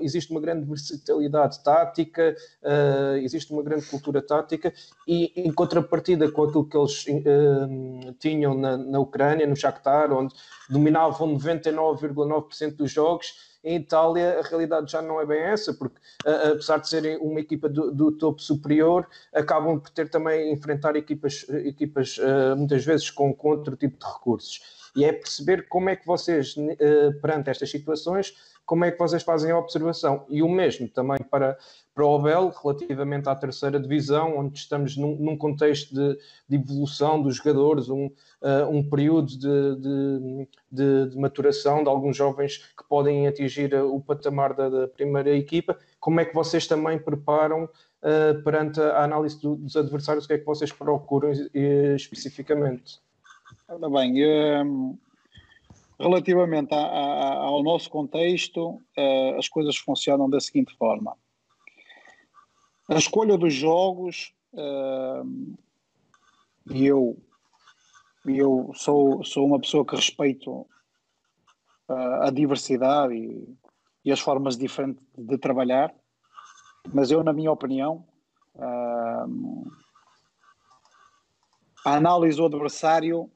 existe 0.00 0.30
uma 0.30 0.40
grande 0.40 0.66
versatilidade 0.66 1.62
tática, 1.62 2.34
existe 3.22 3.52
uma 3.52 3.62
grande 3.62 3.86
cultura 3.86 4.22
tática 4.22 4.72
e, 5.06 5.32
em 5.36 5.52
contrapartida 5.52 6.30
com 6.30 6.44
aquilo 6.44 6.68
que 6.68 6.76
eles 6.76 7.04
tinham 8.18 8.54
na, 8.54 8.76
na 8.76 8.98
Ucrânia, 9.00 9.46
no 9.46 9.56
Shakhtar, 9.56 10.12
onde 10.12 10.34
dominavam 10.68 11.15
salvam 11.16 11.36
99,9% 11.38 12.76
dos 12.76 12.90
jogos. 12.90 13.56
Em 13.64 13.76
Itália, 13.76 14.38
a 14.38 14.42
realidade 14.42 14.92
já 14.92 15.02
não 15.02 15.20
é 15.20 15.26
bem 15.26 15.40
essa, 15.40 15.74
porque 15.74 15.98
apesar 16.24 16.78
de 16.78 16.88
serem 16.88 17.16
uma 17.18 17.40
equipa 17.40 17.68
do, 17.68 17.90
do 17.90 18.12
topo 18.12 18.40
superior, 18.40 19.08
acabam 19.34 19.80
por 19.80 19.90
ter 19.90 20.08
também 20.08 20.52
enfrentar 20.52 20.94
equipas, 20.94 21.44
equipas 21.48 22.16
muitas 22.56 22.84
vezes 22.84 23.10
com, 23.10 23.34
com 23.34 23.48
outro 23.48 23.76
tipo 23.76 23.98
de 23.98 24.06
recursos 24.06 24.76
e 24.94 25.04
é 25.04 25.12
perceber 25.12 25.68
como 25.68 25.90
é 25.90 25.96
que 25.96 26.06
vocês, 26.06 26.54
perante 27.20 27.50
estas 27.50 27.70
situações, 27.70 28.34
como 28.64 28.84
é 28.84 28.90
que 28.90 28.98
vocês 28.98 29.22
fazem 29.22 29.50
a 29.50 29.58
observação. 29.58 30.24
E 30.28 30.42
o 30.42 30.48
mesmo 30.48 30.88
também 30.88 31.18
para, 31.30 31.58
para 31.96 32.04
o 32.04 32.14
Abel, 32.14 32.52
relativamente 32.62 33.26
à 33.26 33.34
terceira 33.34 33.80
divisão, 33.80 34.36
onde 34.36 34.58
estamos 34.58 34.98
num, 34.98 35.16
num 35.16 35.34
contexto 35.34 35.94
de, 35.94 36.18
de, 36.46 36.56
evolução 36.56 37.22
dos 37.22 37.36
jogadores, 37.36 37.88
um, 37.88 38.08
uh, 38.42 38.68
um 38.70 38.86
período 38.86 39.28
de, 39.28 39.76
de, 40.70 41.08
de, 41.08 41.18
maturação 41.18 41.82
de 41.82 41.88
alguns 41.88 42.14
jovens 42.14 42.58
que 42.58 42.86
podem 42.86 43.26
atingir 43.26 43.74
o 43.74 43.98
patamar 43.98 44.52
da, 44.52 44.68
da 44.68 44.86
primeira 44.86 45.34
equipa. 45.34 45.78
Como 45.98 46.20
é 46.20 46.26
que 46.26 46.34
vocês 46.34 46.66
também 46.66 46.98
preparam 46.98 47.64
uh, 47.64 48.42
perante 48.44 48.78
a 48.78 49.02
análise 49.02 49.40
do, 49.40 49.56
dos 49.56 49.74
adversários, 49.74 50.26
o 50.26 50.28
que 50.28 50.34
é 50.34 50.38
que 50.38 50.44
vocês 50.44 50.70
procuram 50.70 51.32
especificamente? 51.96 53.00
Ora 53.66 53.88
bem, 53.88 54.22
um, 54.62 54.98
relativamente 55.98 56.74
a, 56.74 56.78
a, 56.78 57.34
ao 57.36 57.62
nosso 57.62 57.88
contexto, 57.88 58.82
as 59.38 59.48
coisas 59.48 59.78
funcionam 59.78 60.28
da 60.28 60.40
seguinte 60.40 60.76
forma 60.76 61.16
a 62.88 62.94
escolha 62.94 63.36
dos 63.36 63.52
jogos, 63.52 64.32
uh, 64.52 65.56
eu, 66.70 67.20
eu 68.24 68.70
sou, 68.74 69.24
sou 69.24 69.46
uma 69.46 69.60
pessoa 69.60 69.84
que 69.84 69.96
respeito 69.96 70.52
uh, 71.88 72.22
a 72.22 72.30
diversidade 72.30 73.14
e, 73.14 73.56
e, 74.04 74.12
as 74.12 74.20
formas 74.20 74.56
diferentes 74.56 75.04
de 75.16 75.36
trabalhar, 75.38 75.92
mas 76.92 77.10
eu, 77.10 77.24
na 77.24 77.32
minha 77.32 77.50
opinião, 77.50 78.06
a 81.84 81.94
análise 81.96 82.36
do 82.36 82.46
adversário 82.46 83.30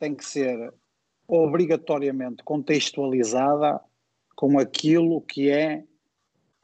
tem 0.00 0.14
que 0.14 0.24
ser 0.24 0.72
obrigatoriamente 1.28 2.42
contextualizada 2.42 3.80
com 4.34 4.58
aquilo 4.58 5.20
que 5.20 5.50
é 5.50 5.84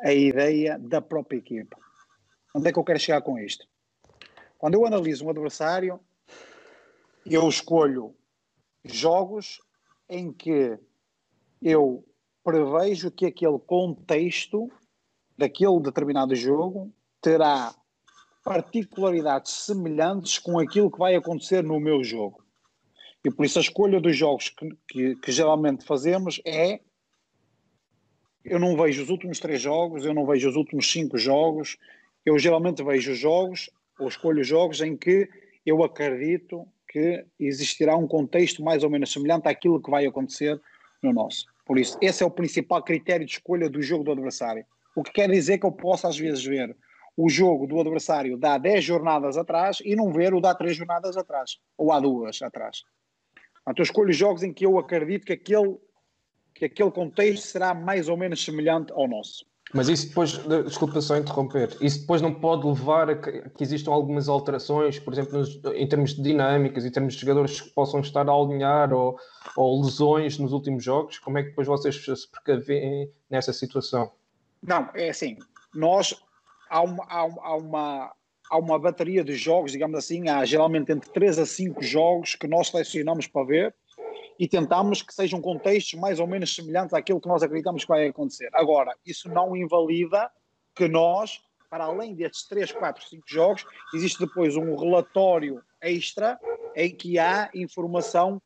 a 0.00 0.12
ideia 0.12 0.78
da 0.78 1.00
própria 1.00 1.38
equipa. 1.38 1.78
Onde 2.54 2.68
é 2.68 2.72
que 2.72 2.78
eu 2.78 2.84
quero 2.84 2.98
chegar 2.98 3.22
com 3.22 3.38
isto? 3.38 3.66
Quando 4.58 4.74
eu 4.74 4.84
analiso 4.84 5.24
um 5.24 5.30
adversário, 5.30 6.00
eu 7.24 7.48
escolho 7.48 8.14
jogos 8.84 9.60
em 10.08 10.32
que 10.32 10.78
eu 11.62 12.04
prevejo 12.42 13.10
que 13.10 13.26
aquele 13.26 13.58
contexto 13.58 14.70
daquele 15.36 15.80
determinado 15.80 16.34
jogo 16.34 16.92
terá 17.20 17.74
particularidades 18.42 19.52
semelhantes 19.52 20.38
com 20.38 20.58
aquilo 20.58 20.90
que 20.90 20.98
vai 20.98 21.14
acontecer 21.14 21.62
no 21.62 21.78
meu 21.78 22.02
jogo. 22.02 22.44
E 23.24 23.30
por 23.30 23.44
isso 23.44 23.58
a 23.58 23.62
escolha 23.62 24.00
dos 24.00 24.16
jogos 24.16 24.48
que, 24.48 24.68
que, 24.88 25.16
que 25.16 25.32
geralmente 25.32 25.84
fazemos 25.84 26.40
é 26.44 26.80
eu 28.42 28.58
não 28.58 28.74
vejo 28.76 29.02
os 29.02 29.10
últimos 29.10 29.38
três 29.38 29.60
jogos, 29.60 30.04
eu 30.04 30.14
não 30.14 30.26
vejo 30.26 30.48
os 30.48 30.56
últimos 30.56 30.90
cinco 30.90 31.18
jogos, 31.18 31.76
eu 32.24 32.38
geralmente 32.38 32.82
vejo 32.82 33.14
jogos, 33.14 33.70
ou 33.98 34.08
escolho 34.08 34.42
jogos 34.42 34.80
em 34.80 34.96
que 34.96 35.28
eu 35.64 35.82
acredito 35.82 36.66
que 36.88 37.24
existirá 37.38 37.96
um 37.96 38.06
contexto 38.06 38.62
mais 38.62 38.82
ou 38.82 38.90
menos 38.90 39.12
semelhante 39.12 39.48
àquilo 39.48 39.80
que 39.80 39.90
vai 39.90 40.06
acontecer 40.06 40.60
no 41.02 41.12
nosso. 41.12 41.46
Por 41.64 41.78
isso, 41.78 41.96
esse 42.00 42.22
é 42.22 42.26
o 42.26 42.30
principal 42.30 42.82
critério 42.82 43.24
de 43.24 43.32
escolha 43.32 43.70
do 43.70 43.80
jogo 43.80 44.04
do 44.04 44.12
adversário. 44.12 44.64
O 44.96 45.02
que 45.02 45.12
quer 45.12 45.30
dizer 45.30 45.58
que 45.58 45.66
eu 45.66 45.72
posso 45.72 46.06
às 46.06 46.18
vezes 46.18 46.44
ver 46.44 46.76
o 47.16 47.28
jogo 47.28 47.66
do 47.66 47.78
adversário 47.80 48.36
dá 48.36 48.58
10 48.58 48.82
jornadas 48.82 49.36
atrás 49.36 49.78
e 49.84 49.94
não 49.94 50.12
ver 50.12 50.34
o 50.34 50.40
dá 50.40 50.54
3 50.54 50.76
jornadas 50.76 51.16
atrás, 51.16 51.58
ou 51.76 51.92
há 51.92 52.00
duas 52.00 52.40
atrás. 52.42 52.82
Então 53.62 53.74
eu 53.78 53.82
escolho 53.84 54.12
jogos 54.12 54.42
em 54.42 54.52
que 54.52 54.66
eu 54.66 54.78
acredito 54.78 55.26
que 55.26 55.34
aquele, 55.34 55.78
que 56.54 56.64
aquele 56.64 56.90
contexto 56.90 57.44
será 57.44 57.72
mais 57.74 58.08
ou 58.08 58.16
menos 58.16 58.44
semelhante 58.44 58.92
ao 58.92 59.06
nosso. 59.06 59.46
Mas 59.72 59.88
isso 59.88 60.08
depois, 60.08 60.32
desculpa 60.64 61.00
só 61.00 61.16
interromper, 61.16 61.76
isso 61.80 62.00
depois 62.00 62.20
não 62.20 62.34
pode 62.34 62.66
levar 62.66 63.08
a 63.08 63.14
que, 63.14 63.48
que 63.50 63.62
existam 63.62 63.92
algumas 63.92 64.28
alterações, 64.28 64.98
por 64.98 65.12
exemplo, 65.12 65.38
nos, 65.38 65.60
em 65.74 65.88
termos 65.88 66.14
de 66.14 66.22
dinâmicas, 66.22 66.84
em 66.84 66.90
termos 66.90 67.14
de 67.14 67.20
jogadores 67.20 67.60
que 67.60 67.70
possam 67.70 68.00
estar 68.00 68.28
a 68.28 68.32
alinhar 68.32 68.92
ou, 68.92 69.16
ou 69.56 69.82
lesões 69.82 70.38
nos 70.38 70.52
últimos 70.52 70.82
jogos? 70.82 71.18
Como 71.20 71.38
é 71.38 71.42
que 71.42 71.50
depois 71.50 71.68
vocês 71.68 72.04
se 72.04 72.30
precavem 72.30 73.10
nessa 73.30 73.52
situação? 73.52 74.10
Não, 74.62 74.90
é 74.94 75.10
assim, 75.10 75.38
nós 75.72 76.20
há 76.68 76.82
uma, 76.82 77.04
há 77.08 77.56
uma, 77.56 78.12
há 78.50 78.58
uma 78.58 78.78
bateria 78.78 79.22
de 79.22 79.34
jogos, 79.34 79.72
digamos 79.72 79.96
assim, 79.96 80.28
há 80.28 80.44
geralmente 80.44 80.90
entre 80.90 81.08
3 81.10 81.38
a 81.38 81.46
5 81.46 81.82
jogos 81.82 82.34
que 82.34 82.48
nós 82.48 82.68
selecionamos 82.68 83.26
para 83.28 83.46
ver 83.46 83.74
e 84.40 84.48
tentamos 84.48 85.02
que 85.02 85.12
sejam 85.12 85.38
contextos 85.38 86.00
mais 86.00 86.18
ou 86.18 86.26
menos 86.26 86.54
semelhantes 86.54 86.94
àquilo 86.94 87.20
que 87.20 87.28
nós 87.28 87.42
acreditamos 87.42 87.84
que 87.84 87.88
vai 87.88 88.08
acontecer. 88.08 88.48
Agora, 88.54 88.96
isso 89.04 89.28
não 89.28 89.54
invalida 89.54 90.30
que 90.74 90.88
nós, 90.88 91.42
para 91.68 91.84
além 91.84 92.14
destes 92.14 92.48
3, 92.48 92.72
4, 92.72 93.06
5 93.06 93.22
jogos, 93.26 93.66
existe 93.94 94.18
depois 94.18 94.56
um 94.56 94.74
relatório 94.74 95.62
extra 95.82 96.40
em 96.74 96.96
que 96.96 97.18
há 97.18 97.50
informação 97.54 98.40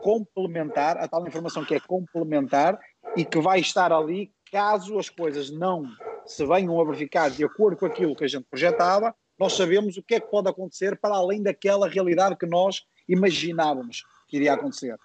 complementar, 0.00 0.96
a 0.96 1.08
tal 1.08 1.26
informação 1.26 1.64
que 1.64 1.74
é 1.74 1.80
complementar 1.80 2.78
e 3.16 3.24
que 3.24 3.40
vai 3.40 3.58
estar 3.58 3.92
ali 3.92 4.32
caso 4.52 4.96
as 4.96 5.08
coisas 5.08 5.50
não 5.50 5.84
se 6.24 6.46
venham 6.46 6.80
a 6.80 6.84
verificar 6.84 7.28
de 7.28 7.42
acordo 7.44 7.76
com 7.78 7.86
aquilo 7.86 8.14
que 8.14 8.22
a 8.22 8.28
gente 8.28 8.46
projetava, 8.48 9.12
nós 9.36 9.54
sabemos 9.54 9.96
o 9.96 10.04
que 10.04 10.14
é 10.14 10.20
que 10.20 10.30
pode 10.30 10.48
acontecer 10.48 10.96
para 11.00 11.16
além 11.16 11.42
daquela 11.42 11.88
realidade 11.88 12.36
que 12.36 12.46
nós 12.46 12.84
imaginávamos 13.08 14.04
que 14.32 14.38
iria 14.38 14.54
acontecer. 14.54 14.96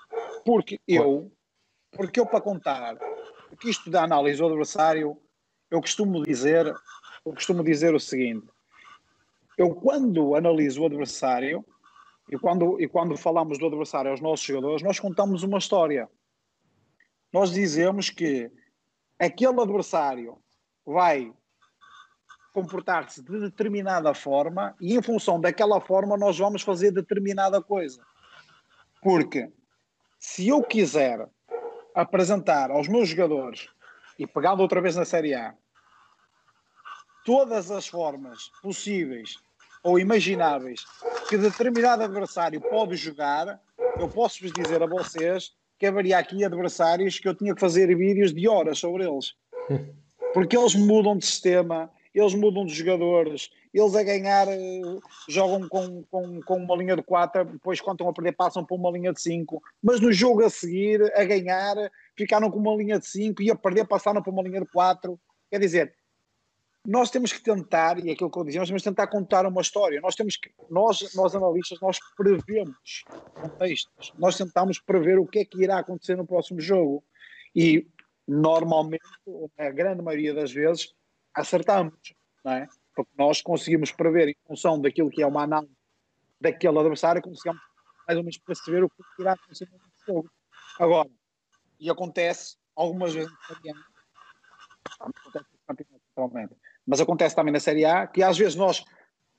Porque 0.47 0.79
eu, 0.87 1.29
porque 1.91 2.21
eu 2.21 2.25
para 2.25 2.39
contar, 2.39 2.95
porque 3.49 3.69
isto 3.69 3.89
da 3.89 4.03
análise 4.03 4.37
do 4.37 4.45
adversário, 4.45 5.21
eu 5.69 5.81
costumo 5.81 6.23
dizer, 6.23 6.65
eu 7.25 7.33
costumo 7.33 7.61
dizer 7.61 7.93
o 7.93 7.99
seguinte, 7.99 8.47
eu 9.57 9.75
quando 9.75 10.35
analiso 10.35 10.81
o 10.81 10.85
adversário 10.85 11.65
e 12.31 12.39
quando, 12.39 12.79
e 12.79 12.87
quando 12.87 13.17
falamos 13.17 13.59
do 13.59 13.67
adversário 13.67 14.09
aos 14.09 14.21
nossos 14.21 14.45
jogadores, 14.45 14.81
nós 14.81 14.97
contamos 15.01 15.43
uma 15.43 15.57
história. 15.57 16.09
Nós 17.33 17.51
dizemos 17.51 18.09
que 18.09 18.49
aquele 19.19 19.59
adversário 19.59 20.37
vai 20.85 21.29
comportar-se 22.53 23.21
de 23.21 23.37
determinada 23.37 24.13
forma 24.13 24.77
e 24.79 24.95
em 24.95 25.01
função 25.01 25.41
daquela 25.41 25.81
forma 25.81 26.15
nós 26.15 26.39
vamos 26.39 26.61
fazer 26.61 26.91
determinada 26.91 27.61
coisa. 27.61 28.01
Porque 29.01 29.51
se 30.19 30.47
eu 30.47 30.61
quiser 30.63 31.27
apresentar 31.93 32.71
aos 32.71 32.87
meus 32.87 33.09
jogadores, 33.09 33.67
e 34.19 34.25
pegando 34.25 34.61
outra 34.61 34.81
vez 34.81 34.95
na 34.95 35.05
Série 35.05 35.33
A, 35.33 35.53
todas 37.25 37.69
as 37.71 37.87
formas 37.87 38.49
possíveis 38.61 39.35
ou 39.83 39.99
imagináveis 39.99 40.85
que 41.29 41.37
determinado 41.37 42.03
adversário 42.03 42.59
pode 42.61 42.95
jogar, 42.95 43.59
eu 43.99 44.07
posso 44.07 44.41
vos 44.41 44.51
dizer 44.51 44.81
a 44.81 44.87
vocês 44.87 45.53
que 45.77 45.85
haveria 45.85 46.17
aqui 46.17 46.43
adversários 46.43 47.19
que 47.19 47.27
eu 47.27 47.35
tinha 47.35 47.53
que 47.53 47.61
fazer 47.61 47.95
vídeos 47.95 48.33
de 48.33 48.47
horas 48.47 48.79
sobre 48.79 49.07
eles. 49.07 49.35
Porque 50.33 50.57
eles 50.57 50.75
mudam 50.75 51.17
de 51.17 51.25
sistema, 51.25 51.91
eles 52.19 52.33
mudam 52.33 52.65
de 52.65 52.73
jogadores, 52.73 53.51
eles 53.71 53.95
a 53.95 54.01
ganhar 54.01 54.47
eh, 54.47 54.81
jogam 55.29 55.69
com, 55.69 56.03
com, 56.09 56.41
com 56.41 56.55
uma 56.55 56.75
linha 56.75 56.95
de 56.95 57.03
4, 57.03 57.45
depois 57.45 57.79
quando 57.79 57.97
estão 57.97 58.09
a 58.09 58.13
perder 58.13 58.31
passam 58.31 58.65
para 58.65 58.75
uma 58.75 58.89
linha 58.89 59.13
de 59.13 59.21
5, 59.21 59.61
mas 59.83 60.01
no 60.01 60.11
jogo 60.11 60.43
a 60.43 60.49
seguir, 60.49 61.01
a 61.15 61.23
ganhar, 61.23 61.75
ficaram 62.17 62.49
com 62.49 62.57
uma 62.57 62.75
linha 62.75 62.97
de 62.97 63.05
5 63.05 63.43
e 63.43 63.51
a 63.51 63.55
perder 63.55 63.85
passaram 63.85 64.21
para 64.23 64.31
uma 64.31 64.41
linha 64.41 64.61
de 64.61 64.67
4. 64.67 65.19
Quer 65.51 65.59
dizer, 65.59 65.93
nós 66.83 67.11
temos 67.11 67.31
que 67.31 67.43
tentar, 67.43 68.03
e 68.03 68.09
é 68.09 68.13
aquilo 68.13 68.31
que 68.31 68.39
eu 68.39 68.43
dizia, 68.45 68.61
nós 68.61 68.69
temos 68.69 68.81
que 68.81 68.89
tentar 68.89 69.07
contar 69.07 69.45
uma 69.45 69.61
história. 69.61 70.01
Nós 70.01 70.15
temos 70.15 70.37
que, 70.37 70.49
nós, 70.71 71.13
nós 71.13 71.35
analistas, 71.35 71.79
nós 71.81 71.99
prevemos 72.15 73.03
contextos. 73.33 74.13
Nós 74.17 74.37
tentamos 74.37 74.79
prever 74.79 75.19
o 75.19 75.27
que 75.27 75.39
é 75.39 75.45
que 75.45 75.61
irá 75.61 75.79
acontecer 75.79 76.15
no 76.15 76.25
próximo 76.25 76.59
jogo. 76.59 77.03
E 77.53 77.85
normalmente, 78.27 79.03
a 79.57 79.69
grande 79.69 80.01
maioria 80.01 80.33
das 80.33 80.51
vezes, 80.51 80.95
acertamos, 81.37 81.93
não 82.43 82.51
é? 82.51 82.67
Porque 82.95 83.11
nós 83.17 83.41
conseguimos 83.41 83.91
prever, 83.91 84.29
em 84.29 84.35
função 84.47 84.81
daquilo 84.81 85.09
que 85.09 85.21
é 85.21 85.27
uma 85.27 85.43
análise 85.43 85.71
daquele 86.41 86.79
adversário, 86.79 87.21
conseguimos 87.21 87.61
mais 88.07 88.17
ou 88.17 88.23
menos 88.23 88.37
perceber 88.37 88.83
o 88.83 88.89
que 88.89 89.03
irá 89.19 89.33
acontecer 89.33 89.69
no 89.71 89.79
jogo. 90.05 90.31
Agora, 90.79 91.09
e 91.79 91.89
acontece 91.89 92.57
algumas 92.75 93.13
vezes 93.13 93.31
acontece 94.99 95.45
no 95.51 95.99
campeonato, 96.15 96.57
mas 96.85 97.01
acontece 97.01 97.35
também 97.35 97.53
na 97.53 97.59
Série 97.59 97.85
A 97.85 98.07
que 98.07 98.23
às 98.23 98.37
vezes 98.37 98.55
nós 98.55 98.83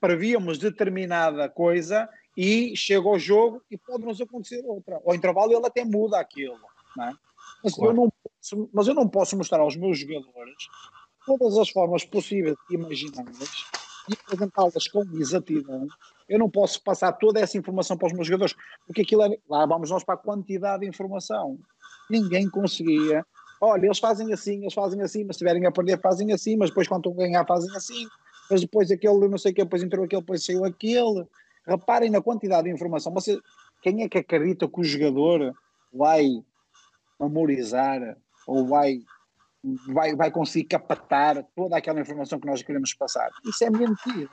prevíamos 0.01 0.59
determinada 0.59 1.49
coisa 1.49 2.09
e 2.37 2.77
chega 2.77 3.09
ao 3.09 3.19
jogo 3.19 3.63
e 3.71 3.77
pode-nos 3.77 4.21
acontecer 4.21 4.63
outra. 4.65 5.01
Ao 5.05 5.15
intervalo 5.15 5.53
ele 5.53 5.67
até 5.67 5.85
muda 5.85 6.21
aquilo. 6.21 6.59
Não 6.97 7.05
é? 7.05 7.13
mas, 7.63 7.75
claro. 7.75 7.91
eu 7.91 7.97
não 7.97 8.11
posso, 8.11 8.71
mas 8.73 8.89
eu 8.89 8.95
não 8.95 9.09
posso 9.09 9.37
mostrar 9.37 9.61
aos 9.61 9.77
meus 9.77 9.99
jogadores 9.99 10.69
todas 11.37 11.59
as 11.59 11.69
formas 11.69 12.05
possíveis 12.05 12.57
e 12.71 12.75
imagináveis 12.75 13.65
e 14.09 14.15
apresentá-las 14.15 14.89
com 14.89 15.03
exatidão. 15.15 15.87
Eu 16.29 16.39
não 16.39 16.49
posso 16.49 16.83
passar 16.83 17.13
toda 17.13 17.41
essa 17.41 17.59
informação 17.59 17.97
para 17.97 18.07
os 18.07 18.13
meus 18.13 18.27
jogadores, 18.27 18.55
porque 18.87 19.03
aquilo 19.03 19.23
é. 19.23 19.37
Lá 19.49 19.67
vamos 19.67 19.91
nós 19.91 20.05
para 20.05 20.15
a 20.15 20.19
quantidade 20.19 20.81
de 20.81 20.89
informação. 20.89 21.59
Ninguém 22.11 22.49
conseguia 22.49 23.25
olha, 23.61 23.87
eles 23.87 23.99
fazem 23.99 24.33
assim, 24.33 24.61
eles 24.61 24.75
fazem 24.75 25.01
assim, 25.03 25.25
mas 25.25 25.37
se 25.37 25.45
estiverem 25.45 25.67
a 25.67 25.73
perder 25.73 26.01
fazem 26.01 26.33
assim, 26.33 26.57
mas 26.57 26.71
depois 26.71 26.89
quando 26.89 27.09
estão 27.09 27.13
a 27.13 27.27
ganhar 27.27 27.47
fazem 27.47 27.75
assim, 27.77 28.07
mas 28.51 28.61
depois 28.61 28.91
aquele 28.91 29.29
não 29.29 29.39
sei 29.39 29.53
o 29.53 29.55
que, 29.55 29.65
depois 29.65 29.83
entrou 29.83 30.05
aquele, 30.05 30.23
depois 30.23 30.45
saiu 30.45 30.65
aquele. 30.65 31.27
Reparem 31.67 32.11
na 32.11 32.23
quantidade 32.23 32.69
de 32.69 32.75
informação. 32.75 33.13
Você, 33.13 33.39
quem 33.83 34.03
é 34.03 34.09
que 34.09 34.19
acredita 34.19 34.69
que 34.69 34.81
o 34.81 34.85
jogador 34.85 35.55
vai 35.93 36.27
memorizar 37.21 38.17
ou 38.47 38.67
vai, 38.67 39.01
vai, 39.89 40.15
vai 40.15 40.31
conseguir 40.31 40.65
captar 40.65 41.45
toda 41.55 41.77
aquela 41.77 42.01
informação 42.01 42.39
que 42.39 42.47
nós 42.47 42.63
queremos 42.63 42.95
passar? 42.95 43.31
Isso 43.45 43.65
é 43.65 43.71
mentira. 43.71 44.31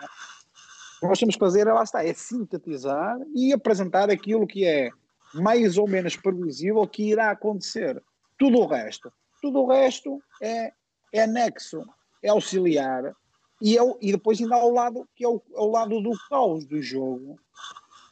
O 0.98 1.02
que 1.02 1.08
nós 1.08 1.20
temos 1.20 1.36
que 1.36 1.40
fazer, 1.40 1.66
lá 1.66 1.84
está, 1.84 2.04
é 2.04 2.14
sintetizar 2.14 3.18
e 3.34 3.54
apresentar 3.54 4.10
aquilo 4.10 4.48
que 4.48 4.66
é 4.66 4.90
mais 5.34 5.78
ou 5.78 5.88
menos 5.88 6.16
previsível 6.16 6.88
que 6.88 7.10
irá 7.10 7.32
acontecer. 7.32 8.02
Tudo 8.38 8.60
o 8.60 8.66
resto, 8.66 9.12
tudo 9.42 9.62
o 9.62 9.68
resto 9.68 10.22
é, 10.42 10.72
é 11.12 11.24
anexo, 11.24 11.84
é 12.24 12.30
auxiliar 12.30 13.14
e, 13.62 13.78
é, 13.78 13.82
e 14.02 14.12
depois 14.12 14.40
ainda 14.42 14.56
ao 14.56 14.72
lado 14.72 15.08
que 15.16 15.24
é 15.24 15.28
o, 15.28 15.42
ao 15.56 15.70
lado 15.70 16.02
do 16.02 16.12
caos 16.30 16.66
do 16.66 16.82
jogo, 16.82 17.40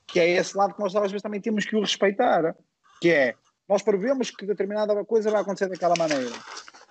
que 0.08 0.20
é 0.20 0.30
esse 0.30 0.56
lado 0.56 0.74
que 0.74 0.82
nós 0.82 0.96
às 0.96 1.12
vezes 1.12 1.22
também 1.22 1.42
temos 1.42 1.66
que 1.66 1.76
o 1.76 1.82
respeitar, 1.82 2.56
que 3.02 3.10
é 3.10 3.36
nós 3.68 3.82
prevemos 3.82 4.30
que 4.30 4.46
determinada 4.46 5.04
coisa 5.06 5.32
vai 5.32 5.42
acontecer 5.42 5.70
daquela 5.70 5.96
maneira, 5.98 6.32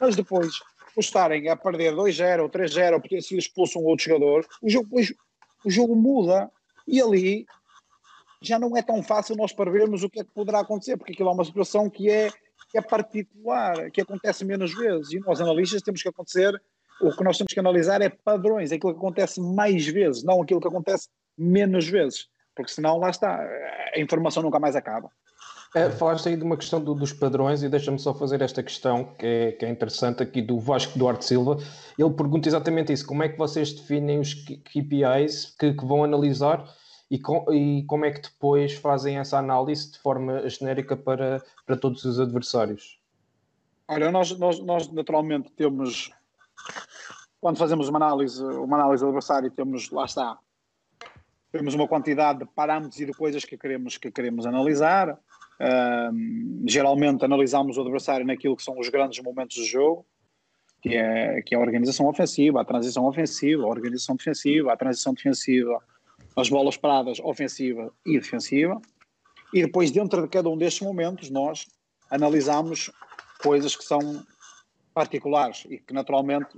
mas 0.01 0.17
depois 0.17 0.59
por 0.95 1.01
estarem 1.01 1.49
a 1.49 1.57
perder 1.57 1.95
2-0 1.95 2.43
ou 2.43 2.51
3-0 2.51 3.01
porque 3.01 3.23
se 3.23 3.37
expulsam 3.37 3.83
um 3.83 3.87
outro 3.87 4.05
jogador, 4.05 4.47
o 4.61 4.69
jogo, 4.69 4.89
o 5.65 5.71
jogo 5.71 5.97
muda 5.97 6.51
e 6.87 7.01
ali 7.01 7.47
já 8.43 8.59
não 8.59 8.77
é 8.77 8.83
tão 8.83 9.03
fácil 9.03 9.37
nós 9.37 9.53
prevermos 9.53 10.03
o 10.03 10.11
que 10.11 10.21
é 10.21 10.25
que 10.25 10.31
poderá 10.31 10.61
acontecer, 10.61 10.97
porque 10.97 11.13
aquilo 11.13 11.29
é 11.31 11.33
uma 11.33 11.45
situação 11.45 11.89
que 11.89 12.11
é 12.11 12.31
que 12.73 12.79
é 12.79 12.81
particular, 12.81 13.91
que 13.91 14.01
acontece 14.01 14.47
menos 14.47 14.75
vezes. 14.75 15.13
E 15.13 15.21
nós, 15.21 15.43
analistas, 15.43 15.83
temos 15.83 16.03
que 16.03 16.09
acontecer, 16.09 16.59
o 17.03 17.15
que 17.15 17.23
nós 17.23 17.37
temos 17.37 17.53
que 17.53 17.61
analisar 17.61 18.01
é 18.01 18.09
padrões, 18.09 18.73
é 18.73 18.77
aquilo 18.77 18.95
que 18.95 18.99
acontece 18.99 19.41
mais 19.43 19.87
vezes, 19.87 20.25
não 20.25 20.41
aquilo 20.41 20.59
que 20.61 20.69
acontece 20.69 21.09
menos 21.37 21.87
vezes. 21.87 22.29
Porque 22.55 22.73
senão, 22.73 22.97
lá 22.97 23.11
está, 23.11 23.47
a 23.95 24.01
informação 24.01 24.43
nunca 24.43 24.59
mais 24.59 24.75
acaba. 24.75 25.11
É, 25.75 25.91
falaste 25.91 26.29
aí 26.29 26.37
de 26.37 26.45
uma 26.45 26.57
questão 26.57 26.83
do, 26.83 26.95
dos 26.95 27.15
padrões 27.15 27.63
e 27.63 27.69
deixa-me 27.69 27.99
só 27.99 28.13
fazer 28.13 28.43
esta 28.43 28.63
questão 28.63 29.05
que 29.19 29.27
é, 29.27 29.53
que 29.53 29.65
é, 29.65 29.71
interessante 29.71 30.23
aqui 30.23 30.43
do 30.43 30.61
Vasco 30.61 30.99
Duarte 30.99 31.25
Silva. 31.25 31.57
Ele 31.99 32.11
pergunta 32.11 32.47
exatamente 32.47 32.93
isso: 32.93 33.07
como 33.07 33.23
é 33.23 33.29
que 33.29 33.39
vocês 33.39 33.73
definem 33.73 34.21
os 34.21 34.35
KPIs 34.35 35.57
que, 35.59 35.73
que 35.73 35.85
vão 35.87 36.05
analisar 36.05 36.63
e, 37.11 37.19
com, 37.19 37.51
e 37.51 37.85
como 37.85 38.05
é 38.05 38.11
que 38.11 38.21
depois 38.21 38.75
fazem 38.75 39.19
essa 39.19 39.39
análise 39.39 39.93
de 39.93 39.99
forma 39.99 40.47
genérica 40.47 40.95
para, 40.95 41.43
para 41.65 41.77
todos 41.77 42.05
os 42.05 42.21
adversários? 42.21 42.99
Olha, 43.89 44.11
nós, 44.11 44.39
nós, 44.39 44.61
nós 44.61 44.93
naturalmente 44.93 45.51
temos, 45.53 46.11
quando 47.41 47.57
fazemos 47.57 47.89
uma 47.89 47.99
análise, 47.99 48.43
uma 48.43 48.77
análise 48.77 49.03
do 49.03 49.09
adversário, 49.09 49.51
temos, 49.51 49.91
lá 49.91 50.05
está, 50.05 50.39
temos 51.51 51.75
uma 51.75 51.89
quantidade 51.89 52.41
de 52.41 52.45
parâmetros 52.47 53.01
e 53.01 53.07
de 53.07 53.13
coisas 53.13 53.45
que 53.45 53.57
queremos, 53.59 53.99
que 53.99 54.11
queremos 54.11 54.47
analisar. 54.47 55.19
Geralmente 56.67 57.25
analisamos 57.25 57.77
o 57.77 57.83
adversário 57.83 58.27
naquilo 58.27 58.57
que 58.57 58.63
são 58.63 58.79
os 58.79 58.89
grandes 58.89 59.23
momentos 59.23 59.57
do 59.57 59.65
jogo, 59.65 60.05
que 60.81 60.97
é, 60.97 61.41
que 61.43 61.55
é 61.55 61.59
a 61.59 61.61
organização 61.61 62.09
ofensiva, 62.09 62.61
a 62.61 62.65
transição 62.65 63.07
ofensiva, 63.07 63.63
a 63.63 63.69
organização 63.69 64.17
defensiva, 64.17 64.73
a 64.73 64.77
transição 64.77 65.15
defensiva, 65.15 65.81
as 66.37 66.49
bolas 66.49 66.77
paradas 66.77 67.21
ofensiva 67.21 67.93
e 68.05 68.19
defensiva, 68.19 68.81
e 69.55 69.63
depois, 69.63 69.91
dentro 69.91 70.23
de 70.23 70.29
cada 70.29 70.49
um 70.49 70.57
destes 70.57 70.81
momentos, 70.81 71.31
nós 71.31 71.67
analisamos 72.11 72.91
coisas 73.43 73.77
que 73.77 73.85
são 73.85 74.25
particulares 74.95 75.67
e 75.69 75.79
que 75.79 75.93
naturalmente 75.93 76.49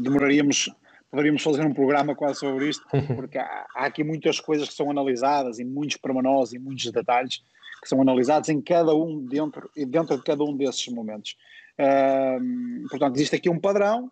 demoraríamos, 0.00 0.70
poderíamos 1.10 1.42
fazer 1.42 1.64
um 1.66 1.74
programa 1.74 2.14
quase 2.14 2.40
sobre 2.40 2.68
isto, 2.70 2.84
porque 3.14 3.38
há, 3.38 3.66
há 3.74 3.86
aqui 3.86 4.02
muitas 4.02 4.40
coisas 4.40 4.68
que 4.68 4.74
são 4.74 4.90
analisadas 4.90 5.58
e 5.58 5.64
muitos 5.64 5.98
pormenores 5.98 6.52
e 6.52 6.58
muitos 6.58 6.90
detalhes 6.90 7.42
que 7.84 7.88
são 7.90 8.00
analisados 8.00 8.48
em 8.48 8.62
cada 8.62 8.94
um 8.94 9.22
dentro, 9.26 9.70
dentro 9.76 10.16
de 10.16 10.22
cada 10.22 10.42
um 10.42 10.56
desses 10.56 10.88
momentos. 10.88 11.36
Uh, 11.78 12.88
portanto, 12.88 13.16
existe 13.16 13.36
aqui 13.36 13.50
um 13.50 13.60
padrão 13.60 14.10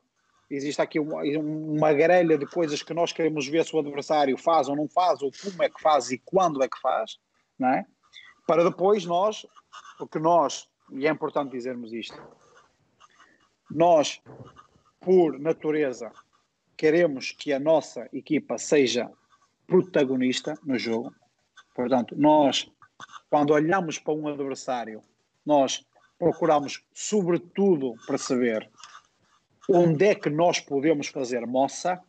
existe 0.54 0.82
aqui 0.82 1.00
uma, 1.00 1.22
uma 1.22 1.92
grelha 1.92 2.36
de 2.36 2.46
coisas 2.46 2.82
que 2.82 2.92
nós 2.92 3.12
queremos 3.12 3.48
ver 3.48 3.64
se 3.64 3.74
o 3.74 3.78
adversário 3.78 4.36
faz 4.36 4.68
ou 4.68 4.76
não 4.76 4.86
faz, 4.86 5.22
ou 5.22 5.30
como 5.42 5.62
é 5.62 5.68
que 5.70 5.80
faz 5.80 6.10
e 6.10 6.18
quando 6.18 6.62
é 6.62 6.68
que 6.68 6.78
faz, 6.78 7.18
não 7.58 7.68
é? 7.68 7.86
Para 8.46 8.64
depois 8.64 9.06
nós, 9.06 9.46
porque 9.98 10.18
nós, 10.18 10.68
e 10.92 11.06
é 11.06 11.10
importante 11.10 11.52
dizermos 11.52 11.92
isto, 11.92 12.20
nós, 13.70 14.20
por 15.00 15.38
natureza, 15.38 16.12
queremos 16.76 17.32
que 17.32 17.52
a 17.52 17.58
nossa 17.58 18.08
equipa 18.12 18.58
seja 18.58 19.10
protagonista 19.66 20.54
no 20.64 20.78
jogo. 20.78 21.14
Portanto, 21.74 22.14
nós, 22.18 22.70
quando 23.30 23.52
olhamos 23.52 23.98
para 23.98 24.14
um 24.14 24.28
adversário, 24.28 25.02
nós 25.44 25.84
procuramos, 26.18 26.84
sobretudo, 26.92 27.94
para 28.06 28.18
saber 28.18 28.70
onde 29.68 30.06
é 30.06 30.14
que 30.14 30.30
nós 30.30 30.60
podemos 30.60 31.08
fazer 31.08 31.46
moça, 31.46 32.00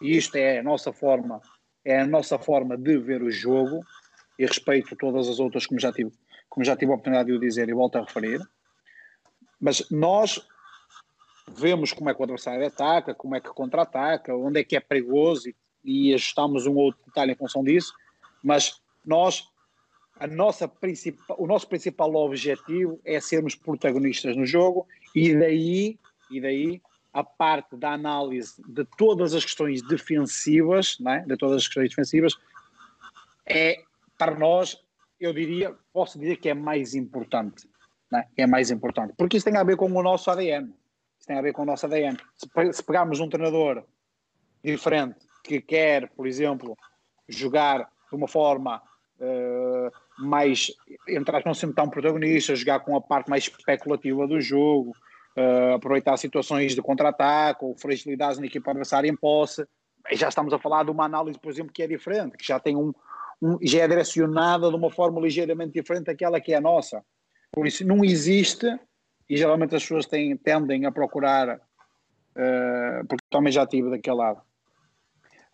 e 0.00 0.16
isto 0.16 0.36
é 0.36 0.58
a 0.58 0.62
nossa 0.62 0.92
forma, 0.92 1.40
é 1.84 2.00
a 2.00 2.06
nossa 2.06 2.38
forma 2.38 2.76
de 2.76 2.98
ver 2.98 3.22
o 3.22 3.30
jogo, 3.30 3.80
e 4.38 4.46
respeito 4.46 4.96
todas 4.96 5.28
as 5.28 5.40
outras, 5.40 5.66
como 5.66 5.80
já 5.80 5.92
tive, 5.92 6.12
como 6.48 6.64
já 6.64 6.76
tive 6.76 6.92
a 6.92 6.94
oportunidade 6.94 7.28
de 7.28 7.36
o 7.36 7.40
dizer 7.40 7.68
e 7.68 7.74
volto 7.74 7.96
a 7.96 8.02
referir, 8.02 8.40
mas 9.60 9.88
nós 9.90 10.40
vemos 11.56 11.92
como 11.92 12.08
é 12.08 12.14
que 12.14 12.20
o 12.20 12.24
adversário 12.24 12.66
ataca, 12.66 13.14
como 13.14 13.34
é 13.34 13.40
que 13.40 13.48
contra-ataca, 13.48 14.34
onde 14.36 14.60
é 14.60 14.64
que 14.64 14.76
é 14.76 14.80
perigoso 14.80 15.48
e, 15.48 15.56
e 15.84 16.14
ajustamos 16.14 16.66
um 16.66 16.76
outro 16.76 17.00
detalhe 17.06 17.32
em 17.32 17.36
função 17.36 17.64
disso, 17.64 17.92
mas 18.42 18.80
nós 19.04 19.48
a 20.18 20.26
nossa 20.26 20.70
o 21.36 21.46
nosso 21.46 21.68
principal 21.68 22.14
objetivo 22.14 23.00
é 23.04 23.20
sermos 23.20 23.54
protagonistas 23.54 24.36
no 24.36 24.44
jogo 24.44 24.86
e 25.14 25.34
daí 25.34 25.98
e 26.30 26.40
daí 26.40 26.82
a 27.12 27.24
parte 27.24 27.76
da 27.76 27.92
análise 27.92 28.62
de 28.68 28.84
todas 28.96 29.34
as 29.34 29.44
questões 29.44 29.82
defensivas, 29.82 30.98
é? 31.06 31.20
de 31.20 31.36
todas 31.36 31.56
as 31.56 31.66
questões 31.66 31.88
defensivas, 31.90 32.34
é 33.46 33.82
para 34.16 34.36
nós, 34.36 34.80
eu 35.18 35.32
diria, 35.32 35.74
posso 35.92 36.18
dizer 36.18 36.36
que 36.36 36.48
é 36.48 36.54
mais 36.54 36.94
importante, 36.94 37.68
é? 38.14 38.42
é 38.42 38.46
mais 38.46 38.70
importante, 38.70 39.14
porque 39.16 39.36
isso 39.36 39.46
tem 39.46 39.56
a 39.56 39.64
ver 39.64 39.76
com 39.76 39.90
o 39.90 40.02
nosso 40.02 40.30
ADN, 40.30 40.72
isso 41.18 41.26
tem 41.26 41.38
a 41.38 41.42
ver 41.42 41.52
com 41.52 41.62
o 41.62 41.66
nosso 41.66 41.86
ADN. 41.86 42.16
Se, 42.36 42.72
se 42.72 42.82
pegarmos 42.82 43.20
um 43.20 43.28
treinador 43.28 43.84
diferente 44.62 45.18
que 45.42 45.60
quer, 45.60 46.10
por 46.10 46.26
exemplo, 46.26 46.76
jogar 47.28 47.90
de 48.08 48.14
uma 48.14 48.28
forma 48.28 48.82
uh, 49.18 49.90
mais, 50.18 50.72
entrar 51.08 51.42
não 51.44 51.54
sempre 51.54 51.76
tão 51.76 51.88
protagonista, 51.88 52.54
jogar 52.54 52.80
com 52.80 52.96
a 52.96 53.00
parte 53.00 53.30
mais 53.30 53.44
especulativa 53.44 54.26
do 54.26 54.40
jogo, 54.40 54.92
uh, 55.36 55.74
aproveitar 55.74 56.16
situações 56.16 56.74
de 56.74 56.82
contra-ataque 56.82 57.64
ou 57.64 57.76
fragilidades 57.76 58.38
na 58.38 58.46
equipa 58.46 58.70
adversária 58.70 59.08
em 59.08 59.16
posse. 59.16 59.66
E 60.10 60.16
já 60.16 60.28
estamos 60.28 60.52
a 60.52 60.58
falar 60.58 60.84
de 60.84 60.90
uma 60.90 61.04
análise, 61.04 61.38
por 61.38 61.50
exemplo, 61.50 61.72
que 61.72 61.82
é 61.82 61.86
diferente, 61.86 62.36
que 62.36 62.46
já 62.46 62.58
tem 62.58 62.76
um, 62.76 62.92
um, 63.40 63.58
já 63.62 63.82
é 63.82 63.88
direcionada 63.88 64.68
de 64.68 64.76
uma 64.76 64.90
forma 64.90 65.20
ligeiramente 65.20 65.72
diferente 65.72 66.06
daquela 66.06 66.40
que 66.40 66.52
é 66.52 66.56
a 66.56 66.60
nossa. 66.60 67.04
Por 67.52 67.66
isso 67.66 67.86
não 67.86 68.04
existe, 68.04 68.66
e 69.28 69.36
geralmente 69.36 69.74
as 69.74 69.82
pessoas 69.82 70.06
têm, 70.06 70.36
tendem 70.36 70.86
a 70.86 70.92
procurar, 70.92 71.56
uh, 71.56 73.06
porque 73.08 73.24
também 73.30 73.52
já 73.52 73.66
tive 73.66 73.90
daquele 73.90 74.16
lado, 74.16 74.40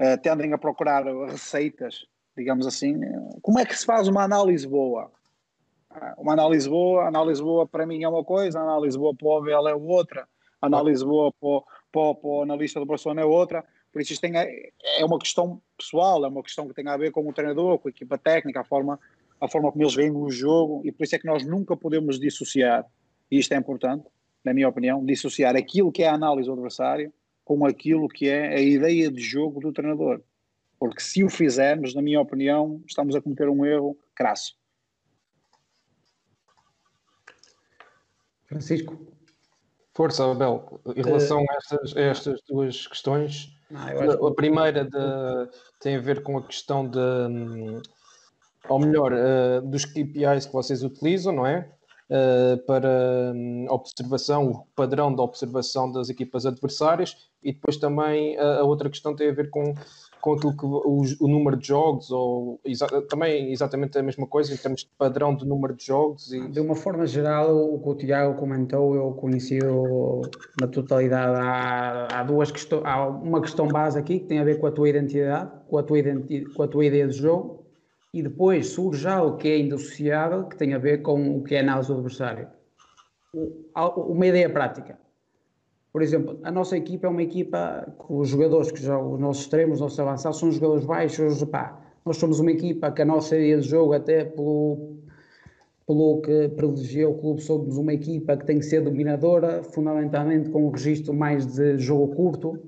uh, 0.00 0.20
tendem 0.22 0.52
a 0.52 0.58
procurar 0.58 1.04
receitas, 1.26 2.06
digamos 2.36 2.66
assim. 2.66 3.00
Como 3.42 3.58
é 3.58 3.64
que 3.64 3.78
se 3.78 3.84
faz 3.84 4.08
uma 4.08 4.22
análise 4.22 4.66
boa? 4.66 5.10
uma 6.18 6.32
análise 6.32 6.68
boa, 6.68 7.06
análise 7.06 7.42
boa 7.42 7.66
para 7.66 7.86
mim 7.86 8.02
é 8.02 8.08
uma 8.08 8.24
coisa, 8.24 8.60
análise 8.60 8.98
boa 8.98 9.14
para 9.14 9.28
o 9.28 9.36
Abel 9.36 9.68
é 9.68 9.74
outra, 9.74 10.26
análise 10.60 11.04
boa 11.04 11.32
para, 11.32 11.60
para, 11.92 12.14
para 12.14 12.28
o 12.28 12.42
analista 12.42 12.80
do 12.80 12.86
Barcelona 12.86 13.22
é 13.22 13.24
outra. 13.24 13.64
Por 13.92 14.02
isso 14.02 14.12
isto 14.12 14.22
tem, 14.22 14.36
é 14.36 15.04
uma 15.04 15.18
questão 15.18 15.62
pessoal, 15.78 16.24
é 16.24 16.28
uma 16.28 16.42
questão 16.42 16.66
que 16.66 16.74
tem 16.74 16.88
a 16.88 16.96
ver 16.96 17.12
com 17.12 17.28
o 17.28 17.32
treinador, 17.32 17.78
com 17.78 17.86
a 17.86 17.90
equipa 17.90 18.18
técnica, 18.18 18.60
a 18.60 18.64
forma, 18.64 18.98
a 19.40 19.46
forma 19.46 19.70
como 19.70 19.84
eles 19.84 19.94
veem 19.94 20.10
o 20.10 20.28
jogo, 20.30 20.82
e 20.84 20.90
por 20.90 21.04
isso 21.04 21.14
é 21.14 21.18
que 21.18 21.26
nós 21.26 21.46
nunca 21.46 21.76
podemos 21.76 22.18
dissociar, 22.18 22.84
e 23.30 23.38
isto 23.38 23.54
é 23.54 23.56
importante, 23.56 24.04
na 24.44 24.52
minha 24.52 24.68
opinião, 24.68 25.04
dissociar 25.04 25.54
aquilo 25.54 25.92
que 25.92 26.02
é 26.02 26.08
a 26.08 26.14
análise 26.14 26.48
do 26.48 26.54
adversário 26.54 27.12
com 27.44 27.64
aquilo 27.64 28.08
que 28.08 28.28
é 28.28 28.48
a 28.48 28.60
ideia 28.60 29.10
de 29.10 29.20
jogo 29.20 29.60
do 29.60 29.72
treinador. 29.72 30.20
Porque 30.78 31.00
se 31.00 31.24
o 31.24 31.30
fizermos, 31.30 31.94
na 31.94 32.02
minha 32.02 32.20
opinião, 32.20 32.82
estamos 32.86 33.14
a 33.14 33.20
cometer 33.20 33.48
um 33.48 33.64
erro 33.64 33.96
crasso. 34.14 34.56
Francisco. 38.46 39.14
Força, 39.94 40.28
Abel. 40.28 40.80
Em 40.96 41.02
relação 41.02 41.42
uh, 41.42 41.46
a, 41.48 41.54
estas, 41.56 41.96
a, 41.96 42.00
estas, 42.00 42.40
duas 42.48 42.86
questões, 42.86 43.56
não, 43.70 44.26
a 44.26 44.34
primeira 44.34 44.84
de, 44.84 45.50
tem 45.80 45.96
a 45.96 46.00
ver 46.00 46.22
com 46.22 46.36
a 46.36 46.42
questão 46.42 46.88
de, 46.88 46.98
ou 48.68 48.78
melhor, 48.78 49.12
uh, 49.12 49.62
dos 49.62 49.84
KPIs 49.84 50.46
que 50.46 50.52
vocês 50.52 50.82
utilizam, 50.82 51.32
não 51.32 51.46
é? 51.46 51.70
Uh, 52.10 52.58
para 52.66 53.32
um, 53.34 53.66
observação, 53.70 54.50
o 54.50 54.66
padrão 54.74 55.14
de 55.14 55.20
observação 55.20 55.90
das 55.90 56.10
equipas 56.10 56.44
adversárias 56.44 57.16
e 57.42 57.52
depois 57.52 57.76
também 57.76 58.38
a 58.38 58.62
outra 58.62 58.90
questão 58.90 59.16
tem 59.16 59.30
a 59.30 59.32
ver 59.32 59.48
com 59.48 59.74
com 60.24 60.32
aquilo 60.32 60.56
que 60.56 60.64
o, 60.64 61.02
o 61.20 61.28
número 61.28 61.54
de 61.54 61.66
jogos, 61.66 62.10
ou 62.10 62.58
exa 62.64 62.86
também 63.02 63.52
exatamente 63.52 63.98
a 63.98 64.02
mesma 64.02 64.26
coisa 64.26 64.54
em 64.54 64.56
termos 64.56 64.80
de 64.80 64.88
padrão 64.96 65.36
de 65.36 65.46
número 65.46 65.74
de 65.74 65.84
jogos. 65.84 66.32
E... 66.32 66.48
De 66.48 66.60
uma 66.60 66.74
forma 66.74 67.06
geral, 67.06 67.54
o 67.54 67.78
que 67.78 67.88
o 67.90 67.94
Tiago 67.94 68.40
comentou, 68.40 68.94
eu 68.94 69.12
conheci 69.12 69.58
na 70.58 70.66
totalidade. 70.66 71.36
Há, 71.36 72.08
há 72.10 72.22
duas 72.22 72.50
questões, 72.50 72.80
há 72.86 73.06
uma 73.06 73.42
questão 73.42 73.68
base 73.68 73.98
aqui 73.98 74.18
que 74.18 74.24
tem 74.24 74.38
a 74.38 74.44
ver 74.44 74.58
com 74.58 74.66
a 74.66 74.72
tua 74.72 74.88
identidade, 74.88 75.50
com 75.68 75.76
a 75.76 75.82
tua, 75.82 75.98
identi 75.98 76.46
com 76.54 76.62
a 76.62 76.68
tua 76.68 76.86
ideia 76.86 77.06
de 77.06 77.18
jogo, 77.18 77.66
e 78.14 78.22
depois 78.22 78.68
surge 78.68 79.06
algo 79.06 79.36
que 79.36 79.48
é 79.48 79.58
indissociável, 79.58 80.44
que 80.44 80.56
tem 80.56 80.72
a 80.72 80.78
ver 80.78 81.02
com 81.02 81.36
o 81.36 81.44
que 81.44 81.54
é 81.54 81.60
análise 81.60 81.88
do 81.88 81.96
adversário. 81.96 82.48
Uma 84.08 84.26
ideia 84.26 84.48
prática 84.48 85.03
por 85.94 86.02
exemplo, 86.02 86.40
a 86.42 86.50
nossa 86.50 86.76
equipa 86.76 87.06
é 87.06 87.08
uma 87.08 87.22
equipa 87.22 87.86
que 87.96 88.12
os 88.12 88.28
jogadores 88.28 88.72
que 88.72 88.82
jogam, 88.82 89.12
os 89.12 89.20
nossos 89.20 89.44
extremos, 89.44 89.74
os 89.74 89.80
nossos 89.80 90.00
avançados, 90.00 90.40
são 90.40 90.50
jogadores 90.50 90.84
baixos. 90.84 91.44
Pá, 91.44 91.80
nós 92.04 92.16
somos 92.16 92.40
uma 92.40 92.50
equipa 92.50 92.90
que 92.90 93.00
a 93.00 93.04
nossa 93.04 93.36
ideia 93.36 93.58
de 93.58 93.68
jogo, 93.68 93.92
até 93.92 94.24
pelo, 94.24 94.96
pelo 95.86 96.20
que 96.20 96.48
privilegia 96.48 97.08
o 97.08 97.14
clube, 97.14 97.40
somos 97.42 97.76
uma 97.76 97.94
equipa 97.94 98.36
que 98.36 98.44
tem 98.44 98.58
que 98.58 98.64
ser 98.64 98.80
dominadora, 98.80 99.62
fundamentalmente 99.62 100.50
com 100.50 100.66
um 100.66 100.70
registro 100.70 101.14
mais 101.14 101.46
de 101.46 101.78
jogo 101.78 102.12
curto. 102.16 102.58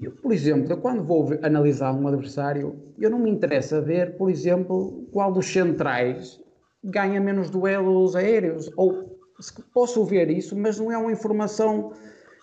Eu, 0.00 0.12
por 0.12 0.32
exemplo, 0.32 0.70
eu 0.70 0.76
quando 0.76 1.02
vou 1.02 1.28
analisar 1.42 1.92
um 1.92 2.06
adversário, 2.06 2.76
eu 2.96 3.10
não 3.10 3.18
me 3.18 3.30
interessa 3.30 3.80
ver, 3.80 4.16
por 4.16 4.30
exemplo, 4.30 5.08
qual 5.10 5.32
dos 5.32 5.52
centrais 5.52 6.40
ganha 6.84 7.20
menos 7.20 7.50
duelos 7.50 8.14
aéreos 8.14 8.70
ou 8.76 9.13
posso 9.72 10.04
ver 10.04 10.30
isso, 10.30 10.56
mas 10.56 10.78
não 10.78 10.90
é 10.90 10.98
uma 10.98 11.12
informação 11.12 11.92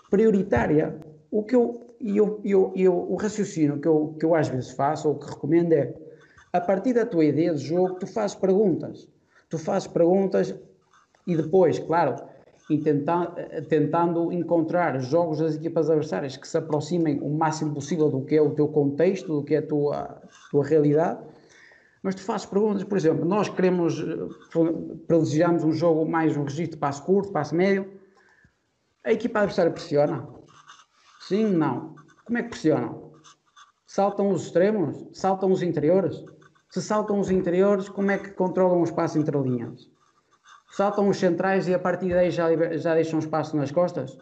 prioritária. 0.09 0.99
O 1.31 1.43
que 1.43 1.55
eu, 1.55 1.95
eu, 1.99 2.41
eu, 2.43 2.73
eu, 2.75 2.93
o 2.93 3.15
raciocínio 3.15 3.79
que 3.79 3.87
eu, 3.87 4.15
que 4.19 4.25
eu 4.25 4.35
às 4.35 4.47
vezes 4.47 4.71
faço, 4.71 5.09
ou 5.09 5.15
que 5.15 5.29
recomendo 5.29 5.73
é, 5.73 5.93
a 6.51 6.59
partir 6.59 6.93
da 6.93 7.05
tua 7.05 7.23
ideia 7.23 7.53
de 7.53 7.63
jogo, 7.63 7.95
tu 7.95 8.07
fazes 8.07 8.35
perguntas. 8.35 9.07
Tu 9.49 9.57
fazes 9.57 9.87
perguntas 9.87 10.53
e 11.25 11.35
depois, 11.35 11.79
claro, 11.79 12.15
tentando, 12.79 13.35
tentando 13.67 14.31
encontrar 14.31 14.99
jogos 14.99 15.39
das 15.39 15.55
equipas 15.55 15.89
adversárias 15.89 16.37
que 16.37 16.47
se 16.47 16.57
aproximem 16.57 17.19
o 17.21 17.29
máximo 17.29 17.73
possível 17.73 18.09
do 18.09 18.21
que 18.21 18.35
é 18.35 18.41
o 18.41 18.51
teu 18.51 18.67
contexto, 18.67 19.27
do 19.27 19.43
que 19.43 19.55
é 19.55 19.57
a 19.59 19.65
tua, 19.65 20.21
tua 20.49 20.65
realidade, 20.65 21.19
mas 22.03 22.15
tu 22.15 22.21
fazes 22.21 22.47
perguntas, 22.47 22.83
por 22.83 22.97
exemplo, 22.97 23.25
nós 23.25 23.47
queremos, 23.47 23.99
eh, 23.99 24.27
privilegiamos 25.07 25.63
um 25.63 25.71
jogo 25.71 26.09
mais 26.09 26.35
um 26.35 26.43
registro 26.43 26.75
de 26.75 26.77
passo 26.77 27.03
curto, 27.03 27.31
passo 27.31 27.55
médio. 27.55 27.91
A 29.03 29.11
equipa 29.11 29.39
adversária 29.39 29.71
pressiona? 29.71 30.27
Sim, 31.19 31.45
não. 31.45 31.95
Como 32.25 32.37
é 32.39 32.43
que 32.43 32.49
pressionam? 32.49 33.11
Saltam 33.85 34.29
os 34.29 34.45
extremos? 34.45 35.05
Saltam 35.13 35.51
os 35.51 35.61
interiores? 35.61 36.23
Se 36.69 36.81
saltam 36.81 37.19
os 37.19 37.29
interiores, 37.29 37.89
como 37.89 38.09
é 38.09 38.17
que 38.17 38.31
controlam 38.31 38.79
o 38.79 38.83
espaço 38.83 39.19
entre 39.19 39.37
linhas? 39.37 39.89
Saltam 40.71 41.09
os 41.09 41.17
centrais 41.17 41.67
e 41.67 41.73
a 41.73 41.79
partir 41.79 42.09
daí 42.09 42.31
já, 42.31 42.47
já 42.77 42.95
deixam 42.95 43.19
espaço 43.19 43.55
nas 43.57 43.71
costas? 43.71 44.17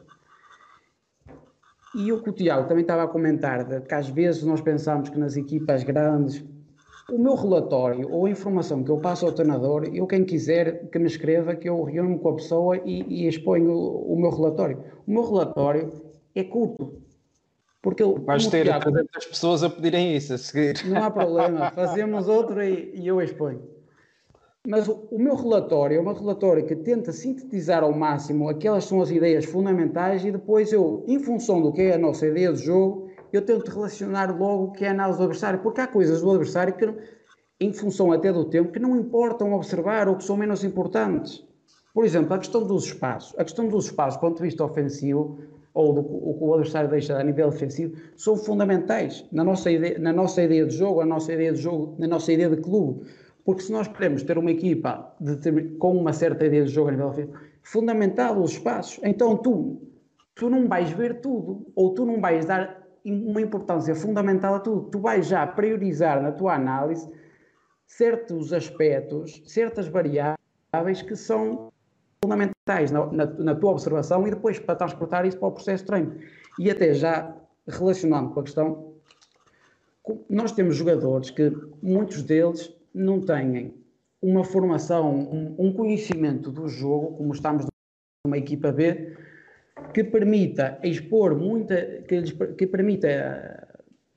E 1.95 2.11
o 2.11 2.21
que 2.21 2.29
o 2.29 2.33
Tiago 2.33 2.67
também 2.67 2.81
estava 2.81 3.03
a 3.03 3.07
comentar, 3.07 3.63
de 3.63 3.81
que 3.81 3.93
às 3.93 4.09
vezes 4.09 4.43
nós 4.43 4.59
pensamos 4.59 5.09
que 5.09 5.17
nas 5.17 5.37
equipas 5.37 5.83
grandes 5.83 6.43
o 7.11 7.19
meu 7.19 7.35
relatório 7.35 8.11
ou 8.11 8.25
a 8.25 8.29
informação 8.29 8.83
que 8.83 8.91
eu 8.91 8.97
passo 8.97 9.25
ao 9.25 9.31
treinador, 9.31 9.89
eu 9.93 10.05
quem 10.07 10.23
quiser 10.23 10.89
que 10.89 10.99
me 10.99 11.07
escreva, 11.07 11.55
que 11.55 11.69
eu 11.69 11.83
reúno 11.83 12.19
com 12.19 12.29
a 12.29 12.35
pessoa 12.35 12.77
e, 12.85 13.03
e 13.07 13.27
exponho 13.27 13.71
o, 13.71 14.13
o, 14.13 14.19
meu 14.19 14.29
relatório. 14.29 14.83
O 15.07 15.11
meu 15.11 15.23
relatório 15.23 15.91
é 16.35 16.43
curto. 16.43 17.01
Porque 17.81 18.03
eu, 18.03 18.19
Vais 18.19 18.45
ter 18.47 18.65
Tiago, 18.65 18.91
300 18.91 19.25
pessoas 19.27 19.63
a 19.63 19.69
pedirem 19.69 20.15
isso 20.15 20.33
a 20.33 20.37
seguir. 20.37 20.85
Não 20.85 21.03
há 21.03 21.09
problema, 21.09 21.71
fazemos 21.71 22.27
outro 22.27 22.61
e, 22.61 22.91
e 22.93 23.07
eu 23.07 23.21
exponho. 23.21 23.61
Mas 24.67 24.87
o, 24.87 25.07
o, 25.09 25.17
meu 25.17 25.35
relatório 25.35 25.97
é 25.97 26.01
um 26.01 26.13
relatório 26.13 26.65
que 26.65 26.75
tenta 26.75 27.13
sintetizar 27.13 27.81
ao 27.81 27.93
máximo 27.93 28.49
aquelas 28.49 28.83
são 28.83 29.01
as 29.01 29.09
ideias 29.09 29.45
fundamentais 29.45 30.25
e 30.25 30.31
depois 30.31 30.73
eu, 30.73 31.05
em 31.07 31.19
função 31.19 31.61
do 31.61 31.71
que 31.71 31.83
é 31.83 31.95
a 31.95 31.97
nossa 31.97 32.27
ideia 32.27 32.51
de 32.51 32.63
jogo, 32.63 33.08
eu 33.37 33.45
tento 33.45 33.69
relacionar 33.69 34.37
logo 34.37 34.65
o 34.65 34.71
que 34.71 34.85
é 34.85 34.89
a 34.89 34.91
análise 34.91 35.17
do 35.17 35.23
adversário, 35.23 35.59
porque 35.59 35.81
há 35.81 35.87
coisas 35.87 36.21
do 36.21 36.29
adversário 36.31 36.75
que, 36.75 36.93
em 37.59 37.73
função 37.73 38.11
até 38.11 38.31
do 38.31 38.45
tempo, 38.45 38.71
que 38.71 38.79
não 38.79 38.95
importam 38.95 39.53
observar 39.53 40.07
ou 40.07 40.15
que 40.15 40.23
são 40.23 40.37
menos 40.37 40.63
importantes. 40.63 41.43
Por 41.93 42.05
exemplo, 42.05 42.33
a 42.33 42.37
questão 42.37 42.65
dos 42.65 42.85
espaços. 42.85 43.37
A 43.37 43.43
questão 43.43 43.67
dos 43.67 43.85
espaços, 43.85 44.17
do 44.17 44.21
ponto 44.21 44.37
de 44.37 44.43
vista 44.43 44.63
ofensivo, 44.63 45.39
ou 45.73 45.93
do 45.93 46.01
o 46.01 46.33
que 46.37 46.43
o 46.43 46.53
adversário 46.53 46.89
deixa 46.89 47.17
a 47.17 47.23
nível 47.23 47.49
defensivo, 47.49 47.95
são 48.15 48.35
fundamentais 48.35 49.25
na 49.31 49.43
nossa, 49.43 49.71
ideia, 49.71 49.97
na 49.99 50.11
nossa 50.11 50.41
ideia 50.41 50.65
de 50.65 50.75
jogo, 50.75 51.01
a 51.01 51.05
nossa 51.05 51.33
ideia 51.33 51.51
de 51.51 51.59
jogo, 51.59 51.95
na 51.97 52.07
nossa 52.07 52.31
ideia 52.31 52.49
de 52.49 52.57
clube. 52.57 53.05
Porque 53.45 53.61
se 53.63 53.71
nós 53.71 53.87
queremos 53.87 54.23
ter 54.23 54.37
uma 54.37 54.51
equipa 54.51 55.15
de, 55.19 55.75
com 55.77 55.95
uma 55.95 56.13
certa 56.13 56.45
ideia 56.45 56.65
de 56.65 56.71
jogo 56.71 56.89
a 56.89 56.91
nível 56.91 57.07
ofensivo, 57.07 57.33
fundamental 57.63 58.39
os 58.41 58.51
espaços. 58.51 58.99
Então 59.03 59.37
tu, 59.37 59.81
tu 60.35 60.49
não 60.49 60.67
vais 60.67 60.89
ver 60.91 61.21
tudo, 61.21 61.65
ou 61.75 61.93
tu 61.93 62.05
não 62.05 62.19
vais 62.19 62.45
dar 62.45 62.78
uma 63.05 63.41
importância 63.41 63.95
fundamental 63.95 64.55
a 64.55 64.59
tudo. 64.59 64.89
Tu 64.89 64.99
vais 64.99 65.27
já 65.27 65.45
priorizar 65.45 66.21
na 66.21 66.31
tua 66.31 66.55
análise 66.55 67.09
certos 67.85 68.53
aspectos, 68.53 69.41
certas 69.45 69.87
variáveis 69.87 71.01
que 71.05 71.15
são 71.15 71.71
fundamentais 72.23 72.91
na, 72.91 73.05
na, 73.07 73.25
na, 73.25 73.55
tua 73.55 73.71
observação 73.71 74.27
e 74.27 74.29
depois 74.29 74.59
para 74.59 74.75
transportar 74.75 75.25
isso 75.25 75.37
para 75.37 75.47
o 75.47 75.51
processo 75.51 75.83
de 75.83 75.87
treino. 75.87 76.15
E 76.59 76.69
até 76.69 76.93
já 76.93 77.35
relacionando 77.67 78.31
com 78.31 78.39
a 78.39 78.43
questão, 78.43 78.93
nós 80.29 80.51
temos 80.51 80.75
jogadores 80.75 81.29
que 81.29 81.51
muitos 81.81 82.23
deles 82.23 82.75
não 82.93 83.21
têm 83.21 83.73
uma 84.21 84.43
formação, 84.43 85.15
um, 85.15 85.55
um 85.57 85.73
conhecimento 85.73 86.51
do 86.51 86.67
jogo, 86.67 87.15
como 87.17 87.33
estamos 87.33 87.65
numa 88.25 88.37
equipa 88.37 88.71
B, 88.71 89.15
que 89.93 90.03
permita 90.03 90.79
expor 90.83 91.35
muita, 91.35 92.03
que, 92.07 92.21
que 92.57 92.67
permita, 92.67 93.67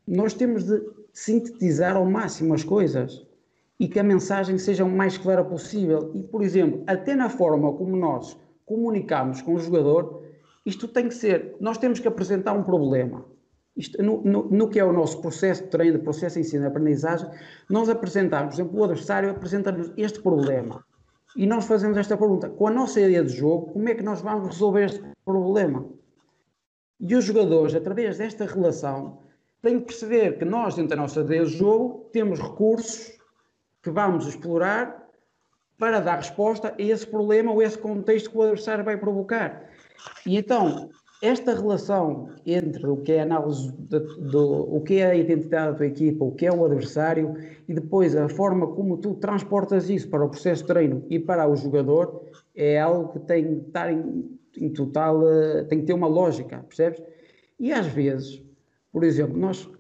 nós 0.07 0.35
temos 0.35 0.65
de 0.65 0.81
sintetizar 1.13 1.97
ao 1.97 2.07
máximo 2.07 2.55
as 2.55 2.65
coisas 2.65 3.27
e 3.79 3.89
que 3.89 3.99
a 3.99 4.03
mensagem 4.03 4.59
seja 4.59 4.85
o 4.85 4.91
mais 4.91 5.19
clara 5.19 5.45
possível. 5.45 6.13
E, 6.15 6.23
por 6.23 6.43
exemplo, 6.43 6.83
até 6.87 7.15
na 7.15 7.29
forma 7.29 7.73
como 7.73 7.97
nós 7.97 8.37
comunicamos 8.65 9.43
com 9.43 9.55
o 9.55 9.59
jogador, 9.59 10.23
isto 10.65 10.87
tem 10.87 11.09
que 11.09 11.15
ser, 11.15 11.57
nós 11.61 11.79
temos 11.79 11.99
que 11.99 12.09
apresentar 12.09 12.53
um 12.53 12.63
problema. 12.63 13.25
Isto, 13.77 14.03
no, 14.03 14.23
no, 14.23 14.45
no, 14.51 14.69
que 14.69 14.79
é 14.79 14.85
o 14.85 14.93
nosso 14.93 15.21
processo 15.21 15.65
de 15.65 15.71
treino, 15.71 15.99
processo 15.99 16.35
de 16.35 16.43
ensino 16.43 16.65
e 16.65 16.67
aprendizagem, 16.67 17.29
nós 17.69 17.89
apresentamos, 17.89 18.55
por 18.55 18.61
exemplo, 18.61 18.81
o 18.81 18.85
adversário 18.85 19.31
apresenta-nos 19.31 19.91
este 19.97 20.21
problema. 20.21 20.85
E 21.37 21.47
nós 21.47 21.65
fazemos 21.65 21.97
esta 21.97 22.17
pergunta: 22.17 22.49
com 22.49 22.67
a 22.67 22.71
nossa 22.71 23.01
ideia 23.01 23.25
de 23.25 23.35
jogo, 23.35 23.73
como 23.73 23.89
é 23.89 23.95
que 23.95 24.03
nós 24.03 24.21
vamos 24.21 24.49
resolver 24.49 24.85
este 24.85 25.03
problema? 25.25 25.89
E 27.01 27.15
os 27.15 27.25
jogadores, 27.25 27.75
através 27.75 28.19
desta 28.19 28.45
relação, 28.45 29.19
têm 29.61 29.81
que 29.81 29.87
perceber 29.87 30.39
que 30.39 30.45
nós, 30.45 30.75
dentro 30.75 30.91
da 30.91 30.97
nossa 30.97 31.21
ideia 31.21 31.45
de 31.45 31.57
jogo, 31.57 32.09
temos 32.13 32.39
recursos 32.41 33.13
que 33.83 33.91
vamos 33.91 34.27
explorar 34.27 35.03
para 35.79 36.01
dar 36.01 36.17
resposta 36.17 36.75
a 36.79 36.83
esse 36.83 37.07
problema 37.07 37.51
ou 37.51 37.61
a 37.61 37.65
esse 37.65 37.79
contexto 37.79 38.31
que 38.31 38.39
o 38.39 38.43
adversário 38.43 38.85
vai 38.85 38.97
provocar. 38.97 39.69
E 40.25 40.37
então, 40.37 40.91
esta 41.23 41.55
relação 41.55 42.31
entre 42.45 42.85
o 42.85 42.97
que 42.97 43.13
é 43.13 43.21
a 43.21 43.23
análise 43.23 43.71
de, 43.79 44.01
do, 44.19 44.75
o 44.75 44.81
que 44.81 44.95
é 44.95 45.07
a 45.07 45.15
identidade 45.15 45.71
da 45.71 45.77
tua 45.77 45.87
equipa, 45.87 46.25
o 46.25 46.33
que 46.33 46.45
é 46.45 46.53
o 46.53 46.65
adversário 46.65 47.37
e 47.69 47.73
depois 47.73 48.17
a 48.17 48.29
forma 48.29 48.67
como 48.67 48.99
tu 48.99 49.15
transportas 49.15 49.89
isso 49.89 50.11
para 50.11 50.25
o 50.25 50.29
processo 50.29 50.63
de 50.63 50.69
treino 50.69 51.05
e 51.09 51.21
para 51.21 51.49
o 51.49 51.55
jogador 51.55 52.25
é 52.57 52.81
algo 52.81 53.13
que 53.13 53.21
tem 53.21 53.61
que 53.61 53.67
estar 53.69 53.93
em, 53.93 54.37
em 54.57 54.69
total, 54.71 55.23
eh, 55.29 55.63
tem 55.65 55.79
que 55.79 55.87
ter 55.87 55.93
uma 55.93 56.09
lógica, 56.09 56.59
percebes? 56.59 57.01
E 57.59 57.73
às 57.73 57.87
vezes, 57.87 58.43
por 58.93 59.05
exemplo, 59.05 59.39
nós 59.39 59.71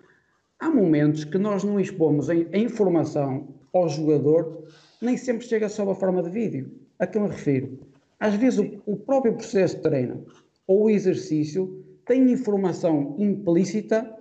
há 0.60 0.70
momentos 0.70 1.24
que 1.24 1.38
nós 1.38 1.64
não 1.64 1.80
expomos 1.80 2.30
a, 2.30 2.34
a 2.34 2.56
informação 2.56 3.48
ao 3.74 3.88
jogador, 3.88 4.64
nem 5.00 5.16
sempre 5.16 5.44
chega 5.44 5.68
sob 5.68 5.90
a 5.90 5.94
forma 5.96 6.22
de 6.22 6.30
vídeo. 6.30 6.70
A 7.00 7.06
que 7.06 7.18
me 7.18 7.26
refiro? 7.26 7.80
Às 8.20 8.36
vezes 8.36 8.60
o, 8.60 8.80
o 8.86 8.96
próprio 8.96 9.32
processo 9.32 9.74
de 9.74 9.82
treino 9.82 10.24
ou 10.66 10.90
exercício 10.90 11.84
tem 12.04 12.30
informação 12.32 13.14
implícita, 13.18 14.16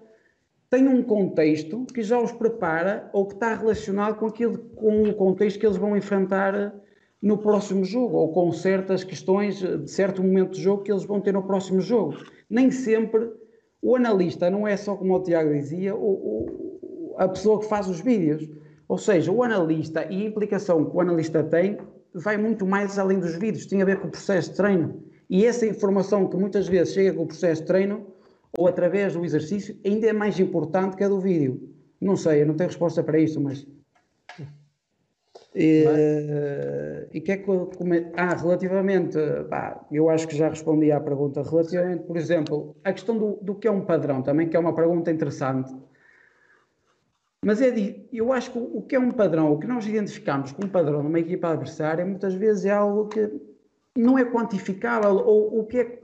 tem 0.69 0.87
um 0.87 1.03
contexto 1.03 1.85
que 1.93 2.01
já 2.01 2.19
os 2.19 2.31
prepara 2.31 3.09
ou 3.11 3.25
que 3.25 3.33
está 3.33 3.53
relacionado 3.53 4.17
com, 4.17 4.27
aquilo, 4.27 4.57
com 4.75 5.03
o 5.03 5.13
contexto 5.13 5.59
que 5.59 5.65
eles 5.65 5.77
vão 5.77 5.97
enfrentar 5.97 6.73
no 7.21 7.37
próximo 7.37 7.83
jogo, 7.83 8.17
ou 8.17 8.31
com 8.31 8.51
certas 8.51 9.03
questões 9.03 9.59
de 9.59 9.91
certo 9.91 10.23
momento 10.23 10.53
de 10.53 10.61
jogo 10.61 10.83
que 10.83 10.91
eles 10.91 11.03
vão 11.03 11.21
ter 11.21 11.33
no 11.33 11.43
próximo 11.43 11.81
jogo. 11.81 12.17
Nem 12.49 12.71
sempre 12.71 13.31
o 13.81 13.95
analista 13.95 14.49
não 14.49 14.67
é 14.67 14.77
só, 14.77 14.95
como 14.95 15.15
o 15.15 15.21
Tiago 15.21 15.53
dizia, 15.53 15.95
o, 15.95 15.99
o, 15.99 17.15
a 17.17 17.27
pessoa 17.27 17.59
que 17.59 17.67
faz 17.67 17.87
os 17.87 17.99
vídeos. 17.99 18.49
Ou 18.87 18.97
seja, 18.97 19.31
o 19.31 19.43
analista 19.43 20.05
e 20.09 20.23
a 20.23 20.27
implicação 20.27 20.85
que 20.85 20.95
o 20.95 21.01
analista 21.01 21.43
tem 21.43 21.77
vai 22.13 22.37
muito 22.37 22.65
mais 22.65 22.99
além 22.99 23.19
dos 23.19 23.35
vídeos, 23.35 23.65
tem 23.65 23.81
a 23.81 23.85
ver 23.85 23.99
com 23.99 24.07
o 24.07 24.11
processo 24.11 24.51
de 24.51 24.57
treino. 24.57 25.03
E 25.31 25.45
essa 25.45 25.65
informação 25.65 26.27
que 26.27 26.35
muitas 26.35 26.67
vezes 26.67 26.93
chega 26.93 27.13
com 27.13 27.23
o 27.23 27.27
processo 27.27 27.61
de 27.61 27.67
treino 27.67 28.05
ou 28.57 28.67
através 28.67 29.13
do 29.13 29.23
exercício 29.23 29.79
ainda 29.85 30.07
é 30.07 30.11
mais 30.11 30.37
importante 30.37 30.97
que 30.97 31.05
a 31.05 31.07
do 31.07 31.21
vídeo. 31.21 31.73
Não 32.01 32.17
sei, 32.17 32.41
eu 32.41 32.45
não 32.45 32.53
tenho 32.53 32.69
resposta 32.69 33.01
para 33.01 33.17
isso, 33.17 33.39
mas. 33.39 33.65
E, 35.55 35.85
e 37.13 37.21
que 37.21 37.31
é 37.31 37.37
que. 37.37 37.45
Come... 37.45 38.11
Ah, 38.17 38.35
relativamente. 38.35 39.17
Pá, 39.49 39.85
eu 39.89 40.09
acho 40.09 40.27
que 40.27 40.35
já 40.35 40.49
respondi 40.49 40.91
à 40.91 40.99
pergunta. 40.99 41.41
Relativamente, 41.41 42.03
por 42.03 42.17
exemplo, 42.17 42.75
a 42.83 42.91
questão 42.91 43.17
do, 43.17 43.39
do 43.41 43.55
que 43.55 43.69
é 43.69 43.71
um 43.71 43.85
padrão 43.85 44.21
também, 44.21 44.49
que 44.49 44.57
é 44.57 44.59
uma 44.59 44.75
pergunta 44.75 45.11
interessante. 45.11 45.73
Mas 47.45 47.61
é 47.61 47.71
de, 47.71 48.05
eu 48.11 48.33
acho 48.33 48.51
que 48.51 48.59
o 48.59 48.81
que 48.81 48.95
é 48.97 48.99
um 48.99 49.11
padrão, 49.11 49.53
o 49.53 49.57
que 49.57 49.65
nós 49.65 49.87
identificamos 49.87 50.51
como 50.51 50.69
padrão 50.69 51.01
numa 51.01 51.19
equipa 51.19 51.49
adversária, 51.49 52.05
muitas 52.05 52.33
vezes 52.33 52.65
é 52.65 52.71
algo 52.71 53.07
que 53.07 53.50
não 53.97 54.17
é 54.17 54.25
quantificável, 54.25 55.15
ou 55.15 55.59
o 55.59 55.65
que 55.65 55.77
é, 55.77 55.99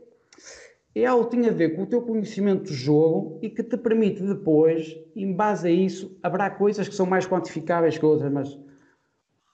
é 0.96 1.06
algo 1.06 1.26
que 1.26 1.38
tem 1.38 1.48
a 1.48 1.52
ver 1.52 1.76
com 1.76 1.84
o 1.84 1.88
teu 1.88 2.02
conhecimento 2.02 2.64
do 2.64 2.74
jogo 2.74 3.40
e 3.42 3.50
que 3.50 3.64
te 3.64 3.78
permite 3.78 4.22
depois, 4.22 4.96
em 5.16 5.34
base 5.34 5.68
a 5.68 5.72
isso, 5.72 6.18
haverá 6.22 6.50
coisas 6.50 6.88
que 6.88 6.96
são 6.96 7.06
mais 7.06 7.26
quantificáveis 7.28 7.98
que 7.98 8.06
outras, 8.06 8.32
mas 8.32 8.60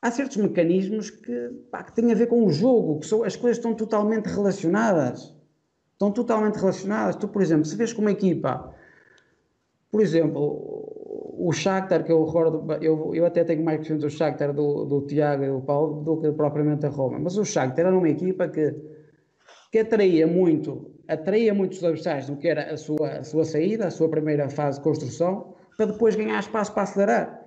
há 0.02 0.12
certos 0.12 0.38
mecanismos 0.38 1.10
que, 1.10 1.50
pá, 1.72 1.84
que 1.84 1.94
têm 1.94 2.12
a 2.12 2.16
ver 2.16 2.28
com 2.28 2.46
o 2.46 2.50
jogo, 2.50 3.00
que 3.00 3.08
são, 3.08 3.24
as 3.24 3.36
coisas 3.36 3.58
estão 3.58 3.74
totalmente 3.74 4.26
relacionadas. 4.26 5.34
Estão 5.94 6.12
totalmente 6.12 6.56
relacionadas. 6.56 7.16
Tu, 7.16 7.28
por 7.28 7.42
exemplo, 7.42 7.64
se 7.64 7.76
vês 7.78 7.94
com 7.94 8.02
uma 8.02 8.12
equipa, 8.12 8.76
por 9.90 10.02
exemplo, 10.02 10.83
o 11.36 11.52
Shakhtar, 11.52 12.04
que 12.04 12.12
eu 12.12 12.24
recordo, 12.24 12.66
eu, 12.82 13.14
eu 13.14 13.26
até 13.26 13.44
tenho 13.44 13.64
mais 13.64 13.78
conhecimento 13.78 14.02
do 14.02 14.10
Shakhtar, 14.10 14.54
do, 14.54 14.86
do 14.86 15.02
Tiago 15.08 15.44
e 15.44 15.48
do 15.48 15.62
Paulo, 15.62 16.04
do 16.04 16.18
que 16.22 16.32
propriamente 16.32 16.86
a 16.86 16.90
Roma. 16.90 17.20
Mas 17.20 17.38
o 17.38 17.46
Shakhtar 17.46 17.88
era 17.88 17.98
uma 17.98 18.10
equipa 18.10 18.48
que, 18.48 18.76
que 19.72 19.80
atraía 19.80 20.28
muito, 20.28 20.92
atraía 21.08 21.54
muitos 21.54 21.84
adversários 21.84 22.28
do 22.28 22.38
que 22.38 22.48
era 22.48 22.72
a 22.72 22.78
sua, 22.78 23.18
a 23.18 23.24
sua 23.24 23.46
saída, 23.46 23.88
a 23.88 23.92
sua 23.92 24.10
primeira 24.10 24.50
fase 24.50 24.78
de 24.78 24.84
construção, 24.84 25.56
para 25.76 25.88
depois 25.88 26.16
ganhar 26.16 26.40
espaço 26.40 26.74
para 26.74 26.84
acelerar. 26.84 27.46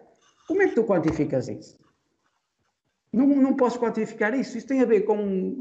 Como 0.48 0.62
é 0.62 0.68
que 0.68 0.74
tu 0.74 0.84
quantificas 0.84 1.48
isso? 1.48 1.78
Não, 3.12 3.26
não 3.26 3.54
posso 3.54 3.78
quantificar 3.78 4.38
isso. 4.38 4.58
Isso 4.58 4.66
tem 4.66 4.82
a 4.82 4.84
ver 4.84 5.02
com 5.02 5.16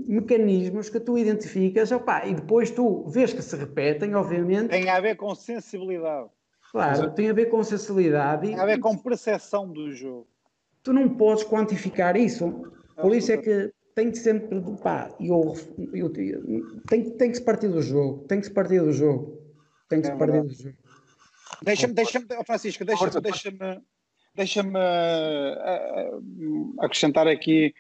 mecanismos 0.08 0.90
que 0.90 1.00
tu 1.00 1.18
identificas 1.18 1.92
opa, 1.92 2.26
e 2.26 2.34
depois 2.34 2.72
tu 2.72 3.08
vês 3.08 3.34
que 3.34 3.42
se 3.42 3.56
repetem, 3.56 4.16
obviamente. 4.16 4.70
Tem 4.70 4.90
a 4.90 5.00
ver 5.00 5.16
com 5.16 5.34
sensibilidade. 5.36 6.30
Claro, 6.76 7.10
tem 7.12 7.30
a 7.30 7.34
ver 7.34 7.46
com 7.46 7.64
sensibilidade. 7.64 8.48
Tem 8.48 8.60
a 8.60 8.66
ver 8.66 8.80
com 8.82 8.98
percepção 8.98 9.72
do 9.72 9.94
jogo. 9.94 10.28
Tu 10.84 10.92
não 10.92 11.08
podes 11.08 11.46
quantificar 11.46 12.18
isso. 12.18 12.70
Por 13.00 13.16
isso 13.16 13.32
é 13.32 13.38
que 13.38 13.72
tem 13.96 14.12
que 14.12 14.18
sempre. 14.18 14.60
Pá, 14.84 15.10
eu, 15.18 15.54
eu, 15.94 16.12
tem, 16.12 17.12
tem 17.12 17.32
que 17.32 17.38
se 17.38 17.46
partir 17.46 17.70
do 17.70 17.82
jogo. 17.82 18.26
Tem 18.28 18.42
que 18.42 18.48
se 18.48 18.54
partir 18.54 18.82
do 18.82 18.92
jogo. 18.92 19.42
Tem 19.88 20.02
que 20.02 20.08
se 20.08 20.12
é 20.12 20.18
partir 20.18 20.42
do 20.42 20.50
jogo. 20.50 20.76
Deixa-me, 21.64 21.94
deixa-me, 21.94 22.26
Francisco, 22.46 22.84
deixa-me, 22.84 23.22
deixa-me, 23.22 23.82
deixa-me 24.36 24.78
uh, 24.78 26.76
acrescentar 26.82 27.26
aqui 27.26 27.74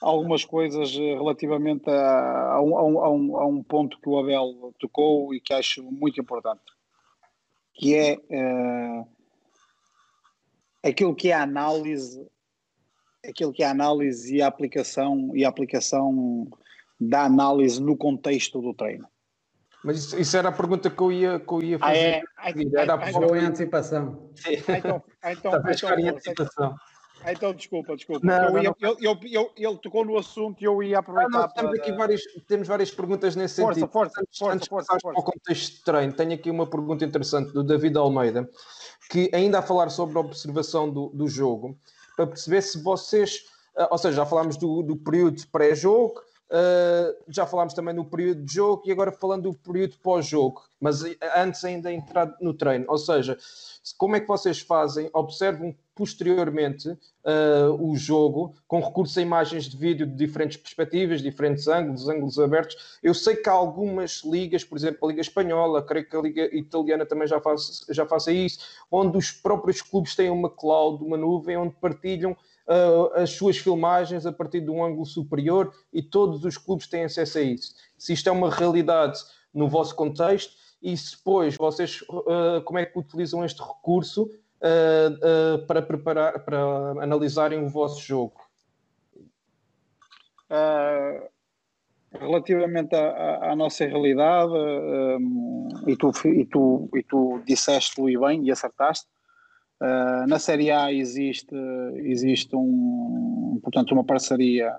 algumas 0.00 0.44
coisas 0.44 0.92
relativamente 0.92 1.90
a, 1.90 2.52
a, 2.52 2.62
um, 2.62 2.78
a, 2.78 3.10
um, 3.10 3.36
a 3.38 3.46
um 3.46 3.60
ponto 3.64 4.00
que 4.00 4.08
o 4.08 4.20
Abel 4.20 4.72
tocou 4.78 5.34
e 5.34 5.40
que 5.40 5.52
acho 5.52 5.82
muito 5.82 6.20
importante 6.20 6.75
que 7.76 7.94
é 7.94 8.16
uh, 8.16 9.08
aquilo 10.82 11.14
que 11.14 11.30
é 11.30 11.34
a 11.34 11.42
análise, 11.42 12.26
aquilo 13.28 13.52
que 13.52 13.62
é 13.62 13.66
a 13.66 13.70
análise 13.70 14.36
e 14.36 14.42
a 14.42 14.46
aplicação 14.46 15.30
e 15.34 15.44
a 15.44 15.48
aplicação 15.48 16.48
da 16.98 17.24
análise 17.24 17.80
no 17.80 17.96
contexto 17.96 18.60
do 18.60 18.72
treino. 18.72 19.06
Mas 19.84 19.98
isso, 19.98 20.18
isso, 20.18 20.36
era 20.36 20.48
a 20.48 20.52
pergunta 20.52 20.90
que 20.90 21.00
eu 21.00 21.12
ia, 21.12 21.38
que 21.38 21.52
eu 21.52 21.62
ia 21.62 21.78
fazer. 21.78 22.24
Ah, 22.36 22.50
é? 22.50 22.54
Era 22.74 22.94
a 22.94 23.04
ah, 23.04 23.10
em 23.10 23.44
antecipação. 23.44 24.32
Ah, 24.44 24.52
então, 24.78 25.04
ah, 25.22 25.32
então, 25.32 25.52
então, 25.70 25.98
em 25.98 26.08
antecipação. 26.08 26.74
Ah, 27.26 27.32
então, 27.32 27.52
desculpa, 27.52 27.96
desculpa. 27.96 28.24
Não, 28.24 28.56
eu, 28.56 28.62
não, 28.62 28.76
eu, 28.80 28.96
eu, 29.00 29.18
eu, 29.24 29.52
ele 29.56 29.78
tocou 29.78 30.04
no 30.04 30.16
assunto 30.16 30.62
e 30.62 30.64
eu 30.64 30.80
ia 30.80 31.00
aproveitar. 31.00 31.28
Não, 31.28 31.48
temos 31.48 31.80
aqui 31.80 31.90
várias, 31.90 32.22
temos 32.46 32.68
várias 32.68 32.92
perguntas 32.92 33.34
nesse 33.34 33.60
força, 33.60 33.80
sentido. 33.80 33.92
Força, 33.92 34.20
antes, 34.20 34.38
força, 34.38 34.54
antes 34.54 34.68
força, 34.68 34.98
força. 35.02 35.08
Para 35.08 35.20
o 35.20 35.24
contexto 35.24 35.72
de 35.72 35.82
treino, 35.82 36.12
tenho 36.12 36.34
aqui 36.34 36.48
uma 36.48 36.68
pergunta 36.68 37.04
interessante 37.04 37.52
do 37.52 37.64
David 37.64 37.98
Almeida, 37.98 38.48
que 39.10 39.28
ainda 39.34 39.58
a 39.58 39.62
falar 39.62 39.88
sobre 39.88 40.16
a 40.16 40.20
observação 40.20 40.88
do, 40.88 41.08
do 41.08 41.26
jogo, 41.26 41.76
para 42.14 42.28
perceber 42.28 42.62
se 42.62 42.80
vocês, 42.80 43.42
ah, 43.76 43.88
ou 43.90 43.98
seja, 43.98 44.18
já 44.18 44.26
falámos 44.26 44.56
do, 44.56 44.82
do 44.84 44.96
período 44.96 45.42
pré-jogo, 45.50 46.20
Uh, 46.48 47.16
já 47.28 47.44
falámos 47.44 47.74
também 47.74 47.92
no 47.92 48.04
período 48.04 48.44
de 48.44 48.54
jogo 48.54 48.82
e 48.86 48.92
agora 48.92 49.10
falando 49.10 49.50
do 49.50 49.54
período 49.54 49.96
pós-jogo, 49.98 50.62
mas 50.80 51.02
antes 51.36 51.64
ainda 51.64 51.92
entrar 51.92 52.36
no 52.40 52.54
treino. 52.54 52.84
Ou 52.88 52.98
seja, 52.98 53.36
como 53.98 54.14
é 54.14 54.20
que 54.20 54.28
vocês 54.28 54.60
fazem? 54.60 55.10
Observam 55.12 55.74
posteriormente 55.92 56.88
uh, 56.90 57.72
o 57.80 57.96
jogo 57.96 58.54
com 58.68 58.80
recurso 58.80 59.18
a 59.18 59.22
imagens 59.22 59.64
de 59.64 59.76
vídeo 59.76 60.06
de 60.06 60.14
diferentes 60.14 60.56
perspectivas, 60.56 61.22
diferentes 61.22 61.66
ângulos, 61.66 62.08
ângulos 62.08 62.38
abertos. 62.38 62.98
Eu 63.02 63.14
sei 63.14 63.34
que 63.34 63.48
há 63.48 63.52
algumas 63.52 64.22
ligas, 64.24 64.62
por 64.62 64.76
exemplo, 64.78 64.98
a 65.02 65.08
Liga 65.08 65.22
Espanhola, 65.22 65.82
creio 65.82 66.08
que 66.08 66.16
a 66.16 66.20
Liga 66.20 66.54
Italiana 66.54 67.06
também 67.06 67.26
já 67.26 67.40
faz, 67.40 67.84
já 67.90 68.06
faça 68.06 68.30
isso, 68.30 68.60
onde 68.90 69.16
os 69.16 69.32
próprios 69.32 69.82
clubes 69.82 70.14
têm 70.14 70.30
uma 70.30 70.50
cloud, 70.50 71.02
uma 71.02 71.16
nuvem, 71.16 71.56
onde 71.56 71.74
partilham 71.74 72.36
uh, 72.66 73.12
as 73.14 73.30
suas 73.30 73.56
filmagens 73.56 74.26
a 74.26 74.32
partir 74.32 74.60
de 74.60 74.70
um 74.70 74.84
ângulo 74.84 75.06
superior 75.06 75.72
e 75.92 76.02
todos 76.02 76.44
os 76.44 76.58
clubes 76.58 76.86
têm 76.86 77.04
acesso 77.04 77.38
a 77.38 77.42
isso. 77.42 77.74
Se 77.96 78.12
isto 78.12 78.28
é 78.28 78.32
uma 78.32 78.50
realidade 78.50 79.18
no 79.52 79.68
vosso 79.68 79.94
contexto 79.94 80.54
e 80.82 80.96
se 80.96 81.16
depois 81.16 81.56
vocês 81.56 82.02
uh, 82.02 82.62
como 82.64 82.78
é 82.78 82.86
que 82.86 82.98
utilizam 82.98 83.44
este 83.44 83.62
recurso 83.62 84.24
uh, 84.24 85.66
para 85.66 85.82
preparar, 85.82 86.44
para 86.44 86.58
analisarem 87.02 87.64
o 87.64 87.68
vosso 87.68 88.00
jogo? 88.00 88.44
relativamente 92.20 92.94
à, 92.94 93.50
à, 93.50 93.56
nossa 93.56 93.84
realidade, 93.84 94.52
um, 94.52 95.68
e, 95.86 95.96
tu, 95.96 96.10
e, 96.24 96.44
tu, 96.44 96.88
e 96.94 97.02
tu 97.02 97.42
disseste-o 97.44 98.08
e 98.08 98.18
bem 98.18 98.44
e 98.44 98.50
acertaste, 98.50 99.06
Uh, 99.80 100.26
na 100.26 100.38
Série 100.38 100.70
A 100.70 100.90
existe, 100.90 101.54
existe 101.96 102.56
um, 102.56 103.60
portanto, 103.62 103.92
uma 103.92 104.04
parceria 104.04 104.74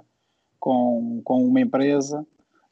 com, 0.59 1.21
com 1.23 1.45
uma 1.45 1.61
empresa 1.61 2.25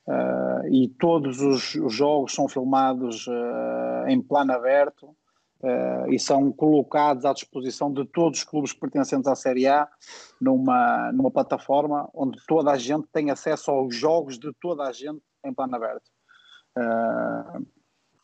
uh, 0.07 0.67
e 0.67 0.87
todos 0.87 1.39
os, 1.39 1.75
os, 1.75 1.93
jogos 1.93 2.33
são 2.33 2.47
filmados 2.47 3.27
uh, 3.27 4.07
em 4.07 4.19
plano 4.21 4.53
aberto 4.53 5.15
e 6.09 6.19
são 6.19 6.51
colocados 6.51 7.25
à 7.25 7.33
disposição 7.33 7.91
de 7.91 8.05
todos 8.05 8.39
os 8.39 8.45
clubes 8.45 8.71
pertencentes 8.71 9.25
à 9.25 9.33
Série 9.33 9.65
A 9.65 9.87
numa, 10.39 11.11
numa 11.11 11.31
plataforma 11.31 12.07
onde 12.13 12.37
toda 12.45 12.69
a 12.69 12.77
gente 12.77 13.07
tem 13.11 13.31
acesso 13.31 13.71
aos 13.71 13.95
jogos 13.95 14.37
de 14.37 14.53
toda 14.61 14.83
a 14.83 14.91
gente 14.91 15.23
em 15.43 15.51
plano 15.51 15.75
aberto. 15.75 16.03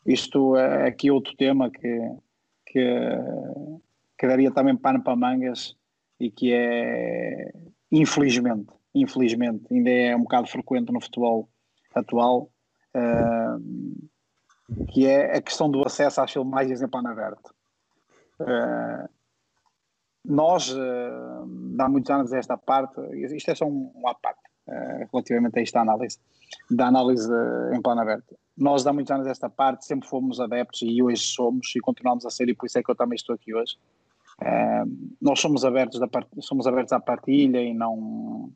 isto 0.06 0.54
é 0.54 0.86
aqui 0.86 1.10
outro 1.10 1.34
tema 1.34 1.68
que, 1.68 2.16
que, 2.66 3.08
que 4.22 4.28
daria 4.28 4.52
também 4.52 4.76
pano 4.76 5.02
para 5.02 5.16
mangas 5.16 5.76
e 6.20 6.30
que 6.30 6.52
é, 6.54 7.52
infelizmente, 7.90 8.72
infelizmente, 8.94 9.64
ainda 9.68 9.90
é 9.90 10.14
um 10.14 10.20
bocado 10.20 10.46
frequente 10.46 10.92
no 10.92 11.00
futebol 11.00 11.48
atual, 11.92 12.48
uh, 12.94 14.86
que 14.92 15.08
é 15.08 15.36
a 15.36 15.42
questão 15.42 15.68
do 15.68 15.84
acesso 15.84 16.20
às 16.20 16.30
filmagens 16.30 16.80
em 16.80 16.86
plano 16.86 17.08
aberto. 17.08 17.52
Uh, 18.38 19.08
nós, 20.24 20.70
uh, 20.70 21.80
há 21.80 21.88
muitos 21.88 22.10
anos 22.12 22.32
esta 22.32 22.56
parte, 22.56 23.00
isto 23.34 23.50
é 23.50 23.56
só 23.56 23.66
um, 23.66 23.90
uma 23.92 24.14
parte, 24.14 24.42
uh, 24.68 25.08
relativamente 25.12 25.58
a 25.58 25.62
esta 25.62 25.80
análise, 25.80 26.20
da 26.70 26.86
análise 26.86 27.28
em 27.74 27.82
plano 27.82 28.02
aberto. 28.02 28.38
Nós, 28.56 28.86
há 28.86 28.92
muitos 28.92 29.10
anos 29.10 29.26
esta 29.26 29.50
parte, 29.50 29.84
sempre 29.84 30.08
fomos 30.08 30.38
adeptos 30.38 30.80
e 30.82 31.02
hoje 31.02 31.24
somos 31.24 31.74
e 31.74 31.80
continuamos 31.80 32.24
a 32.24 32.30
ser, 32.30 32.48
e 32.48 32.54
por 32.54 32.66
isso 32.66 32.78
é 32.78 32.84
que 32.84 32.90
eu 32.92 32.94
também 32.94 33.16
estou 33.16 33.34
aqui 33.34 33.52
hoje, 33.52 33.76
nós 35.20 35.40
somos 35.40 35.64
abertos, 35.64 36.00
da 36.00 36.08
part... 36.08 36.28
somos 36.40 36.66
abertos 36.66 36.92
à 36.92 37.00
partilha 37.00 37.60
e 37.60 37.72
não, 37.74 38.50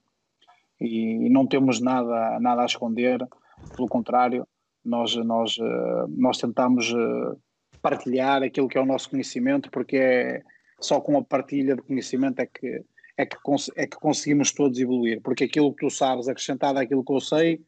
e 0.80 1.28
não 1.30 1.46
temos 1.46 1.80
nada, 1.80 2.38
nada 2.40 2.62
a 2.62 2.66
esconder, 2.66 3.26
pelo 3.74 3.88
contrário, 3.88 4.46
nós, 4.84 5.16
nós, 5.16 5.56
uh, 5.58 6.06
nós 6.08 6.38
tentamos 6.38 6.92
uh, 6.92 7.38
partilhar 7.82 8.42
aquilo 8.42 8.68
que 8.68 8.78
é 8.78 8.80
o 8.80 8.86
nosso 8.86 9.10
conhecimento, 9.10 9.70
porque 9.70 9.96
é 9.96 10.42
só 10.80 11.00
com 11.00 11.18
a 11.18 11.24
partilha 11.24 11.74
de 11.74 11.82
conhecimento 11.82 12.40
é 12.40 12.46
que, 12.46 12.84
é 13.16 13.26
que, 13.26 13.36
é 13.76 13.86
que 13.86 13.96
conseguimos 13.96 14.52
todos 14.52 14.78
evoluir, 14.78 15.20
porque 15.22 15.44
aquilo 15.44 15.72
que 15.74 15.86
tu 15.86 15.90
sabes 15.90 16.28
acrescentado 16.28 16.78
àquilo 16.78 17.04
que 17.04 17.12
eu 17.12 17.20
sei, 17.20 17.60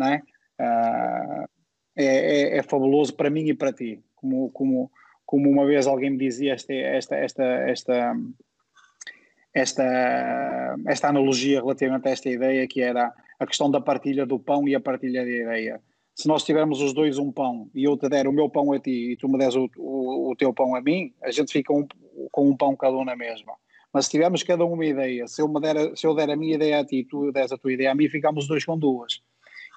é? 0.00 0.16
Uh, 0.60 1.48
é, 1.96 2.04
é, 2.04 2.58
é, 2.58 2.62
fabuloso 2.62 3.14
para 3.14 3.30
mim 3.30 3.48
e 3.48 3.54
para 3.54 3.72
ti, 3.72 4.02
como, 4.16 4.50
como, 4.50 4.90
como 5.26 5.50
uma 5.50 5.66
vez 5.66 5.86
alguém 5.86 6.10
me 6.10 6.18
dizia 6.18 6.54
esta, 6.54 6.72
esta, 6.72 7.16
esta, 7.16 7.44
esta, 7.44 8.16
esta, 9.52 10.76
esta 10.86 11.08
analogia 11.08 11.60
relativamente 11.60 12.08
a 12.08 12.12
esta 12.12 12.28
ideia 12.28 12.66
que 12.66 12.80
era 12.80 13.12
a 13.38 13.46
questão 13.46 13.70
da 13.70 13.80
partilha 13.80 14.26
do 14.26 14.38
pão 14.38 14.66
e 14.68 14.74
a 14.74 14.80
partilha 14.80 15.24
da 15.24 15.30
ideia. 15.30 15.80
Se 16.14 16.28
nós 16.28 16.44
tivermos 16.44 16.80
os 16.80 16.92
dois 16.92 17.18
um 17.18 17.32
pão 17.32 17.68
e 17.74 17.84
eu 17.84 17.96
te 17.96 18.08
der 18.08 18.28
o 18.28 18.32
meu 18.32 18.48
pão 18.48 18.72
a 18.72 18.78
ti 18.78 19.12
e 19.12 19.16
tu 19.16 19.28
me 19.28 19.38
des 19.38 19.56
o, 19.56 19.68
o, 19.76 20.30
o 20.30 20.36
teu 20.36 20.52
pão 20.52 20.74
a 20.74 20.80
mim, 20.80 21.12
a 21.22 21.30
gente 21.30 21.52
fica 21.52 21.72
um, 21.72 21.86
com 22.30 22.48
um 22.48 22.56
pão 22.56 22.76
cada 22.76 22.96
um 22.96 23.04
na 23.04 23.16
mesma. 23.16 23.54
Mas 23.92 24.06
se 24.06 24.12
tivermos 24.12 24.42
cada 24.42 24.64
um 24.64 24.72
uma 24.72 24.84
ideia, 24.84 25.26
se 25.26 25.40
eu, 25.40 25.48
me 25.48 25.60
der, 25.60 25.96
se 25.96 26.06
eu 26.06 26.14
der 26.14 26.30
a 26.30 26.36
minha 26.36 26.54
ideia 26.54 26.80
a 26.80 26.84
ti 26.84 26.98
e 26.98 27.04
tu 27.04 27.32
des 27.32 27.50
a 27.52 27.58
tua 27.58 27.72
ideia 27.72 27.92
a 27.92 27.94
mim, 27.94 28.08
ficamos 28.08 28.46
dois 28.46 28.64
com 28.64 28.78
duas. 28.78 29.22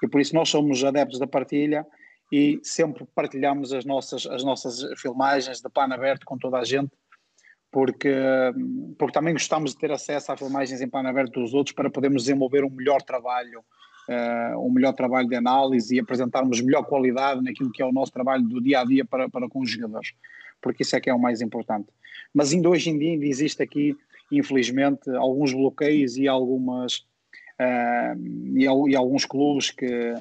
E 0.04 0.08
por 0.08 0.22
isso 0.22 0.36
nós 0.36 0.50
somos 0.50 0.84
adeptos 0.84 1.20
da 1.20 1.28
partilha 1.28 1.86
e 2.32 2.60
sempre 2.64 3.06
partilhamos 3.16 3.72
as 3.72 3.86
nossas, 3.86 4.26
as 4.26 4.44
nossas 4.44 4.82
filmagens 5.00 5.62
de 5.62 5.70
plano 5.70 5.94
aberto 5.94 6.26
com 6.26 6.38
toda 6.38 6.58
a 6.58 6.64
gente, 6.64 6.92
porque, 7.72 8.14
porque 8.98 9.14
também 9.14 9.34
gostamos 9.34 9.72
de 9.72 9.78
ter 9.78 9.92
acesso 9.92 10.32
a 10.32 10.38
filmagens 10.38 10.82
em 10.82 10.90
plano 10.90 11.10
aberto 11.10 11.40
dos 11.40 11.54
outros 11.54 11.76
para 11.76 11.90
podermos 11.90 12.24
desenvolver 12.24 12.64
um 12.64 12.70
melhor 12.70 13.02
trabalho, 13.02 13.60
uh, 14.10 14.60
um 14.60 14.72
melhor 14.72 14.94
trabalho 14.94 15.28
de 15.28 15.36
análise 15.36 15.96
e 15.96 16.00
apresentarmos 16.00 16.62
melhor 16.62 16.84
qualidade 16.84 17.44
naquilo 17.44 17.72
que 17.72 17.82
é 17.82 17.86
o 17.86 17.92
nosso 17.92 18.12
trabalho 18.12 18.44
do 18.44 18.62
dia 18.62 18.82
a 18.82 18.86
dia 18.86 19.06
para, 19.06 19.30
para 19.30 19.50
com 19.50 19.60
os 19.60 19.70
jogadores, 19.70 20.14
porque 20.62 20.84
isso 20.84 20.96
é 20.96 21.00
que 21.00 21.10
é 21.10 21.14
o 21.14 21.20
mais 21.20 21.42
importante. 21.42 21.88
Mas 22.34 22.54
ainda 22.54 22.70
hoje 22.70 22.90
em 22.90 22.98
dia 22.98 23.12
ainda 23.12 23.26
existe 23.26 23.62
aqui, 23.62 23.96
infelizmente, 24.32 25.10
alguns 25.12 25.54
bloqueios 25.54 26.18
e 26.18 26.28
algumas 26.28 27.06
uh, 27.60 28.18
e, 28.56 28.64
e 28.64 28.96
alguns 28.96 29.26
clubes 29.26 29.72
que 29.72 30.14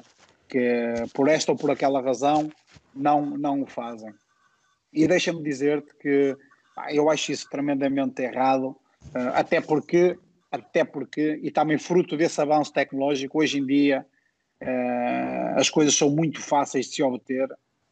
que 0.47 0.93
por 1.13 1.27
esta 1.27 1.51
ou 1.51 1.57
por 1.57 1.71
aquela 1.71 2.01
razão 2.01 2.49
não, 2.95 3.25
não 3.25 3.61
o 3.61 3.67
fazem. 3.67 4.13
E 4.91 5.07
deixa-me 5.07 5.43
dizer-te 5.43 5.93
que 5.95 6.35
pá, 6.75 6.91
eu 6.91 7.09
acho 7.09 7.31
isso 7.31 7.49
tremendamente 7.49 8.21
errado, 8.21 8.67
uh, 8.67 9.33
até 9.33 9.61
porque, 9.61 10.17
até 10.51 10.83
porque, 10.83 11.39
e 11.43 11.51
também 11.51 11.77
fruto 11.77 12.17
desse 12.17 12.41
avanço 12.41 12.73
tecnológico, 12.73 13.39
hoje 13.39 13.59
em 13.59 13.65
dia 13.65 14.05
uh, 14.63 15.59
as 15.59 15.69
coisas 15.69 15.95
são 15.95 16.09
muito 16.09 16.41
fáceis 16.41 16.87
de 16.87 16.95
se 16.95 17.03
obter, 17.03 17.47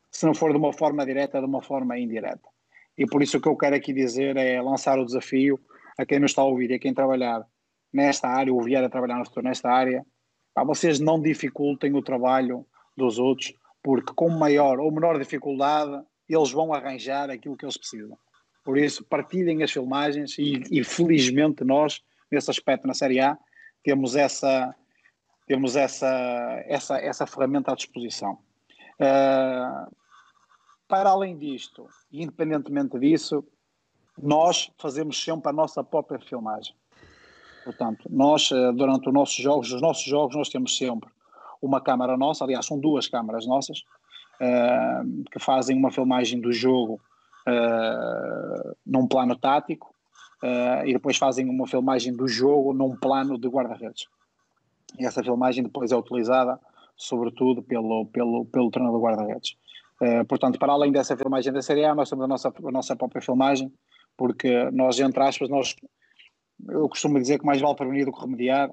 se 0.10 0.26
não 0.26 0.34
for 0.34 0.52
de 0.52 0.57
uma 0.57 0.73
forma 0.73 1.06
direta, 1.06 1.40
de 1.40 1.45
uma 1.45 1.61
forma 1.61 1.99
indireta. 1.99 2.49
E 2.98 3.06
por 3.06 3.22
isso 3.22 3.38
o 3.38 3.41
que 3.41 3.49
eu 3.49 3.57
quero 3.57 3.76
aqui 3.76 3.91
dizer 3.91 4.38
é 4.38 4.61
lançar 4.61 4.98
o 4.98 5.06
desafio 5.06 5.60
a 5.98 6.06
quem 6.06 6.19
nos 6.19 6.32
está 6.32 6.41
a 6.41 6.45
ouvir 6.45 6.72
e 6.72 6.76
a 6.76 6.80
quem 6.80 6.94
trabalhar 6.94 7.45
nesta 7.91 8.27
área, 8.27 8.53
ou 8.53 8.61
vier 8.61 8.84
a 8.84 8.90
trabalhar 8.90 9.18
no 9.18 9.26
futuro 9.26 9.45
nesta 9.45 9.69
área, 9.69 10.06
Pá, 10.56 10.64
vocês 10.64 11.02
não 11.02 11.22
dificultem 11.22 11.94
o 11.94 12.02
trabalho 12.02 12.65
dos 12.95 13.19
outros, 13.19 13.53
porque 13.84 14.14
com 14.14 14.30
maior 14.30 14.80
ou 14.80 14.90
menor 14.90 15.19
dificuldade 15.19 16.02
eles 16.30 16.49
vão 16.49 16.73
arranjar 16.73 17.30
aquilo 17.30 17.57
que 17.57 17.65
eles 17.65 17.77
precisam. 17.77 18.18
Por 18.64 18.77
isso, 18.77 19.03
partilhem 19.03 19.61
as 19.61 19.72
filmagens 19.72 20.40
e, 20.40 20.64
e 20.72 20.84
felizmente 20.84 21.64
nós, 21.65 22.02
nesse 22.32 22.49
aspecto 22.49 22.88
na 22.88 22.94
Série 22.94 23.19
A, 23.19 23.38
temos 23.84 24.15
essa, 24.15 24.73
temos 25.45 25.76
essa, 25.76 26.64
essa, 26.65 26.98
essa 26.99 27.27
ferramenta 27.27 27.73
à 27.73 27.76
disposição. 27.76 28.40
Uh, 28.98 29.94
para 30.88 31.10
além 31.10 31.38
disto, 31.38 31.88
e 32.11 32.23
independentemente 32.23 32.98
disso, 32.98 33.45
nós 34.18 34.72
fazemos 34.80 35.22
sempre 35.22 35.49
a 35.49 35.53
nossa 35.53 35.84
própria 35.84 36.19
filmagem. 36.19 36.73
Portanto, 37.66 38.08
nós, 38.12 38.52
eh, 38.52 38.72
durante 38.74 39.08
os 39.08 39.14
nossos 39.14 39.36
jogos, 39.36 39.74
os 39.74 39.82
nossos 39.82 40.04
jogos, 40.06 40.36
nós 40.36 40.50
temos 40.50 40.78
sempre 40.78 41.10
uma 41.60 41.82
câmara 41.82 42.16
nossa, 42.16 42.44
aliás, 42.44 42.66
são 42.66 42.80
duas 42.80 43.08
câmaras 43.08 43.48
nossas, 43.48 43.80
uh, 44.40 45.24
que 45.32 45.40
fazem 45.40 45.76
uma 45.76 45.92
filmagem 45.92 46.40
do 46.40 46.52
jogo 46.52 47.02
uh, 47.48 48.76
num 48.86 49.08
plano 49.08 49.36
tático 49.36 49.94
uh, 50.44 50.86
e 50.86 50.94
depois 50.94 51.18
fazem 51.18 51.50
uma 51.50 51.66
filmagem 51.66 52.14
do 52.14 52.28
jogo 52.28 52.72
num 52.72 52.96
plano 52.96 53.36
de 53.36 53.48
guarda-redes. 53.48 54.06
E 55.00 55.06
essa 55.06 55.24
filmagem 55.24 55.64
depois 55.64 55.92
é 55.92 55.96
utilizada, 55.96 56.60
sobretudo, 56.96 57.64
pelo, 57.64 58.06
pelo, 58.08 58.46
pelo 58.46 58.70
treinador 58.70 59.02
guarda-redes. 59.02 59.58
portanto, 60.30 60.60
para 60.60 60.72
além 60.72 60.92
dessa 60.92 61.18
filmagem 61.18 61.52
da 61.52 61.62
Série 61.62 61.84
A, 61.84 61.96
nós 61.96 62.10
temos 62.10 62.24
a 62.24 62.28
nossa, 62.28 62.48
a 62.50 62.72
nossa 62.72 62.96
própria 62.96 63.22
filmagem, 63.22 63.74
porque 64.16 64.70
nós, 64.72 64.98
entre 65.00 65.22
aspas, 65.22 65.50
nós 65.50 65.76
eu 66.69 66.88
costumo 66.90 67.19
dizer 67.19 67.40
que 67.40 67.45
mais 67.45 67.61
vale 67.61 67.76
prevenir 67.76 68.06
do 68.06 68.14
que 68.14 68.22
remediar 68.22 68.72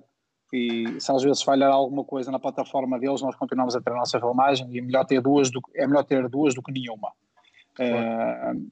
e 0.53 1.01
se 1.01 1.11
às 1.11 1.23
vezes 1.23 1.43
falhar 1.43 1.73
alguma 1.73 2.05
coisa 2.05 2.31
na 2.31 2.39
plataforma 2.39 2.99
deles, 2.99 3.23
nós 3.23 3.35
continuamos 3.35 3.75
a 3.75 3.81
ter 3.81 3.91
a 3.91 3.97
nossa 3.97 4.21
filmagem 4.21 4.69
e 4.71 4.79
é 4.79 4.83
melhor 4.83 5.07
ter 5.07 5.21
duas 5.23 5.51
do, 5.51 5.61
é 5.75 5.87
melhor 5.87 6.05
ter 6.05 6.29
duas 6.29 6.55
do 6.55 6.63
que 6.63 6.71
nenhuma. 6.71 7.11
Uh, 7.81 8.71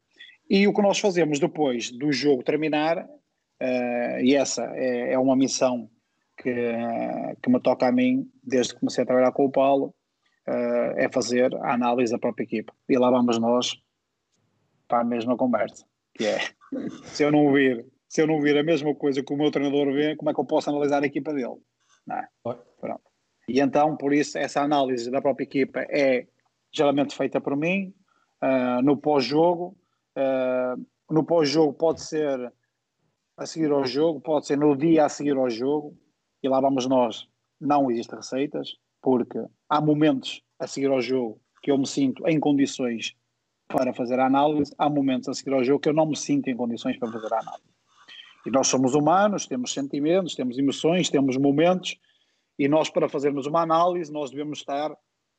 e 0.49 0.69
o 0.69 0.75
que 0.75 0.83
nós 0.83 0.99
fazemos 0.99 1.41
depois 1.41 1.91
do 1.91 2.13
jogo 2.13 2.43
terminar, 2.43 2.99
uh, 2.99 4.21
e 4.21 4.35
essa 4.35 4.63
é, 4.75 5.15
é, 5.15 5.19
uma 5.19 5.35
missão 5.35 5.89
que, 6.37 6.53
que 7.43 7.51
me 7.51 7.61
toca 7.61 7.87
a 7.87 7.93
mim 7.93 8.31
desde 8.45 8.75
que 8.75 8.81
comecei 8.81 9.03
a 9.03 9.07
trabalhar 9.07 9.33
com 9.33 9.47
o 9.47 9.51
Paulo, 9.51 9.95
uh, 10.47 10.99
é 10.99 11.09
fazer 11.11 11.55
a 11.63 11.73
análise 11.73 12.13
da 12.13 12.19
própria 12.19 12.45
equipa. 12.45 12.75
E 12.91 12.99
lá 12.99 13.11
vamos 13.11 13.39
nós 13.39 13.75
para 14.87 15.01
a 15.01 15.05
mesma 15.05 15.35
conversa, 15.35 15.87
que 16.15 16.27
é, 16.27 16.41
se 17.05 17.23
eu 17.23 17.33
não 17.33 17.47
ouvir 17.47 17.87
se 18.11 18.21
eu 18.21 18.27
não 18.27 18.41
vir 18.41 18.59
a 18.59 18.63
mesma 18.65 18.93
coisa 18.93 19.23
que 19.23 19.33
o 19.33 19.37
meu 19.37 19.53
treinador 19.53 19.93
vê, 19.93 20.17
como 20.17 20.31
é 20.31 20.35
que 20.35 20.41
eu 20.41 20.45
posso 20.45 20.69
analisar 20.69 21.01
a 21.01 21.07
equipa 21.07 21.33
dele? 21.33 21.57
Não 22.05 22.17
é? 22.17 22.29
Pronto. 22.81 23.03
E 23.49 23.61
então, 23.61 23.97
por 23.97 24.13
isso, 24.13 24.37
essa 24.37 24.61
análise 24.61 25.09
da 25.13 25.23
própria 25.23 25.45
equipa 25.45 25.87
é 25.89 26.27
geralmente 26.73 27.17
feita 27.17 27.41
por 27.41 27.57
mim, 27.57 27.95
uh, 28.43 28.83
no 28.83 28.97
pós-jogo. 28.97 29.79
Uh, 30.17 30.85
no 31.09 31.25
pós-jogo 31.25 31.73
pode 31.73 32.03
ser 32.03 32.53
a 33.37 33.47
seguir 33.47 33.71
ao 33.71 33.85
jogo, 33.85 34.21
pode 34.21 34.49
ser 34.49 34.59
no 34.59 34.77
dia 34.77 35.05
a 35.05 35.09
seguir 35.09 35.37
ao 35.37 35.49
jogo, 35.49 35.97
e 36.43 36.49
lá 36.49 36.61
vamos 36.61 36.89
nós. 36.89 37.29
Não 37.61 37.93
existem 37.93 38.17
receitas, 38.17 38.73
porque 39.01 39.39
há 39.69 39.81
momentos 39.81 40.43
a 40.59 40.67
seguir 40.67 40.91
ao 40.91 41.01
jogo 41.01 41.41
que 41.63 41.71
eu 41.71 41.79
me 41.79 41.87
sinto 41.87 42.27
em 42.27 42.41
condições 42.41 43.15
para 43.69 43.95
fazer 43.95 44.19
a 44.19 44.27
análise, 44.27 44.75
há 44.77 44.91
momentos 44.91 45.29
a 45.29 45.35
seguir 45.35 45.53
ao 45.53 45.63
jogo 45.63 45.79
que 45.79 45.89
eu 45.89 45.95
não 45.95 46.07
me 46.07 46.17
sinto 46.17 46.49
em 46.49 46.57
condições 46.57 46.99
para 46.99 47.13
fazer 47.13 47.33
a 47.33 47.39
análise. 47.39 47.71
E 48.47 48.51
nós 48.51 48.69
somos 48.69 48.95
humanos, 48.95 49.47
temos 49.47 49.73
sentimentos, 49.73 50.35
temos 50.35 50.59
emoções, 50.59 51.11
temos 51.11 51.37
momentos, 51.37 51.99
e 52.59 52.69
nós, 52.69 52.91
para 52.91 53.09
fazermos 53.09 53.47
uma 53.47 53.63
análise, 53.63 54.13
nós 54.13 54.31
devemos 54.31 54.59
estar 54.59 54.95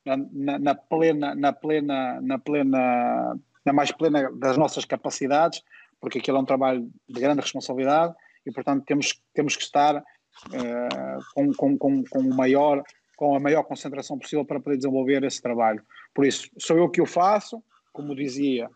na, 0.06 0.18
na, 0.18 0.60
na 0.60 0.76
plena, 0.76 1.36
na 1.36 1.53
plena, 1.53 2.19
na 2.22 2.40
plena, 2.40 3.40
na 3.65 3.73
mais 3.73 3.91
plena 3.91 4.32
das 4.32 4.57
nossas 4.57 4.86
capacidades, 4.86 5.61
porque 5.99 6.18
aquilo 6.18 6.38
é 6.38 6.41
um 6.41 6.45
trabalho 6.45 6.90
de 7.07 7.22
grande 7.22 7.41
responsabilidade 7.41 8.15
e, 8.45 8.52
portanto, 8.52 8.84
temos, 8.86 9.22
temos 9.34 9.56
que 9.56 9.64
estar 9.64 9.98
uh, 9.98 11.19
com, 11.36 11.53
com, 11.53 11.78
com, 11.78 12.03
com, 12.03 12.19
o 12.19 12.36
maior, 12.36 12.84
com 13.15 13.36
a 13.36 13.40
maior 13.40 13.64
concentração 13.64 14.18
possível 14.18 14.44
para 14.44 14.60
poder 14.60 14.78
desenvolver 14.78 15.23
esse 15.23 15.41
trabalho. 15.41 15.84
Por 16.14 16.26
isso, 16.26 16.49
sou 16.57 16.78
eu 16.78 16.90
que 16.90 17.02
o 17.02 17.06
faço, 17.06 17.64
como 17.94 18.15
dizia, 18.15 18.68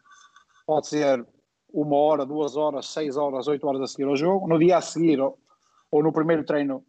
pode 0.68 0.88
ser 0.88 1.26
uma 1.76 1.98
hora, 1.98 2.26
duas 2.26 2.56
horas, 2.56 2.88
seis 2.88 3.18
horas, 3.18 3.48
oito 3.48 3.68
horas 3.68 3.82
a 3.82 3.88
seguir 3.88 4.06
ao 4.06 4.16
jogo. 4.16 4.48
No 4.48 4.58
dia 4.58 4.78
a 4.78 4.82
seguir, 4.82 5.20
ou, 5.20 5.38
ou 5.92 6.02
no 6.02 6.14
primeiro 6.14 6.46
treino 6.46 6.84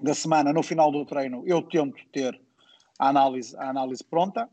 da 0.00 0.14
semana, 0.14 0.52
no 0.52 0.62
final 0.62 0.90
do 0.90 1.04
treino, 1.04 1.42
eu 1.46 1.62
tento 1.62 2.02
ter 2.10 2.40
a 2.98 3.08
análise, 3.08 3.54
a 3.58 3.68
análise 3.68 4.02
pronta 4.02 4.48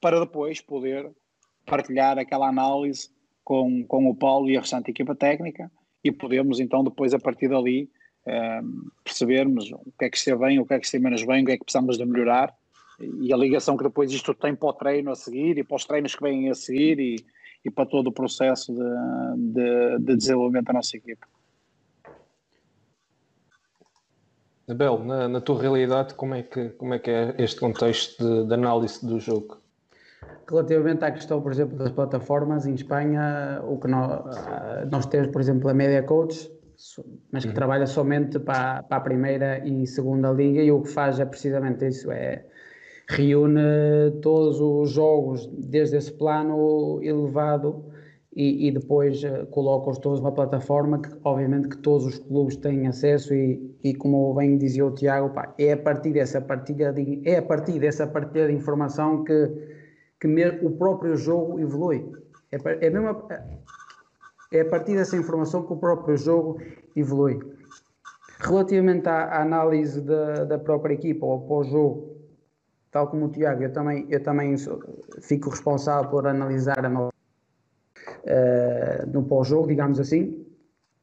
para 0.00 0.18
depois 0.18 0.60
poder 0.60 1.10
partilhar 1.64 2.18
aquela 2.18 2.48
análise 2.48 3.10
com, 3.44 3.84
com 3.86 4.08
o 4.08 4.14
Paulo 4.14 4.50
e 4.50 4.56
a 4.56 4.60
restante 4.60 4.90
equipa 4.90 5.14
técnica 5.14 5.70
e 6.02 6.10
podemos 6.10 6.58
então 6.58 6.82
depois 6.82 7.14
a 7.14 7.18
partir 7.18 7.48
dali 7.48 7.88
ehm, 8.26 8.88
percebermos 9.04 9.70
o 9.72 9.92
que 9.98 10.06
é 10.06 10.10
que 10.10 10.16
esteve 10.16 10.38
bem, 10.38 10.58
o 10.58 10.66
que 10.66 10.74
é 10.74 10.80
que 10.80 10.86
esteve 10.86 11.04
menos 11.04 11.22
bem, 11.24 11.42
o 11.42 11.46
que 11.46 11.52
é 11.52 11.58
que 11.58 11.64
precisamos 11.64 11.98
de 11.98 12.04
melhorar 12.04 12.54
e 13.20 13.32
a 13.32 13.36
ligação 13.36 13.76
que 13.76 13.84
depois 13.84 14.10
isto 14.10 14.34
tem 14.34 14.54
para 14.54 14.68
o 14.68 14.72
treino 14.72 15.10
a 15.10 15.14
seguir 15.14 15.58
e 15.58 15.64
para 15.64 15.76
os 15.76 15.84
treinos 15.84 16.14
que 16.14 16.22
vêm 16.22 16.50
a 16.50 16.54
seguir 16.54 16.98
e, 16.98 17.16
e 17.64 17.70
para 17.70 17.86
todo 17.86 18.08
o 18.08 18.12
processo 18.12 18.72
de, 18.72 19.52
de, 19.52 19.98
de 19.98 20.16
desenvolvimento 20.16 20.66
da 20.66 20.72
nossa 20.74 20.96
equipa. 20.96 21.26
Abel, 24.68 25.04
na, 25.04 25.28
na, 25.28 25.40
tua 25.40 25.60
realidade, 25.60 26.14
como 26.14 26.34
é 26.34 26.42
que, 26.42 26.70
como 26.70 26.94
é, 26.94 26.98
que 26.98 27.10
é 27.10 27.34
este 27.38 27.58
contexto 27.58 28.22
de, 28.22 28.46
de, 28.46 28.54
análise 28.54 29.04
do 29.04 29.18
jogo? 29.18 29.58
Relativamente 30.48 31.04
à 31.04 31.10
questão, 31.10 31.42
por 31.42 31.50
exemplo, 31.50 31.76
das 31.76 31.90
plataformas, 31.90 32.66
em 32.66 32.74
Espanha, 32.74 33.60
o 33.64 33.78
que 33.78 33.88
nós, 33.88 34.22
nós 34.90 35.06
temos, 35.06 35.28
por 35.28 35.40
exemplo, 35.40 35.68
a 35.68 35.74
Media 35.74 36.02
Coach, 36.04 36.50
mas 37.32 37.42
que 37.42 37.48
uhum. 37.48 37.54
trabalha 37.54 37.86
somente 37.86 38.38
para, 38.38 38.82
para 38.84 38.96
a 38.96 39.00
primeira 39.00 39.66
e 39.66 39.86
segunda 39.86 40.30
liga, 40.30 40.62
e 40.62 40.70
o 40.70 40.82
que 40.82 40.88
faz 40.88 41.18
é 41.18 41.24
precisamente 41.24 41.86
isso: 41.86 42.10
é 42.10 42.44
reúne 43.10 44.12
todos 44.22 44.60
os 44.60 44.90
jogos 44.90 45.46
desde 45.52 45.96
esse 45.96 46.12
plano 46.12 47.00
elevado 47.02 47.84
e, 48.34 48.68
e 48.68 48.70
depois 48.70 49.22
uh, 49.24 49.46
coloca-os 49.50 49.98
todos 49.98 50.20
numa 50.20 50.30
plataforma 50.30 51.02
que 51.02 51.10
obviamente 51.24 51.68
que 51.68 51.78
todos 51.78 52.06
os 52.06 52.18
clubes 52.20 52.56
têm 52.56 52.86
acesso 52.86 53.34
e, 53.34 53.76
e 53.82 53.94
como 53.94 54.32
bem 54.34 54.56
dizia 54.56 54.86
o 54.86 54.92
Tiago, 54.92 55.30
pá, 55.30 55.52
é 55.58 55.72
a 55.72 55.76
partir 55.76 56.12
dessa 56.12 56.40
partilha 56.40 56.92
de, 56.92 57.20
é 57.24 57.38
a 57.38 57.42
partir 57.42 57.80
dessa 57.80 58.06
partilha 58.06 58.46
de 58.46 58.54
informação 58.54 59.24
que, 59.24 59.50
que 60.20 60.28
o 60.62 60.70
próprio 60.70 61.16
jogo 61.16 61.58
evolui. 61.58 62.08
É, 62.52 62.86
é, 62.86 62.90
mesmo 62.90 63.08
a, 63.08 63.44
é 64.52 64.60
a 64.60 64.68
partir 64.68 64.94
dessa 64.94 65.16
informação 65.16 65.64
que 65.64 65.72
o 65.72 65.76
próprio 65.76 66.16
jogo 66.16 66.60
evolui. 66.94 67.40
Relativamente 68.38 69.08
à, 69.08 69.24
à 69.24 69.42
análise 69.42 70.00
da, 70.00 70.44
da 70.44 70.58
própria 70.58 70.94
equipa 70.94 71.26
ou 71.26 71.40
pós-jogo, 71.40 72.19
tal 72.90 73.08
como 73.08 73.26
o 73.26 73.28
Tiago, 73.28 73.62
eu 73.62 73.72
também, 73.72 74.06
eu 74.08 74.22
também 74.22 74.56
sou, 74.56 74.80
fico 75.20 75.50
responsável 75.50 76.10
por 76.10 76.26
analisar 76.26 76.84
a 76.84 76.88
nova 76.88 77.12
uh, 78.24 79.06
no 79.12 79.22
pós-jogo, 79.24 79.68
digamos 79.68 80.00
assim, 80.00 80.44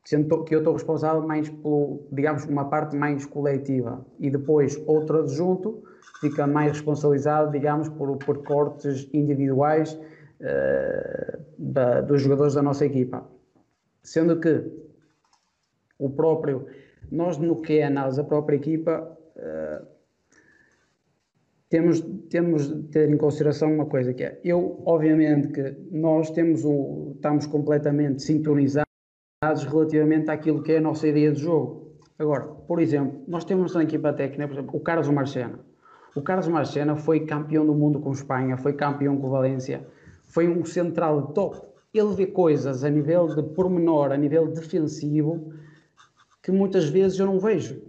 sendo 0.05 0.43
que 0.43 0.55
eu 0.55 0.59
estou 0.59 0.73
responsável 0.73 1.25
mais 1.25 1.49
pelo, 1.49 2.07
digamos, 2.11 2.45
uma 2.45 2.69
parte 2.69 2.95
mais 2.95 3.25
coletiva 3.25 4.05
e 4.19 4.29
depois 4.29 4.81
outro 4.85 5.19
adjunto 5.19 5.83
fica 6.19 6.45
mais 6.47 6.73
responsabilizado, 6.73 7.51
digamos, 7.51 7.89
por, 7.89 8.17
por 8.17 8.43
cortes 8.43 9.09
individuais 9.13 9.93
uh, 9.93 11.39
da, 11.57 12.01
dos 12.01 12.21
jogadores 12.21 12.53
da 12.53 12.61
nossa 12.61 12.85
equipa. 12.85 13.25
Sendo 14.03 14.39
que 14.39 14.63
o 15.99 16.09
próprio, 16.09 16.67
nós 17.11 17.37
no 17.37 17.61
que 17.61 17.79
é 17.79 17.85
análise 17.85 18.17
da 18.17 18.23
própria 18.23 18.55
equipa, 18.55 19.17
uh, 19.35 19.96
temos, 21.69 22.01
temos 22.29 22.67
de 22.67 22.83
ter 22.89 23.09
em 23.09 23.17
consideração 23.17 23.73
uma 23.73 23.85
coisa 23.85 24.13
que 24.13 24.23
é, 24.23 24.39
eu, 24.43 24.81
obviamente 24.85 25.49
que 25.49 25.75
nós 25.91 26.29
temos 26.31 26.63
o, 26.63 27.13
estamos 27.15 27.45
completamente 27.45 28.21
sintonizados 28.23 28.85
relativamente 29.67 30.31
àquilo 30.31 30.63
que 30.63 30.73
é 30.73 30.77
a 30.77 30.81
nossa 30.81 31.07
ideia 31.07 31.31
de 31.31 31.41
jogo. 31.41 31.97
Agora, 32.17 32.45
por 32.45 32.79
exemplo, 32.79 33.21
nós 33.27 33.43
temos 33.43 33.75
na 33.75 33.83
equipa 33.83 34.13
técnica, 34.13 34.47
por 34.47 34.53
exemplo, 34.53 34.75
o 34.75 34.79
Carlos 34.79 35.09
Marcena. 35.09 35.59
O 36.15 36.21
Carlos 36.21 36.47
Marcena 36.47 36.95
foi 36.95 37.25
campeão 37.25 37.65
do 37.65 37.75
mundo 37.75 37.99
com 37.99 38.11
Espanha, 38.11 38.57
foi 38.57 38.73
campeão 38.73 39.17
com 39.17 39.29
Valência, 39.29 39.85
foi 40.23 40.47
um 40.47 40.65
central 40.65 41.27
top. 41.33 41.61
Ele 41.93 42.13
vê 42.15 42.27
coisas 42.27 42.83
a 42.83 42.89
nível 42.89 43.27
de 43.27 43.43
pormenor, 43.53 44.11
a 44.11 44.17
nível 44.17 44.47
defensivo, 44.47 45.53
que 46.41 46.51
muitas 46.51 46.89
vezes 46.89 47.19
eu 47.19 47.25
não 47.25 47.39
vejo 47.39 47.81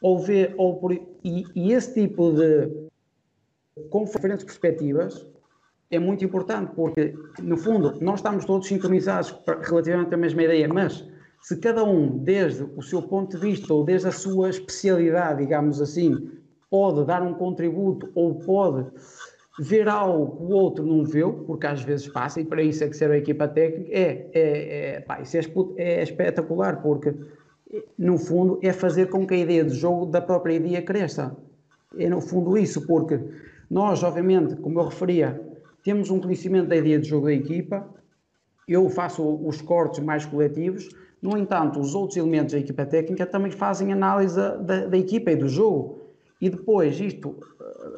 ou 0.00 0.18
vê, 0.18 0.54
ou 0.56 0.80
e, 1.24 1.44
e 1.54 1.72
esse 1.72 1.94
tipo 1.94 2.32
de 2.32 2.90
com 3.88 4.04
diferentes 4.04 4.44
perspectivas 4.44 5.26
é 5.90 5.98
muito 5.98 6.24
importante, 6.24 6.72
porque, 6.74 7.14
no 7.42 7.56
fundo, 7.56 7.98
nós 8.00 8.20
estamos 8.20 8.44
todos 8.44 8.68
sintonizados 8.68 9.34
relativamente 9.62 10.14
à 10.14 10.16
mesma 10.16 10.42
ideia, 10.44 10.68
mas 10.68 11.04
se 11.42 11.56
cada 11.56 11.82
um, 11.82 12.18
desde 12.18 12.62
o 12.76 12.82
seu 12.82 13.02
ponto 13.02 13.36
de 13.36 13.42
vista 13.42 13.72
ou 13.72 13.84
desde 13.84 14.08
a 14.08 14.12
sua 14.12 14.50
especialidade, 14.50 15.40
digamos 15.40 15.80
assim, 15.80 16.30
pode 16.68 17.04
dar 17.04 17.22
um 17.22 17.34
contributo 17.34 18.10
ou 18.14 18.36
pode 18.36 18.86
ver 19.58 19.88
algo 19.88 20.36
que 20.36 20.42
o 20.44 20.56
outro 20.56 20.86
não 20.86 21.04
viu, 21.04 21.44
porque 21.44 21.66
às 21.66 21.82
vezes 21.82 22.06
passa, 22.08 22.40
e 22.40 22.44
para 22.44 22.62
isso 22.62 22.84
é 22.84 22.88
que 22.88 22.96
serve 22.96 23.16
a 23.16 23.18
equipa 23.18 23.48
técnica, 23.48 23.90
é, 23.92 24.30
é, 24.32 24.94
é, 24.94 25.00
pá, 25.00 25.20
isso 25.20 25.36
é, 25.36 25.40
é 25.76 26.02
espetacular, 26.02 26.80
porque 26.80 27.12
no 27.98 28.18
fundo, 28.18 28.58
é 28.62 28.72
fazer 28.72 29.08
com 29.08 29.26
que 29.26 29.34
a 29.34 29.38
ideia 29.38 29.64
de 29.64 29.74
jogo 29.74 30.06
da 30.06 30.20
própria 30.20 30.54
ideia 30.54 30.82
cresça. 30.82 31.36
É 31.98 32.08
no 32.08 32.20
fundo 32.20 32.56
isso, 32.56 32.86
porque 32.86 33.20
nós, 33.70 34.02
obviamente, 34.02 34.56
como 34.56 34.80
eu 34.80 34.86
referia, 34.86 35.40
temos 35.82 36.10
um 36.10 36.20
conhecimento 36.20 36.68
da 36.68 36.76
ideia 36.76 36.98
de 36.98 37.08
jogo 37.08 37.26
da 37.26 37.32
equipa, 37.32 37.88
eu 38.68 38.88
faço 38.88 39.24
os 39.46 39.60
cortes 39.60 40.00
mais 40.00 40.24
coletivos, 40.24 40.88
no 41.20 41.36
entanto, 41.36 41.80
os 41.80 41.94
outros 41.94 42.16
elementos 42.16 42.52
da 42.52 42.60
equipa 42.60 42.86
técnica 42.86 43.26
também 43.26 43.50
fazem 43.50 43.92
análise 43.92 44.36
da, 44.36 44.86
da 44.86 44.96
equipa 44.96 45.30
e 45.32 45.36
do 45.36 45.48
jogo. 45.48 46.00
E 46.40 46.48
depois, 46.48 46.98
isto, 46.98 47.36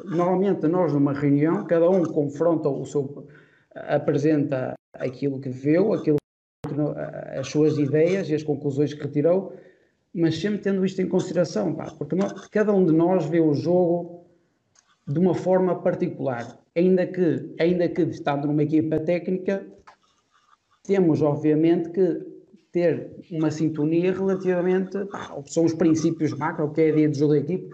normalmente 0.03 0.67
nós 0.67 0.91
numa 0.91 1.13
reunião, 1.13 1.65
cada 1.65 1.89
um 1.89 2.03
confronta 2.03 2.67
o 2.67 2.85
seu, 2.85 3.25
apresenta 3.73 4.73
aquilo 4.93 5.39
que 5.39 5.49
viu, 5.49 5.93
aquilo 5.93 6.17
as 7.37 7.47
suas 7.47 7.77
ideias 7.77 8.29
e 8.29 8.35
as 8.35 8.43
conclusões 8.43 8.93
que 8.93 9.03
retirou, 9.03 9.53
mas 10.13 10.39
sempre 10.39 10.59
tendo 10.59 10.85
isto 10.85 11.01
em 11.01 11.07
consideração, 11.07 11.73
pá, 11.73 11.91
porque 11.97 12.15
cada 12.51 12.71
um 12.73 12.85
de 12.85 12.93
nós 12.93 13.25
vê 13.25 13.39
o 13.39 13.53
jogo 13.53 14.25
de 15.07 15.19
uma 15.19 15.33
forma 15.33 15.81
particular, 15.81 16.59
ainda 16.75 17.05
que, 17.05 17.53
ainda 17.59 17.89
que 17.89 18.03
estando 18.03 18.47
numa 18.47 18.63
equipa 18.63 18.99
técnica, 18.99 19.65
temos 20.83 21.21
obviamente 21.21 21.89
que 21.89 22.21
ter 22.71 23.11
uma 23.31 23.51
sintonia 23.51 24.11
relativamente 24.13 25.05
pá, 25.05 25.41
são 25.45 25.65
os 25.65 25.73
princípios 25.73 26.33
macro, 26.33 26.71
que 26.71 26.81
é 26.81 26.85
a 26.85 26.89
ideia 26.89 27.09
do 27.09 27.17
jogo 27.17 27.33
da 27.33 27.39
equipe, 27.39 27.69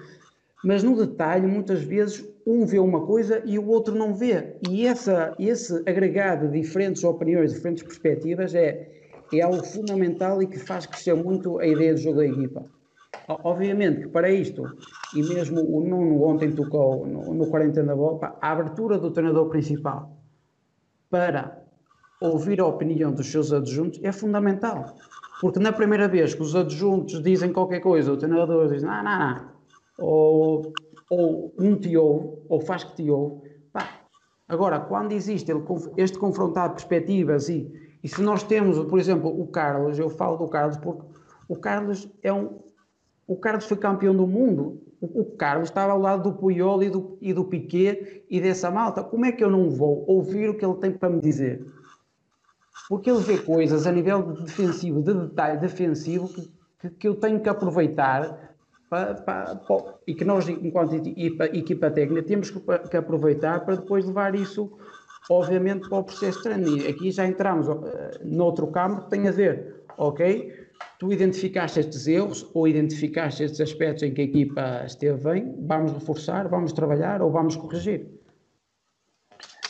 mas 0.63 0.83
no 0.83 0.95
detalhe, 0.95 1.47
muitas 1.47 1.81
vezes, 1.83 2.25
um 2.45 2.65
vê 2.65 2.79
uma 2.79 3.05
coisa 3.05 3.41
e 3.45 3.57
o 3.57 3.67
outro 3.67 3.95
não 3.95 4.13
vê. 4.13 4.55
E 4.69 4.85
essa, 4.85 5.33
esse 5.39 5.73
agregado 5.85 6.49
de 6.49 6.59
diferentes 6.59 7.03
opiniões, 7.03 7.53
diferentes 7.53 7.83
perspectivas, 7.83 8.53
é, 8.53 8.98
é 9.37 9.41
algo 9.41 9.63
fundamental 9.63 10.41
e 10.41 10.47
que 10.47 10.59
faz 10.59 10.85
crescer 10.85 11.13
muito 11.13 11.59
a 11.59 11.67
ideia 11.67 11.93
do 11.93 11.99
jogo 11.99 12.17
da 12.17 12.25
equipa. 12.25 12.65
Obviamente 13.27 14.01
que 14.01 14.07
para 14.07 14.31
isto, 14.31 14.63
e 15.15 15.21
mesmo 15.21 15.61
o 15.61 15.81
Nuno 15.81 16.23
ontem 16.23 16.51
tocou 16.51 17.05
no, 17.05 17.33
no 17.33 17.47
40 17.47 17.83
da 17.83 17.95
bola, 17.95 18.37
a 18.41 18.51
abertura 18.51 18.97
do 18.97 19.11
treinador 19.11 19.49
principal 19.49 20.17
para 21.09 21.63
ouvir 22.21 22.59
a 22.59 22.65
opinião 22.65 23.11
dos 23.11 23.31
seus 23.31 23.51
adjuntos 23.53 23.99
é 24.03 24.11
fundamental. 24.11 24.95
Porque 25.41 25.59
na 25.59 25.71
primeira 25.71 26.07
vez 26.07 26.33
que 26.33 26.41
os 26.41 26.55
adjuntos 26.55 27.21
dizem 27.23 27.53
qualquer 27.53 27.79
coisa, 27.79 28.11
o 28.11 28.17
treinador 28.17 28.67
diz: 28.67 28.83
não, 28.83 29.03
não, 29.03 29.19
não, 29.19 29.51
ou, 29.97 30.73
ou 31.09 31.53
não 31.57 31.77
te 31.77 31.95
ouve, 31.95 32.37
ou 32.49 32.59
faz 32.59 32.83
que 32.83 32.95
te 32.95 33.09
ouve. 33.09 33.49
Agora, 34.47 34.79
quando 34.79 35.11
existe 35.11 35.51
este 35.95 36.17
confrontar 36.17 36.71
perspectivas 36.71 37.49
e, 37.49 37.71
e 38.03 38.07
se 38.07 38.21
nós 38.21 38.43
temos, 38.43 38.79
por 38.85 38.99
exemplo, 38.99 39.29
o 39.29 39.47
Carlos, 39.47 39.99
eu 39.99 40.09
falo 40.09 40.37
do 40.37 40.47
Carlos 40.47 40.77
porque 40.77 41.03
o 41.47 41.55
Carlos 41.55 42.07
é 42.23 42.31
um. 42.31 42.59
O 43.27 43.35
Carlos 43.35 43.65
foi 43.65 43.77
campeão 43.77 44.15
do 44.15 44.25
mundo. 44.25 44.81
O, 45.01 45.23
Carlos 45.23 45.69
estava 45.69 45.93
ao 45.93 45.99
lado 45.99 46.29
do 46.29 46.37
Puyol 46.37 46.83
e 46.83 46.89
do, 46.89 47.17
e 47.21 47.33
do 47.33 47.45
Piquet 47.45 48.25
e 48.29 48.41
dessa 48.41 48.69
malta. 48.69 49.01
Como 49.01 49.25
é 49.25 49.31
que 49.31 49.41
eu 49.41 49.49
não 49.49 49.69
vou 49.69 50.03
ouvir 50.05 50.49
o 50.49 50.57
que 50.57 50.65
ele 50.65 50.75
tem 50.75 50.91
para 50.91 51.09
me 51.09 51.21
dizer? 51.21 51.65
Porque 52.89 53.09
ele 53.09 53.21
vê 53.21 53.37
coisas 53.37 53.87
a 53.87 53.91
nível 53.91 54.33
defensivo, 54.33 55.01
de 55.01 55.13
detalhe 55.13 55.57
defensivo, 55.57 56.27
que, 56.27 56.51
que, 56.79 56.89
que 56.89 57.07
eu 57.07 57.15
tenho 57.15 57.39
que 57.39 57.47
aproveitar 57.47 58.49
para, 58.89 59.13
para, 59.13 59.55
para, 59.55 59.93
e 60.07 60.15
que 60.15 60.25
nós, 60.25 60.49
enquanto 60.49 60.95
equipa, 60.95 61.45
equipa 61.45 61.91
técnica, 61.91 62.23
temos 62.23 62.49
que, 62.49 62.59
que, 62.89 62.97
aproveitar 62.97 63.63
para 63.63 63.75
depois 63.75 64.05
levar 64.05 64.33
isso, 64.35 64.71
obviamente, 65.29 65.87
para 65.87 65.99
o 65.99 66.03
processo 66.03 66.39
de 66.39 66.43
treino. 66.43 66.77
E 66.77 66.87
aqui 66.87 67.11
já 67.11 67.25
entramos 67.25 67.67
uh, 67.67 67.79
noutro 68.23 68.67
campo 68.67 69.03
que 69.03 69.09
tem 69.11 69.27
a 69.27 69.31
ver, 69.31 69.83
ok? 69.97 70.69
tu 70.97 71.11
identificaste 71.13 71.79
estes 71.79 72.07
erros 72.07 72.49
ou 72.53 72.67
identificaste 72.67 73.43
estes 73.43 73.61
aspectos 73.61 74.03
em 74.03 74.13
que 74.13 74.21
a 74.21 74.23
equipa 74.25 74.83
esteve 74.85 75.23
bem, 75.23 75.55
vamos 75.65 75.93
reforçar, 75.93 76.47
vamos 76.47 76.73
trabalhar 76.73 77.21
ou 77.21 77.31
vamos 77.31 77.55
corrigir? 77.55 78.07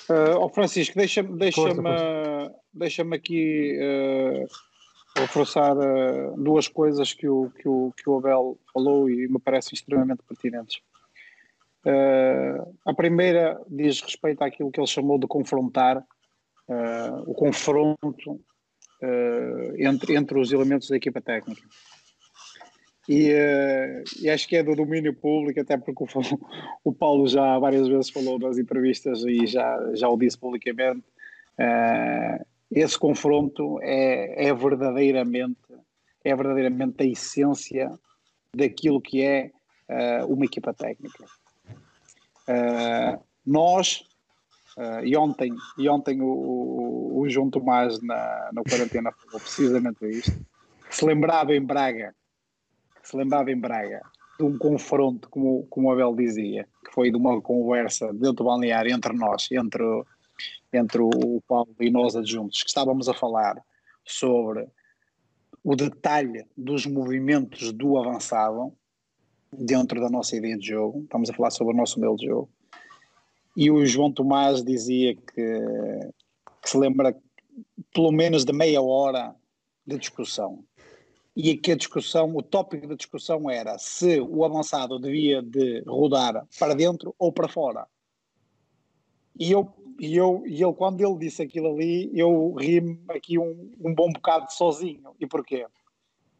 Uh, 0.09 0.39
oh 0.39 0.49
Francisco, 0.49 0.97
deixa-me 0.97 1.37
deixa 1.37 1.61
deixa 2.73 3.03
aqui 3.13 3.77
uh, 3.79 4.47
reforçar 5.19 5.77
uh, 5.77 6.35
duas 6.35 6.67
coisas 6.67 7.13
que 7.13 7.27
o, 7.27 7.51
que, 7.51 7.69
o, 7.69 7.93
que 7.95 8.09
o 8.09 8.17
Abel 8.17 8.57
falou 8.73 9.07
e 9.07 9.27
me 9.27 9.39
parecem 9.39 9.75
extremamente 9.75 10.23
pertinentes. 10.27 10.81
Uh, 11.89 12.77
a 12.85 12.93
primeira 12.93 13.59
diz 13.67 13.99
respeito 14.01 14.43
àquilo 14.43 14.69
que 14.69 14.79
ele 14.79 14.85
chamou 14.85 15.17
de 15.17 15.25
confrontar, 15.25 15.97
uh, 15.97 17.23
o 17.25 17.33
confronto 17.33 18.31
uh, 18.31 19.75
entre, 19.75 20.15
entre 20.15 20.39
os 20.39 20.51
elementos 20.51 20.87
da 20.87 20.97
equipa 20.97 21.19
técnica. 21.19 21.61
E, 23.07 23.31
e, 24.21 24.29
acho 24.29 24.47
que 24.47 24.55
é 24.55 24.61
do 24.61 24.75
domínio 24.75 25.15
público, 25.15 25.59
até 25.59 25.75
porque 25.77 26.03
o, 26.03 26.07
o, 26.85 26.93
Paulo 26.93 27.27
já 27.27 27.57
várias 27.57 27.87
vezes 27.87 28.11
falou 28.11 28.37
nas 28.37 28.59
entrevistas 28.59 29.25
e 29.25 29.47
já, 29.47 29.95
já 29.95 30.07
o 30.07 30.15
disse 30.15 30.37
publicamente. 30.37 31.03
esse 32.69 32.99
confronto 32.99 33.79
é, 33.81 34.49
é 34.49 34.53
verdadeiramente 34.53 35.57
é 36.23 36.35
verdadeiramente 36.35 37.01
a 37.01 37.05
essência 37.07 37.91
daquilo 38.55 39.01
que 39.01 39.23
é 39.23 39.49
uma 40.27 40.45
equipa 40.45 40.71
técnica 40.71 41.25
Uh, 42.49 43.23
nós, 43.45 44.03
uh, 44.75 45.05
e 45.05 45.15
ontem, 45.15 45.53
e 45.77 45.87
ontem 45.87 46.19
o, 46.19 46.25
o, 46.25 47.51
Tomás 47.51 48.01
na, 48.01 48.49
na 48.51 48.63
quarentena 48.63 49.11
falou 49.11 49.39
precisamente 49.39 50.03
isto, 50.09 50.31
que 50.89 50.95
se 50.95 51.05
lembrava 51.05 51.55
em 51.55 51.63
Braga, 51.63 52.15
se 53.03 53.15
lembrava 53.15 53.51
em 53.51 53.59
Braga 53.59 54.01
de 54.39 54.45
um 54.45 54.57
confronto, 54.57 55.29
como, 55.29 55.67
como 55.69 55.89
o 55.89 55.91
Abel 55.91 56.15
dizia, 56.15 56.67
que 56.83 56.91
foi 56.91 57.11
de 57.11 57.17
uma 57.17 57.39
conversa 57.39 58.11
dentro 58.13 58.37
do 58.37 58.43
balneário 58.45 58.91
entre 58.91 59.13
nós, 59.13 59.47
entre, 59.51 59.83
entre 60.73 61.01
o 61.01 61.43
Paulo 61.47 61.75
e 61.79 61.91
nós 61.91 62.15
adjuntos, 62.15 62.63
que 62.63 62.69
estávamos 62.69 63.07
a 63.07 63.13
falar 63.13 63.61
sobre 64.03 64.67
o 65.63 65.75
detalhe 65.75 66.47
dos 66.57 66.87
movimentos 66.87 67.71
do 67.73 67.97
avançado 67.97 68.73
dentro 69.51 69.99
da 69.99 70.09
nossa 70.09 70.35
ideia 70.35 70.57
de 70.57 70.67
jogo. 70.67 71.03
Estamos 71.03 71.29
a 71.29 71.33
falar 71.33 71.51
sobre 71.51 71.73
o 71.73 71.77
nosso 71.77 71.99
modelo 71.99 72.17
de 72.17 72.25
jogo. 72.25 72.49
E 73.55 73.69
o 73.71 73.85
João 73.85 74.11
Tomás 74.11 74.63
dizia 74.63 75.15
que, 75.15 76.11
que 76.61 76.69
se 76.69 76.77
lembra 76.77 77.15
pelo 77.93 78.11
menos 78.11 78.45
de 78.45 78.53
meia 78.53 78.81
hora 78.81 79.35
de 79.85 79.97
discussão. 79.97 80.63
E 81.35 81.55
que 81.55 81.71
a 81.71 81.75
discussão, 81.75 82.35
o 82.35 82.43
tópico 82.43 82.87
da 82.87 82.95
discussão 82.95 83.49
era 83.49 83.77
se 83.77 84.19
o 84.19 84.43
avançado 84.43 84.99
devia 84.99 85.41
de 85.41 85.81
rodar 85.87 86.45
para 86.59 86.75
dentro 86.75 87.15
ou 87.17 87.31
para 87.31 87.47
fora. 87.47 87.87
E 89.37 89.51
eu, 89.51 89.73
e 89.99 90.15
eu, 90.15 90.43
e 90.45 90.61
ele, 90.61 90.73
quando 90.73 91.01
ele 91.01 91.17
disse 91.17 91.41
aquilo 91.41 91.73
ali, 91.73 92.11
eu 92.13 92.53
ri-me 92.53 92.99
aqui 93.09 93.39
um, 93.39 93.71
um 93.79 93.93
bom 93.93 94.11
bocado 94.11 94.51
sozinho. 94.51 95.15
E 95.19 95.25
porquê? 95.25 95.65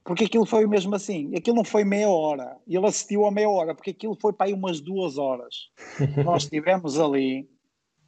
Porque 0.09 0.23
aquilo 0.23 0.43
foi 0.43 0.65
mesmo 0.65 0.95
assim, 0.95 1.35
aquilo 1.35 1.57
não 1.57 1.63
foi 1.63 1.83
meia 1.83 2.09
hora, 2.09 2.57
ele 2.67 2.87
assistiu 2.87 3.27
a 3.27 3.31
meia 3.31 3.47
hora, 3.47 3.75
porque 3.75 3.91
aquilo 3.91 4.17
foi 4.19 4.33
para 4.33 4.47
aí 4.47 4.53
umas 4.53 4.81
duas 4.81 5.19
horas. 5.19 5.69
nós 6.25 6.45
estivemos 6.45 6.99
ali, 6.99 7.47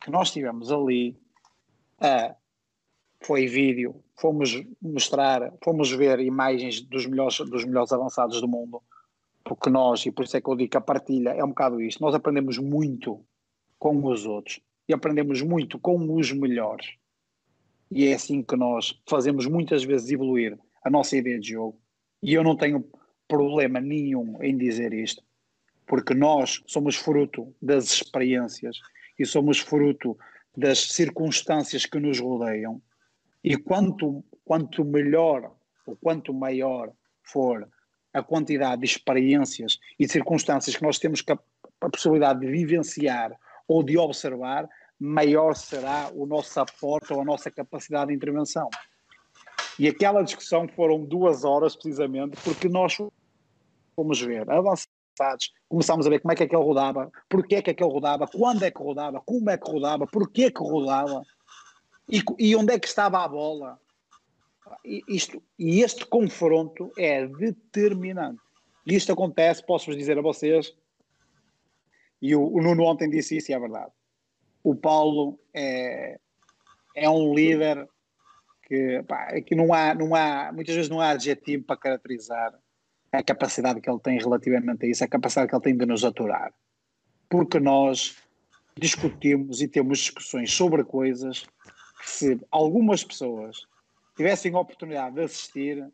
que 0.03 0.10
nós 0.10 0.30
estivemos 0.30 0.72
ali, 0.72 1.15
foi 3.22 3.45
vídeo, 3.45 4.03
fomos 4.19 4.64
mostrar, 4.82 5.53
fomos 5.64 5.91
ver 5.91 6.19
imagens 6.22 6.82
dos 6.82 7.06
melhores, 7.06 7.38
dos 7.38 7.65
melhores 7.65 7.94
avançados 7.94 8.41
do 8.41 8.48
mundo, 8.48 8.82
porque 9.44 9.69
nós, 9.69 10.03
e 10.03 10.11
por 10.11 10.26
isso 10.26 10.36
é 10.36 10.41
que 10.41 10.49
eu 10.49 10.56
digo 10.56 10.72
que 10.72 10.78
a 10.78 10.82
partilha 10.82 11.30
é 11.30 11.44
um 11.44 11.49
bocado 11.49 11.80
isto, 11.80 12.02
nós 12.02 12.15
aprendemos 12.15 12.57
muito 12.57 13.23
com 13.78 14.03
os 14.07 14.26
outros 14.26 14.60
e 14.90 14.94
aprendemos 14.94 15.44
muito 15.44 15.78
com 15.78 16.15
os 16.15 16.32
melhores. 16.32 16.95
E 17.91 18.07
é 18.07 18.15
assim 18.15 18.41
que 18.41 18.56
nós 18.56 18.99
fazemos 19.07 19.45
muitas 19.45 19.84
vezes 19.84 20.10
evoluir 20.10 20.57
a 20.84 20.90
nossa 20.90 21.15
ideia 21.15 21.40
de 21.40 21.49
jogo 21.49 21.80
e 22.22 22.34
eu 22.34 22.43
não 22.43 22.56
tenho 22.56 22.85
problema 23.27 23.80
nenhum 23.80 24.41
em 24.41 24.57
dizer 24.57 24.93
isto, 24.93 25.23
porque 25.88 26.14
nós 26.14 26.61
somos 26.68 26.95
fruto 26.95 27.53
das 27.61 27.85
experiências 27.85 28.77
e 29.18 29.26
somos 29.26 29.60
fruto 29.60 30.18
das 30.56 30.80
circunstâncias 30.80 31.85
que 31.85 31.99
nos 31.99 32.19
rodeiam. 32.19 32.81
E 33.43 33.57
quanto, 33.57 34.23
quanto 34.43 34.84
melhor 34.84 35.56
ou 35.85 35.95
quanto 35.95 36.34
maior 36.34 36.91
for 37.23 37.68
a 38.14 38.22
quantidade 38.22 38.81
de 38.81 38.88
experiências 38.88 39.80
e 39.98 40.07
circunstâncias 40.07 40.76
que 40.76 40.84
nós 40.84 40.99
temos 40.99 41.23
a 41.81 41.89
possibilidade 41.89 42.41
de 42.41 42.52
vivenciar 42.52 43.31
ou 43.68 43.81
de 43.81 43.98
observar, 43.98 44.69
maior 44.99 45.56
será 45.56 46.11
o 46.14 46.26
nosso 46.26 46.60
aporte 46.60 47.11
ou 47.14 47.22
a 47.22 47.26
nossa 47.26 47.49
capacidade 47.49 48.10
de 48.10 48.15
intervenção. 48.15 48.69
E 49.80 49.88
aquela 49.88 50.22
discussão 50.22 50.68
foram 50.68 51.03
duas 51.03 51.43
horas, 51.43 51.76
precisamente, 51.76 52.38
porque 52.43 52.68
nós 52.68 52.98
fomos 53.95 54.22
ver 54.22 54.49
avançados, 54.49 55.53
começámos 55.68 56.06
a 56.06 56.10
ver 56.10 56.19
como 56.19 56.31
é 56.31 56.35
que 56.35 56.43
aquele 56.43 56.64
rodava, 56.64 57.11
porquê 57.30 57.56
é 57.56 57.61
que 57.61 57.69
aquele 57.72 57.91
rodava, 57.91 58.27
quando 58.27 58.64
é 58.64 58.72
que 58.72 58.81
rodava, 58.81 59.22
como 59.26 59.49
é 59.49 59.57
que 59.57 59.69
rodava, 59.69 60.07
porquê 60.07 60.52
que 60.52 60.61
rodava 60.61 61.23
e, 62.10 62.22
e 62.39 62.56
onde 62.56 62.73
é 62.73 62.80
que 62.80 62.88
estava 62.88 63.23
a 63.23 63.27
bola. 63.27 63.80
E, 64.85 65.03
isto, 65.07 65.41
e 65.57 65.81
este 65.81 66.06
confronto 66.06 66.91
é 66.98 67.27
determinante. 67.27 68.41
E 68.85 68.95
isto 68.95 69.11
acontece, 69.11 69.65
posso-vos 69.65 69.98
dizer 69.98 70.18
a 70.18 70.22
vocês, 70.22 70.73
e 72.22 72.35
o, 72.35 72.53
o 72.53 72.61
Nuno 72.61 72.84
ontem 72.84 73.10
disse 73.10 73.38
isso 73.38 73.52
e 73.52 73.53
é 73.53 73.60
verdade. 73.60 73.91
O 74.64 74.76
Paulo 74.76 75.39
é, 75.53 76.19
é 76.95 77.10
um 77.10 77.34
líder 77.34 77.88
que, 78.72 79.03
pá, 79.03 79.27
é 79.31 79.41
que 79.41 79.53
não 79.53 79.73
há, 79.73 79.93
não 79.93 80.15
há, 80.15 80.49
muitas 80.53 80.73
vezes 80.73 80.89
não 80.89 81.02
há 81.02 81.10
adjetivo 81.10 81.65
para 81.65 81.76
caracterizar 81.76 82.57
a 83.11 83.22
capacidade 83.22 83.81
que 83.81 83.89
ele 83.89 83.99
tem 83.99 84.18
relativamente 84.18 84.85
a 84.85 84.89
isso, 84.89 85.03
a 85.03 85.10
capacidade 85.10 85.49
que 85.49 85.56
ele 85.56 85.61
tem 85.61 85.77
de 85.77 85.85
nos 85.85 86.06
aturar. 86.06 86.53
Porque 87.30 87.60
nós 87.60 88.15
discutimos 88.77 89.61
e 89.61 89.68
temos 89.68 89.99
discussões 89.99 90.53
sobre 90.53 90.85
coisas 90.85 91.45
que 92.02 92.10
se 92.10 92.39
algumas 92.49 93.03
pessoas 93.03 93.68
tivessem 94.15 94.56
a 94.56 94.60
oportunidade 94.60 95.15
de 95.15 95.23
assistir, 95.23 95.85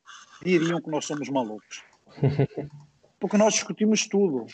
diriam 0.43 0.79
que 0.79 0.91
nós 0.91 1.03
somos 1.05 1.29
malucos. 1.29 1.81
Porque 3.19 3.37
nós 3.37 3.55
discutimos 3.55 4.05
tudo. 4.05 4.45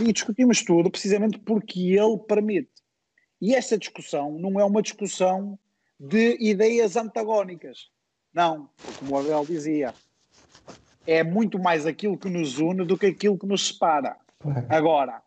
E 0.00 0.12
discutimos 0.12 0.62
tudo 0.62 0.88
precisamente 0.88 1.38
porque 1.40 1.80
ele 1.98 2.18
permite. 2.28 2.70
E 3.40 3.54
essa 3.54 3.76
discussão 3.76 4.38
não 4.38 4.60
é 4.60 4.64
uma 4.64 4.82
discussão 4.82 5.58
de 6.06 6.36
ideias 6.38 6.96
antagónicas. 6.96 7.90
Não, 8.32 8.68
como 8.98 9.14
o 9.14 9.18
Abel 9.18 9.44
dizia, 9.46 9.94
é 11.06 11.22
muito 11.22 11.58
mais 11.58 11.86
aquilo 11.86 12.18
que 12.18 12.28
nos 12.28 12.58
une 12.58 12.84
do 12.84 12.98
que 12.98 13.06
aquilo 13.06 13.38
que 13.38 13.46
nos 13.46 13.68
separa. 13.68 14.16
Agora, 14.68 15.22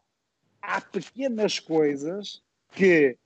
há 0.61 0.79
pequenas 0.79 1.59
coisas 1.59 2.43
que 2.73 3.17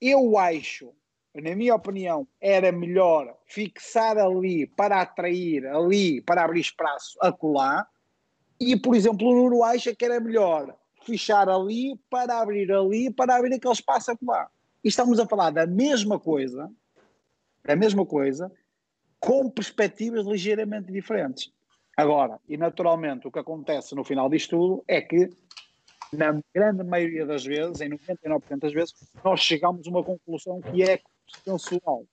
eu 0.00 0.38
acho, 0.38 0.92
na 1.34 1.56
minha 1.56 1.74
opinião, 1.74 2.28
era 2.40 2.70
melhor 2.70 3.36
fixar 3.44 4.16
ali 4.16 4.66
para 4.68 5.00
atrair, 5.00 5.66
ali 5.66 6.20
para 6.20 6.44
abrir 6.44 6.60
espaço 6.60 7.18
acolá, 7.20 7.86
e, 8.60 8.76
por 8.76 8.94
exemplo, 8.94 9.26
o 9.26 9.34
Nuno 9.34 9.64
acha 9.64 9.94
que 9.94 10.04
era 10.04 10.20
melhor 10.20 10.76
fechar 11.02 11.48
ali 11.48 11.98
para 12.08 12.40
abrir 12.40 12.70
ali, 12.70 13.10
para 13.10 13.36
abrir 13.36 13.54
aquele 13.54 13.72
espaço 13.72 14.12
acolá. 14.12 14.48
E 14.84 14.88
estamos 14.88 15.18
a 15.18 15.26
falar 15.26 15.50
da 15.50 15.66
mesma 15.66 16.18
coisa 16.20 16.70
é 16.70 16.79
a 17.66 17.76
mesma 17.76 18.04
coisa, 18.06 18.50
com 19.18 19.50
perspectivas 19.50 20.26
ligeiramente 20.26 20.90
diferentes. 20.90 21.52
Agora, 21.96 22.40
e 22.48 22.56
naturalmente, 22.56 23.28
o 23.28 23.30
que 23.30 23.38
acontece 23.38 23.94
no 23.94 24.04
final 24.04 24.28
disto 24.30 24.56
tudo 24.56 24.84
é 24.88 25.00
que, 25.00 25.30
na 26.12 26.40
grande 26.54 26.82
maioria 26.82 27.26
das 27.26 27.44
vezes, 27.44 27.80
em 27.80 27.90
99% 27.90 28.58
das 28.58 28.72
vezes, 28.72 28.94
nós 29.22 29.40
chegamos 29.40 29.86
a 29.86 29.90
uma 29.90 30.02
conclusão 30.02 30.60
que 30.60 30.82
é 30.82 31.00
consensual. 31.44 32.06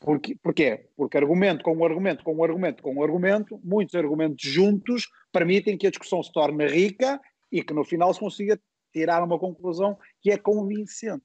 Porque, 0.00 0.34
porquê? 0.34 0.86
Porque 0.96 1.16
argumento 1.16 1.62
com 1.62 1.76
um 1.76 1.84
argumento, 1.84 2.24
com 2.24 2.34
um 2.34 2.42
argumento, 2.42 2.82
com 2.82 2.94
um 2.94 3.02
argumento, 3.02 3.60
muitos 3.62 3.94
argumentos 3.94 4.44
juntos 4.44 5.08
permitem 5.30 5.78
que 5.78 5.86
a 5.86 5.90
discussão 5.90 6.20
se 6.22 6.32
torne 6.32 6.66
rica 6.66 7.20
e 7.52 7.62
que 7.62 7.72
no 7.72 7.84
final 7.84 8.12
se 8.12 8.18
consiga 8.18 8.60
tirar 8.92 9.22
uma 9.22 9.38
conclusão 9.38 9.96
que 10.20 10.32
é 10.32 10.36
convincente. 10.36 11.22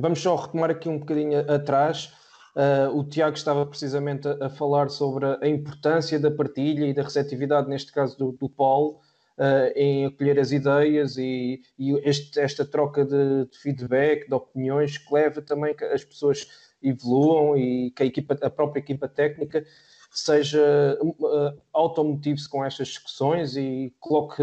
Vamos 0.00 0.20
só 0.20 0.36
retomar 0.36 0.70
aqui 0.70 0.88
um 0.88 0.98
bocadinho 0.98 1.38
atrás. 1.50 2.12
Uh, 2.56 2.88
o 2.98 3.04
Tiago 3.04 3.36
estava 3.36 3.66
precisamente 3.66 4.26
a, 4.26 4.46
a, 4.46 4.48
falar 4.48 4.88
sobre 4.88 5.26
a 5.26 5.46
importância 5.46 6.18
da 6.18 6.30
partilha 6.30 6.86
e 6.86 6.94
da 6.94 7.02
receptividade, 7.02 7.68
neste 7.68 7.92
caso 7.92 8.16
do, 8.16 8.32
do 8.32 8.48
Paulo, 8.48 8.98
uh, 9.36 9.70
em 9.76 10.06
acolher 10.06 10.38
as 10.40 10.52
ideias 10.52 11.18
e, 11.18 11.60
e 11.78 11.92
este, 12.02 12.40
esta 12.40 12.64
troca 12.64 13.04
de, 13.04 13.44
de, 13.44 13.58
feedback, 13.58 14.26
de 14.26 14.34
opiniões, 14.34 14.96
que 14.96 15.12
leva 15.12 15.42
também 15.42 15.76
as 15.92 16.02
pessoas 16.02 16.48
evoluam 16.82 17.58
e 17.58 17.90
que 17.90 18.02
a, 18.02 18.06
equipa, 18.06 18.38
a 18.40 18.48
própria 18.48 18.80
equipa 18.80 19.06
técnica 19.06 19.62
seja 20.10 20.98
uh, 21.02 21.60
automotive-se 21.74 22.48
com 22.48 22.64
estas 22.64 22.88
discussões 22.88 23.54
e 23.54 23.94
coloque, 24.00 24.42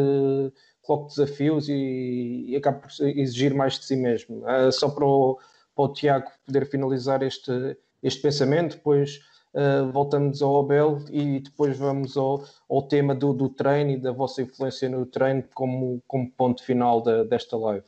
coloque 0.84 1.16
desafios 1.16 1.68
e, 1.68 2.46
e 2.48 2.56
acabe 2.56 2.82
por 2.82 3.08
exigir 3.08 3.54
mais 3.54 3.80
de 3.80 3.86
si 3.86 3.96
mesmo. 3.96 4.44
Uh, 4.46 4.72
só 4.72 4.90
para 4.90 5.06
o, 5.06 5.40
para 5.76 5.86
o 5.86 5.94
Tiago 5.94 6.30
poder 6.46 6.70
finalizar 6.70 7.24
este, 7.24 7.78
este 8.04 8.22
pensamento, 8.22 8.76
depois 8.76 9.20
uh, 9.54 9.92
voltamos 9.92 10.42
ao 10.42 10.60
Abel 10.60 11.00
e 11.10 11.40
depois 11.40 11.78
vamos 11.78 12.16
ao, 12.18 12.44
ao 12.70 12.82
tema 12.84 13.16
do, 13.16 13.34
do 13.34 13.50
treino 13.50 13.92
e 13.92 13.98
da 13.98 14.12
vossa 14.12 14.42
influência 14.42 14.90
no 14.90 15.06
treino 15.06 15.44
como, 15.54 16.02
como 16.06 16.30
ponto 16.32 16.64
final 16.64 17.02
desta 17.02 17.58
live. 17.58 17.86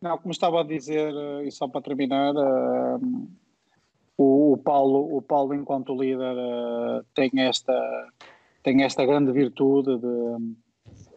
Não, 0.00 0.16
como 0.16 0.32
estava 0.32 0.60
a 0.60 0.64
dizer, 0.64 1.12
eh, 1.14 1.44
e 1.46 1.52
só 1.52 1.68
para 1.68 1.82
terminar, 1.82 2.32
uh, 2.34 3.28
o, 4.16 4.54
o, 4.54 4.56
Paulo, 4.56 5.14
o 5.14 5.20
Paulo 5.20 5.52
enquanto 5.52 5.94
líder 5.94 6.34
tem 7.14 7.30
esta 7.36 8.08
tem 8.62 8.82
esta 8.82 9.04
grande 9.06 9.32
virtude 9.32 9.98
de, 9.98 10.54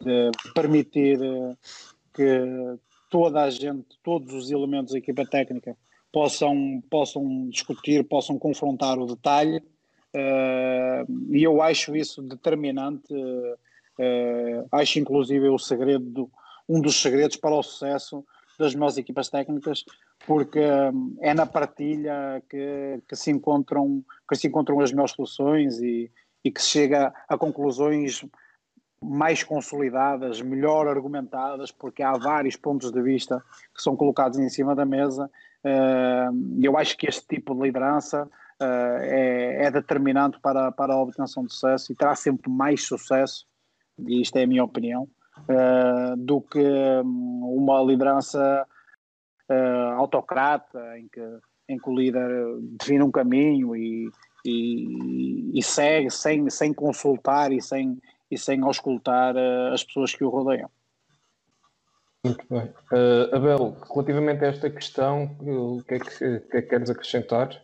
de 0.04 0.32
permitir 0.54 1.20
que 2.14 2.78
toda 3.10 3.44
a 3.44 3.50
gente, 3.50 3.98
todos 4.04 4.34
os 4.34 4.52
elementos 4.52 4.94
da 4.94 5.00
equipa 5.00 5.26
técnica 5.26 5.76
possam, 6.12 6.84
possam 6.90 7.50
discutir, 7.50 8.04
possam 8.04 8.38
confrontar 8.38 9.00
o 9.00 9.06
detalhe, 9.06 9.58
uh, 9.58 11.36
e 11.36 11.44
eu 11.44 11.62
acho 11.62 11.96
isso 11.96 12.22
determinante, 12.22 13.14
acho 14.72 15.00
inclusive 15.00 15.50
o 15.50 15.58
segredo, 15.58 16.30
um 16.68 16.82
dos 16.82 17.02
segredos 17.02 17.38
para 17.38 17.56
o 17.56 17.64
sucesso 17.64 18.24
das 18.58 18.74
melhores 18.74 18.98
equipas 18.98 19.30
técnicas, 19.30 19.84
porque 20.26 20.62
é 21.22 21.34
na 21.34 21.46
partilha 21.46 22.42
que, 22.50 23.02
que, 23.08 23.16
se 23.16 23.32
encontram, 23.32 24.04
que 24.28 24.36
se 24.36 24.48
encontram 24.48 24.80
as 24.80 24.92
melhores 24.92 25.14
soluções 25.14 25.80
e, 25.80 26.12
e 26.44 26.52
que 26.52 26.62
se 26.62 26.70
chega 26.70 27.14
a 27.28 27.38
conclusões 27.38 28.24
mais 29.04 29.44
consolidadas, 29.44 30.42
melhor 30.42 30.88
argumentadas, 30.88 31.72
porque 31.72 32.02
há 32.02 32.14
vários 32.14 32.56
pontos 32.56 32.92
de 32.92 33.02
vista 33.02 33.44
que 33.76 33.82
são 33.82 33.96
colocados 33.96 34.40
em 34.40 34.50
cima 34.50 34.76
da 34.76 34.86
mesa. 34.86 35.30
Eu 36.62 36.78
acho 36.78 36.98
que 36.98 37.08
este 37.08 37.26
tipo 37.28 37.56
de 37.56 37.62
liderança 37.62 38.30
ah, 38.64 38.98
é, 39.02 39.66
é, 39.66 39.72
determinante 39.72 40.40
para, 40.40 40.72
para 40.72 40.94
a 40.94 41.02
obtenção 41.02 41.44
de 41.46 41.54
sucesso 41.54 41.92
e 41.92 41.96
terá 41.96 42.16
sempre 42.16 42.50
mais 42.50 42.86
sucesso, 42.86 43.46
e 44.08 44.22
isto 44.22 44.38
é 44.38 44.44
a 44.44 44.48
minha 44.48 44.64
opinião, 44.64 45.08
ah, 45.50 46.16
do 46.18 46.40
que 46.42 46.60
hum, 46.60 47.58
uma 47.58 47.82
liderança 47.84 48.66
autocrata 49.98 50.98
em 50.98 51.08
que, 51.08 51.22
em 51.70 51.78
que 51.78 51.90
o 51.90 51.96
líder 51.96 52.28
define 52.80 53.04
um 53.04 53.12
caminho 53.12 53.76
e, 53.76 54.10
e, 54.44 55.60
e 55.60 55.62
segue 55.62 56.10
sem, 56.10 56.50
sem 56.50 56.74
consultar 56.74 57.52
e 57.52 57.62
sem, 57.62 58.00
e 58.34 58.38
sem 58.38 58.62
auscultar 58.62 59.36
as 59.72 59.84
pessoas 59.84 60.14
que 60.16 60.24
o 60.24 60.30
rodeiam. 60.30 60.70
Muito 62.26 62.46
bem. 62.50 62.70
Uh, 62.92 63.36
Abel, 63.36 63.78
relativamente 63.94 64.46
a 64.46 64.48
esta 64.48 64.70
questão, 64.70 65.36
o 65.42 65.84
que 65.84 65.96
é 65.96 66.00
que, 66.00 66.40
que, 66.40 66.58
é 66.58 66.62
que 66.62 66.70
queres 66.70 66.90
acrescentar? 66.90 67.62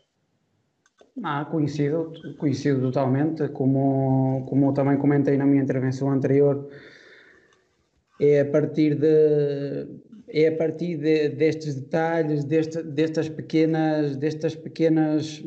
Ah, 1.23 1.45
coincido, 1.45 2.13
coincido 2.37 2.81
totalmente, 2.81 3.47
como, 3.49 4.45
como 4.49 4.73
também 4.73 4.97
comentei 4.97 5.37
na 5.37 5.45
minha 5.45 5.63
intervenção 5.63 6.11
anterior, 6.11 6.69
é 8.19 8.41
a 8.41 8.45
partir 8.45 8.95
de 8.95 9.87
é 10.31 10.47
a 10.47 10.55
partir 10.55 10.97
de, 10.97 11.29
destes 11.29 11.75
detalhes, 11.75 12.43
deste, 12.43 12.83
destas 12.83 13.27
pequenas, 13.27 14.15
destas 14.15 14.55
pequenas 14.55 15.41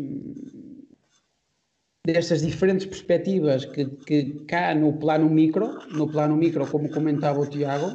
destas 2.04 2.42
diferentes 2.42 2.84
perspectivas 2.84 3.64
que, 3.64 3.84
que 3.84 4.44
cá 4.48 4.74
no 4.74 4.92
plano 4.94 5.30
micro, 5.30 5.78
no 5.92 6.10
plano 6.10 6.36
micro, 6.36 6.66
como 6.66 6.90
comentava 6.90 7.40
o 7.40 7.46
Tiago, 7.46 7.92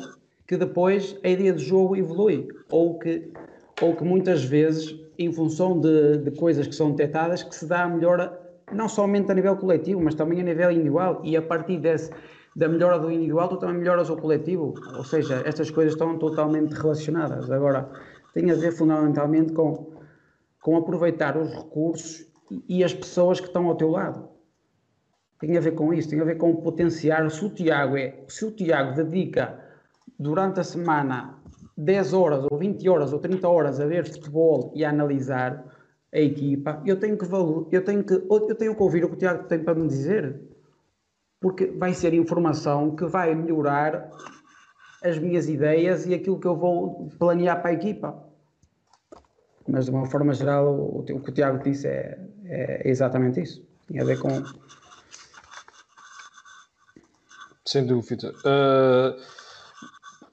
que 0.48 0.56
depois 0.56 1.18
a 1.26 1.30
ideia 1.30 1.52
de 1.52 1.66
jogo 1.66 1.94
evolui, 1.98 2.48
ou 2.70 2.98
que, 2.98 3.30
ou 3.82 3.96
que 3.98 4.06
muitas 4.06 4.46
vezes, 4.46 4.98
em 5.20 5.32
função 5.34 5.82
de, 5.82 6.20
de 6.20 6.32
coisas 6.32 6.66
que 6.66 6.74
são 6.74 6.92
detectadas, 6.92 7.44
que 7.44 7.54
se 7.54 7.66
dá 7.66 7.84
a 7.84 7.90
melhora 7.90 8.40
não 8.72 8.88
somente 8.88 9.30
a 9.30 9.36
nível 9.36 9.58
coletivo, 9.58 10.02
mas 10.02 10.16
também 10.16 10.40
a 10.40 10.44
nível 10.44 10.72
individual, 10.72 11.22
e 11.26 11.36
a 11.36 11.42
partir 11.42 11.78
desse, 11.78 12.10
da 12.56 12.70
melhora 12.70 12.98
do 12.98 13.12
individual, 13.12 13.50
tu 13.50 13.58
também 13.58 13.78
melhoras 13.78 14.10
o 14.10 14.16
coletivo, 14.16 14.74
ou 14.96 15.04
seja, 15.04 15.42
estas 15.46 15.70
coisas 15.70 15.94
estão 15.94 16.18
totalmente 16.18 16.72
relacionadas. 16.72 17.52
Agora, 17.52 17.90
tem 18.34 18.52
a 18.52 18.56
ver 18.56 18.72
fundamentalmente 18.72 19.52
com, 19.52 19.92
com 20.62 20.78
aproveitar 20.78 21.38
os 21.38 21.50
recursos 21.54 22.27
e, 22.68 22.84
as 22.84 22.94
pessoas 22.94 23.40
que 23.40 23.48
estão 23.48 23.68
ao 23.68 23.76
teu 23.76 23.90
lado. 23.90 24.30
Tem 25.40 25.56
a 25.58 25.62
ver 25.62 25.74
com 25.74 25.94
isso, 25.94 26.10
tem 26.10 26.20
a 26.20 26.24
ver 26.24 26.38
com 26.38 26.56
potenciar. 26.56 27.30
Se 27.30 27.46
o 27.46 27.50
Tiago, 27.50 27.98
é, 27.98 28.24
se 28.28 28.46
o 28.46 28.52
Tiago 28.52 28.96
dedica 28.96 29.60
durante 30.18 30.60
a 30.60 30.64
semana 30.64 31.40
10 31.78 32.14
horas 32.14 32.46
ou 32.50 32.58
20 32.58 32.90
horas 32.90 33.14
ou 33.14 33.20
30 33.20 33.48
horas 33.48 33.80
a 33.80 33.86
ver 33.86 34.06
futebol 34.06 34.72
e 34.76 34.84
a 34.84 34.90
analisar 34.90 35.64
a 36.12 36.20
equipa, 36.20 36.82
eu 36.86 37.00
tenho 37.00 37.18
que 37.18 37.26
eu 37.26 37.84
tenho 37.84 38.04
que 38.04 38.14
eu 38.14 38.56
tenho 38.56 38.76
que 38.76 38.84
ouvir 38.84 39.04
o 39.04 39.10
que 39.10 39.16
o 39.16 39.18
Tiago 39.18 39.44
tem 39.48 39.64
para 39.64 39.76
me 39.76 39.88
dizer. 39.88 40.42
Porque 41.40 41.68
vai 41.68 41.94
ser 41.94 42.16
informação 42.16 42.96
que 42.96 43.06
vai 43.06 43.36
melhorar 43.36 44.10
as 45.04 45.20
minhas 45.20 45.48
ideias 45.48 46.08
e 46.08 46.16
aquilo 46.16 46.40
que 46.40 46.48
eu 46.48 46.56
vou 46.56 47.10
planear 47.20 47.62
para 47.62 47.70
a 47.70 47.74
equipa. 47.74 48.28
Mas 49.68 49.86
de 49.86 49.92
uma 49.92 50.06
forma 50.06 50.34
geral, 50.34 50.74
o, 50.74 51.00
o 51.00 51.04
que 51.04 51.30
o 51.30 51.34
Tiago 51.34 51.62
disse 51.62 51.88
é, 51.88 52.18
é 52.50 52.82
exatamente 52.90 53.42
isso. 53.42 53.66
Tem 53.88 54.00
a 54.00 54.06
ver 54.06 54.20
com. 54.20 54.44
Sem 57.66 57.86
dúvida. 57.86 58.34
Uh 58.46 59.38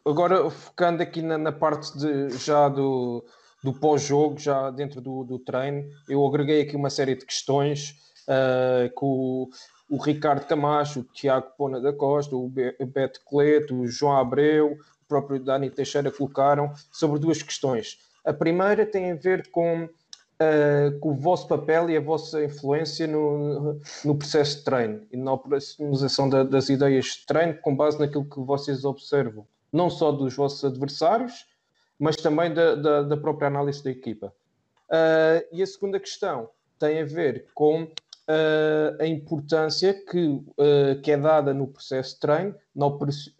agora 0.04 0.50
focando 0.50 1.02
aqui 1.02 1.22
na, 1.22 1.38
na 1.38 1.52
parte 1.52 1.96
de, 1.96 2.30
já 2.38 2.68
do, 2.68 3.24
do 3.62 3.72
pós-jogo, 3.72 4.38
já 4.38 4.70
dentro 4.70 5.00
do, 5.00 5.24
do, 5.24 5.38
treino, 5.38 5.88
eu 6.08 6.24
agreguei 6.26 6.60
aqui 6.60 6.76
uma 6.76 6.90
série 6.90 7.14
de 7.14 7.24
questões 7.24 7.94
uh, 8.28 8.88
que 8.88 9.04
o, 9.04 9.48
o, 9.88 9.96
Ricardo 9.96 10.46
Camacho, 10.46 11.00
o 11.00 11.04
Tiago 11.04 11.52
Pona 11.56 11.80
da 11.80 11.92
Costa, 11.92 12.36
o 12.36 12.48
Beto 12.48 13.20
Cleto, 13.26 13.74
o 13.74 13.88
João 13.88 14.16
Abreu, 14.16 14.72
o 14.72 15.08
próprio 15.08 15.42
Dani 15.42 15.70
Teixeira 15.70 16.10
colocaram 16.10 16.72
sobre 16.92 17.18
duas 17.18 17.42
questões. 17.42 17.98
A 18.24 18.32
primeira 18.32 18.86
tem 18.86 19.12
a 19.12 19.14
ver 19.14 19.50
com, 19.50 19.88
uh, 20.40 20.98
com 21.00 21.10
o 21.10 21.14
vosso 21.14 21.48
papel 21.48 21.90
e 21.90 21.96
a 21.96 22.00
vossa 22.00 22.44
influência 22.44 23.06
no, 23.06 23.80
no 24.04 24.16
processo 24.16 24.58
de 24.58 24.64
treino 24.64 25.02
e 25.10 25.16
na 25.16 25.32
operacionalização 25.32 26.28
da, 26.28 26.42
das 26.42 26.68
ideias 26.68 27.06
de 27.06 27.26
treino 27.26 27.58
com 27.60 27.74
base 27.74 27.98
naquilo 27.98 28.24
que 28.24 28.40
vocês 28.40 28.84
observam 28.84 29.46
não 29.74 29.90
só 29.90 30.12
dos 30.12 30.36
vossos 30.36 30.64
adversários, 30.64 31.46
mas 31.98 32.14
também 32.16 32.54
da, 32.54 32.76
da, 32.76 33.02
da 33.02 33.16
própria 33.16 33.48
análise 33.48 33.82
da 33.82 33.90
equipa. 33.90 34.32
Uh, 34.88 35.42
e 35.50 35.60
a 35.60 35.66
segunda 35.66 35.98
questão 35.98 36.48
tem 36.78 37.00
a 37.00 37.04
ver 37.04 37.46
com 37.52 37.82
uh, 37.82 39.00
a 39.00 39.06
importância 39.06 39.92
que, 39.92 40.26
uh, 40.26 41.00
que 41.02 41.10
é 41.10 41.16
dada 41.16 41.52
no 41.52 41.66
processo 41.66 42.14
de 42.14 42.20
treino, 42.20 42.54
na 42.74 42.86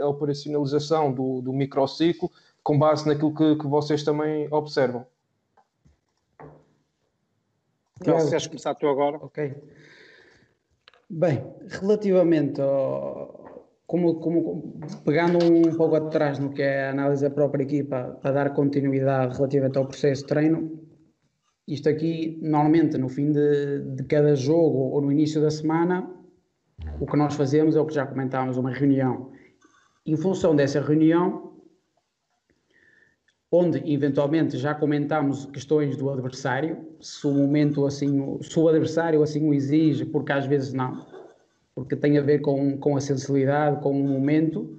operacionalização 0.07 1.13
do, 1.13 1.41
do 1.41 1.53
microciclo, 1.53 2.29
com 2.65 2.77
base 2.77 3.07
naquilo 3.07 3.33
que, 3.33 3.55
que 3.57 3.67
vocês 3.69 4.03
também 4.03 4.49
observam. 4.51 5.07
Não, 8.07 8.21
se 8.21 8.31
queres 8.31 8.47
começar 8.47 8.75
tu 8.75 8.87
agora. 8.89 9.19
Ok. 9.19 9.55
Bem, 11.09 11.45
relativamente 11.81 12.61
ao, 12.61 13.69
como, 13.87 14.15
como, 14.17 14.81
pegando 15.05 15.39
um 15.45 15.77
pouco 15.77 15.95
atrás 15.95 16.39
no 16.39 16.51
que 16.51 16.63
é 16.63 16.87
a 16.87 16.91
análise 16.91 17.23
da 17.23 17.31
própria 17.31 17.63
equipa 17.63 18.19
para 18.21 18.33
dar 18.33 18.55
continuidade 18.55 19.37
relativamente 19.37 19.79
ao 19.79 19.87
processo 19.87 20.23
de 20.23 20.29
treino, 20.29 20.81
isto 21.67 21.89
aqui, 21.89 22.39
normalmente, 22.43 22.99
no 22.99 23.09
fim 23.09 23.33
de, 23.33 23.81
de 23.95 24.05
cada 24.05 24.35
jogo 24.35 24.91
ou 24.91 25.01
no 25.01 25.11
início 25.13 25.41
da 25.41 25.51
semana, 25.51 26.11
o 27.01 27.07
que 27.07 27.17
nós 27.17 27.35
fazemos 27.35 27.77
é 27.77 27.81
o 27.81 27.87
que 27.87 27.95
já 27.95 28.07
comentámos, 28.07 28.57
uma 28.57 28.71
reunião. 28.71 29.31
Em 30.05 30.17
função 30.17 30.55
dessa 30.55 30.81
reunião, 30.81 31.54
onde 33.57 33.81
eventualmente 33.93 34.59
já 34.59 34.75
comentámos 34.75 35.47
questões 35.47 35.97
do 35.97 36.11
adversário, 36.11 36.77
se 37.01 37.25
o 37.25 37.31
momento 37.31 37.87
assim, 37.87 38.37
se 38.41 38.59
o 38.59 38.69
adversário 38.69 39.23
assim 39.23 39.49
o 39.49 39.55
exige, 39.55 40.05
porque 40.05 40.33
às 40.33 40.45
vezes 40.45 40.73
não, 40.73 41.07
porque 41.73 41.95
tem 41.95 42.19
a 42.19 42.23
ver 42.23 42.41
com, 42.41 42.77
com 42.79 42.97
a 42.97 43.01
sensibilidade, 43.01 43.81
com 43.81 43.93
o 43.93 44.09
momento, 44.09 44.77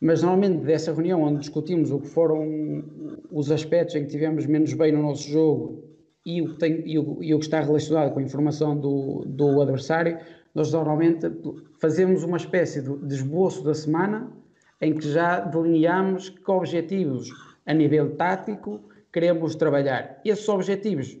mas 0.00 0.22
normalmente 0.24 0.64
dessa 0.64 0.92
reunião 0.92 1.22
onde 1.22 1.38
discutimos 1.38 1.92
o 1.92 2.00
que 2.00 2.08
foram 2.08 2.84
os 3.30 3.52
aspectos 3.52 3.94
em 3.94 4.04
que 4.04 4.10
tivemos 4.10 4.44
menos 4.44 4.72
bem 4.72 4.90
no 4.90 5.00
nosso 5.00 5.30
jogo 5.30 5.84
e 6.26 6.42
o 6.42 6.48
que, 6.52 6.58
tem, 6.58 6.82
e 6.84 6.98
o, 6.98 7.22
e 7.22 7.32
o 7.32 7.38
que 7.38 7.44
está 7.44 7.60
relacionado 7.60 8.12
com 8.12 8.18
a 8.18 8.22
informação 8.22 8.76
do, 8.76 9.24
do 9.24 9.62
adversário, 9.62 10.18
nós 10.52 10.72
normalmente 10.72 11.30
fazemos 11.78 12.24
uma 12.24 12.38
espécie 12.38 12.82
de 12.82 13.14
esboço 13.14 13.62
da 13.62 13.72
semana 13.72 14.32
em 14.80 14.92
que 14.94 15.08
já 15.08 15.38
delineamos 15.38 16.28
que 16.28 16.50
objetivos 16.50 17.53
a 17.66 17.72
nível 17.72 18.16
tático 18.16 18.80
queremos 19.12 19.54
trabalhar. 19.54 20.20
Esses 20.24 20.48
objetivos 20.48 21.16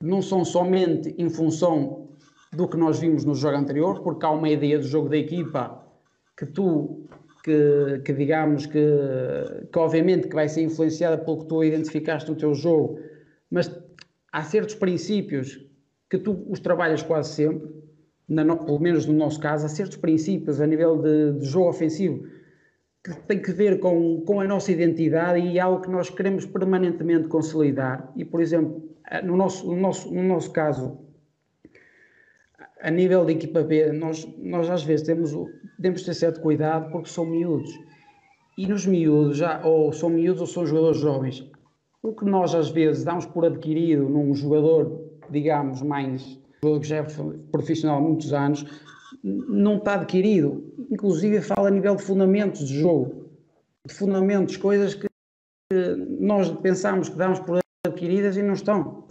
não 0.00 0.20
são 0.20 0.44
somente 0.44 1.14
em 1.16 1.30
função 1.30 2.08
do 2.52 2.68
que 2.68 2.76
nós 2.76 2.98
vimos 2.98 3.24
no 3.24 3.34
jogo 3.34 3.56
anterior, 3.56 4.02
porque 4.02 4.26
há 4.26 4.30
uma 4.30 4.48
ideia 4.48 4.78
do 4.78 4.86
jogo 4.86 5.08
da 5.08 5.16
equipa 5.16 5.82
que 6.36 6.44
tu, 6.44 7.06
que, 7.42 8.02
que 8.04 8.12
digamos 8.12 8.66
que, 8.66 8.78
que 9.72 9.78
obviamente 9.78 10.28
que 10.28 10.34
vai 10.34 10.48
ser 10.48 10.62
influenciada 10.62 11.16
pelo 11.16 11.38
que 11.38 11.46
tu 11.46 11.64
identificaste 11.64 12.30
no 12.30 12.36
teu 12.36 12.54
jogo, 12.54 12.98
mas 13.50 13.70
há 14.30 14.42
certos 14.42 14.74
princípios 14.74 15.64
que 16.10 16.18
tu 16.18 16.44
os 16.48 16.60
trabalhas 16.60 17.02
quase 17.02 17.32
sempre, 17.32 17.70
pelo 18.26 18.80
menos 18.80 19.06
no 19.06 19.14
nosso 19.14 19.40
caso, 19.40 19.64
há 19.64 19.68
certos 19.68 19.96
princípios 19.96 20.60
a 20.60 20.66
nível 20.66 21.00
de, 21.00 21.38
de 21.38 21.46
jogo 21.46 21.70
ofensivo 21.70 22.26
que 23.04 23.14
tem 23.26 23.42
que 23.42 23.52
ver 23.52 23.80
com, 23.80 24.20
com 24.20 24.40
a 24.40 24.44
nossa 24.44 24.70
identidade 24.70 25.40
e 25.40 25.58
algo 25.58 25.82
que 25.82 25.90
nós 25.90 26.08
queremos 26.08 26.46
permanentemente 26.46 27.28
consolidar. 27.28 28.12
E, 28.16 28.24
por 28.24 28.40
exemplo, 28.40 28.82
no 29.24 29.36
nosso, 29.36 29.66
no 29.66 29.80
nosso, 29.80 30.14
no 30.14 30.22
nosso 30.22 30.52
caso, 30.52 30.98
a 32.80 32.90
nível 32.90 33.24
de 33.24 33.32
equipa 33.32 33.62
B, 33.62 33.92
nós, 33.92 34.28
nós 34.38 34.70
às 34.70 34.84
vezes 34.84 35.06
temos, 35.06 35.32
temos 35.80 36.00
de 36.00 36.06
ter 36.06 36.14
certo 36.14 36.40
cuidado 36.40 36.90
porque 36.92 37.08
são 37.08 37.26
miúdos. 37.26 37.70
E 38.56 38.66
nos 38.66 38.86
miúdos, 38.86 39.38
já, 39.38 39.60
ou 39.64 39.92
são 39.92 40.10
miúdos 40.10 40.40
ou 40.40 40.46
são 40.46 40.66
jogadores 40.66 40.98
jovens. 40.98 41.50
O 42.02 42.12
que 42.12 42.24
nós 42.24 42.54
às 42.54 42.70
vezes 42.70 43.04
damos 43.04 43.26
por 43.26 43.44
adquirido 43.44 44.08
num 44.08 44.34
jogador, 44.34 45.10
digamos, 45.30 45.82
mais 45.82 46.38
jogador 46.62 46.80
que 46.80 46.88
já 46.88 46.96
é 46.96 47.06
profissional 47.50 47.98
há 47.98 48.00
muitos 48.00 48.32
anos, 48.32 48.64
não 49.22 49.76
está 49.76 49.94
adquirido. 49.94 50.74
Inclusive 50.90 51.40
fala 51.40 51.68
a 51.68 51.70
nível 51.70 51.96
de 51.96 52.02
fundamentos 52.02 52.66
de 52.66 52.80
jogo, 52.80 53.30
de 53.86 53.94
fundamentos, 53.94 54.56
coisas 54.56 54.94
que 54.94 55.06
nós 56.20 56.50
pensamos 56.60 57.08
que 57.08 57.16
damos 57.16 57.40
por 57.40 57.60
adquiridas 57.86 58.36
e 58.36 58.42
não 58.42 58.54
estão. 58.54 59.04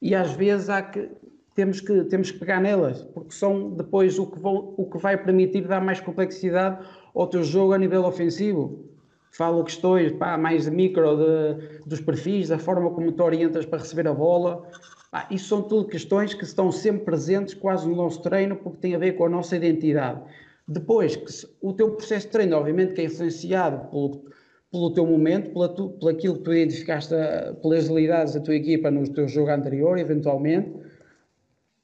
E 0.00 0.14
às 0.14 0.32
vezes 0.32 0.68
há 0.68 0.82
que 0.82 1.10
temos 1.54 1.80
que 1.80 2.04
temos 2.04 2.30
que 2.30 2.38
pegar 2.38 2.60
nelas, 2.60 3.02
porque 3.02 3.32
são 3.32 3.70
depois 3.70 4.18
o 4.18 4.26
que, 4.26 4.38
vão, 4.38 4.74
o 4.76 4.88
que 4.88 4.98
vai 4.98 5.16
permitir 5.16 5.66
dar 5.66 5.80
mais 5.80 6.00
complexidade 6.00 6.86
ao 7.14 7.26
teu 7.26 7.42
jogo 7.42 7.72
a 7.72 7.78
nível 7.78 8.04
ofensivo. 8.04 8.84
Falo 9.32 9.64
questões 9.64 10.12
pá, 10.12 10.38
mais 10.38 10.64
de 10.64 10.70
micro 10.70 11.16
de, 11.16 11.80
dos 11.84 12.00
perfis, 12.00 12.48
da 12.48 12.58
forma 12.58 12.90
como 12.90 13.12
tu 13.12 13.22
orientas 13.22 13.66
para 13.66 13.78
receber 13.78 14.08
a 14.08 14.14
bola, 14.14 14.62
ah, 15.10 15.26
isso 15.30 15.48
são 15.48 15.62
tudo 15.62 15.88
questões 15.88 16.34
que 16.34 16.44
estão 16.44 16.70
sempre 16.70 17.04
presentes 17.04 17.54
quase 17.54 17.88
no 17.88 17.96
nosso 17.96 18.20
treino 18.20 18.56
porque 18.56 18.78
tem 18.78 18.94
a 18.94 18.98
ver 18.98 19.12
com 19.12 19.24
a 19.24 19.28
nossa 19.28 19.56
identidade. 19.56 20.20
Depois, 20.66 21.16
que 21.16 21.32
se, 21.32 21.48
o 21.62 21.72
teu 21.72 21.92
processo 21.92 22.26
de 22.26 22.32
treino, 22.32 22.56
obviamente, 22.56 22.92
que 22.92 23.00
é 23.00 23.04
influenciado 23.04 23.88
pelo, 23.88 24.22
pelo 24.70 24.92
teu 24.92 25.06
momento, 25.06 25.50
pela 25.50 25.68
tu, 25.70 25.90
pelo 25.90 26.10
aquilo 26.10 26.36
que 26.36 26.42
tu 26.42 26.52
identificaste, 26.52 27.14
ah, 27.14 27.54
pelas 27.62 27.88
habilidades 27.88 28.34
da 28.34 28.40
tua 28.40 28.54
equipa 28.54 28.90
no 28.90 29.08
teu 29.10 29.26
jogo 29.26 29.50
anterior, 29.50 29.98
eventualmente. 29.98 30.70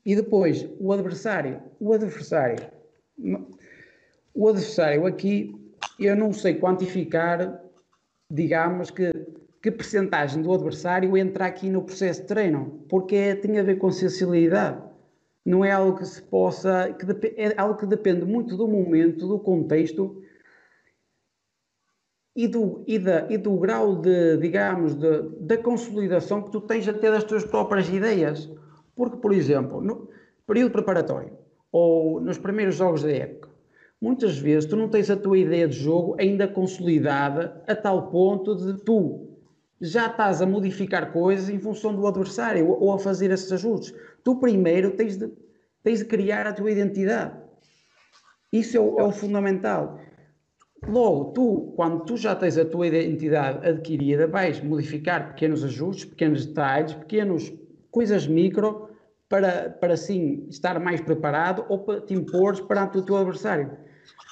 E 0.05 0.15
depois, 0.15 0.69
o 0.79 0.93
adversário. 0.93 1.63
O 1.81 1.95
adversário. 1.95 2.67
O 4.35 4.49
adversário 4.49 5.07
aqui, 5.07 5.55
eu 5.99 6.15
não 6.15 6.31
sei 6.31 6.57
quantificar, 6.57 7.59
digamos 8.31 8.91
que 8.91 9.14
que 9.65 9.70
percentagem 9.70 10.43
do 10.43 10.53
adversário 10.53 11.16
entra 11.16 11.47
aqui 11.47 11.70
no 11.70 11.82
processo 11.82 12.20
de 12.20 12.27
treino, 12.27 12.85
porque 12.86 13.16
é, 13.16 13.35
tem 13.35 13.59
a 13.59 13.62
ver 13.62 13.77
com 13.77 13.91
sensibilidade. 13.91 14.78
Não 15.43 15.65
é 15.65 15.70
algo 15.70 15.97
que 15.97 16.05
se 16.05 16.20
possa, 16.20 16.93
que 16.93 17.35
é 17.39 17.55
algo 17.59 17.78
que 17.78 17.86
depende 17.86 18.27
muito 18.27 18.59
do 18.59 18.69
momento, 18.69 19.27
do 19.27 19.39
contexto 19.39 20.23
e 22.36 22.47
do, 22.47 22.85
e 22.86 22.99
da, 22.99 23.27
e 23.32 23.39
do 23.39 23.57
grau 23.57 23.97
de, 24.03 24.36
digamos, 24.36 24.95
de, 24.97 25.23
da 25.41 25.57
consolidação 25.57 26.43
que 26.43 26.51
tu 26.51 26.61
tens 26.61 26.86
até 26.86 27.11
das 27.11 27.24
tuas 27.24 27.47
próprias 27.47 27.89
ideias. 27.89 28.51
Porque, 28.95 29.16
por 29.16 29.32
exemplo, 29.32 29.81
no 29.81 30.11
período 30.47 30.73
preparatório 30.73 31.32
ou 31.73 32.20
nos 32.20 32.36
primeiros 32.36 32.74
jogos 32.74 33.03
da 33.03 33.11
época, 33.11 33.49
muitas 33.99 34.36
vezes 34.36 34.69
tu 34.69 34.77
não 34.77 34.91
tens 34.91 35.09
a 35.09 35.16
tua 35.16 35.39
ideia 35.39 35.66
de 35.66 35.77
jogo 35.77 36.16
ainda 36.20 36.47
consolidada 36.47 37.65
a 37.66 37.74
tal 37.74 38.11
ponto 38.11 38.55
de 38.55 38.85
tu 38.85 39.34
já 39.81 40.07
estás 40.07 40.41
a 40.41 40.47
modificar 40.47 41.13
coisas 41.13 41.49
em 41.49 41.59
função 41.59 41.95
do 41.95 42.07
adversário 42.07 42.69
ou 42.69 42.93
a 42.93 42.99
fazer 42.99 43.31
esses 43.31 43.51
ajustes. 43.53 43.95
Tu 44.23 44.37
primeiro 44.37 44.93
tens 44.93 45.17
de, 45.17 45.31
tens 45.83 45.99
de 46.01 46.05
criar 46.07 46.47
a 46.47 46.53
tua 46.53 46.71
identidade. 46.71 47.37
Isso 48.53 48.77
é 48.77 48.81
o, 48.81 48.99
é 49.01 49.03
o, 49.03 49.11
fundamental. 49.11 49.99
Logo, 50.87 51.33
tu, 51.33 51.73
quando 51.77 52.05
tu 52.05 52.17
já 52.17 52.35
tens 52.35 52.57
a 52.57 52.65
tua 52.65 52.87
identidade 52.87 53.67
adquirida, 53.67 54.27
vais 54.27 54.61
modificar 54.63 55.29
pequenos 55.29 55.65
ajustes, 55.65 56.05
pequenos 56.05 56.47
detalhes, 56.47 56.95
pequenas 56.95 57.53
coisas 57.91 58.27
micro 58.27 58.91
para, 59.29 59.71
para 59.71 59.95
assim 59.95 60.47
estar 60.49 60.79
mais 60.79 61.01
preparado 61.01 61.65
ou 61.69 61.81
para 61.81 62.01
te 62.01 62.15
impor 62.15 62.67
perante 62.67 62.99
o 62.99 63.03
teu 63.03 63.17
adversário. 63.17 63.73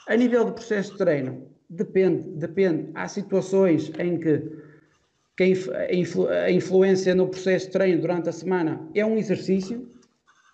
A 0.09 0.17
nível 0.17 0.45
de 0.45 0.53
processo 0.53 0.93
de 0.93 0.99
treino, 0.99 1.47
depende, 1.69 2.29
depende. 2.31 2.91
Há 2.95 3.09
situações 3.09 3.91
em 3.99 4.19
que 4.19 4.53
que 5.37 5.55
a 6.45 6.51
influência 6.51 7.15
no 7.15 7.29
processo 7.29 7.67
de 7.67 7.73
treino 7.73 8.01
durante 8.01 8.29
a 8.29 8.33
semana 8.33 8.89
é 8.95 9.05
um 9.05 9.17
exercício, 9.17 9.89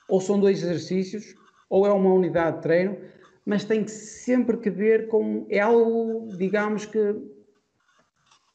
ou 0.09 0.21
são 0.21 0.39
dois 0.39 0.63
exercícios, 0.63 1.35
ou 1.69 1.87
é 1.87 1.93
uma 1.93 2.13
unidade 2.13 2.57
de 2.57 2.63
treino, 2.63 2.97
mas 3.45 3.65
tem 3.65 3.87
sempre 3.87 4.57
que 4.59 4.71
ver 4.71 5.09
com. 5.09 5.47
É 5.51 5.61
algo, 5.61 6.29
digamos 6.37 6.87
que. 6.87 7.15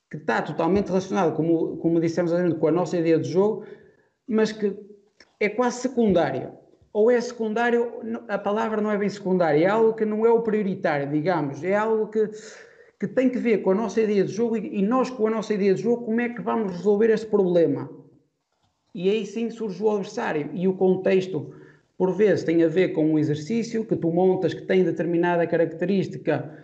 que 0.10 0.18
está 0.18 0.42
totalmente 0.42 0.88
relacionado, 0.88 1.36
como, 1.36 1.78
como 1.78 2.00
dissemos 2.00 2.32
antes, 2.32 2.58
com 2.58 2.68
a 2.68 2.72
nossa 2.72 2.98
ideia 2.98 3.20
de 3.20 3.30
jogo, 3.30 3.66
mas 4.28 4.52
que 4.52 4.76
é 5.40 5.50
quase 5.50 5.82
secundária. 5.82 6.54
Ou 6.94 7.10
é 7.10 7.20
secundário, 7.20 7.92
a 8.28 8.38
palavra 8.38 8.80
não 8.80 8.92
é 8.92 8.98
bem 8.98 9.10
secundária, 9.10 9.66
é 9.66 9.68
algo 9.68 9.96
que 9.96 10.06
não 10.06 10.28
é 10.28 10.30
o 10.30 10.44
prioritário, 10.44 11.10
digamos, 11.10 11.64
é 11.64 11.76
algo 11.76 12.08
que 12.08 12.30
que 13.04 13.08
tem 13.10 13.30
que 13.30 13.38
ver 13.38 13.58
com 13.58 13.72
a 13.72 13.76
nossa 13.76 14.00
ideia 14.00 14.24
de 14.24 14.32
jogo 14.32 14.56
e, 14.56 14.82
nós, 14.82 15.10
com 15.10 15.28
a 15.28 15.30
nossa 15.30 15.54
ideia 15.54 15.74
de 15.74 15.82
jogo, 15.82 16.06
como 16.06 16.22
é 16.22 16.30
que 16.30 16.42
vamos 16.42 16.72
resolver 16.72 17.10
este 17.10 17.26
problema. 17.26 17.90
E 18.96 19.10
aí 19.10 19.26
sim 19.26 19.50
surge 19.50 19.84
o 19.84 19.90
adversário 19.90 20.50
e 20.54 20.70
o 20.70 20.74
contexto, 20.74 21.54
por 21.98 22.16
vezes, 22.16 22.46
tem 22.46 22.64
a 22.64 22.70
ver 22.70 22.94
com 22.94 23.14
o 23.14 23.20
exercício 23.20 23.84
que 23.84 23.98
tu 23.98 24.10
montas 24.10 24.54
que 24.54 24.62
tem 24.62 24.86
determinada 24.86 25.46
característica 25.46 26.58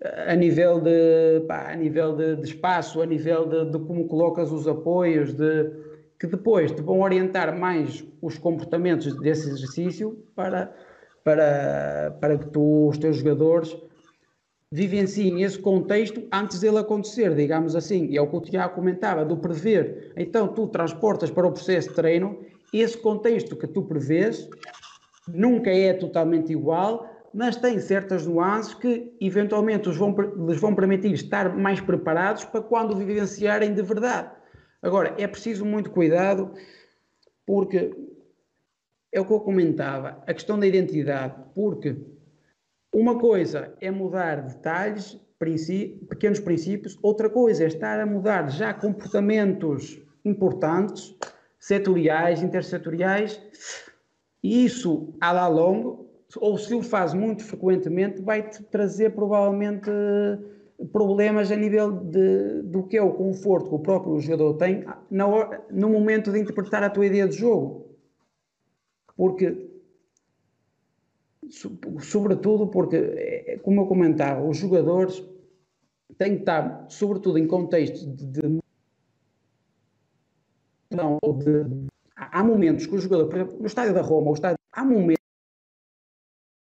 eh, 0.00 0.32
a 0.32 0.34
nível 0.34 0.80
de, 0.80 1.44
pá, 1.46 1.70
a 1.70 1.76
nível 1.76 2.16
de, 2.16 2.36
de, 2.36 2.44
espaço, 2.46 3.02
a 3.02 3.06
nível 3.06 3.46
de, 3.46 3.72
de, 3.72 3.78
como 3.80 4.08
colocas 4.08 4.50
os 4.50 4.66
apoios, 4.66 5.34
de, 5.34 5.70
que 6.18 6.26
depois 6.26 6.72
te 6.72 6.80
vão 6.80 7.02
orientar 7.02 7.54
mais 7.54 8.02
os 8.22 8.38
comportamentos 8.38 9.14
desse 9.20 9.50
exercício 9.50 10.24
para, 10.34 10.74
para, 11.22 12.16
para 12.18 12.38
que 12.38 12.46
tu, 12.46 12.88
os 12.88 12.96
teus 12.96 13.18
jogadores 13.18 13.76
vivenciem 14.70 15.42
esse 15.42 15.58
contexto 15.58 16.26
antes 16.32 16.60
dele 16.60 16.78
acontecer, 16.78 17.34
digamos 17.34 17.76
assim. 17.76 18.06
E 18.06 18.16
é 18.16 18.20
o 18.20 18.26
que 18.26 18.36
o 18.36 18.40
Tiago 18.40 18.74
comentava, 18.74 19.24
do 19.24 19.36
prever. 19.36 20.12
Então, 20.16 20.48
tu 20.48 20.66
transportas 20.66 21.30
para 21.30 21.46
o 21.46 21.52
processo 21.52 21.88
de 21.88 21.94
treino 21.94 22.38
esse 22.72 22.98
contexto 22.98 23.56
que 23.56 23.66
tu 23.66 23.82
prevês, 23.82 24.48
nunca 25.28 25.70
é 25.70 25.92
totalmente 25.92 26.52
igual, 26.52 27.08
mas 27.32 27.56
tem 27.56 27.78
certas 27.78 28.26
nuances 28.26 28.74
que 28.74 29.14
eventualmente 29.20 29.88
os 29.88 29.96
vão, 29.96 30.14
lhes 30.46 30.60
vão 30.60 30.74
permitir 30.74 31.12
estar 31.12 31.56
mais 31.56 31.80
preparados 31.80 32.44
para 32.44 32.60
quando 32.60 32.96
vivenciarem 32.96 33.72
de 33.72 33.82
verdade. 33.82 34.30
Agora, 34.82 35.14
é 35.18 35.26
preciso 35.26 35.64
muito 35.64 35.90
cuidado, 35.90 36.52
porque 37.46 37.94
é 39.12 39.20
o 39.20 39.24
que 39.24 39.32
eu 39.32 39.40
comentava, 39.40 40.22
a 40.26 40.34
questão 40.34 40.58
da 40.58 40.66
identidade, 40.66 41.34
porque 41.54 41.96
uma 42.98 43.18
coisa 43.18 43.74
é 43.78 43.90
mudar 43.90 44.40
detalhes, 44.40 45.20
pequenos 46.08 46.40
princípios, 46.40 46.98
outra 47.02 47.28
coisa 47.28 47.64
é 47.64 47.66
estar 47.66 48.00
a 48.00 48.06
mudar 48.06 48.48
já 48.48 48.72
comportamentos 48.72 50.00
importantes, 50.24 51.14
setoriais, 51.58 52.42
intersetoriais, 52.42 53.38
e 54.42 54.64
isso 54.64 55.12
a 55.20 55.30
lá 55.30 55.46
longo, 55.46 56.08
ou 56.38 56.56
se 56.56 56.74
o 56.74 56.82
faz 56.82 57.12
muito 57.12 57.44
frequentemente, 57.44 58.22
vai-te 58.22 58.62
trazer 58.62 59.10
provavelmente 59.10 59.90
problemas 60.90 61.52
a 61.52 61.56
nível 61.56 61.92
de, 61.92 62.62
do 62.62 62.82
que 62.84 62.96
é 62.96 63.02
o 63.02 63.12
conforto 63.12 63.68
que 63.68 63.74
o 63.74 63.78
próprio 63.78 64.18
jogador 64.20 64.54
tem 64.54 64.86
no 65.10 65.90
momento 65.90 66.32
de 66.32 66.38
interpretar 66.38 66.82
a 66.82 66.88
tua 66.88 67.04
ideia 67.04 67.28
de 67.28 67.36
jogo. 67.36 67.90
Porque 69.14 69.75
sobretudo 72.00 72.68
porque, 72.68 72.96
é, 72.96 73.58
como 73.62 73.82
eu 73.82 73.86
comentava, 73.86 74.46
os 74.46 74.56
jogadores 74.56 75.22
têm 76.18 76.34
que 76.34 76.40
estar, 76.40 76.86
sobretudo 76.88 77.38
em 77.38 77.46
contextos 77.46 78.06
de, 78.16 78.26
de 78.26 78.60
de, 80.90 81.88
há 82.16 82.42
momentos 82.42 82.86
que 82.86 82.94
o 82.94 82.98
jogador, 82.98 83.28
por 83.28 83.36
exemplo, 83.36 83.58
no 83.60 83.66
estádio 83.66 83.94
da 83.94 84.00
Roma, 84.00 84.32
estádio, 84.32 84.58
há 84.72 84.84
momentos 84.84 85.18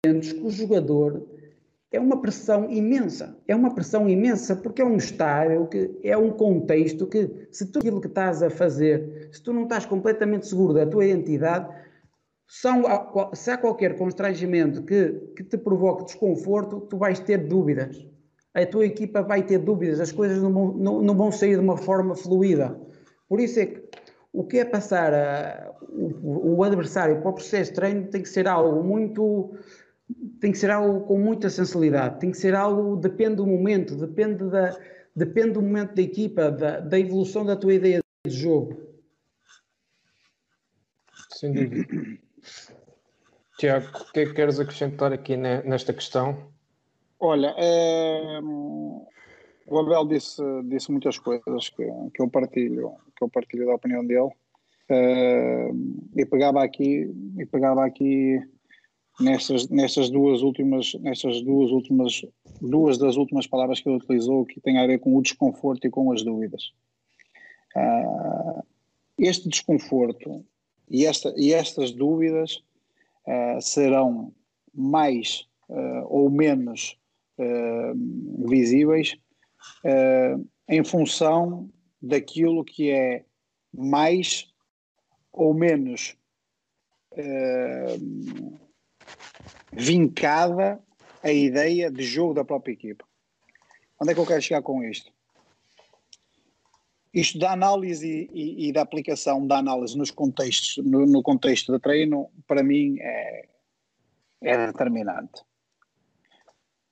que 0.06 0.42
o 0.42 0.50
jogador 0.50 1.28
é 1.92 2.00
uma 2.00 2.22
pressão 2.22 2.70
imensa. 2.70 3.38
É 3.48 3.56
uma 3.56 3.74
pressão 3.74 4.10
imensa 4.10 4.56
porque 4.56 4.82
é 4.82 4.86
um 4.86 4.98
estádio 4.98 5.68
que 5.68 6.00
é 6.04 6.18
um 6.18 6.32
contexto 6.32 7.08
que, 7.08 7.48
se 7.52 7.72
tu 7.72 7.80
aquilo 7.80 8.02
que 8.02 8.08
estás 8.08 8.44
a 8.44 8.50
fazer, 8.50 9.30
se 9.32 9.42
tu 9.42 9.54
não 9.54 9.64
estás 9.64 9.86
completamente 9.86 10.48
seguro 10.48 10.74
da 10.74 10.86
tua 10.86 11.06
identidade, 11.06 11.74
são, 12.48 12.84
se 13.34 13.52
há 13.52 13.58
qualquer 13.58 13.98
constrangimento 13.98 14.84
que, 14.84 15.12
que 15.36 15.44
te 15.44 15.58
provoque 15.58 16.06
desconforto, 16.06 16.82
tu 16.82 16.98
vais 16.98 17.20
ter 17.20 17.48
dúvidas. 17.48 18.08
A 18.54 18.66
tua 18.66 18.86
equipa 18.86 19.22
vai 19.22 19.44
ter 19.44 19.60
dúvidas, 19.60 20.00
as 20.00 20.12
coisas 20.12 20.42
não 20.42 20.54
vão, 20.54 20.74
não, 20.74 21.02
não 21.02 21.18
vão 21.18 21.32
sair 21.32 21.56
de 21.56 21.62
uma 21.62 21.76
forma 21.76 22.16
fluida. 22.16 22.80
Por 23.28 23.40
isso 23.40 23.60
é 23.60 23.66
que 23.66 23.84
o 24.32 24.44
que 24.44 24.60
é 24.60 24.66
passar 24.66 25.14
a, 25.14 25.74
o, 25.90 26.58
o, 26.58 26.64
adversário 26.64 27.22
para 27.22 27.30
o 27.30 27.34
processo 27.34 27.72
de 27.72 27.76
treino 27.76 28.08
tem 28.08 28.22
que 28.22 28.30
ser 28.30 28.48
algo 28.48 28.84
muito 28.84 29.58
tem 30.40 30.52
que 30.52 30.58
ser 30.58 30.70
algo 30.70 31.02
com 31.08 31.18
muita 31.18 31.50
sensibilidade, 31.50 32.20
tem 32.20 32.30
que 32.30 32.38
ser 32.38 32.54
algo, 32.54 32.96
depende 32.96 33.38
do 33.38 33.48
momento, 33.48 33.96
depende, 33.96 34.48
da, 34.50 34.78
depende 35.16 35.54
do 35.54 35.62
momento 35.64 35.96
da 35.96 36.02
equipa, 36.02 36.52
da, 36.52 36.80
da 36.80 37.00
evolução 37.00 37.44
da 37.44 37.56
tua 37.56 37.74
ideia 37.74 38.02
de 38.24 38.32
jogo. 38.32 38.80
Sem 41.32 41.54
dúvida. 41.54 42.20
Tiago, 43.58 43.88
o 43.88 44.12
que 44.12 44.20
é 44.20 44.26
que 44.26 44.34
queres 44.34 44.60
acrescentar 44.60 45.14
aqui 45.14 45.38
nesta 45.38 45.94
questão? 45.94 46.52
Olha, 47.20 47.56
é, 47.58 48.40
o 49.68 49.80
Abel 49.80 50.06
disse, 50.08 50.42
disse 50.66 50.92
muitas 50.92 51.18
coisas 51.18 51.70
que, 51.70 51.86
que, 52.14 52.22
eu 52.22 52.30
partilho, 52.30 52.92
que 53.18 53.24
eu 53.24 53.30
partilho 53.30 53.66
da 53.66 53.76
opinião 53.76 54.06
dele. 54.06 54.30
É, 54.90 55.70
e 56.16 56.26
pegava 56.26 56.64
aqui, 56.64 57.12
e 57.40 57.46
pegava 57.46 57.84
aqui 57.84 58.40
nestas, 59.20 59.68
nestas 59.70 60.10
duas 60.10 60.42
últimas, 60.42 60.94
nestas 60.96 61.42
duas 61.42 61.72
últimas, 61.72 62.22
duas 62.62 62.98
das 62.98 63.16
últimas 63.16 63.48
palavras 63.48 63.80
que 63.80 63.90
ele 63.90 63.98
utilizou 63.98 64.46
que 64.46 64.62
tem 64.62 64.78
a 64.78 64.86
ver 64.86 65.00
com 65.00 65.16
o 65.16 65.22
desconforto 65.22 65.88
e 65.88 65.90
com 65.90 66.12
as 66.12 66.24
dúvidas. 66.24 66.74
Uh, 67.76 68.64
este 69.18 69.50
desconforto 69.50 70.46
e, 70.90 71.06
esta, 71.06 71.34
e 71.38 71.54
estas 71.54 71.92
dúvidas 71.92 72.64
uh, 73.28 73.62
serão 73.62 74.34
mais 74.74 75.48
uh, 75.70 76.06
ou 76.08 76.30
menos 76.30 77.00
visíveis 78.48 79.18
em 80.70 80.86
função 80.86 81.70
daquilo 82.02 82.64
que 82.64 82.90
é 82.90 83.26
mais 83.74 84.48
ou 85.34 85.54
menos 85.54 86.16
vincada 89.74 90.82
a 91.22 91.30
ideia 91.30 91.92
de 91.92 92.04
jogo 92.04 92.34
da 92.36 92.46
própria 92.46 92.72
equipa. 92.72 93.04
Onde 94.00 94.12
é 94.12 94.14
que 94.14 94.22
eu 94.22 94.26
quero 94.26 94.42
chegar 94.42 94.62
com 94.62 94.82
isto? 94.82 95.12
Isto 97.16 97.40
da 97.40 97.54
análise 97.54 98.30
e, 98.34 98.68
e 98.68 98.74
da 98.74 98.82
aplicação 98.82 99.48
da 99.48 99.58
análise 99.58 99.98
nos 99.98 100.12
contextos, 100.12 100.84
no, 100.86 101.06
no 101.06 101.24
contexto 101.24 101.72
de 101.72 101.80
treino, 101.80 102.30
para 102.46 102.62
mim 102.62 102.98
é, 103.00 103.48
é 104.42 104.68
determinante. 104.68 105.42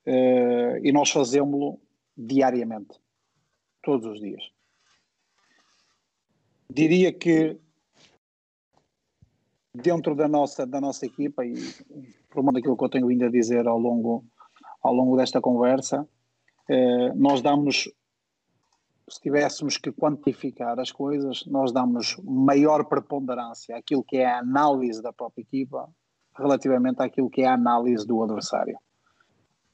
Uh, 0.06 0.80
e 0.82 0.92
nós 0.92 1.10
fazemos-lo 1.10 1.78
diariamente, 2.16 2.98
todos 3.82 4.06
os 4.06 4.20
dias. 4.20 4.42
Diria 6.70 7.12
que 7.12 7.58
dentro 9.74 10.14
da 10.14 10.28
nossa, 10.28 10.66
da 10.66 10.80
nossa 10.80 11.04
equipa 11.04 11.44
e 11.44 11.54
uma 12.34 12.52
daquilo 12.52 12.76
que 12.76 12.84
eu 12.84 12.88
tenho 12.88 13.06
vindo 13.06 13.24
a 13.24 13.30
dizer 13.30 13.66
ao 13.66 13.78
longo, 13.78 14.24
ao 14.82 14.94
longo 14.94 15.16
desta 15.16 15.40
conversa, 15.40 16.08
eh, 16.68 17.12
nós 17.14 17.42
damos, 17.42 17.90
se 19.08 19.20
tivéssemos 19.20 19.76
que 19.76 19.92
quantificar 19.92 20.78
as 20.80 20.90
coisas, 20.90 21.44
nós 21.46 21.72
damos 21.72 22.16
maior 22.24 22.84
preponderância 22.84 23.76
àquilo 23.76 24.02
que 24.02 24.16
é 24.16 24.26
a 24.26 24.38
análise 24.38 25.02
da 25.02 25.12
própria 25.12 25.42
equipa 25.42 25.88
relativamente 26.36 27.02
àquilo 27.02 27.30
que 27.30 27.42
é 27.42 27.46
a 27.46 27.54
análise 27.54 28.06
do 28.06 28.22
adversário. 28.22 28.76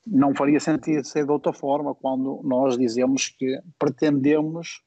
Não 0.06 0.34
faria 0.34 0.58
sentido 0.58 1.04
ser 1.04 1.24
de 1.24 1.32
outra 1.32 1.52
forma 1.52 1.94
quando 1.94 2.40
nós 2.42 2.76
dizemos 2.76 3.28
que 3.28 3.60
pretendemos 3.78 4.82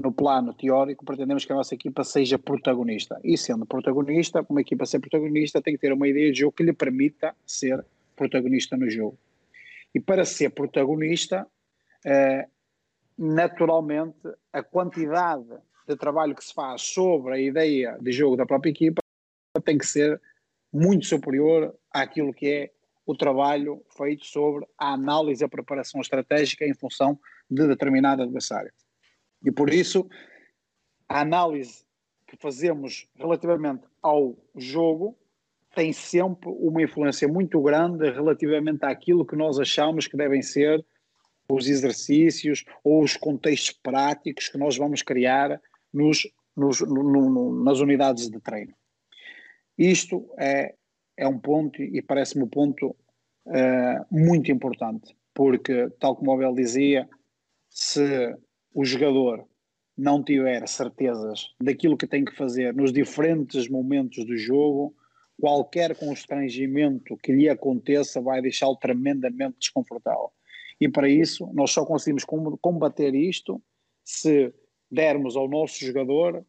no 0.00 0.12
plano 0.12 0.54
teórico, 0.54 1.04
pretendemos 1.04 1.44
que 1.44 1.52
a 1.52 1.56
nossa 1.56 1.74
equipa 1.74 2.04
seja 2.04 2.38
protagonista. 2.38 3.18
E 3.24 3.36
sendo 3.36 3.66
protagonista, 3.66 4.46
uma 4.48 4.60
equipa 4.60 4.86
ser 4.86 5.00
protagonista 5.00 5.60
tem 5.60 5.74
que 5.74 5.80
ter 5.80 5.92
uma 5.92 6.06
ideia 6.06 6.30
de 6.30 6.38
jogo 6.38 6.52
que 6.52 6.62
lhe 6.62 6.72
permita 6.72 7.34
ser 7.44 7.84
protagonista 8.14 8.76
no 8.76 8.88
jogo. 8.88 9.18
E 9.92 9.98
para 9.98 10.24
ser 10.24 10.50
protagonista, 10.50 11.46
eh, 12.06 12.46
naturalmente, 13.18 14.16
a 14.52 14.62
quantidade 14.62 15.48
de 15.88 15.96
trabalho 15.96 16.34
que 16.34 16.44
se 16.44 16.54
faz 16.54 16.82
sobre 16.82 17.34
a 17.34 17.40
ideia 17.40 17.98
de 18.00 18.12
jogo 18.12 18.36
da 18.36 18.46
própria 18.46 18.70
equipa 18.70 19.00
tem 19.64 19.76
que 19.76 19.86
ser 19.86 20.20
muito 20.72 21.06
superior 21.06 21.74
àquilo 21.90 22.32
que 22.32 22.48
é 22.48 22.70
o 23.04 23.16
trabalho 23.16 23.82
feito 23.96 24.24
sobre 24.26 24.66
a 24.78 24.92
análise 24.92 25.42
e 25.42 25.46
a 25.46 25.48
preparação 25.48 26.00
estratégica 26.00 26.64
em 26.64 26.74
função 26.74 27.18
de 27.50 27.66
determinado 27.66 28.22
adversário. 28.22 28.70
E 29.42 29.50
por 29.50 29.72
isso, 29.72 30.08
a 31.08 31.22
análise 31.22 31.84
que 32.26 32.36
fazemos 32.36 33.08
relativamente 33.16 33.84
ao 34.02 34.36
jogo 34.54 35.16
tem 35.74 35.92
sempre 35.92 36.50
uma 36.50 36.82
influência 36.82 37.26
muito 37.26 37.60
grande 37.62 38.10
relativamente 38.10 38.84
àquilo 38.84 39.24
que 39.24 39.34
nós 39.34 39.58
achamos 39.58 40.06
que 40.06 40.16
devem 40.16 40.42
ser 40.42 40.84
os 41.50 41.66
exercícios 41.66 42.64
ou 42.84 43.02
os 43.02 43.16
contextos 43.16 43.78
práticos 43.82 44.48
que 44.48 44.58
nós 44.58 44.76
vamos 44.76 45.02
criar 45.02 45.60
nos, 45.92 46.28
nos, 46.56 46.80
no, 46.80 47.30
no, 47.30 47.64
nas 47.64 47.80
unidades 47.80 48.28
de 48.28 48.38
treino. 48.40 48.74
Isto 49.76 50.28
é, 50.38 50.74
é 51.16 51.26
um 51.26 51.38
ponto, 51.38 51.82
e 51.82 52.02
parece-me 52.02 52.44
um 52.44 52.48
ponto 52.48 52.88
uh, 53.46 54.04
muito 54.10 54.50
importante, 54.50 55.16
porque, 55.32 55.88
tal 55.98 56.16
como 56.16 56.30
o 56.30 56.34
Abel 56.34 56.54
dizia, 56.54 57.08
se 57.70 58.36
o 58.74 58.84
jogador 58.84 59.48
não 59.96 60.22
tiver 60.22 60.66
certezas 60.68 61.54
daquilo 61.60 61.96
que 61.96 62.06
tem 62.06 62.24
que 62.24 62.36
fazer 62.36 62.74
nos 62.74 62.92
diferentes 62.92 63.68
momentos 63.68 64.24
do 64.24 64.36
jogo, 64.36 64.94
qualquer 65.40 65.96
constrangimento 65.96 67.16
que 67.16 67.32
lhe 67.32 67.48
aconteça 67.48 68.20
vai 68.20 68.42
deixá-lo 68.42 68.76
tremendamente 68.76 69.58
desconfortável. 69.60 70.30
E 70.80 70.88
para 70.88 71.08
isso, 71.08 71.50
nós 71.52 71.70
só 71.70 71.84
conseguimos 71.84 72.24
combater 72.60 73.14
isto 73.14 73.60
se 74.04 74.52
dermos 74.90 75.36
ao 75.36 75.48
nosso 75.48 75.84
jogador 75.84 76.44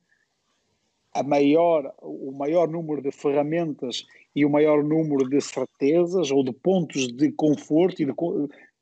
a 1.13 1.23
maior, 1.23 1.93
o 2.01 2.31
maior 2.31 2.67
número 2.67 3.01
de 3.01 3.11
ferramentas 3.11 4.05
e 4.35 4.45
o 4.45 4.49
maior 4.49 4.83
número 4.83 5.27
de 5.27 5.41
certezas 5.41 6.31
ou 6.31 6.43
de 6.43 6.53
pontos 6.53 7.07
de 7.07 7.31
conforto 7.31 8.01
e 8.01 8.05
de, 8.05 8.13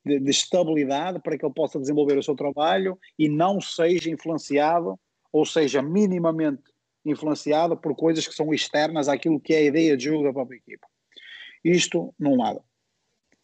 de, 0.04 0.20
de, 0.20 0.30
estabilidade 0.30 1.20
para 1.20 1.38
que 1.38 1.44
ele 1.44 1.54
possa 1.54 1.80
desenvolver 1.80 2.18
o 2.18 2.22
seu 2.22 2.34
trabalho 2.34 2.98
e 3.18 3.28
não 3.28 3.60
seja 3.60 4.10
influenciado, 4.10 4.98
ou 5.32 5.46
seja, 5.46 5.80
minimamente 5.80 6.62
influenciado 7.04 7.76
por 7.76 7.96
coisas 7.96 8.28
que 8.28 8.34
são 8.34 8.52
externas 8.52 9.08
àquilo 9.08 9.40
que 9.40 9.54
é 9.54 9.58
a 9.58 9.64
ideia 9.64 9.96
de 9.96 10.04
jogo 10.04 10.24
da 10.24 10.32
própria 10.32 10.56
equipa. 10.56 10.86
Isto 11.64 12.14
num 12.18 12.36
lado. 12.36 12.62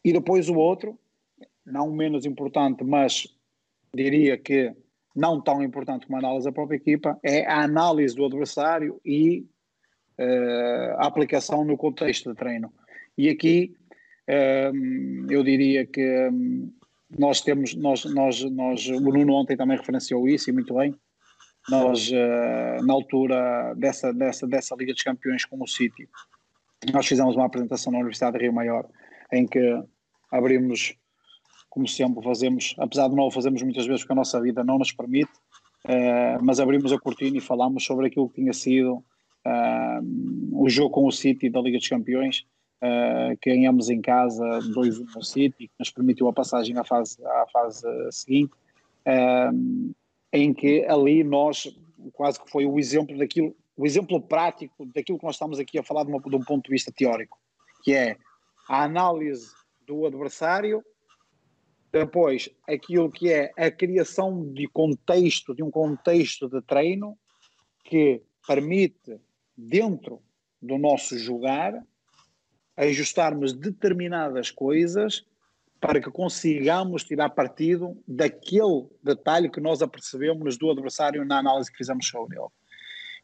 E 0.05 0.13
depois 0.13 0.49
o 0.51 0.57
outro, 0.57 0.99
não 1.65 1.91
menos 1.93 2.27
importante, 2.27 2.85
mas 2.85 3.27
diria 3.95 4.37
que 4.37 4.75
não 5.15 5.41
tão 5.41 5.63
importante 5.63 6.07
como 6.07 6.17
a 6.17 6.21
análise 6.21 6.47
da 6.47 6.53
própria 6.53 6.77
equipa, 6.77 7.19
é 7.23 7.47
a 7.47 7.63
análise 7.63 8.17
do 8.17 8.25
adversário 8.25 9.01
e 9.05 9.47
uh, 10.19 10.97
a 10.99 11.07
aplicação 11.07 11.65
no 11.65 11.77
contexto 11.77 12.31
de 12.31 12.37
treino. 12.37 12.73
E 13.17 13.29
aqui 13.29 13.77
eu 15.29 15.43
diria 15.43 15.87
que 15.87 16.31
nós 17.19 17.41
temos, 17.41 17.75
nós, 17.75 18.05
nós, 18.05 18.43
nós, 18.51 18.87
o 18.89 19.01
Nuno 19.01 19.35
ontem 19.35 19.57
também 19.57 19.77
referenciou 19.77 20.29
isso 20.29 20.51
e 20.51 20.53
muito 20.53 20.75
bem. 20.75 20.95
Nós, 21.69 22.11
ah, 22.13 22.83
na 22.83 22.93
altura 22.93 23.75
dessa, 23.77 24.13
dessa, 24.13 24.47
dessa 24.47 24.75
Liga 24.75 24.93
dos 24.93 25.03
Campeões 25.03 25.45
com 25.45 25.63
o 25.63 25.67
City, 25.67 26.09
nós 26.93 27.07
fizemos 27.07 27.37
uma 27.37 27.47
apresentação 27.47 27.93
na 27.93 27.99
Universidade 27.99 28.37
de 28.37 28.45
Rio 28.45 28.53
Maior 28.53 28.87
em 29.33 29.47
que 29.47 29.83
abrimos, 30.31 30.95
como 31.75 31.87
sempre 31.89 32.23
fazemos, 32.23 32.75
apesar 32.79 33.09
de 33.09 33.17
não 33.17 33.25
o 33.25 33.31
fazermos 33.31 33.63
muitas 33.63 33.87
vezes 33.87 34.03
porque 34.03 34.13
a 34.13 34.17
nossa 34.17 34.41
vida 34.41 34.65
não 34.65 34.79
nos 34.79 34.93
permite, 34.93 35.33
ah, 35.87 36.39
mas 36.41 36.61
abrimos 36.61 36.93
a 36.93 36.99
cortina 36.99 37.37
e 37.37 37.41
falámos 37.41 37.85
sobre 37.85 38.07
aquilo 38.07 38.29
que 38.29 38.37
tinha 38.37 38.53
sido 38.53 39.05
o 40.53 40.69
jogo 40.71 40.91
com 40.91 41.07
o 41.07 41.13
City 41.13 41.51
da 41.51 41.61
Liga 41.61 41.77
dos 41.77 41.87
Campeões 41.87 42.47
uh, 42.85 43.37
que 43.41 43.51
ganhamos 43.51 43.89
em 43.89 44.01
casa 44.01 44.45
2-1 44.61 45.15
no 45.15 45.23
City, 45.23 45.69
que 45.69 45.75
nos 45.79 45.91
permitiu 45.91 46.29
a 46.29 46.33
passagem 46.33 46.77
à 46.79 46.85
fase, 46.85 47.17
à 47.25 47.47
fase 47.53 47.87
seguinte, 48.11 48.53
uh, 49.07 49.95
em 50.33 50.53
que 50.53 50.85
ali 50.87 51.25
nós 51.25 51.77
quase 52.13 52.43
que 52.43 52.51
foi 52.51 52.67
o 52.67 52.79
exemplo 52.79 53.17
daquilo, 53.17 53.55
o 53.77 53.87
exemplo 53.87 54.21
prático 54.21 54.87
daquilo 54.87 55.19
que 55.19 55.25
nós 55.25 55.37
estamos 55.37 55.59
aqui 55.59 55.79
a 55.79 55.83
falar 55.83 56.05
de, 56.05 56.11
uma, 56.11 56.21
de 56.21 56.37
um 56.37 56.45
ponto 56.45 56.65
de 56.65 56.71
vista 56.71 56.93
teórico, 56.93 57.39
que 57.83 57.95
é 57.95 58.17
a 58.69 58.85
análise 58.85 59.53
do 59.87 60.07
adversário, 60.07 60.83
depois 61.95 62.51
aquilo 62.69 63.09
que 63.09 63.33
é 63.33 63.53
a 63.57 63.71
criação 63.71 64.53
de 64.53 64.67
contexto, 64.67 65.55
de 65.55 65.63
um 65.63 65.71
contexto 65.71 66.49
de 66.49 66.61
treino 66.61 67.17
que 67.85 68.21
permite, 68.45 69.21
dentro 69.57 70.21
do 70.61 70.77
nosso 70.77 71.17
jogar, 71.17 71.81
ajustarmos 72.77 73.53
determinadas 73.53 74.51
coisas 74.51 75.25
para 75.81 76.01
que 76.01 76.11
consigamos 76.11 77.05
tirar 77.05 77.31
partido 77.31 77.97
daquele 78.09 78.89
detalhe 79.01 79.49
que 79.49 79.61
nós 79.61 79.81
apercebemos 79.81 80.59
do 80.59 80.73
adversário 80.73 81.25
na 81.25 81.39
análise 81.39 81.71
que 81.71 81.79
fizemos 81.79 82.09
sobre 82.09 82.37
ele. 82.37 82.49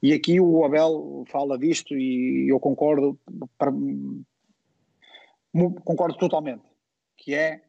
E 0.01 0.13
aqui 0.13 0.41
o 0.41 0.65
Abel 0.65 1.25
fala 1.27 1.59
disto 1.59 1.97
e 1.97 2.49
eu 2.49 2.61
concordo, 2.61 3.19
concordo 5.85 6.17
totalmente, 6.17 6.63
que 7.17 7.35
é, 7.35 7.63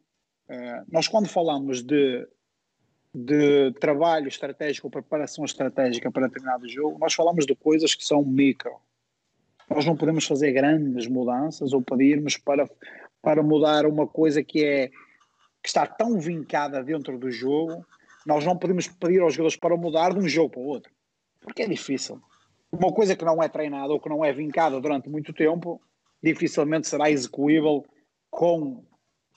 nós 0.92 1.08
quando 1.08 1.28
falamos 1.28 1.82
de, 1.82 2.28
de 3.14 3.72
trabalho 3.80 4.28
estratégico, 4.28 4.90
preparação 4.90 5.46
estratégica 5.46 6.12
para 6.12 6.28
determinado 6.28 6.68
jogo, 6.68 7.00
nós 7.00 7.14
falamos 7.14 7.46
de 7.46 7.56
coisas 7.56 7.96
que 7.96 8.04
são 8.04 8.24
micro. 8.24 8.76
Nós 9.70 9.86
não 9.86 9.96
podemos 9.96 10.26
fazer 10.26 10.52
grandes 10.52 11.08
mudanças 11.08 11.72
ou 11.74 11.82
pedirmos 11.82 12.38
para, 12.38 12.70
para 13.22 13.42
mudar 13.42 13.86
uma 13.86 14.08
coisa 14.08 14.44
que 14.44 14.64
é 14.64 14.90
que 15.64 15.68
está 15.68 15.86
tão 15.86 16.20
vincada 16.20 16.84
dentro 16.84 17.20
do 17.20 17.30
jogo, 17.30 17.86
nós 18.26 18.44
não 18.44 18.58
podemos 18.58 18.88
pedir 18.88 19.22
aos 19.22 19.36
jogadores 19.36 19.56
para 19.56 19.78
mudar 19.78 20.12
de 20.12 20.20
um 20.20 20.28
jogo 20.28 20.50
para 20.50 20.60
o 20.60 20.66
outro 20.66 20.92
porque 21.42 21.64
é 21.64 21.68
difícil. 21.68 22.22
Uma 22.72 22.94
coisa 22.94 23.16
que 23.16 23.26
não 23.26 23.42
é 23.44 23.50
treinada 23.50 23.92
ou 23.92 24.00
que 24.00 24.08
não 24.08 24.24
é 24.24 24.32
vincada 24.32 24.80
durante 24.80 25.10
muito 25.10 25.34
tempo, 25.34 25.82
dificilmente 26.24 26.88
será 26.88 27.10
execuível 27.10 27.84
com, 28.30 28.86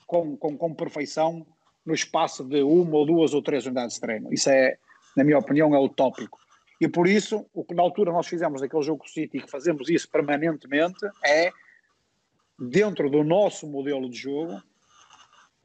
com, 0.06 0.36
com, 0.36 0.56
com 0.56 0.74
perfeição 0.74 1.46
no 1.84 1.94
espaço 1.94 2.44
de 2.44 2.62
uma 2.62 2.96
ou 2.96 3.06
duas 3.06 3.34
ou 3.34 3.42
três 3.42 3.66
unidades 3.66 3.96
de 3.96 4.00
treino. 4.00 4.32
Isso 4.32 4.48
é, 4.50 4.76
na 5.16 5.24
minha 5.24 5.38
opinião, 5.38 5.74
é 5.74 5.78
utópico. 5.78 6.38
E 6.80 6.88
por 6.88 7.06
isso, 7.06 7.46
o 7.52 7.64
que 7.64 7.74
na 7.74 7.82
altura 7.82 8.12
nós 8.12 8.26
fizemos 8.26 8.60
naquele 8.60 8.82
jogo 8.82 9.08
City 9.08 9.38
e 9.38 9.40
que 9.42 9.50
fazemos 9.50 9.88
isso 9.88 10.08
permanentemente 10.10 11.06
é, 11.24 11.50
dentro 12.58 13.10
do 13.10 13.22
nosso 13.22 13.66
modelo 13.66 14.08
de 14.08 14.16
jogo, 14.16 14.62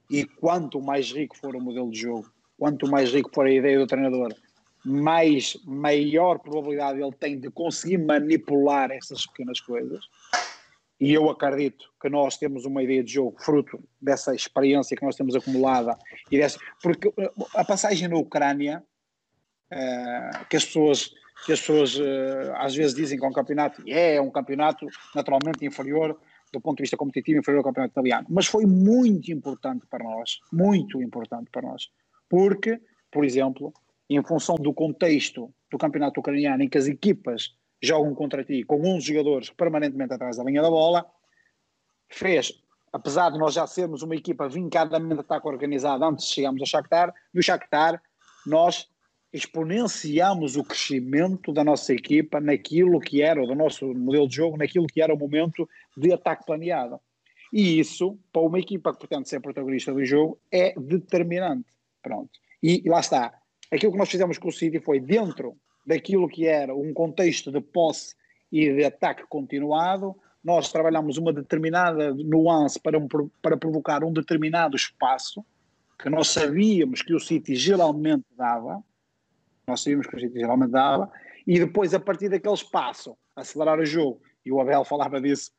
e 0.09 0.25
quanto 0.25 0.81
mais 0.81 1.11
rico 1.11 1.37
for 1.37 1.55
o 1.55 1.61
modelo 1.61 1.91
de 1.91 1.99
jogo, 1.99 2.31
quanto 2.57 2.89
mais 2.89 3.11
rico 3.13 3.29
for 3.33 3.45
a 3.45 3.51
ideia 3.51 3.77
do 3.77 3.85
treinador, 3.85 4.33
mais 4.83 5.57
maior 5.65 6.39
probabilidade 6.39 7.01
ele 7.01 7.11
tem 7.11 7.39
de 7.39 7.49
conseguir 7.51 7.99
manipular 7.99 8.91
essas 8.91 9.25
pequenas 9.27 9.59
coisas. 9.59 10.03
E 10.99 11.13
eu 11.13 11.29
acredito 11.29 11.85
que 12.01 12.09
nós 12.09 12.37
temos 12.37 12.65
uma 12.65 12.83
ideia 12.83 13.03
de 13.03 13.13
jogo 13.13 13.41
fruto 13.41 13.81
dessa 14.01 14.35
experiência 14.35 14.97
que 14.97 15.05
nós 15.05 15.15
temos 15.15 15.35
acumulada 15.35 15.97
e 16.29 16.37
dessa, 16.37 16.59
porque 16.83 17.13
a 17.55 17.63
passagem 17.63 18.07
na 18.07 18.17
Ucrânia 18.17 18.83
uh, 19.71 20.45
que 20.49 20.57
as 20.57 20.65
pessoas 20.65 21.11
que 21.45 21.53
as 21.53 21.59
pessoas 21.61 21.95
uh, 21.97 22.53
às 22.55 22.75
vezes 22.75 22.93
dizem 22.93 23.17
que 23.17 23.25
é 23.25 23.27
um 23.27 23.33
campeonato 23.33 23.81
é, 23.87 24.15
é 24.15 24.21
um 24.21 24.29
campeonato 24.29 24.85
naturalmente 25.15 25.65
inferior 25.65 26.19
do 26.51 26.59
ponto 26.59 26.77
de 26.77 26.83
vista 26.83 26.97
competitivo 26.97 27.39
inferior 27.39 27.59
ao 27.59 27.63
campeonato 27.63 27.93
italiano, 27.93 28.27
mas 28.29 28.47
foi 28.47 28.65
muito 28.65 29.31
importante 29.31 29.85
para 29.89 30.03
nós, 30.03 30.39
muito 30.51 31.01
importante 31.01 31.49
para 31.51 31.61
nós, 31.61 31.89
porque, 32.27 32.81
por 33.11 33.23
exemplo, 33.23 33.71
em 34.09 34.21
função 34.23 34.55
do 34.55 34.73
contexto 34.73 35.53
do 35.71 35.77
campeonato 35.77 36.19
ucraniano, 36.19 36.63
em 36.63 36.67
que 36.67 36.77
as 36.77 36.87
equipas 36.87 37.55
jogam 37.81 38.13
contra 38.13 38.43
ti 38.43 38.63
com 38.63 38.81
11 38.81 39.05
jogadores 39.05 39.49
permanentemente 39.49 40.13
atrás 40.13 40.37
da 40.37 40.43
linha 40.43 40.61
da 40.61 40.69
bola, 40.69 41.05
fez, 42.09 42.61
apesar 42.91 43.29
de 43.29 43.37
nós 43.37 43.53
já 43.53 43.65
sermos 43.67 44.01
uma 44.01 44.15
equipa 44.15 44.47
vincadamente 44.49 45.21
ataque 45.21 45.47
organizada 45.47 46.05
antes 46.05 46.27
de 46.27 46.33
chegarmos 46.33 46.61
ao 46.61 46.67
Shakhtar, 46.67 47.13
no 47.33 47.41
Shakhtar 47.41 48.01
nós 48.45 48.89
exponenciamos 49.31 50.55
o 50.55 50.63
crescimento 50.63 51.53
da 51.53 51.63
nossa 51.63 51.93
equipa 51.93 52.41
naquilo 52.41 52.99
que 52.99 53.21
era, 53.21 53.45
do 53.45 53.53
nosso 53.53 53.93
modelo 53.93 54.27
de 54.27 54.35
jogo, 54.35 54.57
naquilo 54.57 54.87
que 54.87 55.01
era 55.01 55.13
o 55.13 55.17
momento 55.17 55.69
de 55.95 56.11
ataque 56.11 56.45
planeado. 56.45 56.99
E 57.53 57.79
isso, 57.79 58.17
para 58.31 58.41
uma 58.41 58.59
equipa 58.59 58.91
que 58.91 58.99
pretende 58.99 59.29
ser 59.29 59.39
protagonista 59.39 59.93
do 59.93 60.03
jogo, 60.03 60.39
é 60.51 60.73
determinante. 60.79 61.65
Pronto. 62.01 62.31
E 62.61 62.83
lá 62.87 62.99
está 62.99 63.33
aquilo 63.71 63.91
que 63.91 63.97
nós 63.97 64.09
fizemos 64.09 64.37
com 64.37 64.49
o 64.49 64.51
City 64.51 64.79
foi 64.79 64.99
dentro 64.99 65.55
daquilo 65.89 66.29
que 66.29 66.45
era 66.45 66.75
um 66.75 66.93
contexto 66.93 67.51
de 67.51 67.59
posse 67.59 68.13
e 68.51 68.71
de 68.71 68.85
ataque 68.85 69.23
continuado, 69.27 70.15
nós 70.43 70.71
trabalhamos 70.71 71.17
uma 71.17 71.33
determinada 71.33 72.13
nuance 72.13 72.79
para, 72.79 72.95
um, 72.99 73.07
para 73.41 73.57
provocar 73.57 74.03
um 74.03 74.13
determinado 74.13 74.75
espaço 74.75 75.43
que 75.97 76.07
nós 76.07 76.27
sabíamos 76.27 77.01
que 77.01 77.11
o 77.11 77.19
City 77.19 77.55
geralmente 77.55 78.23
dava, 78.37 78.83
nós 79.67 79.81
sabíamos 79.81 80.05
que 80.05 80.15
o 80.15 80.19
City 80.19 80.39
geralmente 80.39 80.69
dava, 80.69 81.11
e 81.45 81.57
depois 81.57 81.91
a 81.95 81.99
partir 81.99 82.29
daquele 82.29 82.53
espaço 82.53 83.17
acelerar 83.35 83.79
o 83.79 83.85
jogo, 83.85 84.21
e 84.45 84.51
o 84.51 84.61
Abel 84.61 84.85
falava 84.85 85.19
disso 85.19 85.51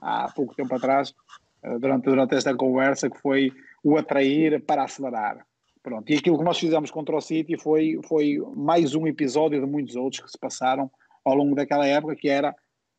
há 0.00 0.28
pouco 0.34 0.56
tempo 0.56 0.74
atrás, 0.74 1.14
eh, 1.62 1.78
durante, 1.78 2.04
durante 2.06 2.34
esta 2.34 2.52
conversa, 2.56 3.08
que 3.08 3.18
foi 3.20 3.52
o 3.84 3.96
atrair 3.96 4.60
para 4.64 4.82
acelerar. 4.82 5.46
Pronto, 5.86 6.10
e 6.10 6.16
aquilo 6.16 6.36
que 6.36 6.42
nós 6.42 6.58
fizemos 6.58 6.90
contra 6.90 7.16
o 7.16 7.20
City 7.20 7.56
foi, 7.56 7.96
foi 8.08 8.42
mais 8.56 8.96
um 8.96 9.06
episódio 9.06 9.60
de 9.60 9.66
muitos 9.68 9.94
outros 9.94 10.20
que 10.20 10.28
se 10.28 10.36
passaram 10.36 10.90
ao 11.24 11.32
longo 11.36 11.54
daquela 11.54 11.86
época, 11.86 12.16
que 12.16 12.28
era 12.28 12.52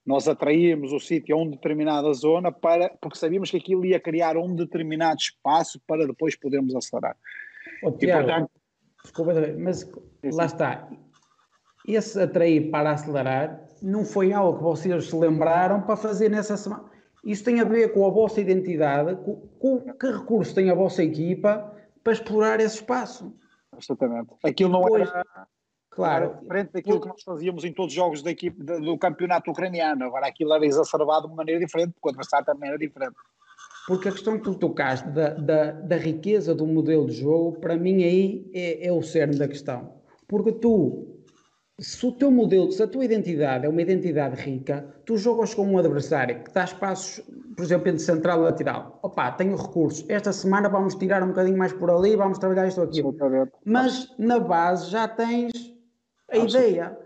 nós 0.06 0.26
atraímos 0.26 0.94
o 0.94 1.00
City 1.02 1.34
a 1.34 1.36
uma 1.36 1.52
determinada 1.52 2.14
zona 2.14 2.50
para, 2.50 2.88
porque 3.02 3.18
sabíamos 3.18 3.52
que 3.52 3.58
aquilo 3.58 3.84
ia 3.84 4.00
criar 4.00 4.38
um 4.38 4.56
determinado 4.56 5.20
espaço 5.20 5.82
para 5.86 6.08
depois 6.08 6.38
podermos 6.38 6.74
acelerar. 6.74 7.18
Oh, 7.84 7.92
Tiago, 7.92 8.22
e, 8.22 8.24
portanto, 8.24 8.52
desculpa, 9.04 9.34
mas 9.60 9.92
lá 10.24 10.46
está. 10.46 10.90
Esse 11.86 12.22
atrair 12.22 12.72
para 12.72 12.92
acelerar 12.92 13.66
não 13.82 14.06
foi 14.06 14.32
algo 14.32 14.60
que 14.60 14.64
vocês 14.64 15.10
se 15.10 15.14
lembraram 15.18 15.82
para 15.82 15.98
fazer 15.98 16.30
nessa 16.30 16.56
semana. 16.56 16.86
Isso 17.26 17.44
tem 17.44 17.60
a 17.60 17.66
ver 17.66 17.92
com 17.92 18.08
a 18.08 18.10
vossa 18.10 18.40
identidade, 18.40 19.18
com, 19.26 19.36
com 19.60 19.94
que 19.94 20.10
recurso 20.10 20.56
tem 20.56 20.70
a 20.70 20.74
vossa 20.74 21.04
equipa 21.04 21.76
para 22.08 22.14
explorar 22.14 22.62
esse 22.62 22.76
espaço. 22.76 23.36
Absolutamente. 23.70 24.30
Aquilo 24.42 24.72
não 24.72 24.82
Depois, 24.82 25.10
era, 25.10 25.26
claro, 25.90 26.26
era 26.26 26.40
diferente 26.40 26.72
daquilo 26.72 27.02
que 27.02 27.08
nós 27.10 27.22
fazíamos 27.22 27.66
em 27.66 27.74
todos 27.74 27.92
os 27.92 27.96
jogos 27.96 28.22
da 28.22 28.32
equipe 28.32 28.64
do 28.64 28.98
campeonato 28.98 29.52
ucraniano. 29.52 30.06
Agora 30.06 30.26
aquilo 30.26 30.54
era 30.54 30.66
exacerbado 30.66 31.28
de 31.28 31.36
maneira 31.36 31.60
diferente, 31.60 31.92
porque 31.92 32.08
o 32.08 32.12
adversário 32.12 32.46
também 32.46 32.70
era 32.70 32.78
diferente. 32.78 33.18
Porque 33.86 34.08
a 34.08 34.12
questão 34.14 34.38
que 34.38 34.44
tu 34.46 34.56
tocaste 34.56 35.10
da, 35.10 35.32
da, 35.32 35.72
da 35.72 35.98
riqueza 35.98 36.56
do 36.56 36.66
modelo 36.66 37.08
de 37.08 37.14
jogo, 37.14 37.60
para 37.60 37.76
mim 37.76 38.02
aí 38.06 38.50
é, 38.54 38.88
é 38.88 38.92
o 38.92 39.02
cerne 39.02 39.38
da 39.38 39.48
questão. 39.48 39.96
Porque 40.30 40.54
tu 40.54 41.17
se 41.80 42.06
o 42.06 42.12
teu 42.12 42.32
modelo, 42.32 42.72
se 42.72 42.82
a 42.82 42.88
tua 42.88 43.06
identidade 43.06 43.66
é 43.66 43.70
uma 43.70 43.82
identidade 43.82 44.42
rica, 44.42 44.84
tu 45.06 45.16
jogas 45.16 45.54
com 45.54 45.64
um 45.64 45.78
adversário 45.78 46.44
que 46.44 46.52
dá 46.52 46.64
espaços, 46.64 47.24
por 47.56 47.64
exemplo, 47.64 47.90
entre 47.90 48.02
central 48.02 48.40
e 48.40 48.44
lateral. 48.46 49.00
Opa, 49.04 49.32
tenho 49.32 49.56
recursos. 49.56 50.04
Esta 50.10 50.34
semana 50.34 50.70
vamos 50.70 50.96
tirar 50.96 51.22
um 51.22 51.28
bocadinho 51.28 51.58
mais 51.58 51.72
por 51.74 51.92
ali, 51.92 52.16
vamos 52.16 52.40
trabalhar 52.40 52.68
isto 52.68 52.82
aqui. 52.82 53.04
Mas 53.64 54.12
na 54.18 54.40
base 54.40 54.90
já 54.90 55.08
tens 55.08 55.52
a 56.32 56.38
ideia. 56.38 56.98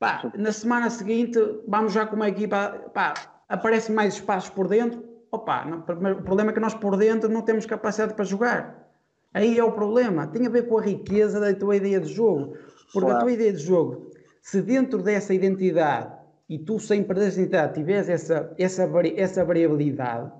Pá, 0.00 0.32
na 0.34 0.50
semana 0.50 0.90
seguinte 0.90 1.38
vamos 1.68 1.92
já 1.92 2.04
com 2.04 2.16
uma 2.16 2.28
equipa, 2.28 2.90
pá, 2.92 3.14
aparecem 3.48 3.94
mais 3.94 4.14
espaços 4.14 4.50
por 4.50 4.66
dentro. 4.66 5.04
Opa, 5.30 5.64
não, 5.64 5.78
o 5.78 6.22
problema 6.22 6.50
é 6.50 6.54
que 6.54 6.60
nós 6.60 6.74
por 6.74 6.96
dentro 6.96 7.28
não 7.28 7.42
temos 7.42 7.64
capacidade 7.64 8.14
para 8.14 8.24
jogar. 8.24 8.90
Aí 9.32 9.56
é 9.56 9.62
o 9.62 9.70
problema. 9.70 10.26
Tem 10.26 10.46
a 10.46 10.50
ver 10.50 10.66
com 10.66 10.78
a 10.78 10.82
riqueza 10.82 11.38
da 11.38 11.54
tua 11.54 11.76
ideia 11.76 12.00
de 12.00 12.12
jogo. 12.12 12.56
Porque 12.92 13.06
claro. 13.06 13.16
a 13.16 13.20
tua 13.20 13.32
ideia 13.32 13.52
de 13.52 13.62
jogo, 13.62 14.10
se 14.42 14.62
dentro 14.62 15.02
dessa 15.02 15.32
identidade 15.34 16.12
e 16.48 16.58
tu 16.58 16.78
sem 16.78 17.04
perder 17.04 17.28
essa 17.28 17.40
identidade 17.40 17.74
tiveres 17.74 18.08
essa, 18.08 18.54
essa, 18.58 18.86
vari, 18.86 19.14
essa 19.16 19.44
variabilidade, 19.44 20.32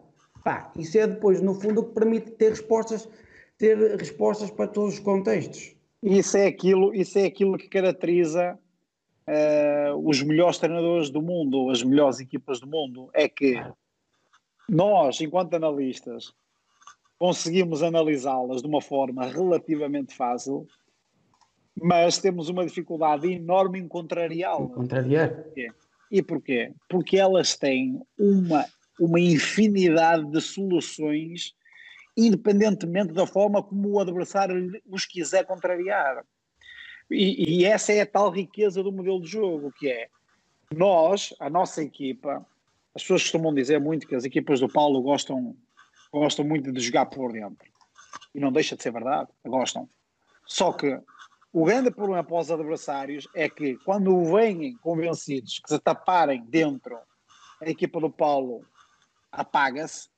pá, 0.43 0.73
isso 0.77 0.99
é 0.99 1.07
depois, 1.07 1.41
no 1.41 1.55
fundo, 1.55 1.81
o 1.81 1.85
que 1.85 1.95
permite 1.95 2.31
ter 2.33 2.51
respostas, 2.51 3.09
ter 3.57 3.77
respostas 3.97 4.51
para 4.51 4.67
todos 4.67 4.95
os 4.95 5.01
contextos. 5.01 5.77
Isso 6.03 6.37
é 6.37 6.47
aquilo, 6.47 6.95
isso 6.95 7.19
é 7.19 7.27
aquilo 7.27 7.59
que 7.59 7.69
caracteriza 7.69 8.59
uh, 9.29 10.09
os 10.09 10.23
melhores 10.23 10.59
treinadores 10.59 11.11
do 11.11 11.21
mundo, 11.21 11.71
as 11.71 11.83
melhores 11.83 12.21
equipas 12.21 12.59
do 12.59 12.67
mundo. 12.67 13.11
É 13.13 13.29
que 13.29 13.63
nós, 14.69 15.21
enquanto 15.21 15.55
analistas, 15.55 16.33
conseguimos 17.19 17.83
analisá-las 17.83 18.63
de 18.63 18.69
uma 18.69 18.81
forma 18.81 19.27
relativamente 19.27 20.15
fácil 20.15 20.67
mas 21.77 22.19
temos 22.19 22.49
uma 22.49 22.65
dificuldade 22.65 23.31
enorme 23.31 23.79
em 23.79 23.89
contrariá-las. 23.89 24.73
Contrariar. 24.73 25.45
E 26.11 26.23
porquê? 26.23 26.73
Porque 26.89 27.17
elas 27.17 27.57
têm 27.57 28.03
uma, 28.19 28.67
uma 28.99 29.21
infinidade 29.21 30.31
de 30.31 30.41
soluções, 30.41 31.55
independentemente 32.17 33.13
da 33.13 33.27
forma 33.27 33.63
como 33.63 33.91
o 33.91 34.01
adversário 34.01 34.71
os 34.89 35.07
quiser 35.07 35.47
contrariar. 35.47 36.25
E, 37.11 37.61
e 37.61 37.65
essa 37.65 37.93
é 37.93 38.01
a 38.01 38.07
tal 38.07 38.31
riqueza 38.31 38.83
do 38.83 38.93
modelo 38.93 39.21
de 39.21 39.29
jogo, 39.29 39.73
que 39.73 39.89
é 39.89 40.09
nós, 40.73 41.35
a 41.41 41.51
nossa 41.51 41.83
equipa, 41.83 42.45
as 42.95 43.03
pessoas 43.03 43.23
costumam 43.23 43.55
dizer 43.55 43.81
muito 43.81 44.07
que 44.07 44.15
as 44.15 44.25
equipas 44.25 44.61
do 44.61 44.69
Paulo 44.69 45.01
gostam 45.03 45.57
gostam 46.13 46.45
muito 46.45 46.73
de 46.73 46.81
jogar 46.81 47.07
por 47.07 47.33
dentro. 47.33 47.69
E 48.35 48.41
não 48.41 48.53
deixa 48.53 48.77
de 48.77 48.83
ser 48.83 48.93
verdade, 48.93 49.29
gostam. 49.45 49.89
Só 50.45 50.73
que 50.73 51.01
o 51.53 51.65
grande 51.65 51.91
problema 51.91 52.23
para 52.23 52.39
os 52.39 52.51
adversários 52.51 53.27
é 53.35 53.49
que 53.49 53.77
quando 53.85 54.25
vêm 54.25 54.77
convencidos 54.77 55.59
que 55.59 55.69
se 55.69 55.79
taparem 55.81 56.45
dentro, 56.45 56.97
a 57.61 57.69
equipa 57.69 58.01
do 58.01 58.11
Paulo 58.11 58.65
apaga-se. 59.33 60.09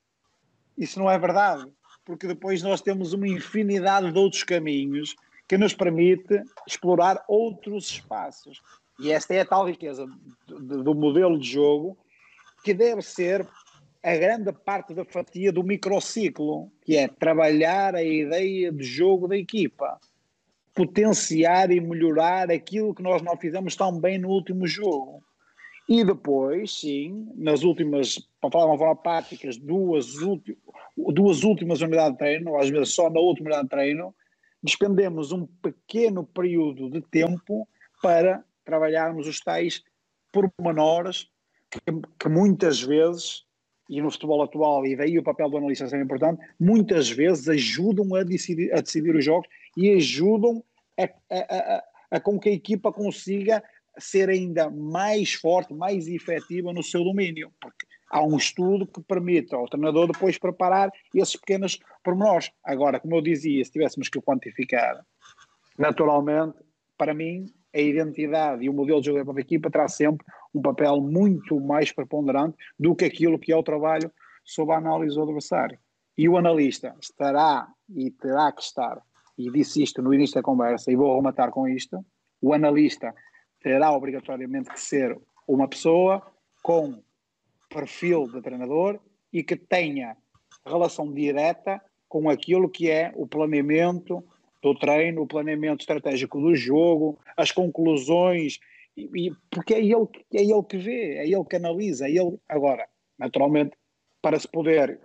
Isso 0.77 0.99
não 0.99 1.11
é 1.11 1.19
verdade, 1.19 1.71
porque 2.05 2.27
depois 2.27 2.63
nós 2.63 2.81
temos 2.81 3.13
uma 3.13 3.27
infinidade 3.27 4.13
de 4.13 4.19
outros 4.19 4.43
caminhos 4.43 5.15
que 5.49 5.57
nos 5.57 5.75
permite 5.75 6.43
explorar 6.67 7.23
outros 7.27 7.91
espaços. 7.91 8.63
E 9.01 9.11
esta 9.11 9.35
é 9.35 9.41
a 9.41 9.47
tal 9.47 9.67
riqueza 9.67 10.07
do, 10.47 10.95
modelo 10.95 11.39
de 11.39 11.51
jogo 11.51 11.97
que 12.63 12.73
deve 12.73 13.03
ser 13.03 13.47
a 14.03 14.17
grande 14.17 14.53
parte 14.53 14.95
da 14.95 15.05
fatia 15.05 15.53
do 15.53 15.63
microciclo, 15.63 16.71
que 16.83 16.97
é 16.97 17.09
trabalhar 17.09 17.95
a 17.95 18.03
ideia 18.03 18.71
de 18.71 18.85
jogo 18.85 19.29
da 19.29 19.37
equipa, 19.37 19.99
potenciar 20.75 21.71
e 21.71 21.81
melhorar 21.81 22.51
aquilo 22.51 22.95
que 22.95 23.03
nós 23.03 23.23
não 23.23 23.37
fizemos 23.37 23.77
tão 23.77 23.99
bem 24.01 24.19
no 24.19 24.29
último 24.29 24.67
jogo. 24.67 25.23
E 25.89 26.05
depois, 26.05 26.81
sim, 26.81 27.29
nas 27.35 27.63
últimas, 27.63 28.19
para 28.41 28.51
falar 28.51 28.65
de 28.65 28.71
uma 28.71 28.79
forma 28.79 28.97
prática, 28.97 29.49
duas, 29.61 30.15
duas 30.97 31.43
últimas 31.43 31.81
unidades 31.81 32.13
de 32.13 32.19
treino, 32.19 32.53
ou 32.53 32.59
às 32.59 32.71
vezes 32.71 32.95
só 32.95 33.11
na 33.11 33.21
última 33.21 33.47
unidade 33.47 33.65
de 33.65 33.71
treino, 33.71 34.15
despendemos 34.63 35.33
um 35.33 35.47
pequeno 35.61 36.25
período 36.25 36.89
de 36.89 37.01
tempo 37.03 37.69
para 38.01 38.45
trabalharmos 38.65 39.27
os 39.27 39.41
tais 39.41 39.83
pormenores 40.33 41.29
que, 41.71 41.81
que 42.19 42.29
muitas 42.29 42.81
vezes 42.81 43.45
e 43.93 44.01
no 44.01 44.11
futebol 44.11 44.43
atual, 44.43 44.87
e 44.87 44.97
daí 44.97 45.19
o 45.19 45.23
papel 45.23 45.51
do 45.51 45.59
analista 45.59 45.87
ser 45.87 46.01
importante, 46.01 46.41
muitas 46.59 47.11
vezes 47.11 47.47
ajudam 47.47 48.15
a 48.15 48.23
decidir, 48.23 48.73
a 48.73 48.81
decidir 48.81 49.15
os 49.15 49.23
jogos 49.23 49.47
e 49.77 49.91
ajudam 49.91 50.65
a, 50.99 51.05
a, 51.05 51.77
a, 51.77 51.85
a, 52.13 52.21
com 52.21 52.39
que 52.41 52.49
a 52.49 52.53
equipa 52.53 52.91
consiga 52.91 53.63
ser 53.99 54.31
ainda 54.31 54.71
mais 54.71 55.35
forte, 55.35 55.75
mais 55.75 56.09
efetiva 56.09 56.73
no 56.73 56.83
seu 56.83 57.05
domínio, 57.05 57.53
porque 57.61 57.87
há 58.11 58.25
um 58.25 58.39
estudo 58.39 58.87
que 58.87 59.03
permite 59.03 59.55
ao 59.55 59.69
treinador 59.69 60.11
depois 60.11 60.39
preparar 60.39 60.91
esses 61.15 61.37
pequenos 61.37 61.79
pormenores. 62.03 62.51
Agora, 62.65 62.99
como 62.99 63.17
eu 63.17 63.21
dizia, 63.21 63.63
se 63.63 63.73
tivéssemos 63.73 64.09
que 64.09 64.23
quantificar, 64.23 65.05
naturalmente, 65.79 66.57
para 66.97 67.13
mim, 67.13 67.53
a 67.75 67.79
identidade 67.79 68.65
e 68.65 68.71
o 68.71 68.73
modelo 68.73 69.01
de 69.03 69.07
jogo 69.09 69.35
da 69.35 69.41
equipa 69.41 69.71
terá 69.71 69.87
sempre 69.87 70.25
um 70.55 70.61
papel 70.61 71.01
muito 71.01 71.61
mais 71.61 71.93
preponderante 71.93 72.57
do 72.79 72.95
que 72.95 73.05
aquilo 73.05 73.39
que 73.39 73.53
é 73.53 73.57
o 73.57 73.63
trabalho 73.63 74.11
sob 74.45 74.73
a 74.73 74.77
análise 74.77 75.15
do 75.15 75.23
adversário. 75.23 75.79
E 76.17 76.29
o 76.29 76.37
analista 76.37 76.95
estará 77.01 77.69
e 77.89 78.11
terá 78.11 78.53
que 78.53 78.63
estar, 78.63 79.01
e 79.39 79.51
disse 79.51 79.83
isto 79.83 80.03
no 80.03 80.13
início 80.13 80.35
da 80.35 80.43
conversa, 80.43 80.91
e 80.91 80.97
vou 80.97 81.17
rematar 81.17 81.51
com 81.51 81.67
isto: 81.67 82.05
o 82.41 82.53
analista 82.53 83.15
terá 83.63 83.93
obrigatoriamente 83.93 84.71
que 84.71 84.81
ser 84.81 85.19
uma 85.47 85.69
pessoa 85.69 86.23
com 86.63 87.03
perfil 87.69 88.29
de 88.29 88.43
treinador 88.43 89.01
e 89.33 89.43
que 89.43 89.57
tenha 89.57 90.17
relação 90.67 91.11
direta 91.13 91.81
com 92.09 92.29
aquilo 92.29 92.69
que 92.69 92.91
é 92.91 93.11
o 93.17 93.27
planeamento 93.27 94.23
do 94.63 94.75
treino, 94.75 95.23
o 95.23 95.27
planeamento 95.27 95.81
estratégico 95.81 96.41
do 96.41 96.55
jogo, 96.55 97.19
as 97.37 97.51
conclusões, 97.51 98.59
e, 98.97 99.33
porque 99.51 99.75
é 99.75 99.81
ele, 99.81 100.09
é 100.33 100.43
ele 100.43 100.63
que 100.65 100.77
vê, 100.77 101.17
é 101.17 101.27
ele 101.27 101.45
que 101.45 101.57
analisa, 101.57 102.07
é 102.07 102.11
ele. 102.11 102.39
Agora, 102.49 102.87
naturalmente, 103.19 103.77
para 104.21 104.39
se 104.39 104.47
poder 104.47 105.01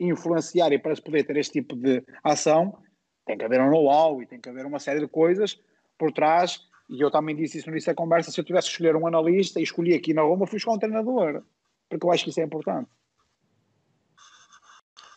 influenciar 0.00 0.72
e 0.72 0.78
para 0.78 0.94
se 0.94 1.02
poder 1.02 1.24
ter 1.24 1.36
este 1.36 1.60
tipo 1.60 1.76
de 1.76 2.02
ação, 2.22 2.76
tem 3.26 3.36
que 3.36 3.44
haver 3.44 3.60
um 3.60 3.70
know-how 3.70 4.22
e 4.22 4.26
tem 4.26 4.40
que 4.40 4.48
haver 4.48 4.66
uma 4.66 4.78
série 4.78 5.00
de 5.00 5.08
coisas 5.08 5.58
por 5.98 6.12
trás. 6.12 6.60
E 6.88 7.00
eu 7.00 7.10
também 7.10 7.36
disse 7.36 7.58
isso 7.58 7.66
no 7.66 7.74
início 7.74 7.92
da 7.92 7.96
conversa: 7.96 8.30
se 8.30 8.40
eu 8.40 8.44
tivesse 8.44 8.68
que 8.68 8.72
escolher 8.72 8.96
um 8.96 9.06
analista 9.06 9.60
e 9.60 9.62
escolhi 9.62 9.94
aqui 9.94 10.14
na 10.14 10.22
Roma, 10.22 10.46
fui 10.46 10.56
escolher 10.56 10.76
um 10.76 10.80
treinador, 10.80 11.42
porque 11.88 12.06
eu 12.06 12.10
acho 12.10 12.24
que 12.24 12.30
isso 12.30 12.40
é 12.40 12.44
importante. 12.44 12.88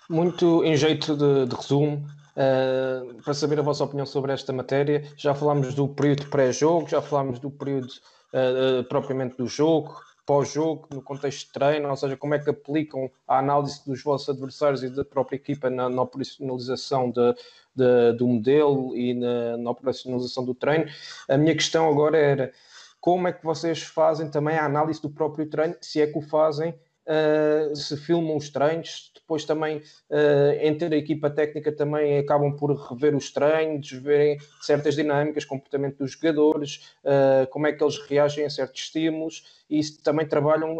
Muito 0.09 0.63
em 0.65 0.75
jeito 0.75 1.15
de, 1.15 1.45
de 1.45 1.55
resumo, 1.55 2.05
Uh, 2.41 3.21
para 3.21 3.35
saber 3.35 3.59
a 3.59 3.61
vossa 3.61 3.83
opinião 3.83 4.05
sobre 4.05 4.33
esta 4.33 4.51
matéria. 4.51 5.03
Já 5.15 5.35
falámos 5.35 5.75
do 5.75 5.87
período 5.87 6.27
pré-jogo, 6.27 6.89
já 6.89 6.99
falámos 6.99 7.37
do 7.37 7.51
período 7.51 7.91
uh, 8.33 8.83
propriamente 8.85 9.37
do 9.37 9.45
jogo, 9.45 9.95
pós-jogo, 10.25 10.87
no 10.91 11.03
contexto 11.03 11.47
de 11.47 11.53
treino, 11.53 11.87
ou 11.87 11.95
seja, 11.95 12.17
como 12.17 12.33
é 12.33 12.39
que 12.39 12.49
aplicam 12.49 13.11
a 13.27 13.37
análise 13.37 13.85
dos 13.85 14.01
vossos 14.01 14.29
adversários 14.29 14.81
e 14.81 14.89
da 14.89 15.05
própria 15.05 15.35
equipa 15.35 15.69
na, 15.69 15.87
na 15.87 16.01
operacionalização 16.01 17.11
de, 17.11 17.35
de, 17.75 18.13
do 18.17 18.27
modelo 18.27 18.95
e 18.95 19.13
na, 19.13 19.57
na 19.57 19.69
operacionalização 19.69 20.43
do 20.43 20.55
treino. 20.55 20.85
A 21.29 21.37
minha 21.37 21.53
questão 21.53 21.87
agora 21.87 22.17
era 22.17 22.51
como 22.99 23.27
é 23.27 23.33
que 23.33 23.43
vocês 23.43 23.83
fazem 23.83 24.31
também 24.31 24.55
a 24.57 24.65
análise 24.65 25.01
do 25.01 25.09
próprio 25.09 25.47
treino, 25.47 25.75
se 25.79 26.01
é 26.01 26.07
que 26.07 26.17
o 26.17 26.21
fazem 26.21 26.73
Uh, 27.11 27.75
se 27.75 27.97
filmam 27.97 28.37
os 28.37 28.49
treinos, 28.49 29.11
depois 29.13 29.43
também 29.43 29.79
uh, 29.79 30.53
entre 30.61 30.95
a 30.95 30.97
equipa 30.97 31.29
técnica 31.29 31.69
também 31.69 32.17
acabam 32.17 32.55
por 32.55 32.71
rever 32.73 33.13
os 33.13 33.29
treinos, 33.31 33.91
verem 33.91 34.39
certas 34.61 34.95
dinâmicas, 34.95 35.43
comportamento 35.43 35.97
dos 35.97 36.11
jogadores, 36.13 36.95
uh, 37.03 37.45
como 37.49 37.67
é 37.67 37.73
que 37.73 37.83
eles 37.83 37.97
reagem 38.07 38.45
a 38.45 38.49
certos 38.49 38.83
estímulos 38.83 39.61
e 39.69 39.81
também 40.01 40.25
trabalham 40.25 40.77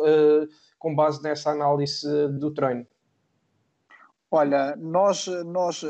com 0.80 0.96
base 0.96 1.22
nessa 1.22 1.52
análise 1.52 2.08
do 2.30 2.52
treino. 2.52 2.88
Olha, 4.30 4.76
nós, 4.78 5.28
nós 5.46 5.84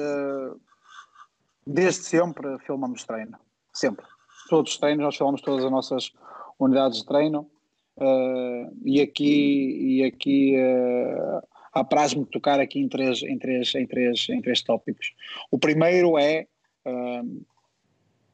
desde 1.66 2.04
sempre 2.04 2.58
filmamos 2.60 3.04
treino, 3.04 3.38
sempre. 3.72 4.06
Todos 4.50 4.74
os 4.74 4.78
treinos, 4.80 5.04
nós 5.04 5.16
filmamos 5.16 5.42
todas 5.42 5.66
as 5.66 5.72
nossas 5.72 6.14
unidades 6.60 7.00
de 7.00 7.06
treino 7.06 7.50
Uh, 7.98 8.72
e 8.84 9.02
aqui, 9.02 10.00
e 10.00 10.04
aqui 10.04 10.56
uh, 10.58 11.42
apraz-me 11.74 12.26
tocar 12.26 12.60
aqui 12.60 12.80
em 12.80 12.88
três, 12.88 13.22
em, 13.22 13.38
três, 13.38 13.76
em, 13.76 13.86
três, 13.86 14.28
em 14.30 14.42
três 14.42 14.62
tópicos. 14.62 15.14
O 15.52 15.60
primeiro 15.60 16.18
é, 16.18 16.48
uh, 16.86 17.46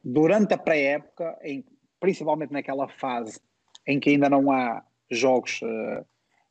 durante 0.03 0.53
a 0.53 0.57
pré-época, 0.57 1.37
principalmente 1.99 2.51
naquela 2.51 2.87
fase 2.87 3.39
em 3.85 3.99
que 3.99 4.11
ainda 4.11 4.29
não 4.29 4.51
há 4.51 4.83
jogos, 5.09 5.61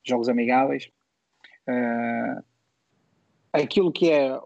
jogos 0.02 0.28
amigáveis, 0.28 0.90
aquilo 3.52 3.92
que 3.92 4.10
é 4.10 4.38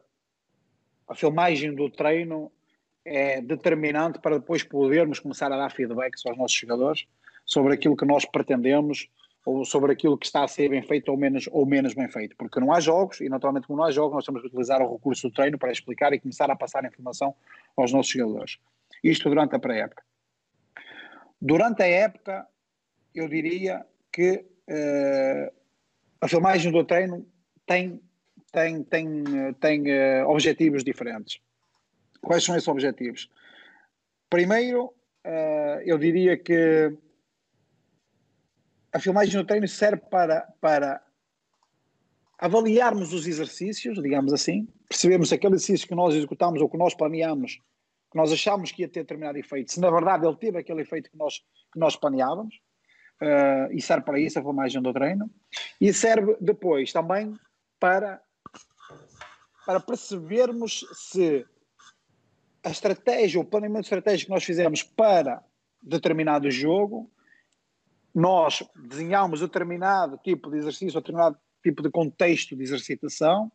a 1.08 1.14
filmagem 1.14 1.74
do 1.74 1.88
treino 1.88 2.52
é 3.04 3.40
determinante 3.40 4.20
para 4.20 4.38
depois 4.38 4.62
podermos 4.62 5.18
começar 5.18 5.52
a 5.52 5.56
dar 5.56 5.70
feedbacks 5.70 6.24
aos 6.26 6.36
nossos 6.36 6.56
jogadores 6.56 7.06
sobre 7.44 7.74
aquilo 7.74 7.96
que 7.96 8.04
nós 8.04 8.24
pretendemos 8.24 9.08
ou 9.44 9.64
sobre 9.64 9.92
aquilo 9.92 10.18
que 10.18 10.26
está 10.26 10.44
a 10.44 10.48
ser 10.48 10.68
bem 10.68 10.82
feito 10.82 11.10
ou 11.10 11.16
menos, 11.16 11.48
ou 11.50 11.64
menos 11.64 11.94
bem 11.94 12.08
feito, 12.08 12.36
porque 12.36 12.60
não 12.60 12.72
há 12.72 12.80
jogos 12.80 13.20
e 13.20 13.28
naturalmente 13.28 13.66
como 13.66 13.78
não 13.78 13.86
há 13.86 13.90
jogos 13.90 14.14
nós 14.14 14.24
temos 14.24 14.42
que 14.42 14.48
utilizar 14.48 14.82
o 14.82 14.92
recurso 14.92 15.28
do 15.28 15.34
treino 15.34 15.58
para 15.58 15.72
explicar 15.72 16.12
e 16.12 16.20
começar 16.20 16.50
a 16.50 16.56
passar 16.56 16.84
informação 16.84 17.34
aos 17.76 17.92
nossos 17.92 18.12
jogadores. 18.12 18.58
Isto 19.02 19.28
durante 19.28 19.56
a 19.56 19.58
pré-época. 19.58 20.02
Durante 21.40 21.82
a 21.82 21.86
época, 21.86 22.46
eu 23.14 23.26
diria 23.28 23.86
que 24.12 24.44
uh, 24.68 25.52
a 26.20 26.28
filmagem 26.28 26.70
do 26.70 26.84
treino 26.84 27.26
tem, 27.66 28.00
tem, 28.52 28.82
tem, 28.84 29.24
tem 29.58 29.82
uh, 29.82 30.28
objetivos 30.28 30.84
diferentes. 30.84 31.40
Quais 32.20 32.44
são 32.44 32.54
esses 32.54 32.68
objetivos? 32.68 33.30
Primeiro, 34.28 34.92
uh, 35.24 35.80
eu 35.84 35.96
diria 35.96 36.36
que 36.36 36.92
a 38.92 38.98
filmagem 38.98 39.36
no 39.36 39.44
treino 39.44 39.68
serve 39.68 40.02
para, 40.10 40.42
para 40.60 41.02
avaliarmos 42.38 43.12
os 43.12 43.26
exercícios, 43.26 44.02
digamos 44.02 44.32
assim, 44.32 44.66
percebemos 44.88 45.32
aquele 45.32 45.54
exercício 45.54 45.86
que 45.86 45.94
nós 45.94 46.14
executamos 46.14 46.60
ou 46.60 46.68
que 46.68 46.76
nós 46.76 46.94
planeamos, 46.94 47.60
que 48.10 48.16
nós 48.16 48.32
achámos 48.32 48.72
que 48.72 48.82
ia 48.82 48.88
ter 48.88 49.00
determinado 49.00 49.38
efeito, 49.38 49.72
se 49.72 49.80
na 49.80 49.90
verdade 49.90 50.26
ele 50.26 50.36
teve 50.36 50.58
aquele 50.58 50.82
efeito 50.82 51.10
que 51.10 51.16
nós, 51.16 51.38
que 51.72 51.78
nós 51.78 51.96
planeávamos, 51.96 52.56
uh, 53.22 53.72
e 53.72 53.80
serve 53.80 54.04
para 54.04 54.18
isso 54.18 54.38
a 54.38 54.42
filmagem 54.42 54.82
do 54.82 54.92
treino, 54.92 55.30
e 55.80 55.92
serve 55.92 56.36
depois 56.40 56.92
também 56.92 57.38
para, 57.78 58.20
para 59.64 59.78
percebermos 59.78 60.84
se 60.94 61.46
a 62.62 62.70
estratégia, 62.70 63.40
o 63.40 63.44
planeamento 63.44 63.84
estratégico 63.84 64.26
que 64.26 64.34
nós 64.34 64.44
fizemos 64.44 64.82
para 64.82 65.42
determinado 65.82 66.50
jogo 66.50 67.10
nós 68.14 68.62
desenhamos 68.76 69.40
determinado 69.40 70.18
tipo 70.18 70.50
de 70.50 70.58
exercício, 70.58 71.00
determinado 71.00 71.36
tipo 71.62 71.82
de 71.82 71.90
contexto 71.90 72.56
de 72.56 72.62
exercitação, 72.62 73.50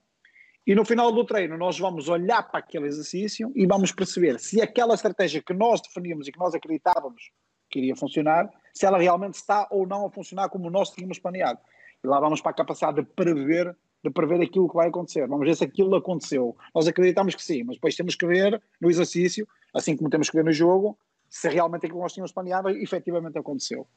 e 0.66 0.74
no 0.74 0.84
final 0.84 1.12
do 1.12 1.24
treino 1.24 1.58
nós 1.58 1.78
vamos 1.78 2.10
olhar 2.10 2.42
para 2.44 2.60
aquele 2.60 2.88
exercício 2.88 3.52
e 3.56 3.68
vamos 3.68 3.92
perceber 3.92 4.40
se 4.40 4.62
aquela 4.62 4.96
estratégia 4.96 5.42
que 5.42 5.54
nós 5.54 5.80
definíamos 5.82 6.28
e 6.28 6.32
que 6.32 6.40
nós 6.40 6.56
acreditávamos 6.56 7.32
que 7.70 7.80
iria 7.80 7.96
funcionar, 7.96 8.50
se 8.74 8.86
ela 8.86 8.98
realmente 8.98 9.36
está 9.36 9.68
ou 9.70 9.86
não 9.86 10.06
a 10.06 10.10
funcionar 10.10 10.50
como 10.50 10.70
nós 10.70 10.90
tínhamos 10.90 11.20
planeado. 11.20 11.60
E 12.04 12.08
lá 12.08 12.20
vamos 12.20 12.42
para 12.42 12.52
a 12.52 12.56
capacidade 12.56 13.02
de 13.02 13.04
prever 13.04 13.76
de 14.04 14.12
prever 14.12 14.40
aquilo 14.40 14.70
que 14.70 14.76
vai 14.76 14.88
acontecer. 14.88 15.28
Vamos 15.28 15.48
ver 15.48 15.56
se 15.56 15.64
aquilo 15.64 15.96
aconteceu. 15.96 16.56
Nós 16.76 16.88
acreditamos 16.88 17.34
que 17.34 17.44
sim, 17.44 17.64
mas 17.64 17.78
depois 17.78 17.96
temos 17.96 18.16
que 18.16 18.28
ver 18.28 18.62
no 18.80 18.88
exercício, 18.88 19.48
assim 19.74 19.98
como 19.98 20.12
temos 20.12 20.30
que 20.30 20.38
ver 20.38 20.46
no 20.46 20.52
jogo, 20.52 20.96
se 21.28 21.50
realmente 21.50 21.88
aquilo 21.88 22.00
que 22.00 22.04
nós 22.04 22.14
tínhamos 22.14 22.32
planeado 22.32 22.70
efetivamente 22.70 23.38
aconteceu. 23.40 23.88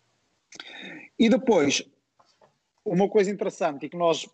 E 1.18 1.28
depois, 1.28 1.82
uma 2.84 3.08
coisa 3.08 3.30
interessante 3.30 3.86
e 3.86 3.88
que 3.88 3.96
nós 3.96 4.28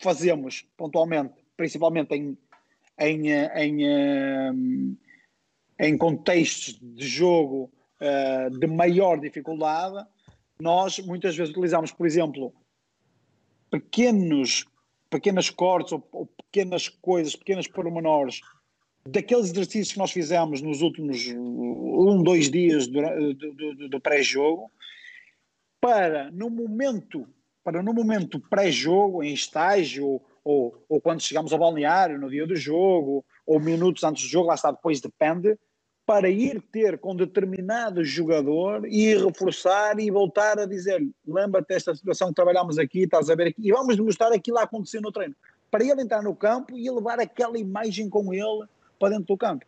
fazemos 0.00 0.66
pontualmente, 0.76 1.34
principalmente 1.56 2.14
em, 2.14 2.36
em, 2.98 3.32
em, 3.32 4.98
em 5.78 5.98
contextos 5.98 6.78
de 6.80 7.06
jogo 7.06 7.70
uh, 8.00 8.58
de 8.58 8.66
maior 8.66 9.20
dificuldade, 9.20 10.06
nós 10.60 10.98
muitas 10.98 11.36
vezes 11.36 11.52
utilizamos, 11.52 11.92
por 11.92 12.06
exemplo, 12.06 12.52
pequenos, 13.70 14.64
pequenas 15.08 15.50
cortes 15.50 15.92
ou, 15.92 16.08
ou 16.12 16.26
pequenas 16.26 16.88
coisas, 16.88 17.36
pequenas 17.36 17.66
pormenores 17.66 18.40
daqueles 19.06 19.50
exercícios 19.50 19.92
que 19.92 19.98
nós 19.98 20.10
fizemos 20.10 20.60
nos 20.60 20.82
últimos 20.82 21.26
um, 21.28 22.22
dois 22.22 22.50
dias 22.50 22.86
do, 22.86 23.00
do, 23.34 23.54
do, 23.54 23.88
do 23.88 24.00
pré-jogo, 24.00 24.70
para 25.80 26.30
no 26.30 26.50
momento, 26.50 27.26
para 27.62 27.82
no 27.82 27.92
momento 27.92 28.40
pré-jogo, 28.40 29.22
em 29.22 29.32
estágio, 29.32 30.20
ou, 30.44 30.84
ou, 30.88 31.00
quando 31.00 31.20
chegamos 31.20 31.52
ao 31.52 31.58
balneário, 31.58 32.18
no 32.18 32.30
dia 32.30 32.46
do 32.46 32.56
jogo, 32.56 33.24
ou 33.46 33.60
minutos 33.60 34.02
antes 34.02 34.22
do 34.22 34.28
jogo, 34.28 34.48
lá 34.48 34.54
está, 34.54 34.70
depois 34.70 35.00
depende, 35.00 35.58
para 36.06 36.30
ir 36.30 36.62
ter 36.72 36.98
com 36.98 37.14
determinado 37.14 38.02
jogador 38.02 38.86
e 38.86 39.14
reforçar 39.14 40.00
e 40.00 40.10
voltar 40.10 40.58
a 40.58 40.64
dizer 40.64 41.06
lembra-te 41.26 41.68
desta 41.68 41.94
situação 41.94 42.28
que 42.28 42.34
trabalhámos 42.34 42.78
aqui, 42.78 43.02
estás 43.02 43.28
a 43.28 43.34
ver 43.34 43.48
aqui, 43.48 43.68
e 43.68 43.70
vamos 43.70 43.94
demonstrar 43.94 44.32
aquilo 44.32 44.56
a 44.56 44.62
acontecer 44.62 45.02
no 45.02 45.12
treino. 45.12 45.36
Para 45.70 45.84
ele 45.84 46.00
entrar 46.00 46.22
no 46.22 46.34
campo 46.34 46.74
e 46.78 46.90
levar 46.90 47.20
aquela 47.20 47.58
imagem 47.58 48.08
com 48.08 48.32
ele 48.32 48.66
para 48.98 49.10
dentro 49.10 49.26
do 49.26 49.36
campo. 49.36 49.66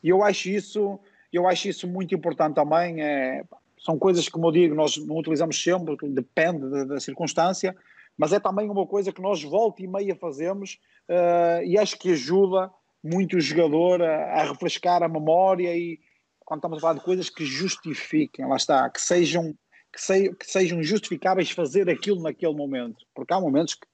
E 0.00 0.10
eu 0.10 0.22
acho 0.22 0.48
isso, 0.48 1.00
eu 1.32 1.48
acho 1.48 1.68
isso 1.68 1.88
muito 1.88 2.14
importante 2.14 2.54
também. 2.54 3.02
É, 3.02 3.42
são 3.84 3.98
coisas 3.98 4.24
que, 4.24 4.30
como 4.30 4.46
eu 4.46 4.52
digo, 4.52 4.74
nós 4.74 4.96
não 4.96 5.16
utilizamos 5.16 5.62
sempre, 5.62 5.96
depende 6.08 6.70
da, 6.70 6.84
da 6.84 7.00
circunstância, 7.00 7.76
mas 8.16 8.32
é 8.32 8.40
também 8.40 8.70
uma 8.70 8.86
coisa 8.86 9.12
que 9.12 9.20
nós 9.20 9.42
volta 9.42 9.82
e 9.82 9.86
meia 9.86 10.16
fazemos 10.16 10.78
uh, 11.08 11.62
e 11.64 11.76
acho 11.78 11.98
que 11.98 12.12
ajuda 12.12 12.70
muito 13.02 13.36
o 13.36 13.40
jogador 13.40 14.00
a, 14.02 14.40
a, 14.40 14.44
refrescar 14.44 15.02
a 15.02 15.08
memória 15.08 15.76
e 15.76 16.00
quando 16.40 16.60
estamos 16.60 16.78
a 16.78 16.80
falar 16.80 16.94
de 16.94 17.04
coisas 17.04 17.28
que 17.28 17.44
justifiquem, 17.44 18.46
lá 18.46 18.56
está, 18.56 18.88
que 18.88 19.00
sejam, 19.00 19.54
que, 19.92 20.00
se, 20.00 20.34
que 20.34 20.46
sejam 20.46 20.82
justificáveis 20.82 21.50
fazer 21.50 21.90
aquilo 21.90 22.22
naquele 22.22 22.54
momento, 22.54 23.04
porque 23.14 23.34
há 23.34 23.40
momentos 23.40 23.74
que, 23.74 23.86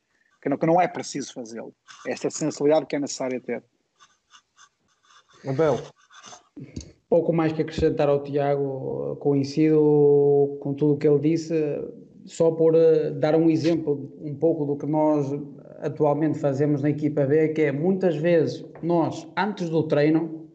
que, 0.42 0.48
não, 0.48 0.56
que 0.56 0.66
não 0.66 0.80
é 0.80 0.86
preciso 0.86 1.32
fazê-lo. 1.32 1.74
Esta 2.06 2.30
sensibilidade 2.30 2.86
que 2.86 2.96
é 2.96 3.00
necessária 3.00 3.40
ter. 3.40 3.64
Abel. 5.48 5.80
Pouco 7.10 7.32
mais 7.32 7.52
que 7.52 7.60
acrescentar 7.60 8.08
ao 8.08 8.22
Tiago, 8.22 9.16
coincido 9.16 10.56
com 10.60 10.72
tudo 10.72 10.94
o 10.94 10.96
que 10.96 11.08
ele 11.08 11.18
disse, 11.18 11.52
só 12.24 12.52
por 12.52 12.76
eh, 12.76 13.10
dar 13.10 13.34
um 13.34 13.50
exemplo 13.50 14.12
um 14.22 14.32
pouco 14.36 14.64
do 14.64 14.76
que 14.76 14.86
nós 14.86 15.28
atualmente 15.80 16.38
fazemos 16.38 16.82
na 16.82 16.90
equipa 16.90 17.26
B, 17.26 17.48
que 17.48 17.62
é 17.62 17.72
muitas 17.72 18.14
vezes 18.14 18.64
nós, 18.80 19.26
antes 19.36 19.68
do 19.68 19.82
treino, 19.82 20.48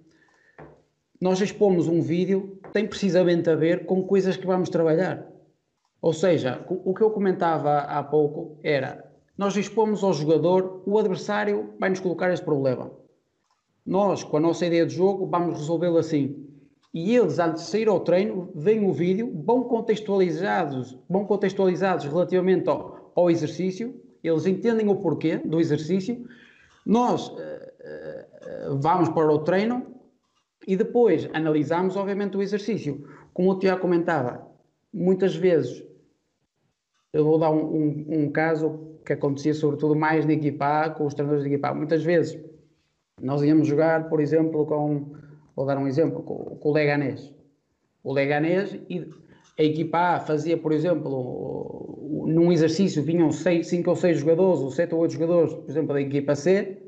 nós 1.19 1.41
expomos 1.41 1.90
um 1.90 2.02
vídeo 2.02 2.57
que 2.64 2.72
tem 2.72 2.88
precisamente 2.88 3.49
a 3.49 3.56
ver 3.56 3.86
com 3.86 4.03
coisas 4.03 4.38
que 4.38 4.48
vamos 4.48 4.69
trabalhar. 4.69 5.30
Ou 6.02 6.14
seja, 6.14 6.65
o 6.69 6.94
que 6.94 7.02
eu 7.02 7.11
comentava 7.11 7.80
há 7.80 8.02
pouco 8.02 8.57
era, 8.64 9.11
nós 9.38 9.57
expomos 9.57 10.06
ao 10.06 10.14
jogador, 10.14 10.84
o 10.86 10.98
adversário 10.98 11.73
vai 11.77 11.90
nos 11.90 11.99
colocar 11.99 12.32
este 12.32 12.45
problema. 12.45 12.91
Nós, 13.86 14.23
com 14.23 14.38
a 14.38 14.40
nossa 14.40 14.65
ideia 14.65 14.86
de 14.86 14.95
jogo, 14.95 15.27
vamos 15.27 15.60
resolvê-lo 15.60 15.98
assim. 15.98 16.44
E 16.95 17.13
eles, 17.13 17.39
antes 17.39 17.65
de 17.65 17.69
sair 17.72 17.89
ao 17.89 17.99
treino, 17.99 18.49
veem 18.55 18.88
o 18.88 18.93
vídeo, 18.93 19.30
vão 19.45 19.65
contextualizados, 19.65 20.97
vão 21.09 21.26
contextualizados 21.26 22.05
relativamente 22.05 22.69
ao, 22.69 23.11
ao 23.13 23.30
exercício, 23.30 24.01
eles 24.23 24.45
entendem 24.45 24.88
o 24.88 24.95
porquê 24.95 25.35
do 25.39 25.59
exercício, 25.59 26.26
nós 26.85 27.27
uh, 27.27 27.34
uh, 27.34 28.77
vamos 28.77 29.09
para 29.09 29.30
o 29.30 29.39
treino 29.39 29.85
e 30.65 30.77
depois 30.77 31.30
analisamos, 31.34 31.97
obviamente, 31.97 32.38
o 32.38 32.41
exercício. 32.41 33.05
Como 33.34 33.51
o 33.51 33.59
Tiago 33.59 33.81
comentava, 33.81 34.47
muitas 34.93 35.35
vezes, 35.35 35.84
eu 37.11 37.26
vou 37.26 37.38
dar 37.38 37.51
um, 37.51 37.76
um, 37.76 38.05
um 38.07 38.31
caso 38.31 38.99
que 39.05 39.11
acontecia 39.11 39.53
sobretudo 39.53 39.97
mais 39.97 40.26
na 40.26 40.31
equipa 40.31 40.89
com 40.91 41.05
os 41.05 41.13
treinadores 41.13 41.43
de 41.43 41.53
equipa. 41.53 41.73
Muitas 41.73 42.05
vezes 42.05 42.41
nós 43.22 43.43
íamos 43.43 43.67
jogar, 43.67 44.07
por 44.07 44.22
exemplo, 44.22 44.65
com, 44.65 45.13
vou 45.56 45.65
dar 45.65 45.77
um 45.77 45.88
exemplo, 45.88 46.22
com, 46.22 46.60
o 46.61 46.72
Leganés. 46.73 47.34
O 48.03 48.14
Leganés 48.14 48.77
a 49.57 49.64
equipa 49.64 50.15
A 50.15 50.19
fazia, 50.19 50.57
por 50.57 50.73
exemplo, 50.73 52.26
num 52.27 52.52
exercício 52.52 53.02
vinham 53.02 53.32
5 53.32 53.90
ou 53.90 53.95
6 53.95 54.19
jogadores, 54.19 54.61
ou 54.61 54.69
7 54.69 54.94
ou 54.94 55.02
8 55.02 55.14
jogadores, 55.14 55.53
por 55.53 55.69
exemplo, 55.69 55.94
da 55.94 56.02
equipa 56.02 56.36
C, 56.36 56.82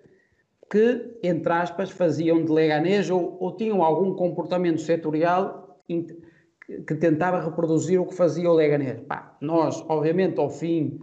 que, 0.70 1.18
entre 1.24 1.54
aspas, 1.54 1.90
faziam 1.92 2.44
de 2.44 2.52
leganês 2.52 3.10
ou, 3.10 3.38
ou 3.40 3.56
tinham 3.56 3.82
algum 3.82 4.14
comportamento 4.14 4.82
setorial 4.82 5.80
que 5.88 6.96
tentava 6.96 7.40
reproduzir 7.40 8.02
o 8.02 8.06
que 8.06 8.14
fazia 8.14 8.50
o 8.50 8.54
leganês. 8.54 9.00
Pá, 9.08 9.38
nós, 9.40 9.82
obviamente, 9.88 10.38
ao 10.38 10.50
fim, 10.50 11.00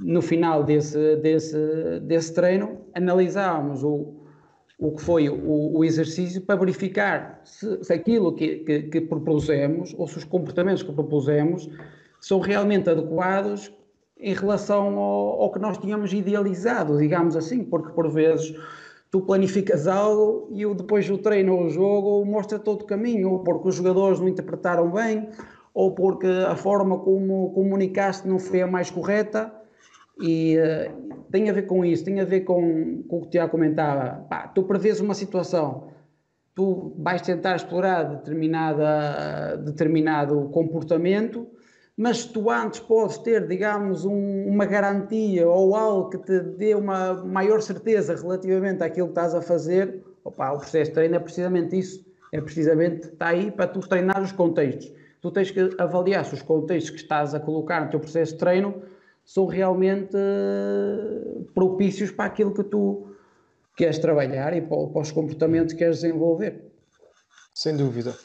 no 0.00 0.20
final 0.20 0.64
desse, 0.64 1.16
desse, 1.16 2.00
desse 2.00 2.34
treino, 2.34 2.80
analisávamos 2.92 3.84
o, 3.84 4.17
o 4.78 4.92
que 4.92 5.02
foi 5.02 5.28
o, 5.28 5.76
o 5.76 5.84
exercício 5.84 6.40
para 6.40 6.60
verificar 6.60 7.40
se, 7.44 7.82
se 7.82 7.92
aquilo 7.92 8.32
que, 8.32 8.58
que, 8.58 8.82
que, 8.82 9.00
propusemos 9.00 9.92
ou 9.98 10.06
se 10.06 10.18
os 10.18 10.24
comportamentos 10.24 10.84
que 10.84 10.92
propusemos 10.92 11.68
são 12.20 12.38
realmente 12.38 12.88
adequados 12.88 13.72
em 14.20 14.32
relação 14.34 14.96
ao, 14.96 15.42
ao 15.42 15.52
que 15.52 15.58
nós 15.58 15.78
tínhamos 15.78 16.12
idealizado, 16.12 16.96
digamos 16.96 17.36
assim, 17.36 17.64
porque 17.64 17.92
por 17.92 18.08
vezes 18.08 18.54
tu 19.10 19.20
planificas 19.20 19.88
algo 19.88 20.48
e 20.52 20.64
depois 20.74 21.10
o 21.10 21.18
treino 21.18 21.56
ou 21.56 21.64
o 21.64 21.70
jogo 21.70 22.24
mostra 22.24 22.58
todo 22.58 22.82
o 22.82 22.84
caminho, 22.84 23.30
ou 23.30 23.38
porque 23.40 23.68
os 23.68 23.74
jogadores 23.74 24.20
não 24.20 24.28
interpretaram 24.28 24.90
bem, 24.90 25.28
ou 25.74 25.92
porque 25.92 26.26
a 26.26 26.54
forma 26.54 26.98
como 26.98 27.52
comunicaste 27.52 28.28
não 28.28 28.38
foi 28.38 28.62
a 28.62 28.66
mais 28.66 28.90
correta, 28.90 29.52
e 30.20 30.56
uh, 30.58 31.24
tem 31.30 31.48
a 31.48 31.52
ver 31.52 31.62
com 31.62 31.84
isso, 31.84 32.04
tem 32.04 32.20
a 32.20 32.24
ver 32.24 32.40
com, 32.40 33.02
com 33.08 33.18
o 33.18 33.20
que 33.22 33.26
o 33.26 33.30
Tiago 33.30 33.50
comentava. 33.50 34.24
Pá, 34.28 34.48
tu 34.48 34.62
prevês 34.64 35.00
uma 35.00 35.14
situação, 35.14 35.88
tu 36.54 36.92
vais 36.98 37.22
tentar 37.22 37.56
explorar 37.56 38.02
determinada, 38.04 39.56
determinado 39.58 40.48
comportamento, 40.50 41.46
mas 41.96 42.24
tu 42.24 42.50
antes 42.50 42.80
podes 42.80 43.18
ter, 43.18 43.46
digamos, 43.46 44.04
um, 44.04 44.46
uma 44.46 44.66
garantia 44.66 45.48
ou 45.48 45.74
algo 45.74 46.10
que 46.10 46.18
te 46.18 46.40
dê 46.40 46.74
uma 46.74 47.14
maior 47.24 47.60
certeza 47.60 48.14
relativamente 48.14 48.82
àquilo 48.82 49.08
que 49.08 49.12
estás 49.12 49.34
a 49.34 49.42
fazer. 49.42 50.02
Opa, 50.24 50.52
o 50.52 50.58
processo 50.58 50.90
de 50.90 50.94
treino 50.94 51.16
é 51.16 51.18
precisamente 51.18 51.78
isso. 51.78 52.06
É 52.32 52.40
precisamente, 52.40 53.08
está 53.08 53.28
aí 53.28 53.50
para 53.50 53.66
tu 53.66 53.80
treinar 53.80 54.22
os 54.22 54.32
contextos. 54.32 54.92
Tu 55.20 55.30
tens 55.30 55.50
que 55.50 55.70
avaliar 55.78 56.24
se 56.24 56.34
os 56.34 56.42
contextos 56.42 56.90
que 56.90 56.98
estás 56.98 57.34
a 57.34 57.40
colocar 57.40 57.84
no 57.84 57.90
teu 57.90 57.98
processo 57.98 58.32
de 58.32 58.38
treino 58.38 58.82
são 59.28 59.44
realmente 59.44 60.16
eh, 60.16 61.42
propícios 61.54 62.10
para 62.10 62.24
aquilo 62.24 62.54
que 62.54 62.64
tu 62.64 63.14
queres 63.76 63.98
trabalhar 63.98 64.56
e 64.56 64.62
para, 64.62 64.86
para 64.86 65.02
os 65.02 65.12
comportamentos 65.12 65.74
que 65.74 65.80
queres 65.80 66.00
desenvolver. 66.00 66.72
Sem 67.54 67.76
dúvida. 67.76 68.16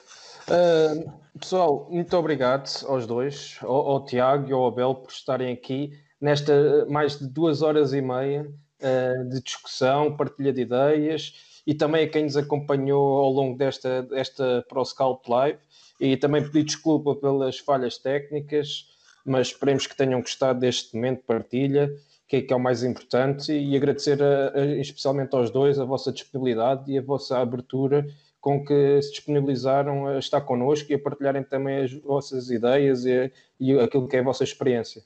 Uh, 0.47 1.11
pessoal, 1.37 1.89
muito 1.91 2.15
obrigado 2.15 2.69
aos 2.87 3.05
dois, 3.05 3.59
ao, 3.61 3.89
ao, 3.89 4.05
Tiago 4.05 4.49
e 4.49 4.53
ao 4.53 4.65
Abel, 4.65 4.95
por 4.95 5.11
estarem 5.11 5.51
aqui 5.51 5.91
nesta 6.21 6.85
mais 6.85 7.19
de 7.19 7.27
duas 7.27 7.61
horas 7.61 7.91
e 7.91 8.01
meia 8.01 8.49
uh, 8.79 9.27
de 9.27 9.43
discussão, 9.43 10.15
partilha 10.15 10.53
de 10.53 10.61
ideias 10.61 11.33
e 11.67 11.73
também 11.73 12.05
a 12.05 12.09
quem 12.09 12.23
nos 12.23 12.37
acompanhou 12.37 13.17
ao 13.17 13.29
longo 13.29 13.57
desta, 13.57 14.03
desta 14.03 14.65
ProScalp 14.69 15.27
Live 15.27 15.59
e 15.99 16.15
também 16.15 16.41
pedir 16.41 16.63
desculpa 16.63 17.13
pelas 17.13 17.59
falhas 17.59 17.97
técnicas 17.97 18.92
mas 19.25 19.47
esperemos 19.47 19.87
que 19.87 19.95
tenham 19.95 20.21
gostado 20.21 20.59
deste 20.59 20.95
momento 20.95 21.19
de 21.19 21.25
partilha, 21.25 21.93
que 22.27 22.37
é, 22.37 22.41
que 22.41 22.53
é 22.53 22.55
o 22.55 22.59
mais 22.59 22.83
importante, 22.83 23.51
e 23.51 23.75
agradecer 23.75 24.21
a, 24.21 24.51
a, 24.57 24.65
especialmente 24.77 25.35
aos 25.35 25.49
dois 25.49 25.79
a 25.79 25.85
vossa 25.85 26.11
disponibilidade 26.11 26.91
e 26.91 26.97
a 26.97 27.01
vossa 27.01 27.39
abertura 27.39 28.05
com 28.43 28.63
que 28.65 29.01
se 29.01 29.11
disponibilizaram 29.11 30.05
a 30.05 30.19
estar 30.19 30.41
connosco 30.41 30.91
e 30.91 30.95
a 30.95 30.99
partilharem 30.99 31.43
também 31.43 31.77
as 31.77 31.93
vossas 31.93 32.49
ideias 32.49 33.05
e, 33.05 33.31
e 33.57 33.79
aquilo 33.79 34.05
que 34.05 34.17
é 34.17 34.19
a 34.19 34.23
vossa 34.23 34.43
experiência. 34.43 35.01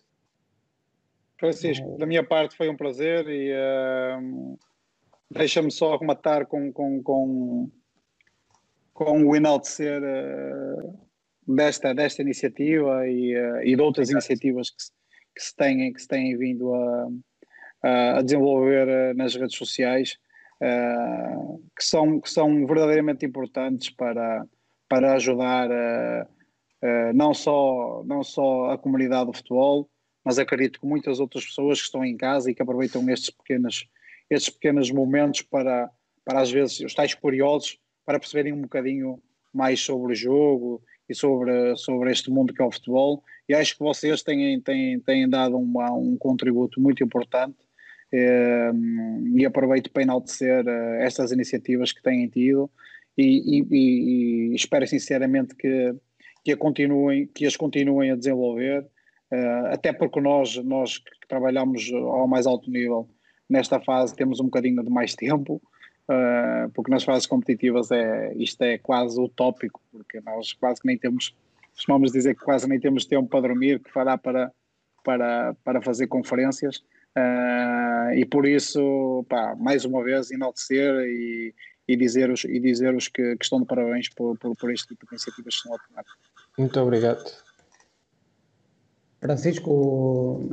Francisco, 1.38 1.99
da 1.99 2.07
minha 2.07 2.23
parte 2.23 2.57
foi 2.57 2.68
um 2.68 2.76
prazer 2.76 3.27
e 3.30 3.53
uh, 3.53 4.57
deixa-me 5.30 5.69
só 5.69 5.94
arrematar 5.94 6.48
com, 6.48 6.73
com, 6.73 7.03
com, 7.03 7.69
com 8.91 9.23
o 9.23 9.35
enaltecer 9.35 10.02
uh, 10.02 11.06
desta, 11.47 11.93
desta 11.93 12.21
iniciativa 12.21 13.07
e, 13.07 13.35
uh, 13.35 13.61
e 13.63 13.75
de 13.75 13.81
outras 13.81 14.09
iniciativas 14.09 14.69
que 14.69 14.83
se, 14.83 14.91
que 15.35 15.43
se, 15.43 15.55
têm, 15.55 15.93
que 15.93 16.01
se 16.01 16.07
têm 16.07 16.37
vindo 16.37 16.73
a, 16.73 18.17
a 18.17 18.21
desenvolver 18.21 19.13
nas 19.15 19.35
redes 19.35 19.55
sociais, 19.55 20.17
que, 21.77 21.83
são, 21.83 22.19
que 22.19 22.29
são 22.29 22.65
verdadeiramente 22.65 23.23
importantes 23.23 23.91
para, 23.91 24.43
para 24.89 25.13
ajudar 25.13 25.69
não, 27.13 27.35
só, 27.35 28.03
não 28.03 28.23
só 28.23 28.71
a 28.71 28.77
comunidade 28.79 29.27
do 29.27 29.37
futebol, 29.37 29.87
mas 30.27 30.37
acredito 30.37 30.81
que 30.81 30.85
muitas 30.85 31.21
outras 31.21 31.45
pessoas 31.45 31.79
que 31.79 31.85
estão 31.85 32.03
em 32.03 32.17
casa 32.17 32.51
e 32.51 32.53
que 32.53 32.61
aproveitam 32.61 33.09
estes 33.09 33.29
pequenos, 33.29 33.87
estes 34.29 34.53
pequenos 34.53 34.91
momentos 34.91 35.41
para, 35.41 35.89
para 36.25 36.41
às 36.41 36.51
vezes 36.51 36.81
os 36.81 36.93
tais 36.93 37.13
curiosos 37.13 37.79
para 38.05 38.19
perceberem 38.19 38.51
um 38.51 38.61
bocadinho 38.61 39.23
mais 39.53 39.79
sobre 39.79 40.11
o 40.11 40.15
jogo 40.15 40.83
e 41.09 41.15
sobre, 41.15 41.75
sobre 41.77 42.11
este 42.11 42.29
mundo 42.29 42.53
que 42.53 42.61
é 42.61 42.65
o 42.65 42.71
futebol. 42.71 43.23
E 43.47 43.53
acho 43.53 43.75
que 43.75 43.84
vocês 43.84 44.21
têm, 44.23 44.59
têm, 44.61 44.99
têm 44.99 45.29
dado 45.29 45.57
uma, 45.57 45.91
um 45.91 46.17
contributo 46.17 46.81
muito 46.81 47.03
importante 47.03 47.57
eh, 48.11 48.71
e 49.35 49.45
aproveito 49.45 49.91
para 49.91 50.03
enaltecer 50.03 50.65
eh, 50.67 51.05
estas 51.05 51.31
iniciativas 51.31 51.91
que 51.91 52.01
têm 52.01 52.27
tido 52.27 52.69
e, 53.17 53.59
e, 53.59 54.51
e, 54.51 54.55
espero 54.55 54.88
sinceramente 54.88 55.55
que, 55.55 55.95
que, 56.43 56.51
a 56.51 56.57
continuem, 56.57 57.27
que 57.27 57.45
as 57.45 57.57
continuem 57.57 58.11
a 58.11 58.15
desenvolver, 58.15 58.85
eh, 59.31 59.61
até 59.71 59.91
porque 59.91 60.21
nós, 60.21 60.55
nós 60.57 60.99
que 60.99 61.27
trabalhamos 61.27 61.91
ao 61.91 62.27
mais 62.27 62.45
alto 62.45 62.69
nível 62.69 63.09
nesta 63.49 63.79
fase 63.79 64.15
temos 64.15 64.39
um 64.39 64.45
bocadinho 64.45 64.84
de 64.84 64.89
mais 64.89 65.15
tempo 65.15 65.61
uh, 66.09 66.69
porque 66.73 66.91
nas 66.91 67.03
fases 67.03 67.25
competitivas 67.25 67.91
é, 67.91 68.34
isto 68.35 68.61
é 68.61 68.77
quase 68.77 69.19
utópico, 69.19 69.81
porque 69.91 70.19
nós 70.21 70.53
quase 70.53 70.81
que 70.81 70.88
nem 70.88 70.97
temos, 70.97 71.35
costumamos 71.75 72.11
dizer 72.11 72.35
que 72.35 72.43
quase 72.43 72.67
nem 72.67 72.79
temos 72.79 73.05
tempo 73.05 73.27
para 73.29 73.41
dormir, 73.41 73.79
que 73.79 73.91
fará 73.91 74.17
para, 74.17 74.51
para, 75.03 75.53
para 75.63 75.81
fazer 75.81 76.07
conferências, 76.07 76.77
uh, 77.17 78.11
e 78.15 78.25
por 78.25 78.45
isso, 78.45 79.25
pá, 79.29 79.55
mais 79.55 79.85
uma 79.85 80.03
vez, 80.03 80.31
enaltecer 80.31 80.93
e, 81.07 81.53
e 81.88 81.95
dizer-os 81.95 82.41
dizer 82.41 82.95
que, 83.13 83.35
que 83.38 83.43
estão 83.43 83.59
de 83.59 83.65
parabéns 83.65 84.09
por, 84.09 84.38
por, 84.38 84.55
por 84.55 84.71
este 84.71 84.88
tipo 84.89 85.05
de 85.05 85.13
iniciativas 85.13 85.55
que 85.55 85.59
estão 85.59 85.75
a 85.75 85.79
tomar. 85.88 86.05
Muito 86.57 86.79
obrigado. 86.79 87.46
Francisco, 89.19 90.48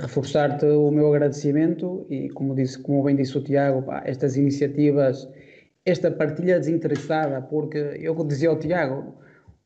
reforçar-te 0.00 0.66
o 0.66 0.90
meu 0.90 1.08
agradecimento 1.14 2.06
e, 2.10 2.28
como, 2.30 2.54
disse, 2.54 2.78
como 2.78 3.04
bem 3.04 3.14
disse 3.14 3.38
o 3.38 3.42
Tiago, 3.42 3.82
pá, 3.82 4.02
estas 4.04 4.36
iniciativas, 4.36 5.28
esta 5.84 6.10
partilha 6.10 6.58
desinteressada, 6.58 7.40
porque 7.40 7.78
eu 8.00 8.14
dizia 8.24 8.50
ao 8.50 8.58
Tiago, 8.58 9.14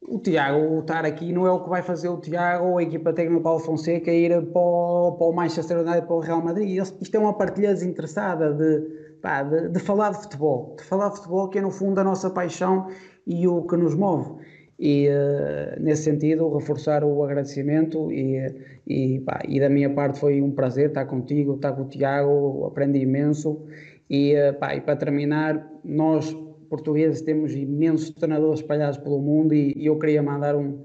o 0.02 0.18
Tiago 0.18 0.80
estar 0.80 1.06
aqui 1.06 1.32
não 1.32 1.46
é 1.46 1.50
o 1.50 1.60
que 1.60 1.70
vai 1.70 1.80
fazer 1.80 2.08
o 2.08 2.18
Tiago 2.18 2.66
ou 2.66 2.78
a 2.78 2.82
equipa 2.82 3.12
técnica 3.12 3.40
Paulo 3.40 3.60
Fonseca 3.60 4.10
ir 4.10 4.30
para 4.52 4.60
o, 4.60 5.12
para 5.12 5.26
o 5.26 5.32
Manchester 5.32 5.78
United 5.78 6.06
para 6.06 6.14
o 6.14 6.20
Real 6.20 6.42
Madrid. 6.42 6.82
Isto 7.00 7.14
é 7.14 7.18
uma 7.18 7.32
partilha 7.32 7.72
desinteressada 7.72 8.52
de, 8.52 9.16
pá, 9.22 9.42
de, 9.42 9.68
de 9.68 9.78
falar 9.78 10.10
de 10.10 10.22
futebol, 10.22 10.74
de 10.76 10.84
falar 10.84 11.08
de 11.10 11.16
futebol 11.16 11.48
que 11.48 11.58
é 11.58 11.62
no 11.62 11.70
fundo 11.70 11.98
a 12.00 12.04
nossa 12.04 12.28
paixão 12.28 12.88
e 13.26 13.46
o 13.46 13.62
que 13.62 13.76
nos 13.76 13.94
move 13.94 14.34
e 14.84 15.08
uh, 15.08 15.80
nesse 15.80 16.02
sentido 16.02 16.52
reforçar 16.52 17.04
o 17.04 17.22
agradecimento 17.22 18.10
e, 18.10 18.52
e, 18.84 19.20
pá, 19.20 19.40
e, 19.46 19.60
da 19.60 19.68
minha 19.68 19.88
parte 19.88 20.18
foi 20.18 20.42
um 20.42 20.50
prazer 20.50 20.88
estar 20.88 21.04
contigo, 21.04 21.54
estar 21.54 21.70
com 21.70 21.82
o 21.82 21.88
Tiago, 21.88 22.66
aprendi 22.66 22.98
imenso. 22.98 23.62
E, 24.10 24.34
uh, 24.34 24.58
pá, 24.58 24.74
e 24.74 24.80
para 24.80 24.96
terminar, 24.96 25.70
nós 25.84 26.36
portugueses 26.68 27.22
temos 27.22 27.54
imensos 27.54 28.10
treinadores 28.10 28.58
espalhados 28.58 28.98
pelo 28.98 29.20
mundo 29.20 29.54
e, 29.54 29.72
e 29.76 29.86
eu 29.86 29.96
queria 30.00 30.20
mandar 30.20 30.56
um, 30.56 30.80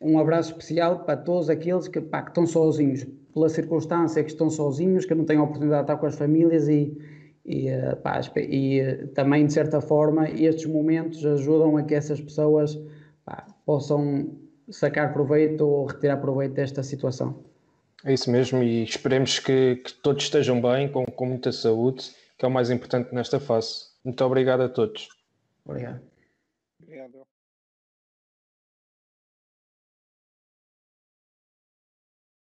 um 0.00 0.20
abraço 0.20 0.52
especial 0.52 1.00
para 1.00 1.16
todos 1.16 1.50
aqueles 1.50 1.88
que, 1.88 2.00
pá, 2.00 2.22
que 2.22 2.30
estão 2.30 2.46
sozinhos, 2.46 3.04
pela 3.34 3.48
circunstância 3.48 4.22
que 4.22 4.30
estão 4.30 4.50
sozinhos, 4.50 5.04
que 5.04 5.16
não 5.16 5.24
têm 5.24 5.38
a 5.38 5.42
oportunidade 5.42 5.80
de 5.80 5.92
estar 5.92 5.96
com 5.96 6.06
as 6.06 6.14
famílias 6.14 6.68
e, 6.68 6.96
e, 7.44 7.70
uh, 7.72 7.96
pá, 7.96 8.20
e 8.36 9.08
também 9.16 9.46
de 9.46 9.52
certa 9.52 9.80
forma 9.80 10.30
estes 10.30 10.66
momentos 10.66 11.26
ajudam 11.26 11.76
a 11.76 11.82
que 11.82 11.92
essas 11.92 12.20
pessoas 12.20 12.78
possam 13.64 14.30
sacar 14.70 15.12
proveito 15.12 15.66
ou 15.66 15.86
retirar 15.86 16.16
proveito 16.18 16.54
desta 16.54 16.82
situação. 16.82 17.44
É 18.04 18.12
isso 18.12 18.30
mesmo, 18.30 18.62
e 18.62 18.82
esperemos 18.82 19.38
que, 19.38 19.76
que 19.76 19.94
todos 19.94 20.24
estejam 20.24 20.60
bem, 20.60 20.90
com, 20.90 21.04
com 21.04 21.26
muita 21.26 21.52
saúde, 21.52 22.10
que 22.36 22.44
é 22.44 22.48
o 22.48 22.50
mais 22.50 22.70
importante 22.70 23.14
nesta 23.14 23.38
fase. 23.38 23.92
Muito 24.04 24.24
obrigado 24.24 24.62
a 24.62 24.68
todos. 24.68 25.08
Obrigado. 25.64 26.00
Obrigado. 26.82 27.31